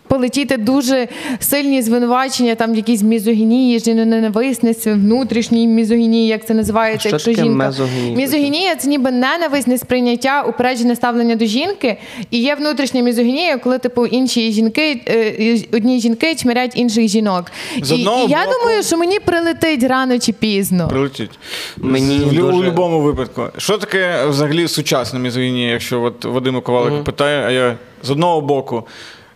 полетіти 0.08 0.58
дуже 0.58 1.08
сильні 1.40 1.82
звинувачення, 1.82 2.56
там 2.56 2.76
якісь 2.76 3.02
мізогінії, 3.04 3.80
жіноненависництві, 3.80 4.92
внутрішній 4.92 5.68
мізогінії, 5.68 6.28
як 6.28 6.46
це 6.48 6.54
називається, 6.54 7.10
якщо 7.10 7.32
жінка. 7.34 7.50
мезогінія? 7.66 8.16
Мізогінія 8.18 8.76
це 8.76 8.88
ніби 8.90 9.12
ненависть, 9.12 9.68
несприйняття, 9.68 10.42
упереджене 10.42 10.96
ставлення 10.96 11.36
до 11.36 11.46
жінки. 11.46 11.98
І 12.32 12.40
є 12.42 12.56
внутрішня 12.56 13.02
мізогінія, 13.02 13.58
коли 13.58 13.78
типу 13.80 14.06
інші 14.06 14.52
жінки, 14.52 15.02
е, 15.08 15.58
одні 15.74 16.00
жінки 16.00 16.36
чмирять 16.36 16.72
інших 16.76 17.08
жінок. 17.08 17.46
З 17.82 17.92
І, 17.92 17.96
і 17.96 18.04
я 18.04 18.08
боку- 18.46 18.60
думаю, 18.60 18.84
що 18.84 18.98
мені 18.98 19.20
прилетить 19.20 19.84
рано 19.84 20.20
чи 20.20 20.32
пізно. 20.34 20.88
Прилетіть. 20.88 21.32
Мені 21.78 22.18
в, 22.18 22.34
лю- 22.34 22.50
у 22.50 22.52
будь-якому 22.52 23.00
випадку. 23.02 23.44
Що 23.58 23.78
таке 23.78 24.26
взагалі 24.26 24.68
сучасна 24.68 25.20
мізогінія, 25.20 25.72
якщо 25.72 26.02
от 26.02 26.26
Вадима 26.26 26.62
Ковалик 26.62 27.04
питає, 27.04 27.46
а 27.48 27.52
я 27.52 27.78
з 28.04 28.10
одного 28.12 28.42
боку 28.42 28.84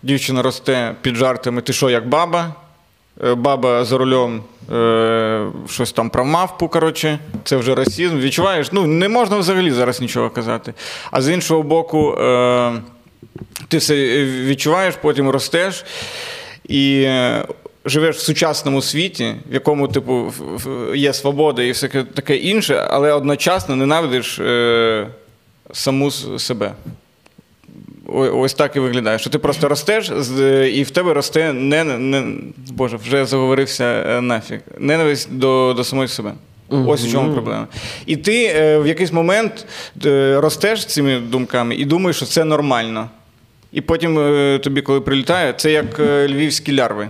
дівчина 0.04 0.42
росте 0.42 0.96
під 1.02 1.16
жартами, 1.16 1.62
ти 1.62 1.74
що, 1.74 1.90
як 1.90 2.08
баба? 2.08 2.54
Е, 3.24 3.36
Баба 3.36 3.86
за 3.86 3.98
рулем 3.98 4.44
е, 4.74 5.48
щось 5.70 5.92
там 5.92 6.10
про 6.10 6.26
мавпу, 6.26 6.68
коротше, 6.68 7.20
це 7.44 7.58
вже 7.58 7.76
расізм. 7.76 8.18
Відчуваєш? 8.20 8.72
Ну, 8.72 8.88
не 8.88 9.10
можна 9.10 9.38
взагалі 9.38 9.72
зараз 9.72 10.02
нічого 10.02 10.30
казати. 10.30 10.74
А 11.12 11.22
з 11.22 11.30
іншого 11.34 11.64
боку, 11.64 12.14
е, 12.14 12.74
ти 13.68 13.78
все 13.78 14.26
відчуваєш, 14.26 14.96
потім 15.02 15.30
ростеш 15.30 15.86
і 16.68 17.02
е, 17.02 17.46
живеш 17.86 18.16
в 18.16 18.20
сучасному 18.20 18.82
світі, 18.82 19.36
в 19.50 19.54
якому, 19.54 19.88
типу, 19.88 20.34
є 20.96 21.14
свобода 21.14 21.64
і 21.64 21.72
все 21.72 21.88
таке 21.88 22.36
інше, 22.36 22.88
але 22.90 23.14
одночасно 23.14 23.76
ненавидиш 23.76 24.40
е, 24.40 25.08
саму 25.74 26.12
себе. 26.12 26.74
Ось 28.14 28.54
так 28.54 28.76
і 28.76 28.80
виглядає. 28.80 29.20
Що 29.20 29.30
ти 29.30 29.38
просто 29.40 29.68
ростеш, 29.70 30.12
і 30.74 30.84
в 30.84 30.90
тебе 30.90 31.14
росте 31.14 31.54
не, 31.54 31.84
не 31.84 32.24
Боже, 32.72 32.98
вже 32.98 33.26
заговорився 33.26 33.84
е, 33.86 34.22
нафіг. 34.22 34.60
Ненависть 34.78 35.30
до, 35.38 35.74
до 35.78 35.84
самої 35.84 36.08
себе. 36.08 36.34
Ось 36.70 37.06
у 37.08 37.12
чому 37.12 37.34
проблема. 37.34 37.68
І 38.06 38.18
ти 38.18 38.46
е, 38.46 38.80
в 38.80 38.88
якийсь 38.88 39.12
момент 39.14 39.66
е, 40.06 40.40
ростеш 40.40 40.86
цими 40.86 41.20
думками 41.20 41.76
і 41.76 41.86
думаєш, 41.86 42.16
що 42.16 42.26
це 42.26 42.44
нормально. 42.44 43.10
І 43.72 43.82
потім 43.82 44.20
е, 44.20 44.60
тобі, 44.64 44.82
коли 44.82 45.02
прилітає, 45.02 45.54
це 45.54 45.72
як 45.72 46.00
е, 46.00 46.28
львівські 46.28 46.76
лярви. 46.76 47.08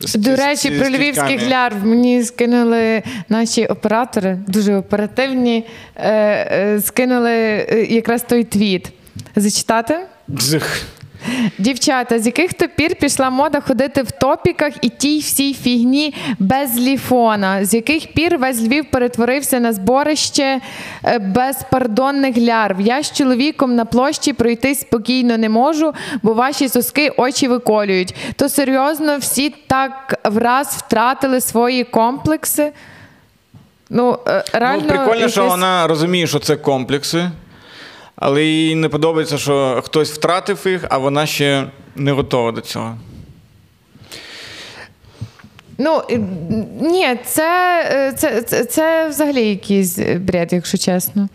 З- 0.00 0.14
До 0.14 0.36
речі, 0.36 0.76
з 0.76 0.78
про 0.80 0.88
львівських 0.90 1.48
лярв 1.48 1.86
мені 1.86 2.22
скинули 2.22 3.02
наші 3.28 3.66
оператори, 3.66 4.38
дуже 4.46 4.76
оперативні, 4.76 5.64
е, 5.96 6.10
е, 6.10 6.80
скинули 6.80 7.32
якраз 7.90 8.22
той 8.22 8.44
твіт. 8.44 8.92
Зачитати? 9.36 9.96
Дзих. 10.28 10.86
Дівчата, 11.58 12.18
з 12.18 12.26
яких 12.26 12.52
то 12.54 12.68
пір 12.68 12.94
пішла 12.94 13.30
мода 13.30 13.60
ходити 13.60 14.02
в 14.02 14.10
топіках 14.10 14.72
і 14.80 14.88
тій 14.88 15.18
всій 15.18 15.54
фігні 15.54 16.14
без 16.38 16.76
ліфона? 16.78 17.64
З 17.64 17.74
яких 17.74 18.12
пір 18.12 18.38
весь 18.38 18.62
Львів 18.62 18.90
перетворився 18.90 19.60
на 19.60 19.72
зборище 19.72 20.60
е, 21.04 21.18
безпардонних 21.18 22.38
лярв? 22.38 22.80
Я 22.80 23.02
з 23.02 23.12
чоловіком 23.12 23.74
на 23.74 23.84
площі 23.84 24.32
пройтись 24.32 24.80
спокійно 24.80 25.38
не 25.38 25.48
можу, 25.48 25.92
бо 26.22 26.34
ваші 26.34 26.68
соски 26.68 27.10
очі 27.16 27.48
виколюють. 27.48 28.14
То 28.36 28.48
серйозно 28.48 29.18
всі 29.18 29.54
так 29.66 30.20
враз 30.24 30.66
втратили 30.66 31.40
свої 31.40 31.84
комплекси. 31.84 32.72
Ну, 33.90 34.18
е, 34.28 34.44
реально, 34.52 34.82
ну, 34.82 34.88
прикольно, 34.88 35.28
що 35.28 35.46
вона 35.46 35.86
розуміє, 35.86 36.26
що 36.26 36.38
це 36.38 36.56
комплекси, 36.56 37.30
але 38.16 38.44
їй 38.44 38.74
не 38.74 38.88
подобається, 38.88 39.38
що 39.38 39.82
хтось 39.84 40.10
втратив 40.10 40.60
їх, 40.64 40.84
а 40.88 40.98
вона 40.98 41.26
ще 41.26 41.70
не 41.96 42.12
готова 42.12 42.52
до 42.52 42.60
цього. 42.60 42.98
Ну 45.78 46.02
ні, 46.80 47.18
це, 47.24 47.80
е, 47.92 48.12
це, 48.12 48.42
це, 48.42 48.64
це 48.64 49.08
взагалі 49.08 49.48
якийсь 49.48 49.98
бред, 49.98 50.52
якщо 50.52 50.78
чесно. 50.78 51.28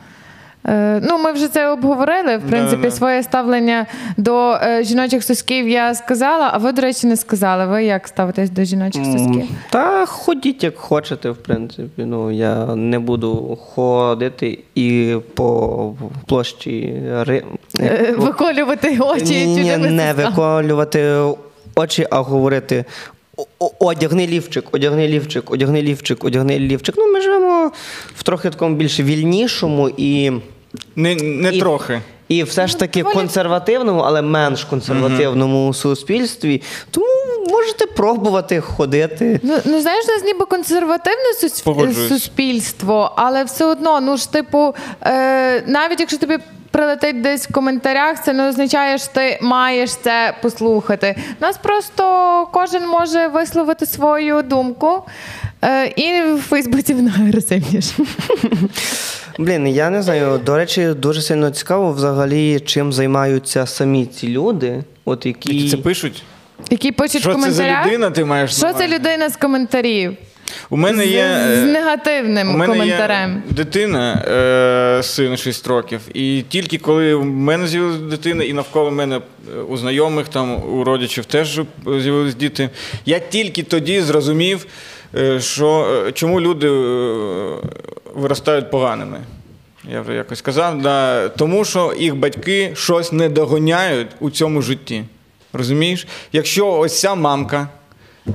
Е, 0.67 1.01
Ну, 1.03 1.17
ми 1.17 1.31
вже 1.31 1.47
це 1.47 1.69
обговорили. 1.69 2.37
В 2.37 2.41
принципі, 2.41 2.75
Да-да-да. 2.75 2.91
своє 2.91 3.23
ставлення 3.23 3.85
до 4.17 4.51
е, 4.53 4.83
жіночих 4.83 5.23
сосків 5.23 5.69
я 5.69 5.95
сказала, 5.95 6.49
а 6.53 6.57
ви, 6.57 6.71
до 6.71 6.81
речі, 6.81 7.07
не 7.07 7.17
сказали. 7.17 7.65
Ви 7.65 7.83
як 7.83 8.07
ставитесь 8.07 8.49
до 8.49 8.63
жіночих 8.63 9.05
сосків? 9.05 9.43
Та 9.69 10.05
ходіть 10.05 10.63
як 10.63 10.77
хочете, 10.77 11.29
в 11.29 11.37
принципі. 11.37 12.03
Ну, 12.05 12.31
я 12.31 12.75
не 12.75 12.99
буду 12.99 13.57
ходити 13.61 14.59
і 14.75 15.15
по 15.33 15.93
площі 16.27 16.93
ри... 17.19 17.43
Е, 17.79 18.13
Виколювати 18.17 18.99
очі 18.99 19.45
Ні, 19.45 19.77
не 19.77 20.13
виколювати 20.13 21.15
очі, 21.75 22.07
а 22.11 22.19
говорити. 22.19 22.85
«О- 23.37 23.45
о- 23.59 23.71
Одягни 23.79 24.27
лівчик, 24.27 24.65
одягни 24.71 25.07
лівчик, 25.07 25.51
одягни 25.51 25.81
лівчик, 25.81 26.23
одягни 26.25 26.59
лівчик. 26.59 26.95
Ну, 26.97 27.13
ми 27.13 27.21
живемо 27.21 27.71
в 28.15 28.23
трохи 28.23 28.49
такому 28.49 28.75
більш 28.75 28.99
вільнішому 28.99 29.89
і. 29.97 30.31
Не, 30.95 31.15
не 31.15 31.55
І- 31.55 31.59
трохи. 31.59 32.01
І 32.27 32.43
все 32.43 32.67
ж 32.67 32.79
таки 32.79 33.03
доволі- 33.03 33.13
консервативному, 33.15 33.99
але 33.99 34.21
менш 34.21 34.63
консервативному 34.63 35.73
суспільстві. 35.73 36.61
Тому 36.91 37.05
можете 37.49 37.85
пробувати 37.85 38.61
ходити. 38.61 39.39
Ну, 39.43 39.57
ну 39.65 39.81
знаєш, 39.81 40.05
у 40.05 40.11
нас 40.11 40.23
ніби 40.23 40.45
консервативне 40.45 41.33
сусп... 41.41 41.69
Суспільство, 42.09 43.13
але 43.15 43.43
все 43.43 43.65
одно, 43.65 44.01
ну 44.01 44.17
ж 44.17 44.31
типу, 44.31 44.75
е, 45.01 45.61
навіть 45.67 45.99
якщо 45.99 46.17
тобі 46.17 46.37
прилетить 46.71 47.21
десь 47.21 47.49
в 47.49 47.53
коментарях, 47.53 48.23
це 48.23 48.33
не 48.33 48.49
означає, 48.49 48.97
що 48.97 49.07
ти 49.13 49.39
маєш 49.41 49.95
це 49.95 50.33
послухати. 50.41 51.15
Нас 51.39 51.57
просто 51.57 52.03
кожен 52.53 52.87
може 52.87 53.27
висловити 53.27 53.85
свою 53.85 54.41
думку. 54.41 55.03
Е, 55.63 55.87
і 55.87 56.21
в 56.33 56.41
Фейсбуці 56.41 56.93
вона 56.93 57.11
агресивніше. 57.11 57.93
Блін, 59.39 59.67
я 59.67 59.89
не 59.89 60.01
знаю. 60.01 60.37
До 60.45 60.57
речі, 60.57 60.87
дуже 60.87 61.21
сильно 61.21 61.51
цікаво 61.51 61.91
взагалі, 61.91 62.59
чим 62.59 62.93
займаються 62.93 63.65
самі 63.65 64.05
ці 64.05 64.27
люди. 64.27 64.83
От 65.05 65.25
які. 65.25 65.55
Які 65.55 65.69
це 65.69 65.77
пишуть? 65.77 66.23
Які 66.69 66.91
пишуть 66.91 67.21
Що 67.21 67.35
це 67.35 67.51
за 67.51 67.63
людина, 67.63 68.11
ти 68.11 68.25
маєш 68.25 68.55
Що 68.55 68.73
це 68.73 68.87
людина 68.87 69.29
з 69.29 69.35
коментарів? 69.35 70.17
У 70.69 70.77
мене 70.77 71.05
є. 71.05 71.39
з, 71.39 71.59
з 71.59 71.63
е, 71.63 71.65
негативним 71.65 72.55
У 72.55 72.57
мене 72.57 72.73
коментарем. 72.73 73.43
є 73.47 73.53
дитина, 73.53 74.13
е, 74.99 75.03
син 75.03 75.37
6 75.37 75.67
років, 75.67 76.01
і 76.13 76.43
тільки 76.49 76.77
коли 76.77 77.15
в 77.15 77.25
мене 77.25 77.67
з'явилася 77.67 77.99
дитина, 77.99 78.43
і 78.43 78.53
навколо 78.53 78.91
мене 78.91 79.15
е, 79.15 79.61
у 79.61 79.77
знайомих, 79.77 80.27
там 80.27 80.63
у 80.73 80.83
родичів 80.83 81.25
теж 81.25 81.61
з'явились 81.85 82.35
діти, 82.35 82.69
я 83.05 83.19
тільки 83.19 83.63
тоді 83.63 84.01
зрозумів, 84.01 84.65
е, 85.15 85.39
що 85.39 86.03
е, 86.07 86.11
чому 86.11 86.41
люди 86.41 86.67
е, 86.67 87.55
виростають 88.15 88.71
поганими. 88.71 89.19
Я 89.91 90.01
вже 90.01 90.13
якось 90.13 90.41
казав, 90.41 90.81
да, 90.81 91.29
тому 91.29 91.65
що 91.65 91.93
їх 91.99 92.15
батьки 92.15 92.71
щось 92.75 93.11
не 93.11 93.29
догоняють 93.29 94.07
у 94.19 94.29
цьому 94.29 94.61
житті. 94.61 95.03
Розумієш? 95.53 96.07
Якщо 96.31 96.73
ось 96.73 96.99
ця 96.99 97.15
мамка, 97.15 97.67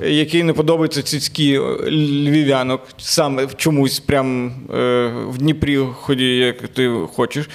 якій 0.03 0.43
не 0.43 0.53
подобаються 0.53 1.03
цицькі 1.03 1.59
львів'янок, 1.89 2.81
саме 2.99 3.47
чомусь 3.57 4.01
прям 4.01 4.47
е, 4.75 5.13
в 5.29 5.39
Дніпрі 5.39 5.79
ході, 5.79 6.37
як 6.37 6.69
ти 6.69 6.91
хочеш, 7.13 7.49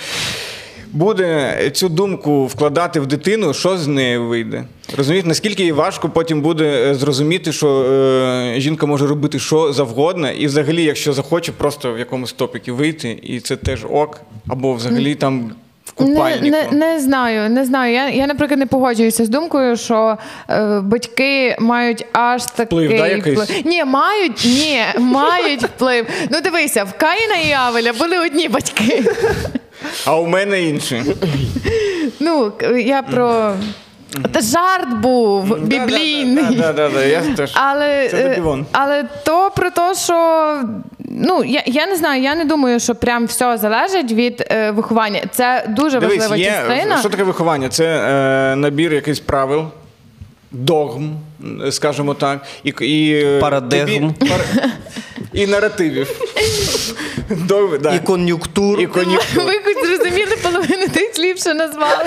буде 0.91 1.56
цю 1.74 1.90
думку 1.90 2.45
вкладати 2.45 2.99
в 2.99 3.06
дитину, 3.06 3.53
що 3.53 3.78
з 3.78 3.88
неї 3.88 4.18
вийде. 4.18 4.64
Розумієте, 4.98 5.28
наскільки 5.28 5.64
їй 5.64 5.72
важко 5.72 6.10
потім 6.10 6.41
буде 6.41 6.91
е, 6.91 6.95
зрозуміти, 6.95 7.52
що 7.52 7.82
е, 7.82 8.56
жінка 8.58 8.86
може 8.86 9.08
робити 9.08 9.40
що 9.40 9.74
завгодно, 9.74 10.32
і 10.32 10.45
взагалі, 10.45 10.84
якщо 10.84 11.14
захоче, 11.14 11.52
просто 11.52 11.94
в 11.94 11.99
якомусь 11.99 12.34
топіки 12.34 12.72
вийти, 12.72 13.20
і 13.24 13.40
це 13.40 13.56
теж 13.56 13.86
ок, 13.90 14.22
або 14.48 14.74
взагалі 14.74 15.16
там 15.16 15.52
в 15.97 16.03
Не, 16.03 16.07
купальнику. 16.07 16.45
не, 16.72 16.77
не 16.93 16.99
знаю, 16.99 17.49
не 17.49 17.65
знаю. 17.65 17.93
Я, 17.93 18.09
я, 18.09 18.27
наприклад, 18.27 18.59
не 18.59 18.65
погоджуюся 18.65 19.26
з 19.26 19.30
думкою, 19.30 19.77
що 19.77 20.18
е, 20.49 20.80
батьки 20.84 21.55
мають 21.59 22.05
аж 22.13 22.45
такий 22.45 22.88
Вплив, 22.88 22.99
да, 22.99 23.07
якийсь? 23.07 23.65
Ні, 23.65 23.84
мають, 23.84 24.45
ні, 24.45 24.81
мають 24.97 25.63
вплив. 25.63 26.05
Ну 26.30 26.41
дивися, 26.41 26.84
в 26.84 26.93
Каїна 26.97 27.35
і 27.49 27.51
Авеля 27.51 27.93
були 27.93 28.19
одні 28.19 28.47
батьки. 28.49 29.03
А 30.05 30.15
у 30.18 30.27
мене 30.27 30.63
інші. 30.63 31.03
Ну, 32.19 32.51
я 32.77 33.01
про. 33.01 33.53
Та 34.31 34.41
жарт 34.41 34.89
був 35.01 35.59
біблійний. 35.59 36.55
Да, 36.55 36.73
да, 36.73 36.73
да, 36.73 36.89
да, 36.89 37.05
я 37.05 37.22
теж. 37.22 37.51
Але, 37.53 38.07
Це 38.09 38.18
е, 38.18 38.65
але 38.72 39.03
то 39.26 39.51
про 39.55 39.69
те, 39.69 39.95
що 39.95 40.59
ну 41.13 41.43
я 41.43 41.63
я 41.65 41.88
не 41.88 41.95
знаю, 41.95 42.21
я 42.21 42.35
не 42.35 42.45
думаю, 42.45 42.79
що 42.79 42.95
прям 42.95 43.25
все 43.25 43.57
залежить 43.57 44.11
від 44.11 44.47
е, 44.51 44.71
виховання. 44.71 45.21
Це 45.31 45.65
дуже 45.69 45.99
Дивись, 45.99 46.17
важлива 46.17 46.35
є, 46.35 46.51
частина. 46.51 46.97
Що 46.97 47.09
таке 47.09 47.23
виховання? 47.23 47.69
Це 47.69 47.85
е, 47.85 48.55
набір 48.55 48.93
якихось 48.93 49.19
правил, 49.19 49.65
догм, 50.51 51.09
скажімо 51.71 52.13
так, 52.13 52.41
і, 52.63 52.73
і 52.81 53.25
Парадигм. 53.41 54.13
Тобі, 54.13 54.29
пар, 54.29 54.45
і 55.34 55.48
наративів. 55.48 56.08
Догми, 57.30 57.78
да. 57.78 57.94
І 57.95 57.99
кон'юнктур. 57.99 58.82
І 58.82 58.88
кон'юнктур. 58.88 59.44
Ви 59.44 59.53
хоч 59.66 59.88
зрозуміли 59.88 60.38
половину 60.44 60.88
тих 60.94 61.16
слів, 61.16 61.38
що 61.38 61.53
назвали. 61.53 62.06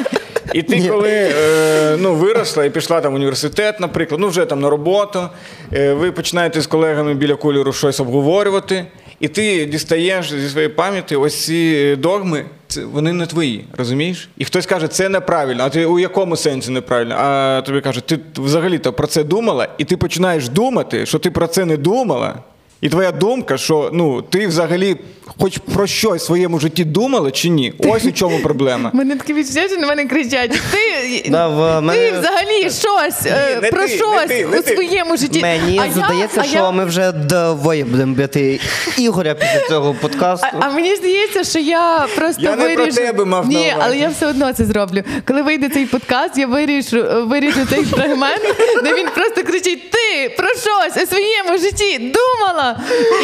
І 0.53 0.63
ти, 0.63 0.89
коли 0.89 1.11
е, 1.11 1.97
ну, 2.01 2.15
виросла 2.15 2.65
і 2.65 2.71
пішла 2.71 3.01
там 3.01 3.13
в 3.13 3.17
університет, 3.17 3.81
наприклад, 3.81 4.21
ну 4.21 4.29
вже 4.29 4.45
там 4.45 4.61
на 4.61 4.71
роботу, 4.71 5.29
е, 5.73 5.93
ви 5.93 6.13
починаєте 6.13 6.61
з 6.61 6.67
колегами 6.67 7.15
біля 7.15 7.35
кольору 7.35 7.73
щось 7.73 8.01
обговорювати, 8.01 8.87
і 9.21 9.29
ти 9.29 9.65
дістаєш 9.65 10.31
зі 10.33 10.49
своєї 10.49 10.73
пам'яті 10.73 11.17
ось 11.17 11.45
ці 11.45 11.97
догми, 11.97 12.45
це 12.69 12.85
вони 12.85 13.13
не 13.13 13.27
твої, 13.27 13.65
розумієш? 13.79 14.29
І 14.39 14.45
хтось 14.45 14.67
каже, 14.67 14.89
це 14.89 15.09
неправильно. 15.09 15.65
А 15.65 15.69
ти 15.69 15.87
у 15.87 15.99
якому 15.99 16.37
сенсі 16.37 16.71
неправильно? 16.71 17.15
А 17.19 17.63
тобі 17.67 17.81
кажуть, 17.81 18.07
ти 18.07 18.19
взагалі-то 18.37 18.93
про 18.93 19.07
це 19.07 19.25
думала, 19.25 19.69
і 19.79 19.85
ти 19.85 19.97
починаєш 19.97 20.49
думати, 20.49 21.07
що 21.07 21.19
ти 21.19 21.31
про 21.31 21.47
це 21.47 21.65
не 21.65 21.77
думала. 21.77 22.35
І 22.81 22.89
твоя 22.89 23.13
думка, 23.13 23.59
що 23.59 23.91
ну 23.93 24.23
ти 24.23 24.47
взагалі 24.47 24.97
хоч 25.41 25.59
про 25.75 25.87
щось 25.87 26.23
в 26.23 26.27
своєму 26.27 26.59
житті 26.61 26.85
думала 26.85 27.31
чи 27.31 27.49
ні? 27.49 27.73
Ось 27.79 28.05
у 28.05 28.13
чому 28.13 28.39
проблема. 28.39 28.91
Мене 28.95 29.17
такі 29.17 29.35
відчуття, 29.35 29.69
що 29.69 29.77
на 29.77 29.87
мене 29.87 30.05
кричать. 30.07 30.51
Ти, 30.51 31.25
Да, 31.31 31.49
в 31.49 31.75
ти 31.77 31.81
мене- 31.87 32.11
взагалі 32.19 32.61
щось 32.61 33.23
не 33.63 33.69
про 33.71 33.81
ти, 33.81 33.87
не 33.87 33.89
щось 33.89 34.27
ти, 34.29 34.47
не 34.47 34.59
у 34.59 34.63
ти. 34.63 34.75
своєму 34.75 35.17
житті. 35.17 35.41
Мені 35.43 35.81
А 35.85 35.91
здається, 35.93 36.43
що 36.45 36.57
я- 36.57 36.71
ми 36.71 36.85
вже 36.85 37.13
двоє 37.13 37.85
будемо 37.85 38.15
бити 38.15 38.61
Ігоря 38.99 39.35
після 39.35 39.69
цього 39.69 39.95
подкасту. 39.95 40.47
А, 40.53 40.57
а 40.67 40.71
мені 40.71 40.97
здається, 40.97 41.45
що 41.45 41.59
я 41.59 42.07
просто 42.17 42.43
Я 42.43 42.57
не 42.57 42.75
про 42.75 42.87
тебе 42.87 43.25
мав 43.25 43.45
на 43.45 43.51
Ні, 43.51 43.57
увазі. 43.57 43.77
але 43.81 43.99
я 43.99 44.09
все 44.09 44.27
одно 44.27 44.53
це 44.53 44.65
зроблю. 44.65 45.03
Коли 45.29 45.43
вийде 45.43 45.69
цей 45.69 45.87
подкаст, 45.87 46.39
я 46.39 46.47
виріжу, 46.47 47.05
виріжу 47.27 47.61
цей 47.71 47.85
фрагмент, 47.85 48.43
де 48.85 48.95
він 48.95 49.07
просто 49.15 49.43
кричить: 49.43 49.91
Ти 49.91 50.29
про 50.37 50.49
щось 50.49 51.03
у 51.05 51.07
своєму 51.07 51.59
житті 51.59 51.99
думала. 51.99 52.64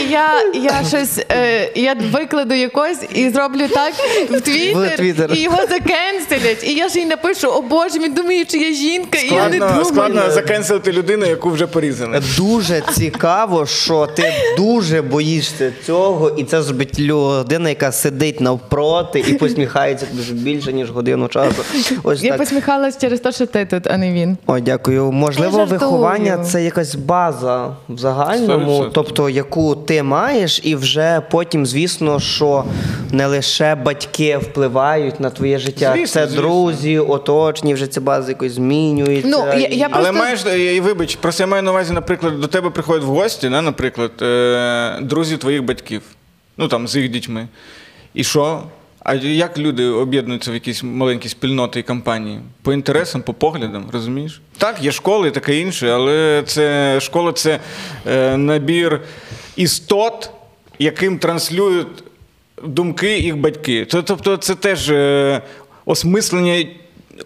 І 0.00 0.10
я, 0.10 0.28
я 0.54 0.84
щось 0.88 1.18
е, 1.32 1.70
я 1.74 1.96
викладу 2.12 2.54
якось 2.54 2.98
і 3.14 3.30
зроблю 3.30 3.68
так 3.68 3.92
в 4.30 4.40
Твіттер, 4.40 5.30
і 5.34 5.40
його 5.42 5.56
закенселять. 5.56 6.64
І 6.64 6.74
я 6.74 6.88
ж 6.88 6.98
їй 6.98 7.06
напишу: 7.06 7.48
О 7.48 7.62
Боже, 7.62 7.98
він 7.98 8.12
думає, 8.14 8.44
що 8.48 8.56
я 8.58 8.72
жінка, 8.72 9.18
і 9.18 9.34
я 9.34 9.48
не 9.48 9.58
думаю. 9.58 9.84
складно 9.84 10.30
закенселити 10.30 10.92
людину, 10.92 11.26
яку 11.26 11.50
вже 11.50 11.66
порізали. 11.66 12.22
Дуже 12.36 12.82
цікаво, 12.92 13.66
що 13.66 14.06
ти 14.06 14.32
дуже 14.56 15.02
боїшся 15.02 15.72
цього, 15.86 16.30
і 16.30 16.44
це 16.44 16.62
зробить 16.62 17.00
людина, 17.00 17.68
яка 17.68 17.92
сидить 17.92 18.40
навпроти 18.40 19.24
і 19.28 19.34
посміхається 19.34 20.06
дуже 20.12 20.32
більше, 20.32 20.72
ніж 20.72 20.90
годину 20.90 21.28
часу. 21.28 21.64
Ось 22.02 22.22
Я 22.22 22.30
так. 22.30 22.38
посміхалась 22.38 22.98
через 22.98 23.20
те, 23.20 23.32
що 23.32 23.46
ти 23.46 23.66
тут, 23.66 23.86
а 23.86 23.96
не 23.96 24.12
він. 24.12 24.36
О, 24.46 24.58
дякую. 24.60 25.12
Можливо, 25.12 25.64
виховання 25.64 26.38
це 26.38 26.64
якась 26.64 26.94
база 26.94 27.76
в 27.88 27.98
загальному, 27.98 28.84
100%. 28.94 29.29
Яку 29.30 29.74
ти 29.76 30.02
маєш, 30.02 30.60
і 30.62 30.76
вже 30.76 31.22
потім, 31.30 31.66
звісно, 31.66 32.20
що 32.20 32.64
не 33.12 33.26
лише 33.26 33.74
батьки 33.74 34.36
впливають 34.38 35.20
на 35.20 35.30
твоє 35.30 35.58
життя, 35.58 35.92
Звісно, 35.96 36.20
це 36.20 36.26
звісно. 36.26 36.42
друзі, 36.42 36.98
оточні, 36.98 37.74
вже 37.74 37.86
ця 37.86 38.00
база 38.00 38.28
якось 38.28 38.52
змінюється. 38.52 39.28
Ну, 39.28 39.38
я- 39.60 39.68
я 39.68 39.88
просто... 39.88 40.08
Але 40.08 40.12
маєш, 40.12 40.44
е, 40.46 40.74
і 40.74 40.80
вибач, 40.80 41.16
просто 41.16 41.42
я 41.42 41.46
маю 41.46 41.62
на 41.62 41.70
увазі, 41.70 41.92
наприклад, 41.92 42.40
до 42.40 42.46
тебе 42.46 42.70
приходять 42.70 43.04
в 43.04 43.10
гості, 43.10 43.48
не, 43.48 43.62
наприклад, 43.62 44.10
е, 44.22 44.98
друзі 45.00 45.36
твоїх 45.36 45.64
батьків, 45.64 46.02
ну 46.56 46.68
там 46.68 46.88
з 46.88 46.96
їх 46.96 47.08
дітьми. 47.08 47.48
І 48.14 48.24
що? 48.24 48.62
А 49.04 49.14
як 49.14 49.58
люди 49.58 49.86
об'єднуються 49.86 50.50
в 50.50 50.54
якісь 50.54 50.82
маленькі 50.82 51.28
спільноти 51.28 51.80
і 51.80 51.82
компанії? 51.82 52.40
По 52.62 52.72
інтересам, 52.72 53.22
по 53.22 53.34
поглядам, 53.34 53.88
розумієш? 53.92 54.40
Так, 54.58 54.82
є 54.82 54.92
школи 54.92 55.28
і 55.28 55.30
таке 55.30 55.58
інше, 55.58 55.90
але 55.90 56.42
це 56.46 56.98
школа 57.00 57.32
це 57.32 57.60
е, 58.06 58.36
набір 58.36 59.00
істот, 59.56 60.30
яким 60.78 61.18
транслюють 61.18 62.04
думки 62.64 63.18
їх 63.18 63.36
батьки. 63.36 63.84
Тобто, 63.84 64.36
це 64.36 64.54
теж 64.54 64.90
е, 64.90 65.42
осмислення 65.84 66.64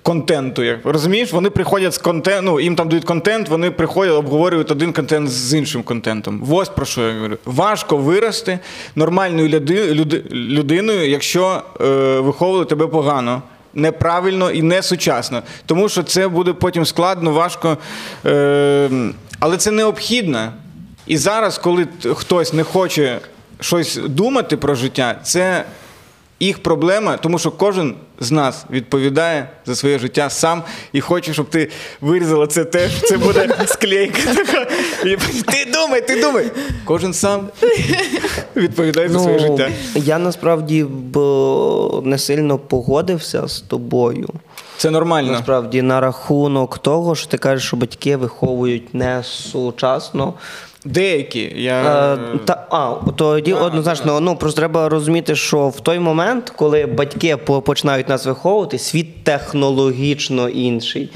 контенту. 0.03 0.62
Як 0.62 0.79
розумієш, 0.85 1.33
вони 1.33 1.51
приходять 1.51 1.95
з 1.95 1.99
контенту, 1.99 2.43
ну, 2.43 2.61
їм 2.61 2.77
там 2.77 2.89
дають 2.89 3.05
контент, 3.05 3.49
вони 3.49 3.71
приходять, 3.71 4.15
обговорюють 4.15 4.71
один 4.71 4.93
контент 4.93 5.31
з 5.31 5.55
іншим 5.55 5.83
контентом. 5.83 6.47
Ось 6.51 6.69
про 6.69 6.87
що 6.87 7.01
я 7.01 7.15
говорю. 7.15 7.39
Важко 7.45 7.97
вирости 7.97 8.59
нормальною 8.97 9.49
люди, 9.49 9.95
люди, 9.95 10.25
людиною, 10.33 11.11
якщо 11.11 11.62
е, 11.81 11.85
виховували 12.21 12.65
тебе 12.65 12.87
погано. 12.87 13.43
Неправильно 13.77 14.51
і 14.51 14.62
не 14.62 14.83
сучасно. 14.83 15.43
Тому 15.66 15.89
що 15.89 16.03
це 16.03 16.29
буде 16.29 16.53
потім 16.53 16.87
складно, 16.87 17.33
важко. 17.33 17.79
Е, 18.27 18.91
але 19.41 19.57
це 19.57 19.71
необхідно. 19.71 20.53
І 21.07 21.16
зараз, 21.16 21.59
коли 21.59 21.87
хтось 22.15 22.53
не 22.53 22.62
хоче 22.62 23.21
щось 23.61 23.97
думати 23.97 24.57
про 24.57 24.75
життя, 24.75 25.19
це 25.23 25.65
їх 26.40 26.62
проблема, 26.62 27.16
тому 27.16 27.39
що 27.39 27.51
кожен 27.51 27.94
з 28.20 28.31
нас 28.31 28.65
відповідає 28.70 29.48
за 29.66 29.74
своє 29.77 29.98
життя 29.98 30.31
сам 30.31 30.62
і 30.93 31.01
хоче, 31.01 31.32
щоб 31.32 31.48
ти 31.51 31.70
вирізала 32.01 32.47
це 32.47 32.65
теж. 32.65 33.01
Це 33.02 33.16
буде 33.16 33.48
склейка. 33.66 34.35
така. 34.35 34.66
І 35.05 35.16
Ти 35.43 35.70
думай, 35.73 36.06
ти 36.06 36.20
думай. 36.20 36.51
Кожен 36.85 37.12
сам 37.15 37.48
відповідає 38.56 39.09
за 39.09 39.19
своє 39.19 39.39
життя. 39.39 39.69
Я 39.94 40.19
насправді 40.19 40.85
б 40.85 41.19
не 42.05 42.19
сильно 42.19 42.59
погодився 42.59 43.48
з 43.48 43.61
тобою. 43.61 44.28
Це 44.77 44.90
нормально. 44.90 45.32
Насправді, 45.32 45.82
на 45.82 46.01
рахунок 46.01 46.78
того, 46.78 47.15
що 47.15 47.27
ти 47.27 47.39
кажеш, 47.39 47.66
що 47.66 47.77
батьки 47.77 48.16
виховують 48.16 48.94
не 48.94 49.23
сучасно. 49.24 50.35
Деякі. 50.85 51.52
Я... 51.56 52.15
Е, 52.15 52.39
та, 52.44 52.66
а, 52.70 52.94
тоді 53.16 53.52
однозначно, 53.52 54.20
ну 54.20 54.36
просто 54.36 54.59
треба 54.61 54.89
розуміти, 54.89 55.36
що 55.36 55.69
в 55.69 55.81
той 55.81 55.98
момент, 55.98 56.51
коли 56.56 56.86
батьки 56.86 57.36
починають 57.36 58.09
нас 58.09 58.27
виховувати, 58.27 58.78
світ 58.78 59.24
технологічно 59.24 60.48
інший. 60.48 61.09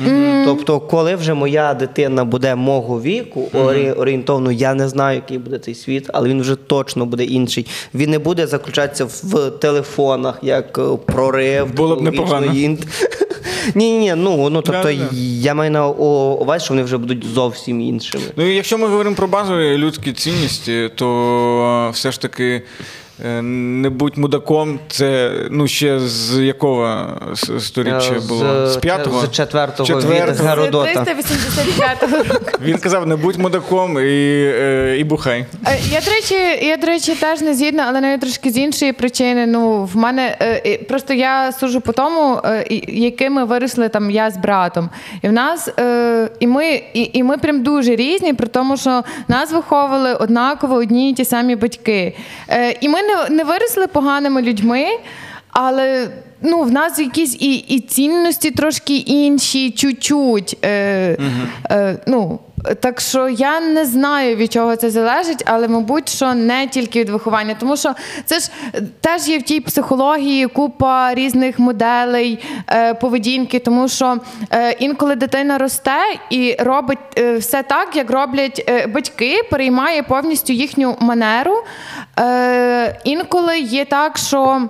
Тобто, 0.44 0.80
коли 0.80 1.14
вже 1.16 1.34
моя 1.34 1.74
дитина 1.74 2.24
буде 2.24 2.54
мого 2.54 3.00
віку, 3.00 3.48
орі- 3.54 3.98
орієнтовно, 4.00 4.52
я 4.52 4.74
не 4.74 4.88
знаю, 4.88 5.16
який 5.16 5.38
буде 5.38 5.58
цей 5.58 5.74
світ, 5.74 6.10
але 6.12 6.28
він 6.28 6.40
вже 6.40 6.56
точно 6.56 7.06
буде 7.06 7.24
інший. 7.24 7.66
Він 7.94 8.10
не 8.10 8.18
буде 8.18 8.46
заключатися 8.46 9.04
в 9.04 9.50
телефонах, 9.50 10.38
як 10.42 10.78
е, 10.78 10.82
прорив. 11.06 11.74
Було 11.74 11.96
б 11.96 12.02
непогано. 12.02 12.46
інт- 12.46 12.86
Ні, 13.74 13.98
ні, 13.98 14.14
ну, 14.16 14.50
ну 14.50 14.62
тобто 14.62 14.82
Да-да-да. 14.82 15.16
я 15.40 15.54
маю 15.54 15.70
на 15.70 15.88
увазі, 15.88 16.64
що 16.64 16.74
вони 16.74 16.82
вже 16.84 16.98
будуть 16.98 17.24
зовсім 17.24 17.80
іншими. 17.80 18.24
Ну, 18.36 18.50
і 18.50 18.54
якщо 18.56 18.78
ми 18.78 18.86
говоримо 18.88 19.16
про 19.16 19.28
людські 19.58 20.12
цінності, 20.12 20.90
то 20.94 21.90
все 21.94 22.12
ж 22.12 22.20
таки. 22.20 22.62
Е, 23.24 23.42
Не 23.42 23.90
будь 23.90 24.18
мудаком, 24.18 24.78
це 24.88 25.32
ну 25.50 25.68
ще 25.68 26.00
з 26.00 26.38
якого 26.44 27.06
сторіччя 27.58 28.14
було? 28.28 28.66
З 28.66 28.76
п'ятого? 28.76 29.26
з 29.26 29.30
четвертого 29.30 29.86
Четвертого. 29.86 30.32
від 30.32 30.40
Геродота. 30.40 31.04
385 31.04 32.02
року. 32.02 32.58
Він 32.62 32.78
казав: 32.78 33.06
не 33.06 33.16
будь 33.16 33.38
мудаком 33.38 33.98
і, 33.98 34.02
е, 34.02 34.96
і 34.98 35.04
бухай. 35.04 35.44
Е, 35.66 35.78
Я, 35.90 36.00
до 36.00 36.10
речі, 36.10 36.66
я, 36.66 36.76
до 36.76 36.86
речі, 36.86 37.14
теж 37.14 37.40
не 37.40 37.54
згідна, 37.54 37.84
але 37.88 38.00
навіть 38.00 38.20
трошки 38.20 38.50
з 38.50 38.56
іншої 38.58 38.92
причини. 38.92 39.46
Ну, 39.46 39.84
в 39.84 39.96
мене 39.96 40.36
е, 40.40 40.62
е, 40.66 40.78
просто 40.78 41.14
я 41.14 41.52
сужу 41.52 41.80
по 41.80 41.92
тому, 41.92 42.40
е, 42.44 42.64
якими 42.88 43.44
виросли 43.44 43.88
там 43.88 44.10
я 44.10 44.30
з 44.30 44.36
братом. 44.36 44.90
І 45.22 45.28
в 45.28 45.32
нас, 45.32 45.68
е, 45.78 46.28
і 46.40 46.46
ми, 46.46 46.82
і, 46.94 47.10
і 47.12 47.22
ми 47.22 47.36
прям 47.38 47.62
дуже 47.62 47.96
різні, 47.96 48.34
при 48.34 48.46
тому, 48.46 48.76
що 48.76 49.02
нас 49.28 49.52
виховували 49.52 50.14
однаково 50.14 50.74
одні 50.74 51.10
й 51.10 51.14
ті 51.14 51.24
самі 51.24 51.56
батьки. 51.56 52.16
Е, 52.48 52.76
І 52.80 52.88
ми 52.88 52.98
не, 53.08 53.36
не 53.36 53.44
виросли 53.44 53.86
поганими 53.86 54.42
людьми. 54.42 54.86
Але 55.50 56.08
ну, 56.42 56.62
в 56.62 56.72
нас 56.72 56.98
якісь 56.98 57.36
і, 57.40 57.54
і 57.54 57.80
цінності 57.80 58.50
трошки 58.50 58.96
інші, 58.96 59.70
чуть-чуть. 59.70 60.56
Е, 60.64 61.18
е, 61.70 61.98
ну, 62.06 62.38
так 62.80 63.00
що 63.00 63.28
я 63.28 63.60
не 63.60 63.84
знаю, 63.84 64.36
від 64.36 64.52
чого 64.52 64.76
це 64.76 64.90
залежить, 64.90 65.42
але, 65.46 65.68
мабуть, 65.68 66.08
що 66.08 66.34
не 66.34 66.66
тільки 66.66 67.00
від 67.00 67.08
виховання. 67.08 67.56
Тому 67.60 67.76
що 67.76 67.94
це 68.24 68.38
ж 68.40 68.50
е, 68.74 68.82
теж 69.00 69.28
є 69.28 69.38
в 69.38 69.42
тій 69.42 69.60
психології 69.60 70.46
купа 70.46 71.14
різних 71.14 71.58
моделей 71.58 72.38
е, 72.70 72.94
поведінки, 72.94 73.58
тому 73.58 73.88
що 73.88 74.18
е, 74.50 74.72
інколи 74.72 75.14
дитина 75.14 75.58
росте 75.58 76.00
і 76.30 76.56
робить 76.60 76.98
е, 77.18 77.36
все 77.36 77.62
так, 77.62 77.96
як 77.96 78.10
роблять 78.10 78.64
е, 78.68 78.86
батьки, 78.86 79.42
переймає 79.50 80.02
повністю 80.02 80.52
їхню 80.52 80.96
манеру. 81.00 81.64
Е, 82.18 83.00
інколи 83.04 83.58
є 83.58 83.84
так, 83.84 84.18
що. 84.18 84.68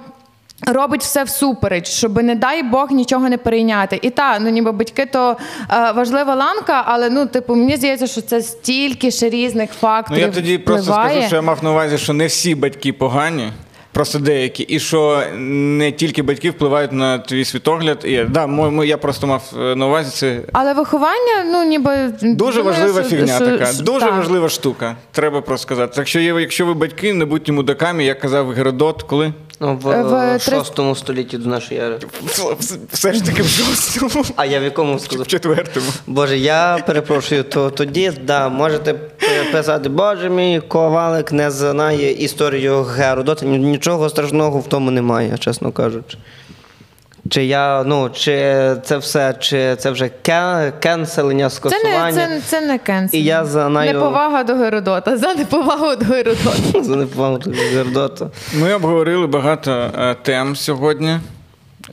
Робить 0.66 1.02
все 1.02 1.24
всупереч, 1.24 1.88
щоб 1.88 2.22
не 2.22 2.34
дай 2.34 2.62
Бог 2.62 2.90
нічого 2.90 3.28
не 3.28 3.38
перейняти. 3.38 3.98
І 4.02 4.10
та, 4.10 4.38
ну 4.38 4.50
ніби 4.50 4.72
батьки 4.72 5.06
то 5.06 5.36
е, 5.70 5.92
важлива 5.92 6.34
ланка, 6.34 6.82
але 6.86 7.10
ну, 7.10 7.26
типу, 7.26 7.54
мені 7.54 7.76
здається, 7.76 8.06
що 8.06 8.20
це 8.20 8.42
стільки 8.42 9.10
ще 9.10 9.28
різних 9.28 9.70
Ну 10.10 10.18
я 10.18 10.28
тоді 10.28 10.58
просто 10.58 10.92
скажу, 10.92 11.22
що 11.26 11.36
я 11.36 11.42
мав 11.42 11.64
на 11.64 11.70
увазі, 11.70 11.98
що 11.98 12.12
не 12.12 12.26
всі 12.26 12.54
батьки 12.54 12.92
погані. 12.92 13.52
Просто 13.92 14.18
деякі, 14.18 14.62
і 14.62 14.80
що 14.80 15.22
не 15.38 15.92
тільки 15.92 16.22
батьки 16.22 16.50
впливають 16.50 16.92
на 16.92 17.18
твій 17.18 17.44
світогляд. 17.44 18.00
І 18.04 18.24
да, 18.24 18.46
мо- 18.46 18.84
я 18.84 18.98
просто 18.98 19.26
мав 19.26 19.42
е, 19.60 19.74
на 19.76 19.86
увазі 19.86 20.10
це 20.10 20.40
Але 20.52 20.74
виховання, 20.74 21.44
ну 21.52 21.64
ніби 21.64 22.14
дуже 22.22 22.62
важлива 22.62 23.00
що- 23.00 23.10
фігня 23.10 23.36
що- 23.36 23.46
така. 23.46 23.66
що- 23.66 23.82
Дуже 23.82 24.06
так. 24.06 24.16
важлива 24.16 24.48
штука. 24.48 24.96
Треба 25.12 25.40
просто 25.40 25.62
сказати. 25.62 25.92
Так 25.96 26.08
що 26.08 26.20
якщо 26.20 26.66
ви 26.66 26.74
батьки, 26.74 27.14
не 27.14 27.24
будьте 27.24 27.52
мудаками, 27.52 28.04
як 28.04 28.20
казав 28.20 28.50
Геродот, 28.50 29.02
коли 29.02 29.32
Ну, 29.60 29.76
в, 29.82 29.88
Е, 29.90 30.36
в 30.36 30.40
шостому 30.42 30.94
6 30.94 31.04
столітті 31.04 31.38
до 31.38 31.48
нашої 31.48 31.80
ери. 31.80 31.98
все 32.92 33.12
ж 33.12 33.24
таки 33.24 33.42
в 33.42 33.48
шостому, 33.48 34.24
А 34.36 34.46
я 34.46 34.60
в 34.60 34.62
якому 34.62 34.98
сказав? 34.98 35.24
в 35.24 35.26
четвертому. 35.28 35.86
Боже, 36.06 36.38
я 36.38 36.78
перепрошую, 36.86 37.44
то 37.44 37.70
тоді 37.70 38.12
да, 38.22 38.48
можете 38.48 38.94
писати, 39.52 39.88
Боже 39.88 40.30
мій, 40.30 40.60
ковалик 40.68 41.32
не 41.32 41.50
знає 41.50 42.12
історію 42.12 42.82
Геродота. 42.82 43.46
Нічого 43.46 44.08
страшного 44.08 44.58
в 44.58 44.66
тому 44.68 44.90
немає, 44.90 45.38
чесно 45.38 45.72
кажучи. 45.72 46.18
Чи 47.30 47.44
я, 47.44 47.82
ну, 47.86 48.10
чи 48.10 48.32
це 48.84 48.96
все, 48.96 49.34
чи 49.40 49.76
це 49.76 49.90
вже 49.90 50.08
кен, 50.22 50.72
кенселення, 50.80 51.50
Це 51.50 51.70
не, 51.84 52.12
це, 52.12 52.40
це 52.46 52.60
не 52.60 52.78
кенсел. 52.78 53.20
І 53.20 53.24
я 53.24 53.44
знаю- 53.44 53.92
Неповага 53.92 54.44
до 54.44 54.54
Геродота. 54.54 55.16
За 55.16 55.34
неповагу 55.34 55.96
до 55.96 56.04
Геродота. 56.04 56.82
За 56.82 56.96
неповагу 56.96 57.38
до 57.38 57.50
Геродота. 57.50 58.30
Ми 58.54 58.74
обговорили 58.74 59.26
багато 59.26 59.70
е, 59.98 60.16
тем 60.22 60.56
сьогодні. 60.56 61.18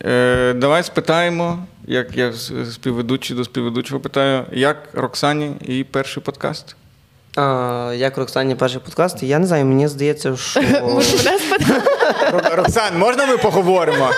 Е, 0.06 0.54
давай 0.54 0.84
спитаємо, 0.84 1.60
як 1.88 2.18
я 2.18 2.34
співведучий 2.72 3.38
до 3.38 3.44
співведучого 3.44 4.00
питаю, 4.00 4.44
як 4.52 4.78
Роксані 4.94 5.52
її 5.62 5.84
перший 5.84 6.24
подкаст? 6.24 6.76
А, 7.36 7.94
як 7.96 8.18
Роксані 8.18 8.56
перший 8.56 8.80
подкаст, 8.80 9.24
я 9.24 9.40
не 9.40 9.48
знаю, 9.48 9.66
мені 9.66 9.88
здається, 9.88 10.38
що 10.38 10.62
Роксан, 12.56 12.98
можна 12.98 13.26
ми 13.26 13.38
поговоримо? 13.38 14.10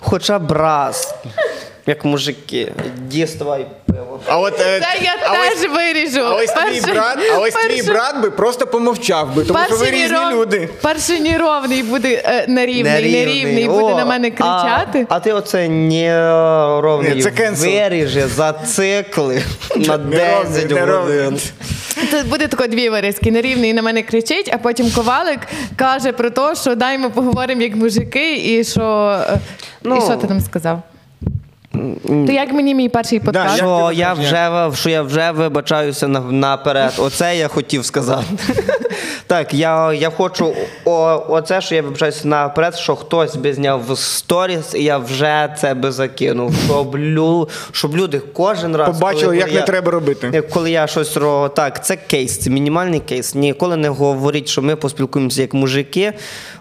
Хоча 0.00 0.38
б 0.38 0.52
раз, 0.52 1.14
як 1.88 2.04
мужики, 2.04 2.72
діставай 2.96 3.66
пиво. 3.86 4.20
А 4.26 4.38
от, 4.38 4.60
е, 4.60 4.80
Та 4.80 4.94
я 5.04 5.14
а 5.22 5.32
ось- 5.32 5.60
теж 5.60 5.70
виріжу. 5.70 6.20
А 6.20 6.34
ось 6.34 6.46
твій 6.50 6.80
Перший- 6.80 6.92
брат, 6.94 7.18
а 7.34 7.38
ось 7.38 7.54
твій 7.54 7.68
перший- 7.68 7.86
брат 7.92 8.22
би 8.22 8.30
просто 8.30 8.66
помовчав 8.66 9.34
би, 9.34 9.44
тому 9.44 9.58
що 9.66 9.76
ви 9.76 9.90
різні 9.90 10.16
неров- 10.16 10.32
люди. 10.32 10.68
Перший 10.82 11.20
неровний 11.20 11.82
буде 11.82 12.22
е, 12.24 12.44
нерівний, 12.48 13.12
нерівний, 13.24 13.68
буде 13.68 13.92
О, 13.94 13.96
на 13.96 14.04
мене 14.04 14.30
кричати. 14.30 15.06
А, 15.08 15.16
а 15.16 15.20
ти 15.20 15.32
оце 15.32 15.68
неровний 15.68 17.14
Ні, 17.14 17.22
це 17.22 17.30
кенсел. 17.30 17.70
виріже, 17.72 18.26
зацикли 18.28 19.42
на 19.76 19.96
Неровний, 19.98 20.18
10 20.52 20.70
неровний. 20.70 21.18
годин. 21.24 21.40
Тут 22.10 22.26
буде 22.28 22.46
тако 22.48 22.66
дві 22.66 22.88
вирізки. 22.88 23.30
Нерівний 23.30 23.72
на 23.72 23.82
мене 23.82 24.02
кричить, 24.02 24.50
а 24.54 24.58
потім 24.58 24.90
ковалик 24.90 25.40
каже 25.76 26.12
про 26.12 26.30
те, 26.30 26.54
що 26.54 26.74
дай 26.74 26.98
ми 26.98 27.10
поговоримо 27.10 27.62
як 27.62 27.76
мужики, 27.76 28.36
і 28.36 28.64
що. 28.64 29.18
е, 29.28 29.38
Ну. 29.82 29.96
і 29.96 30.00
що 30.00 30.16
ти 30.16 30.26
там 30.26 30.40
сказав? 30.40 30.82
То 32.26 32.32
як 32.32 32.52
мені 32.52 32.74
мій 32.74 32.88
перший 32.88 33.20
подкаст? 33.20 33.48
як 33.48 33.56
Що 33.56 33.90
я 33.94 34.12
вже 34.12 34.70
що 34.74 34.90
я 34.90 35.02
вже 35.02 35.30
вибачаюся 35.30 36.08
на- 36.08 36.20
наперед. 36.20 36.92
Оце 36.98 37.36
я 37.36 37.48
хотів 37.48 37.84
сказати. 37.84 38.24
Так, 39.26 39.54
я, 39.54 39.92
я 39.92 40.10
хочу 40.10 40.54
о, 40.84 41.22
оце, 41.28 41.60
що 41.60 41.74
я 41.74 41.82
вибачаюся 41.82 42.28
наперед, 42.28 42.74
що 42.74 42.96
хтось 42.96 43.36
би 43.36 43.52
зняв 43.52 43.82
в 43.92 43.98
сторіс, 43.98 44.74
і 44.74 44.82
я 44.84 44.98
вже 44.98 45.54
це 45.60 45.74
би 45.74 45.92
закинув. 45.92 46.54
Щоб, 46.64 46.96
лю, 46.98 47.48
щоб 47.72 47.96
люди 47.96 48.20
кожен 48.32 48.76
раз 48.76 48.88
Побачили, 48.88 49.24
коли 49.24 49.36
як 49.36 49.48
не 49.48 49.54
я- 49.54 49.62
треба 49.62 49.90
робити. 49.92 50.30
Як 50.32 50.48
Коли 50.48 50.70
я 50.70 50.86
щось 50.86 51.16
ро... 51.16 51.48
так, 51.48 51.84
це 51.84 51.96
кейс, 51.96 52.38
це 52.38 52.50
мінімальний 52.50 53.00
кейс. 53.00 53.34
Ніколи 53.34 53.76
не 53.76 53.88
говоріть, 53.88 54.48
що 54.48 54.62
ми 54.62 54.76
поспілкуємося 54.76 55.42
як 55.42 55.54
мужики. 55.54 56.12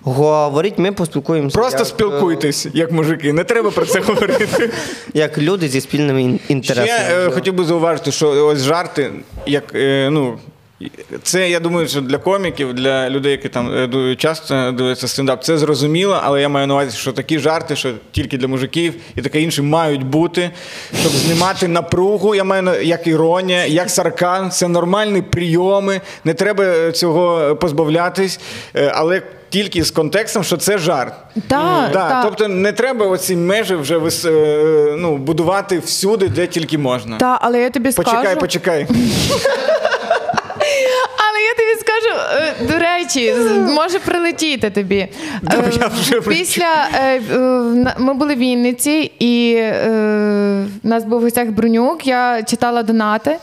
Говоріть, 0.02 0.78
ми 0.78 0.92
поспілкуємося. 0.92 1.56
Просто 1.58 1.80
як, 1.80 1.88
спілкуйтесь, 1.88 2.68
як 2.74 2.92
мужики. 2.92 3.34
Не 3.34 3.44
треба 3.44 3.72
про 3.72 3.86
це 3.86 4.00
говорити. 4.00 4.70
Як 5.14 5.38
люди 5.38 5.68
зі 5.68 5.82
спільними 5.82 6.22
ін- 6.24 6.40
Ще 6.44 6.54
інтересами. 6.54 7.26
е, 7.26 7.30
хотів 7.30 7.54
би 7.54 7.64
зауважити, 7.64 8.12
що 8.12 8.48
ось 8.48 8.64
жарти, 8.64 9.12
як 9.46 9.64
е, 9.76 10.10
ну. 10.12 10.40
Це 11.24 11.50
я 11.50 11.60
думаю, 11.60 11.88
що 11.88 12.02
для 12.02 12.18
коміків, 12.18 12.74
для 12.74 13.10
людей, 13.10 13.32
які 13.32 13.50
там 13.50 13.90
е, 13.94 14.16
часто 14.16 14.72
дивляться 14.72 15.08
стендап, 15.08 15.44
це 15.44 15.58
зрозуміло, 15.58 16.20
але 16.24 16.42
я 16.42 16.50
маю 16.50 16.68
на 16.68 16.74
увазі, 16.74 16.98
що 16.98 17.12
такі 17.14 17.40
жарти, 17.40 17.76
що 17.76 17.94
тільки 18.12 18.38
для 18.38 18.48
мужиків 18.48 18.94
і 19.16 19.22
таке 19.22 19.42
інше 19.42 19.62
мають 19.62 20.04
бути, 20.04 20.50
щоб 21.02 21.12
знімати 21.12 21.68
напругу. 21.68 22.36
Я 22.36 22.44
маю 22.44 22.62
на 22.64 22.76
як 22.76 23.08
іронія, 23.08 23.66
як 23.66 23.90
сарказм, 23.90 24.50
це 24.50 24.68
нормальні 24.68 25.22
прийоми. 25.22 26.02
Не 26.24 26.34
треба 26.34 26.64
е, 26.64 26.92
цього 26.92 27.56
позбавлятись, 27.56 28.40
е, 28.76 28.92
але 28.96 29.22
тільки 29.50 29.84
з 29.84 29.92
контекстом, 29.92 30.44
що 30.44 30.58
це 30.58 30.78
жарт. 30.78 31.14
Так, 31.34 31.90
Да, 31.94 32.10
так. 32.10 32.24
Тобто 32.24 32.48
не 32.48 32.72
треба 32.72 33.06
оці 33.06 33.36
межі 33.36 33.76
вже 33.76 33.98
вис- 33.98 34.30
е, 34.30 34.96
ну, 34.98 35.18
будувати 35.18 35.80
всюди, 35.80 36.28
де 36.28 36.48
тільки 36.48 36.78
можна. 36.78 37.18
Та, 37.18 37.40
але 37.42 37.62
я 37.62 37.70
тобі 37.70 37.92
Почекай, 37.92 38.24
скажу. 38.26 38.40
почекай. 38.40 38.88
Але 41.30 41.40
я 41.42 41.54
тобі 41.54 41.80
скажу, 41.82 42.16
е, 42.32 42.54
до 42.68 42.80
речі, 42.80 43.34
може 43.76 44.00
прилетіти 44.00 44.70
тобі. 44.70 44.96
Е, 44.98 45.10
я 45.82 45.88
вже 46.02 46.22
Після 46.22 46.88
е, 46.96 47.22
е, 47.32 47.40
ми 47.98 48.14
були 48.14 48.36
в 48.36 48.38
Вінниці, 48.38 49.12
і 49.20 49.54
е, 49.58 50.66
в 50.84 50.88
нас 50.88 51.04
був 51.04 51.20
в 51.20 51.24
гостях 51.24 51.48
Брунюк, 51.48 52.08
я 52.08 52.44
читала 52.44 52.84
донати. 52.84 53.36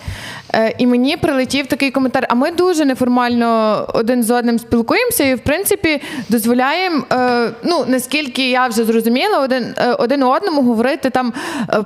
Е, 0.55 0.74
І 0.78 0.86
мені 0.86 1.16
прилетів 1.16 1.66
такий 1.66 1.90
коментар. 1.90 2.26
А 2.28 2.35
ми 2.35 2.51
дуже 2.51 2.85
неформально 2.85 3.85
один 3.94 4.22
з 4.22 4.31
одним 4.31 4.59
спілкуємося, 4.59 5.24
і 5.24 5.35
в 5.35 5.40
принципі 5.40 6.02
дозволяємо, 6.28 7.05
е, 7.12 7.51
ну 7.64 7.85
наскільки 7.89 8.51
я 8.51 8.66
вже 8.66 8.85
зрозуміла, 8.85 9.39
один, 9.39 9.74
е, 9.78 9.93
один 9.93 10.22
одному 10.22 10.62
говорити 10.62 11.10
там 11.10 11.32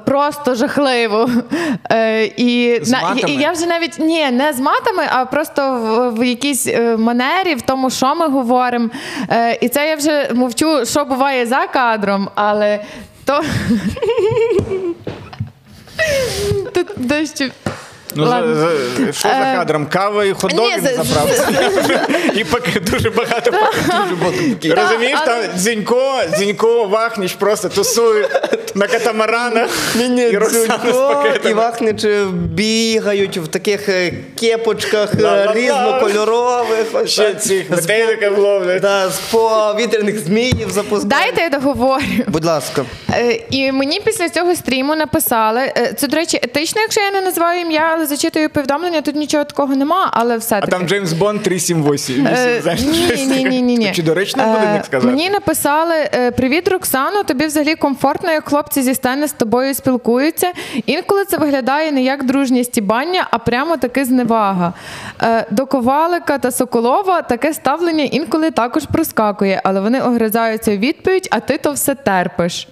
просто 0.07 0.55
жахливо. 0.55 1.31
І, 2.36 2.78
З 2.82 2.90
на- 2.90 3.03
матами? 3.03 3.32
і 3.32 3.36
я 3.36 3.53
вже 3.53 3.66
навіть 3.66 3.99
ні, 3.99 4.31
не 4.31 4.53
з 4.53 4.61
матами, 4.61 5.03
а 5.12 5.24
просто 5.24 5.73
в, 5.73 6.11
в 6.20 6.24
якійсь 6.24 6.69
манері, 6.99 7.55
в 7.55 7.62
тому, 7.62 7.90
що 7.90 8.15
ми 8.15 8.28
говоримо. 8.28 8.89
І 9.61 9.69
це 9.69 9.89
я 9.89 9.97
вже 9.97 10.31
мовчу, 10.35 10.86
що 10.86 11.05
буває 11.05 11.47
за 11.47 11.66
кадром, 11.66 12.28
але 12.35 12.81
то. 13.24 13.40
Тут 16.74 16.86
дещо. 16.97 17.45
Ну, 18.14 18.24
за, 18.24 18.30
Ладно. 18.30 18.55
за, 18.55 19.12
що 19.12 19.28
за 19.28 19.35
Е, 19.35 19.55
кадром? 19.56 19.86
Кава 19.86 20.24
і 20.24 20.32
ходоги 20.32 20.76
ні, 20.76 20.82
на 20.82 20.90
за- 20.90 21.02
заправці. 21.02 21.43
І 22.35 22.44
поки 22.44 22.80
дуже 22.80 23.10
багато. 23.10 23.51
Та, 23.51 24.74
Розумієш, 24.82 25.18
там 25.26 25.39
але- 25.39 25.48
Дзінько, 25.56 26.20
Дзінько, 26.39 26.85
Вахніч 26.85 27.32
просто 27.35 27.68
тусують 27.68 28.28
на 28.74 28.86
катамаранах. 28.86 29.70
І 30.30 30.36
Роксана 30.36 30.78
з 30.78 30.82
Дзюнько 30.82 30.89
і 30.89 30.93
пакетами. 31.14 31.55
Вахничі 31.55 32.09
бігають 32.35 33.36
в 33.36 33.47
таких 33.47 33.89
е, 33.89 34.12
кепочках 34.40 35.14
е, 35.14 35.47
різнокольорових. 35.55 36.86
ось 36.93 37.10
Ще 37.10 37.22
так. 37.32 37.43
цих 37.43 37.66
З 37.66 37.70
метеликів 37.70 38.39
ловлять. 38.39 38.80
Да, 38.82 39.10
з 39.10 39.18
повітряних 39.18 40.18
зміїв 40.18 40.70
запускають. 40.70 41.09
Дайте 41.09 41.40
я 41.43 41.48
договорю. 41.48 42.02
Будь 42.26 42.44
ласка. 42.44 42.85
Е, 43.12 43.40
І 43.51 43.72
мені 43.72 44.01
після 44.05 44.28
цього 44.28 44.55
стріму 44.56 44.94
написали. 44.97 45.60
е, 45.60 45.93
Це, 45.97 46.06
до 46.06 46.16
речі, 46.16 46.40
етично, 46.43 46.80
якщо 46.82 47.01
я 47.01 47.10
не 47.10 47.20
називаю 47.20 47.60
ім'я, 47.60 47.98
але 47.99 48.07
зачитую 48.07 48.51
повідомлення. 48.51 49.01
Тут 49.01 49.16
нічого 49.16 49.45
такого 49.45 49.77
нема, 49.77 50.11
але 50.12 50.37
все 50.37 50.57
А 50.57 50.61
таки. 50.61 50.70
там 50.73 50.89
Джеймс 50.89 51.12
Бонд 51.12 51.43
378. 51.43 52.27
Е, 52.27 52.77
Ні, 52.81 53.27
ні, 53.27 53.45
ні, 53.45 53.62
ні, 53.62 53.79
ні. 53.79 53.93
Чи 53.95 54.03
доречно 54.03 54.45
буде 54.47 54.59
Е, 54.66 54.83
сказати? 54.85 55.11
Мені 55.12 55.31
написали: 55.31 55.95
е, 56.15 56.31
Привіт, 56.31 56.69
Роксано. 56.69 57.23
Тобі 57.23 57.47
взагалі 57.47 57.75
комфортно, 57.75 58.31
як 58.31 58.49
хлопці 58.49 58.83
зі 58.83 58.95
сцени 58.95 59.29
з 59.29 59.33
тобою 59.33 59.75
спілкуються. 59.75 60.53
Інколи 60.87 61.25
це 61.25 61.37
виглядає 61.37 61.93
не 61.93 62.03
як 62.03 62.25
дружнє 62.27 62.65
стібання, 62.65 63.27
а 63.31 63.39
прямо 63.39 63.77
таки 63.77 64.05
зневага. 64.05 64.73
До 65.51 65.66
Ковалика 65.66 66.39
та 66.39 66.51
Соколова 66.51 67.23
таке 67.23 67.55
ставлення 67.55 68.05
інколи 68.05 68.51
також 68.51 68.85
проскакує, 68.93 69.61
але 69.65 69.81
вони 69.81 70.01
огризаються 70.01 70.73
у 70.73 70.77
відповідь, 70.77 71.29
а 71.31 71.41
ти 71.41 71.59
то 71.59 71.73
все 71.73 71.95
терпиш. 71.95 72.69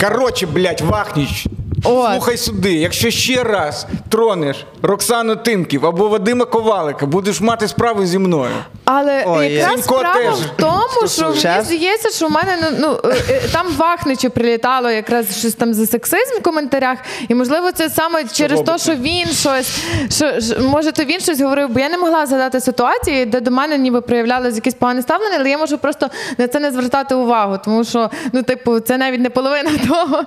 Коротше, 0.00 0.46
блядь, 0.46 0.80
Вахніч. 0.80 1.46
От. 1.84 2.10
Слухай 2.12 2.36
сюди, 2.36 2.74
якщо 2.74 3.10
ще 3.10 3.44
раз 3.44 3.86
тронеш 4.08 4.66
Роксану 4.82 5.36
Тимків 5.36 5.86
або 5.86 6.08
Вадима 6.08 6.44
Ковалика, 6.44 7.06
будеш 7.06 7.40
мати 7.40 7.68
справу 7.68 8.06
зі 8.06 8.18
мною. 8.18 8.52
Але 8.84 9.24
Ой, 9.26 9.52
якраз 9.52 9.74
Сінько 9.74 9.98
справа 9.98 10.20
теж 10.20 10.34
в 10.34 10.50
тому, 10.56 11.08
що 11.08 11.28
мені 11.28 11.64
здається, 11.64 12.10
що 12.10 12.26
в 12.26 12.30
мене 12.30 12.58
ну, 12.62 12.68
ну 12.80 13.10
е, 13.10 13.16
е, 13.28 13.40
там 13.52 13.66
вахничі 13.76 14.28
прилітало 14.28 14.90
якраз 14.90 15.38
щось 15.38 15.54
там 15.54 15.74
за 15.74 15.86
сексизм 15.86 16.34
в 16.40 16.42
коментарях, 16.42 16.98
і 17.28 17.34
можливо 17.34 17.72
це 17.72 17.90
саме 17.90 18.24
через 18.24 18.60
те, 18.60 18.78
що 18.78 18.94
він 18.94 19.26
щось, 19.26 19.78
що, 20.10 20.40
що 20.40 20.60
може 20.60 20.92
то 20.92 21.04
він 21.04 21.20
щось 21.20 21.40
говорив, 21.40 21.68
бо 21.68 21.80
я 21.80 21.88
не 21.88 21.98
могла 21.98 22.26
згадати 22.26 22.60
ситуації, 22.60 23.26
де 23.26 23.40
до 23.40 23.50
мене 23.50 23.78
ніби 23.78 24.00
проявлялось 24.00 24.54
якесь 24.54 24.74
погане 24.74 25.02
ставлення, 25.02 25.36
але 25.40 25.50
я 25.50 25.58
можу 25.58 25.78
просто 25.78 26.08
на 26.38 26.48
це 26.48 26.60
не 26.60 26.70
звертати 26.70 27.14
увагу, 27.14 27.58
тому 27.64 27.84
що 27.84 28.10
ну, 28.32 28.42
типу, 28.42 28.80
це 28.80 28.98
навіть 28.98 29.20
не 29.20 29.30
половина 29.30 29.70
того, 29.88 30.22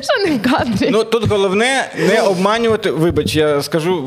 що 0.00 0.28
не 0.30 0.36
в 0.36 0.42
кадрі. 0.42 0.87
Ну 0.90 1.04
тут 1.04 1.28
головне 1.28 1.90
не 2.08 2.20
обманювати. 2.22 2.90
Вибач, 2.90 3.36
я 3.36 3.62
скажу, 3.62 4.02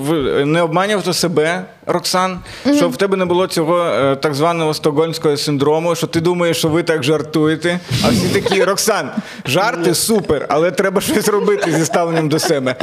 не 0.45 0.62
обманювати 0.62 1.14
себе, 1.14 1.66
Роксан, 1.86 2.40
щоб 2.78 2.91
в 2.91 2.98
тебе 2.98 3.18
не 3.18 3.26
було 3.26 3.48
цього 3.48 3.80
е, 3.86 4.16
так 4.16 4.34
званого 4.34 4.74
стокгольмського 4.74 5.38
синдрому, 5.38 5.95
що 5.95 6.08
ти 6.08 6.22
думаєш, 6.22 6.58
що 6.58 6.68
ви 6.68 6.84
так 6.84 7.03
жартуєте. 7.03 7.80
А 8.06 8.10
всі 8.10 8.28
такі, 8.41 8.64
Роксан, 8.64 9.12
жарти 9.45 9.95
супер, 9.95 10.45
але 10.49 10.72
треба 10.72 11.02
щось 11.02 11.28
робити 11.28 11.72
зі 11.72 11.86
ставленням 11.86 12.30
до 12.30 12.40
себе. 12.40 12.76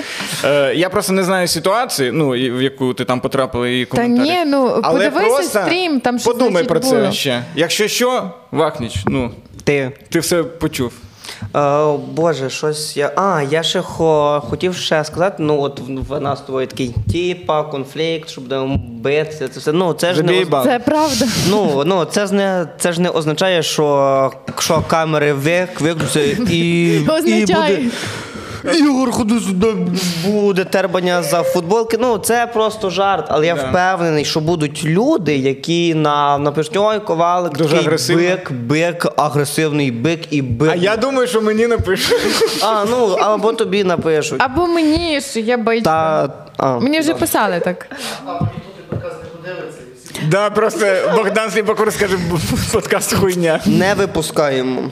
Е, 0.45 0.75
я 0.75 0.89
просто 0.89 1.13
не 1.13 1.23
знаю 1.23 1.49
ситуації, 1.49 2.13
ну 2.13 2.37
і 2.37 2.51
в 2.51 2.63
яку 2.63 2.95
ти 2.95 3.05
там 3.05 3.21
потрапила 3.21 3.69
і 3.69 3.85
Та 3.85 4.07
ні, 4.07 4.45
ну 4.47 4.81
Але 4.83 5.11
подивися 5.11 5.65
стрім, 5.67 6.01
там 6.01 6.19
що 6.19 6.31
подумай 6.33 6.65
про 6.65 6.81
це 6.81 6.97
було. 6.97 7.13
ще. 7.13 7.45
Якщо 7.55 7.89
що, 7.89 8.31
Вахніч, 8.51 8.97
ну 9.07 9.31
Ти. 9.65 9.91
ти 10.09 10.21
все 10.21 10.43
почув. 10.43 10.93
Е, 11.57 11.99
Боже, 12.13 12.51
щось 12.51 12.97
я. 12.97 13.13
А, 13.17 13.43
я 13.51 13.63
ще 13.63 13.81
хо... 13.81 14.43
хотів 14.51 14.75
ще 14.75 15.05
сказати, 15.05 15.37
ну 15.39 15.61
от 15.61 15.81
в 16.09 16.21
нас 16.21 16.41
твої 16.41 16.67
такий 16.67 16.95
типа, 17.13 17.63
конфлікт, 17.63 18.29
щоб 18.29 18.45
будемо 18.45 18.81
битися. 18.89 19.49
Це 19.49 19.61
все. 19.61 19.73
Ну, 19.73 19.93
це 19.93 20.15
ж 20.15 20.23
не 20.23 20.33
оз- 20.33 20.65
Це 20.65 20.79
правда. 20.79 21.27
Ну, 21.51 21.83
ну 21.87 22.05
це 22.05 22.27
ж 22.27 22.35
не 22.35 22.67
це 22.79 22.93
ж 22.93 23.01
не 23.01 23.11
означає, 23.11 23.63
що 23.63 24.33
якщо 24.49 24.83
камери 24.89 25.33
вик, 25.33 25.81
виключаться 25.81 26.21
і, 26.51 27.01
і 27.27 27.41
буде. 27.41 27.85
Ігор, 28.79 29.11
ходи 29.13 29.41
сюди, 29.41 29.75
буде 30.27 30.65
тербання 30.65 31.23
за 31.23 31.43
футболки. 31.43 31.97
Ну, 32.01 32.19
це 32.19 32.47
просто 32.47 32.91
жарт, 32.91 33.27
але 33.29 33.47
я 33.47 33.55
Да. 33.55 33.63
впевнений, 33.69 34.25
що 34.25 34.41
будуть 34.41 34.85
люди, 34.85 35.37
які 35.37 35.95
на 35.95 36.39
напишуть, 36.39 36.77
ой, 36.77 37.01
ковалик, 37.01 37.53
Дуже 37.53 37.77
такий 37.85 38.17
бик, 38.17 38.53
бик, 38.53 39.07
агресивний 39.17 39.91
бик 39.91 40.21
і 40.33 40.43
бик. 40.43 40.71
А 40.73 40.75
я 40.75 40.97
думаю, 40.97 41.27
що 41.29 41.41
мені 41.43 41.67
напишуть. 41.67 42.17
А, 42.63 42.85
ну, 42.91 43.07
або 43.07 43.53
тобі 43.53 43.85
напишуть. 43.85 44.43
Або 44.43 44.67
мені, 44.67 45.21
що 45.21 45.41
я 45.41 45.57
бичка. 45.57 45.85
Та, 45.85 46.29
а, 46.57 46.79
Мені 46.79 47.01
вже 47.01 47.15
писали 47.15 47.61
так. 47.61 47.87
Да, 50.31 50.51
просто 50.51 50.87
Богдан 51.17 51.51
Сліпакур 51.51 51.93
скаже, 51.93 52.17
«Б- 52.17 52.39
подкаст 52.73 53.15
хуйня. 53.15 53.61
не 53.67 53.95
випускаємо. 53.95 54.83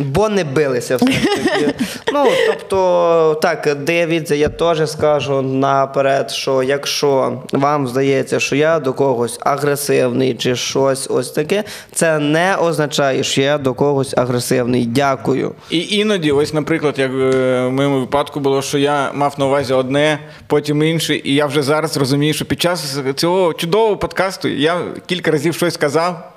Бо 0.00 0.28
не 0.28 0.44
билися 0.44 0.96
все 0.96 1.12
ж 1.12 1.18
таки. 1.24 1.74
Ну, 2.12 2.26
тобто, 2.46 3.38
так, 3.42 3.76
дивіться, 3.80 4.34
я 4.34 4.48
теж 4.48 4.90
скажу 4.90 5.42
наперед, 5.42 6.30
що 6.30 6.62
якщо 6.62 7.42
вам 7.52 7.88
здається, 7.88 8.40
що 8.40 8.56
я 8.56 8.80
до 8.80 8.92
когось 8.92 9.38
агресивний 9.40 10.34
чи 10.34 10.56
щось 10.56 11.10
ось 11.10 11.30
таке, 11.30 11.64
це 11.92 12.18
не 12.18 12.56
означає, 12.56 13.24
що 13.24 13.40
я 13.40 13.58
до 13.58 13.74
когось 13.74 14.14
агресивний. 14.16 14.86
Дякую. 14.86 15.54
І 15.70 15.86
іноді, 15.96 16.32
ось, 16.32 16.54
наприклад, 16.54 16.94
як 16.98 17.10
е, 17.10 17.66
в 17.66 17.70
моєму 17.70 18.00
випадку 18.00 18.40
було, 18.40 18.62
що 18.62 18.78
я 18.78 19.12
мав 19.14 19.34
на 19.38 19.46
увазі 19.46 19.72
одне, 19.72 20.18
потім 20.46 20.82
інше, 20.82 21.20
і 21.24 21.34
я 21.34 21.46
вже 21.46 21.62
зараз 21.62 21.96
розумію, 21.96 22.34
що 22.34 22.44
під 22.44 22.60
час 22.60 22.98
цього 23.16 23.54
чудового 23.54 23.96
подкасту 23.96 24.48
я 24.48 24.80
кілька 25.06 25.30
разів 25.30 25.54
щось 25.54 25.76
казав. 25.76 26.29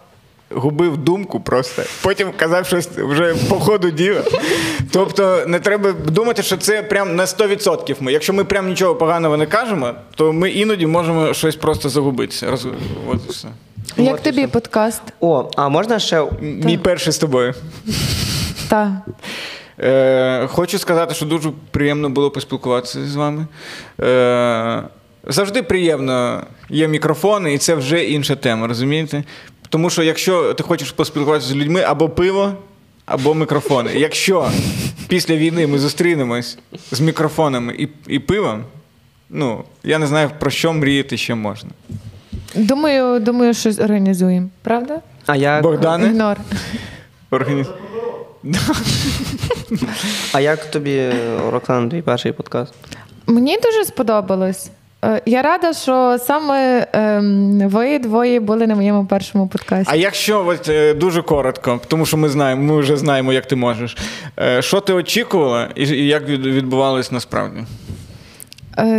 Губив 0.55 0.97
думку 0.97 1.39
просто, 1.39 1.81
потім 2.01 2.31
казав 2.37 2.65
щось 2.65 2.87
вже 2.87 3.35
по 3.49 3.55
ходу 3.55 3.89
діла. 3.89 4.21
Тобто 4.91 5.43
не 5.47 5.59
треба 5.59 5.91
думати, 5.91 6.43
що 6.43 6.57
це 6.57 6.83
прям 6.83 7.15
на 7.15 7.25
100% 7.25 7.95
ми. 7.99 8.11
Якщо 8.11 8.33
ми 8.33 8.43
прям 8.43 8.67
нічого 8.67 8.95
поганого 8.95 9.37
не 9.37 9.45
кажемо, 9.45 9.91
то 10.15 10.33
ми 10.33 10.49
іноді 10.49 10.85
можемо 10.85 11.33
щось 11.33 11.55
просто 11.55 11.89
загубитися. 11.89 12.51
Роз... 12.51 12.67
От 13.09 13.19
і 13.27 13.31
все. 13.31 13.47
Як 13.97 14.21
тобі 14.21 14.47
подкаст? 14.47 15.01
О, 15.19 15.49
а 15.55 15.69
можна 15.69 15.99
ще 15.99 16.25
Мій 16.41 16.77
перший 16.77 17.13
з 17.13 17.17
тобою. 17.17 17.53
Та. 18.69 19.01
Е, 19.79 20.47
хочу 20.47 20.79
сказати, 20.79 21.13
що 21.13 21.25
дуже 21.25 21.51
приємно 21.71 22.09
було 22.09 22.31
поспілкуватися 22.31 23.05
з 23.05 23.15
вами. 23.15 23.47
Е, 24.01 24.83
завжди 25.27 25.63
приємно 25.63 26.43
є 26.69 26.87
мікрофони, 26.87 27.53
і 27.53 27.57
це 27.57 27.75
вже 27.75 28.03
інша 28.03 28.35
тема, 28.35 28.67
розумієте? 28.67 29.23
Тому 29.73 29.89
що 29.89 30.03
якщо 30.03 30.53
ти 30.53 30.63
хочеш 30.63 30.91
поспілкуватися 30.91 31.49
з 31.49 31.55
людьми 31.55 31.81
або 31.81 32.09
пиво, 32.09 32.53
або 33.05 33.33
мікрофони. 33.33 33.91
Якщо 33.95 34.51
після 35.07 35.35
війни 35.35 35.67
ми 35.67 35.79
зустрінемось 35.79 36.57
з 36.91 36.99
мікрофонами 36.99 37.75
і, 37.79 37.89
і 38.07 38.19
пивом, 38.19 38.63
ну, 39.29 39.63
я 39.83 39.99
не 39.99 40.07
знаю, 40.07 40.31
про 40.39 40.51
що 40.51 40.73
мріяти 40.73 41.17
ще 41.17 41.35
можна. 41.35 41.69
Думаю, 42.55 43.19
думаю, 43.19 43.53
щось 43.53 43.79
організуємо. 43.79 44.49
Правда? 44.61 45.01
а 45.25 45.35
як, 45.35 45.63
Богдане? 45.63 46.07
Ігнор. 46.07 46.37
Організ... 47.31 47.67
а 50.33 50.39
як 50.39 50.71
тобі, 50.71 51.11
Роксан, 51.49 51.89
твій 51.89 52.01
перший 52.01 52.31
подкаст? 52.31 52.73
Мені 53.27 53.57
дуже 53.63 53.85
сподобалось. 53.85 54.69
Е, 55.03 55.21
Я 55.25 55.41
рада, 55.41 55.73
що 55.73 56.17
саме 56.21 56.87
ем, 56.93 57.59
ви 57.69 57.99
двоє 57.99 58.39
були 58.39 58.67
на 58.67 58.75
моєму 58.75 59.05
першому 59.05 59.47
подкасті. 59.47 59.93
А 59.93 59.95
якщо 59.95 60.45
от, 60.47 60.69
е, 60.69 60.93
дуже 60.93 61.21
коротко, 61.21 61.79
тому 61.87 62.05
що 62.05 62.17
ми 62.17 62.29
знаємо, 62.29 62.73
ми 62.73 62.79
вже 62.79 62.97
знаємо, 62.97 63.33
як 63.33 63.45
ти 63.45 63.55
можеш. 63.55 63.97
Е, 64.39 64.61
Що 64.61 64.79
ти 64.79 64.93
очікувала 64.93 65.69
і 65.75 65.87
як 65.87 66.29
відбувалось 66.29 67.11
насправді? 67.11 67.59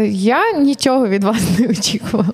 Я 0.08 0.52
нічого 0.52 1.08
від 1.08 1.24
вас 1.24 1.42
не 1.58 1.66
очікувала. 1.68 2.32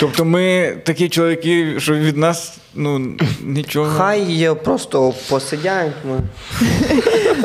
Тобто 0.00 0.24
ми 0.24 0.76
такі 0.84 1.08
чоловіки, 1.08 1.74
що 1.78 1.94
від 1.94 2.16
нас 2.16 2.58
ну, 2.74 3.16
нічого. 3.42 3.90
Хай 3.98 4.54
просто 4.64 5.14
посидять. 5.28 5.92
ну. 6.04 6.20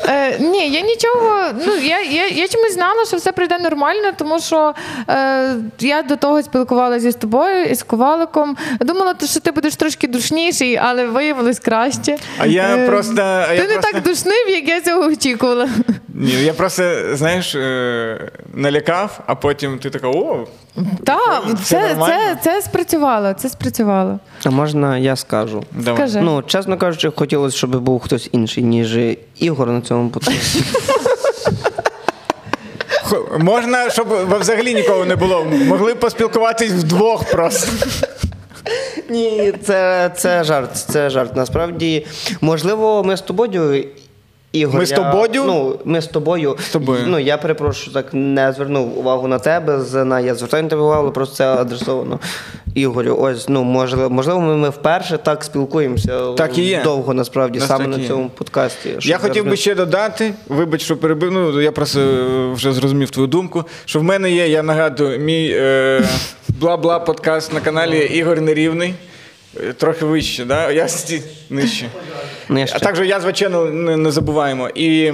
Е, 0.07 0.39
ні, 0.39 0.69
я 0.69 0.81
нічого. 0.81 1.41
Ну 1.67 1.75
я, 1.75 2.01
я, 2.01 2.27
я 2.27 2.47
чомусь 2.47 2.73
знала, 2.73 3.05
що 3.05 3.17
все 3.17 3.31
прийде 3.31 3.59
нормально, 3.59 4.11
тому 4.17 4.39
що 4.39 4.73
е, 5.09 5.55
я 5.79 6.03
до 6.03 6.15
того 6.15 6.43
спілкувалася 6.43 7.11
з 7.11 7.15
тобою 7.15 7.65
і 7.65 7.75
з 7.75 7.83
коваликом. 7.83 8.57
Думала, 8.79 9.15
що 9.25 9.39
ти 9.39 9.51
будеш 9.51 9.75
трошки 9.75 10.07
душніший, 10.07 10.75
але 10.77 11.05
виявилось 11.05 11.59
краще. 11.59 12.17
А 12.37 12.45
я 12.45 12.75
Е, 12.77 12.87
просто- 12.87 13.13
ти 13.15 13.55
я 13.55 13.61
не 13.61 13.73
просто- 13.73 13.91
так 13.91 14.03
душнив, 14.03 14.49
як 14.49 14.67
я 14.67 14.81
цього 14.81 15.01
очікувала. 15.05 15.69
Ні, 16.13 16.31
я 16.31 16.53
просто, 16.53 16.83
знаєш, 17.13 17.55
е, 17.55 18.31
налякав, 18.53 19.19
а 19.25 19.35
потім 19.35 19.79
ти 19.79 19.89
така, 19.89 20.07
о, 20.07 20.47
Так, 21.03 21.43
це, 21.63 21.95
це, 22.05 22.37
це 22.43 22.61
спрацювало. 22.61 23.33
Це 23.33 23.49
спрацювало. 23.49 24.19
А 24.45 24.49
можна 24.49 24.97
я 24.97 25.15
скажу? 25.15 25.63
давай. 25.71 25.97
Скажи. 25.97 26.21
Ну, 26.21 26.41
чесно 26.41 26.77
кажучи, 26.77 27.11
хотілося, 27.15 27.57
щоб 27.57 27.79
був 27.79 27.99
хтось 27.99 28.29
інший, 28.31 28.63
ніж 28.63 29.17
Ігор 29.39 29.69
на 29.69 29.81
цьому 29.81 30.09
подкасті. 30.09 30.63
Можна, 33.39 33.89
щоб 33.89 34.07
взагалі 34.39 34.73
нікого 34.73 35.05
не 35.05 35.15
було. 35.15 35.45
Могли 35.45 35.93
б 35.93 35.99
поспілкуватись 35.99 36.71
вдвох 36.71 37.23
просто. 37.23 37.71
Ні, 39.09 39.53
це, 39.63 40.11
це 40.17 40.43
жарт, 40.43 40.75
це 40.75 41.09
жарт. 41.09 41.35
Насправді, 41.35 42.05
можливо, 42.41 43.03
ми 43.03 43.17
з 43.17 43.21
тобою. 43.21 43.85
Ігор, 44.51 44.79
Ми 44.79 44.85
з 44.85 44.91
тобою? 44.91 45.43
Ну, 45.45 45.79
ми 45.85 46.01
з 46.01 46.07
тобою. 46.07 46.55
З 46.59 46.69
тобою. 46.69 47.03
Ну, 47.07 47.19
я 47.19 47.37
перепрошую, 47.37 47.93
так 47.93 48.05
не 48.13 48.53
звернув 48.53 48.99
увагу 48.99 49.27
на 49.27 49.39
тебе, 49.39 49.77
на 50.05 50.19
я 50.19 50.35
звертаю 50.35 50.63
на 50.63 50.69
тебе 50.69 50.81
увагу, 50.81 51.01
але 51.01 51.11
просто 51.11 51.35
це 51.35 51.47
адресовано 51.47 52.19
Ігорю. 52.75 53.17
Ось, 53.19 53.49
ну, 53.49 53.63
можливо, 53.63 54.09
можливо, 54.09 54.41
ми, 54.41 54.57
ми 54.57 54.69
вперше 54.69 55.17
так 55.17 55.43
спілкуємося 55.43 56.33
Так 56.33 56.57
і 56.57 56.61
є. 56.61 56.81
довго, 56.83 57.13
насправді, 57.13 57.59
Нас 57.59 57.67
саме 57.67 57.87
на 57.87 57.97
є. 57.97 58.07
цьому 58.07 58.29
подкасті. 58.29 58.89
Я 58.89 58.99
щоб 58.99 59.21
хотів 59.21 59.45
би 59.45 59.55
ще 59.55 59.75
додати, 59.75 60.33
вибач, 60.49 60.81
що 60.81 60.97
перебив. 60.97 61.31
Ну, 61.31 61.61
я 61.61 61.71
просто 61.71 61.99
е, 61.99 62.53
вже 62.53 62.71
зрозумів 62.73 63.09
твою 63.09 63.27
думку. 63.27 63.63
Що 63.85 63.99
в 63.99 64.03
мене 64.03 64.31
є, 64.31 64.47
я 64.47 64.63
нагадую, 64.63 65.19
мій 65.19 65.51
е, 65.53 66.03
бла-бла 66.61 67.05
подкаст 67.05 67.53
на 67.53 67.59
каналі 67.59 67.97
Ігор 67.97 68.41
Нерівний. 68.41 68.93
Трохи 69.77 70.05
вище, 70.05 70.45
да? 70.45 70.71
я 70.71 70.87
сті- 70.87 71.21
нижче. 71.49 71.85
Нижче. 72.49 72.75
А 72.75 72.79
також 72.79 73.07
я, 73.07 73.19
звичайно, 73.19 73.65
не, 73.65 73.97
не 73.97 74.11
забуваємо. 74.11 74.69
І 74.75 75.11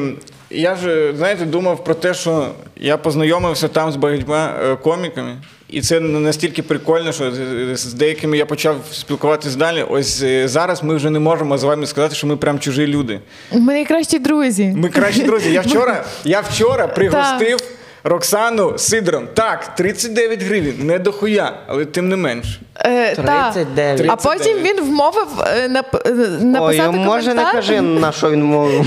я 0.50 0.76
ж, 0.76 1.14
знаєте, 1.18 1.46
думав 1.46 1.84
про 1.84 1.94
те, 1.94 2.14
що 2.14 2.48
я 2.78 2.98
познайомився 2.98 3.68
там 3.68 3.92
з 3.92 3.96
багатьма 3.96 4.54
е, 4.64 4.76
коміками. 4.76 5.38
І 5.70 5.82
це 5.82 6.00
настільки 6.00 6.64
прикольно, 6.64 7.12
що 7.12 7.32
з- 7.32 7.78
з 7.80 7.94
деякими 7.94 8.38
я 8.38 8.46
почав 8.46 8.76
спілкуватися 8.92 9.58
далі. 9.58 9.86
Ось 9.90 10.22
е, 10.24 10.48
зараз 10.48 10.84
ми 10.84 10.96
вже 10.96 11.10
не 11.10 11.20
можемо 11.20 11.58
з 11.58 11.64
вами 11.64 11.86
сказати, 11.88 12.16
що 12.16 12.28
ми 12.28 12.38
прям 12.38 12.60
чужі 12.60 12.88
люди. 12.88 13.20
Ми 13.52 13.74
найкращі 13.74 14.20
друзі. 14.20 14.74
Ми 14.78 14.90
кращі 14.90 15.24
друзі. 15.24 15.52
Я 15.52 15.62
вчора, 15.68 16.06
я 16.26 16.40
вчора 16.42 16.88
пригостив 16.88 17.60
Роксану 18.08 18.78
Сидором. 18.78 19.28
Так, 19.34 19.76
39 19.76 20.44
гривень, 20.44 20.76
не 20.80 21.00
дохуя, 21.00 21.54
але 21.68 21.86
тим 21.86 22.10
не 22.10 22.16
менш. 22.16 22.60
Е, 22.80 23.16
та. 23.16 23.52
39. 23.52 24.06
А 24.10 24.16
потім 24.16 24.58
він 24.58 24.82
вмовив 24.82 25.28
е, 25.48 25.68
нап- 25.68 26.08
е, 26.08 26.12
написати 26.46 26.90
Ой, 26.94 27.00
може 27.00 27.28
не 27.28 27.34
коментар. 27.34 27.54
кажи, 27.54 27.82
на 27.82 28.12
що 28.12 28.30
він 28.32 28.44
мовив. 28.44 28.86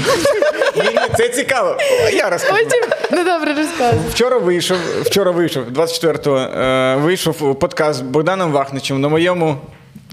Це 1.17 1.29
цікаво. 1.29 1.77
Я 2.13 2.31
розкажу. 2.31 2.55
Потім, 2.65 2.81
ну 3.13 3.25
добре, 3.25 3.55
розказуй. 3.55 4.01
Вчора 4.11 4.39
вийшов, 4.39 4.77
вчора 5.03 5.31
вийшов, 5.31 5.65
24-го, 5.75 6.37
е, 6.37 6.97
вийшов 6.97 7.59
подкаст 7.59 7.99
з 7.99 8.03
Богданом 8.03 8.53
Вахничем 8.53 9.01
на 9.01 9.09
моєму, 9.09 9.57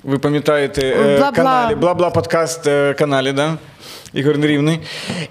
ви 0.04 0.20
пам'ятаєте, 0.20 0.82
е, 0.88 1.18
Бла-бла. 1.20 1.32
каналі, 1.36 1.76
бла-бла 1.76 2.14
подкаст 2.14 2.68
е, 2.68 2.94
каналі, 2.94 3.32
да? 3.32 3.54
Ігор 4.14 4.38
Нерівний. 4.38 4.80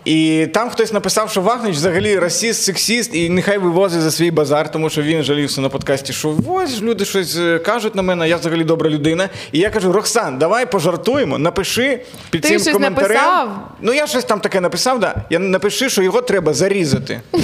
І 0.05 0.47
там 0.55 0.71
хтось 0.71 0.93
написав, 0.93 1.31
що 1.31 1.41
Вахнич 1.41 1.77
взагалі 1.77 2.19
расіст, 2.19 2.63
сексіст, 2.63 3.15
і 3.15 3.29
нехай 3.29 3.59
вивозить 3.59 4.01
за 4.01 4.11
свій 4.11 4.31
базар, 4.31 4.73
тому 4.73 4.91
що 4.91 5.03
він 5.03 5.23
жалівся 5.23 5.61
на 5.61 5.69
подкасті, 5.69 6.13
що 6.13 6.37
ось 6.49 6.81
люди 6.83 7.05
щось 7.05 7.37
е, 7.37 7.59
кажуть 7.59 7.95
на 7.95 8.03
мене, 8.03 8.29
я 8.29 8.37
взагалі 8.37 8.65
добра 8.65 8.91
людина. 8.91 9.29
І 9.53 9.59
я 9.59 9.71
кажу: 9.71 9.93
Роксан, 9.93 10.39
давай 10.39 10.71
пожартуємо, 10.71 11.39
напиши 11.39 12.01
під 12.31 12.43
Ти 12.43 12.49
цим 12.49 12.61
щось 12.61 12.73
коментарем. 12.73 13.17
написав? 13.17 13.69
Ну 13.81 13.93
я 13.93 14.07
щось 14.07 14.25
там 14.25 14.41
таке 14.41 14.61
написав, 14.61 15.01
да. 15.01 15.15
Я 15.31 15.39
напиши, 15.39 15.91
що 15.91 16.03
його 16.03 16.23
треба 16.23 16.53
зарізати. 16.55 17.21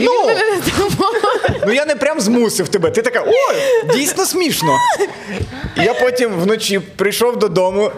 Ну, 0.00 0.10
ну 1.66 1.72
я 1.72 1.84
не 1.86 1.94
прям 1.94 2.20
змусив 2.20 2.68
тебе. 2.68 2.90
Ти 2.90 3.02
така, 3.02 3.24
ой, 3.26 3.56
дійсно 3.94 4.24
смішно. 4.26 4.76
Я 5.76 5.94
потім 5.94 6.30
вночі 6.32 6.78
прийшов 6.78 7.38
додому. 7.38 7.90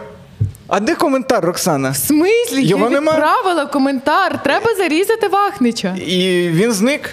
А 0.69 0.81
де 0.81 0.95
коментар, 0.95 1.45
Роксана? 1.45 1.91
В 1.91 1.97
смислі, 1.97 2.63
Його 2.63 2.85
я 2.85 2.91
нема? 2.91 3.13
відправила 3.13 3.67
коментар. 3.67 4.43
Треба 4.43 4.75
зарізати 4.75 5.29
Вахнича. 5.29 5.97
І 6.07 6.49
він 6.49 6.73
зник. 6.73 7.11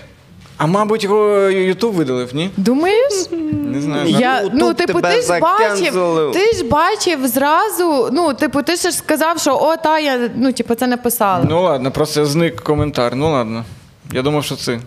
А 0.57 0.65
мабуть, 0.65 1.03
його 1.03 1.39
Ютуб 1.49 1.93
видалив, 1.93 2.35
ні? 2.35 2.49
Думаєш? 2.57 3.13
Не 3.51 3.81
знаю. 3.81 4.09
Я, 4.09 4.41
Ютуб 4.41 4.59
ну, 4.59 4.73
типу, 4.73 4.93
тебе 5.01 5.15
ти 5.15 5.21
ж 5.21 5.39
бачив, 5.39 5.93
ти 6.33 6.51
ж 6.53 6.63
бачив 6.63 7.27
зразу. 7.27 8.09
Ну, 8.11 8.33
типу, 8.33 8.61
ти 8.61 8.75
ж 8.75 8.91
сказав, 8.91 9.39
що 9.39 9.57
о, 9.61 9.77
та 9.77 9.99
я 9.99 10.29
ну, 10.35 10.53
типу, 10.53 10.75
це 10.75 10.87
написала. 10.87 11.45
Ну 11.49 11.63
ладно, 11.63 11.91
просто 11.91 12.25
зник 12.25 12.61
коментар. 12.61 13.15
Ну 13.15 13.31
ладно. 13.31 13.65
Я 14.13 14.21
думав, 14.21 14.43
що 14.43 14.55
це. 14.55 14.79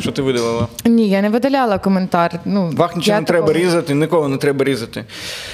Що 0.00 0.12
ти 0.12 0.22
видалила? 0.22 0.68
Ні, 0.84 1.08
я 1.08 1.22
не 1.22 1.28
видаляла 1.30 1.78
коментар. 1.78 2.40
Ну, 2.44 2.70
Вахнича 2.76 3.12
я 3.12 3.20
не 3.20 3.26
треба 3.26 3.46
такого- 3.46 3.64
різати, 3.66 3.94
нікого 3.94 4.28
не 4.28 4.36
треба 4.36 4.64
різати. 4.64 5.04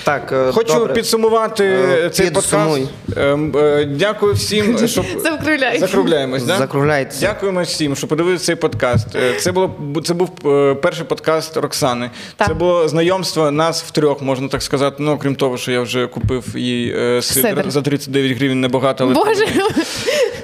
Так, 0.05 0.33
е, 0.33 0.53
Хочу 0.53 0.75
добре. 0.75 0.95
підсумувати 0.95 1.65
Е, 1.65 2.11
цей 2.11 2.31
підсумуй. 2.31 2.81
подкаст. 3.07 3.19
Ем, 3.33 3.53
е, 3.57 3.85
Дякую 3.85 4.35
всім, 4.35 4.79
що 4.89 5.05
Закругляй. 5.23 5.79
закругляємось. 5.79 6.43
Да? 6.43 6.57
Закругляється. 6.59 7.21
Дякуємо 7.21 7.63
всім, 7.63 7.97
що 7.97 8.07
подивилися 8.07 8.45
цей 8.45 8.55
подкаст. 8.55 9.07
Е, 9.17 9.35
Це 9.41 9.53
було 9.53 9.71
це 10.05 10.15
був 10.15 10.31
е, 10.47 10.75
перший 10.75 11.05
подкаст 11.07 11.57
Роксани. 11.57 12.11
Так. 12.37 12.49
Це 12.49 12.55
було 12.55 12.89
знайомство 12.89 13.51
нас 13.51 13.83
втрьох, 13.83 14.23
можна 14.23 14.49
так 14.49 14.63
сказати. 14.63 14.97
Ну, 14.99 15.19
крім 15.19 15.35
того, 15.35 15.59
що 15.59 15.73
я 15.73 15.81
вже 15.81 16.07
купив 16.07 16.45
їй 16.57 16.95
е, 16.99 17.23
сидр, 17.23 17.49
Сидр. 17.49 17.71
за 17.71 17.83
39 17.83 18.33
гривень 18.39 18.61
небагато, 18.61 19.05
але 19.05 19.15
Боже, 19.15 19.45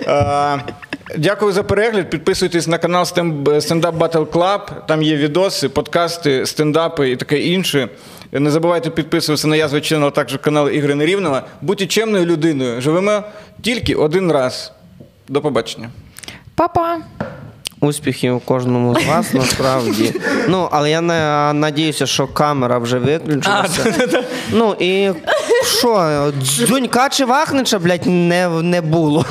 Е, 0.06 0.58
Дякую 1.14 1.52
за 1.52 1.62
перегляд. 1.62 2.10
Підписуйтесь 2.10 2.66
на 2.66 2.78
канал 2.78 3.04
Up 3.04 3.98
Battle 3.98 4.26
Club. 4.26 4.60
Там 4.86 5.02
є 5.02 5.16
відоси, 5.16 5.68
подкасти, 5.68 6.46
стендапи 6.46 7.10
і 7.10 7.16
таке 7.16 7.38
інше. 7.38 7.88
Не 8.32 8.50
забувайте 8.50 8.90
підписуватися 8.90 9.48
на 9.48 9.56
язви 9.56 9.78
Channel, 9.78 10.06
а 10.06 10.10
також 10.10 10.36
канал 10.36 10.68
Ігри 10.70 10.94
Нерівного. 10.94 11.40
Будьте 11.60 11.86
чемною 11.86 12.26
людиною. 12.26 12.80
Живемо 12.80 13.22
тільки 13.62 13.94
один 13.94 14.32
раз. 14.32 14.72
До 15.28 15.40
побачення. 15.40 15.90
папа. 16.54 16.98
Успіхів 17.80 18.40
кожному 18.44 19.00
з 19.00 19.06
вас 19.06 19.34
насправді. 19.34 20.14
Ну, 20.48 20.68
але 20.72 20.90
я 20.90 21.00
не 21.00 21.52
надіюся, 21.52 22.06
що 22.06 22.26
камера 22.26 22.78
вже 22.78 22.98
виключилася. 22.98 23.94
Ну 24.52 24.76
і 24.80 25.10
що, 25.78 26.32
дзюнька 26.42 27.08
чи 27.08 27.24
вахнича, 27.24 27.78
блядь, 27.78 28.06
не, 28.06 28.48
не 28.48 28.80
було. 28.80 29.24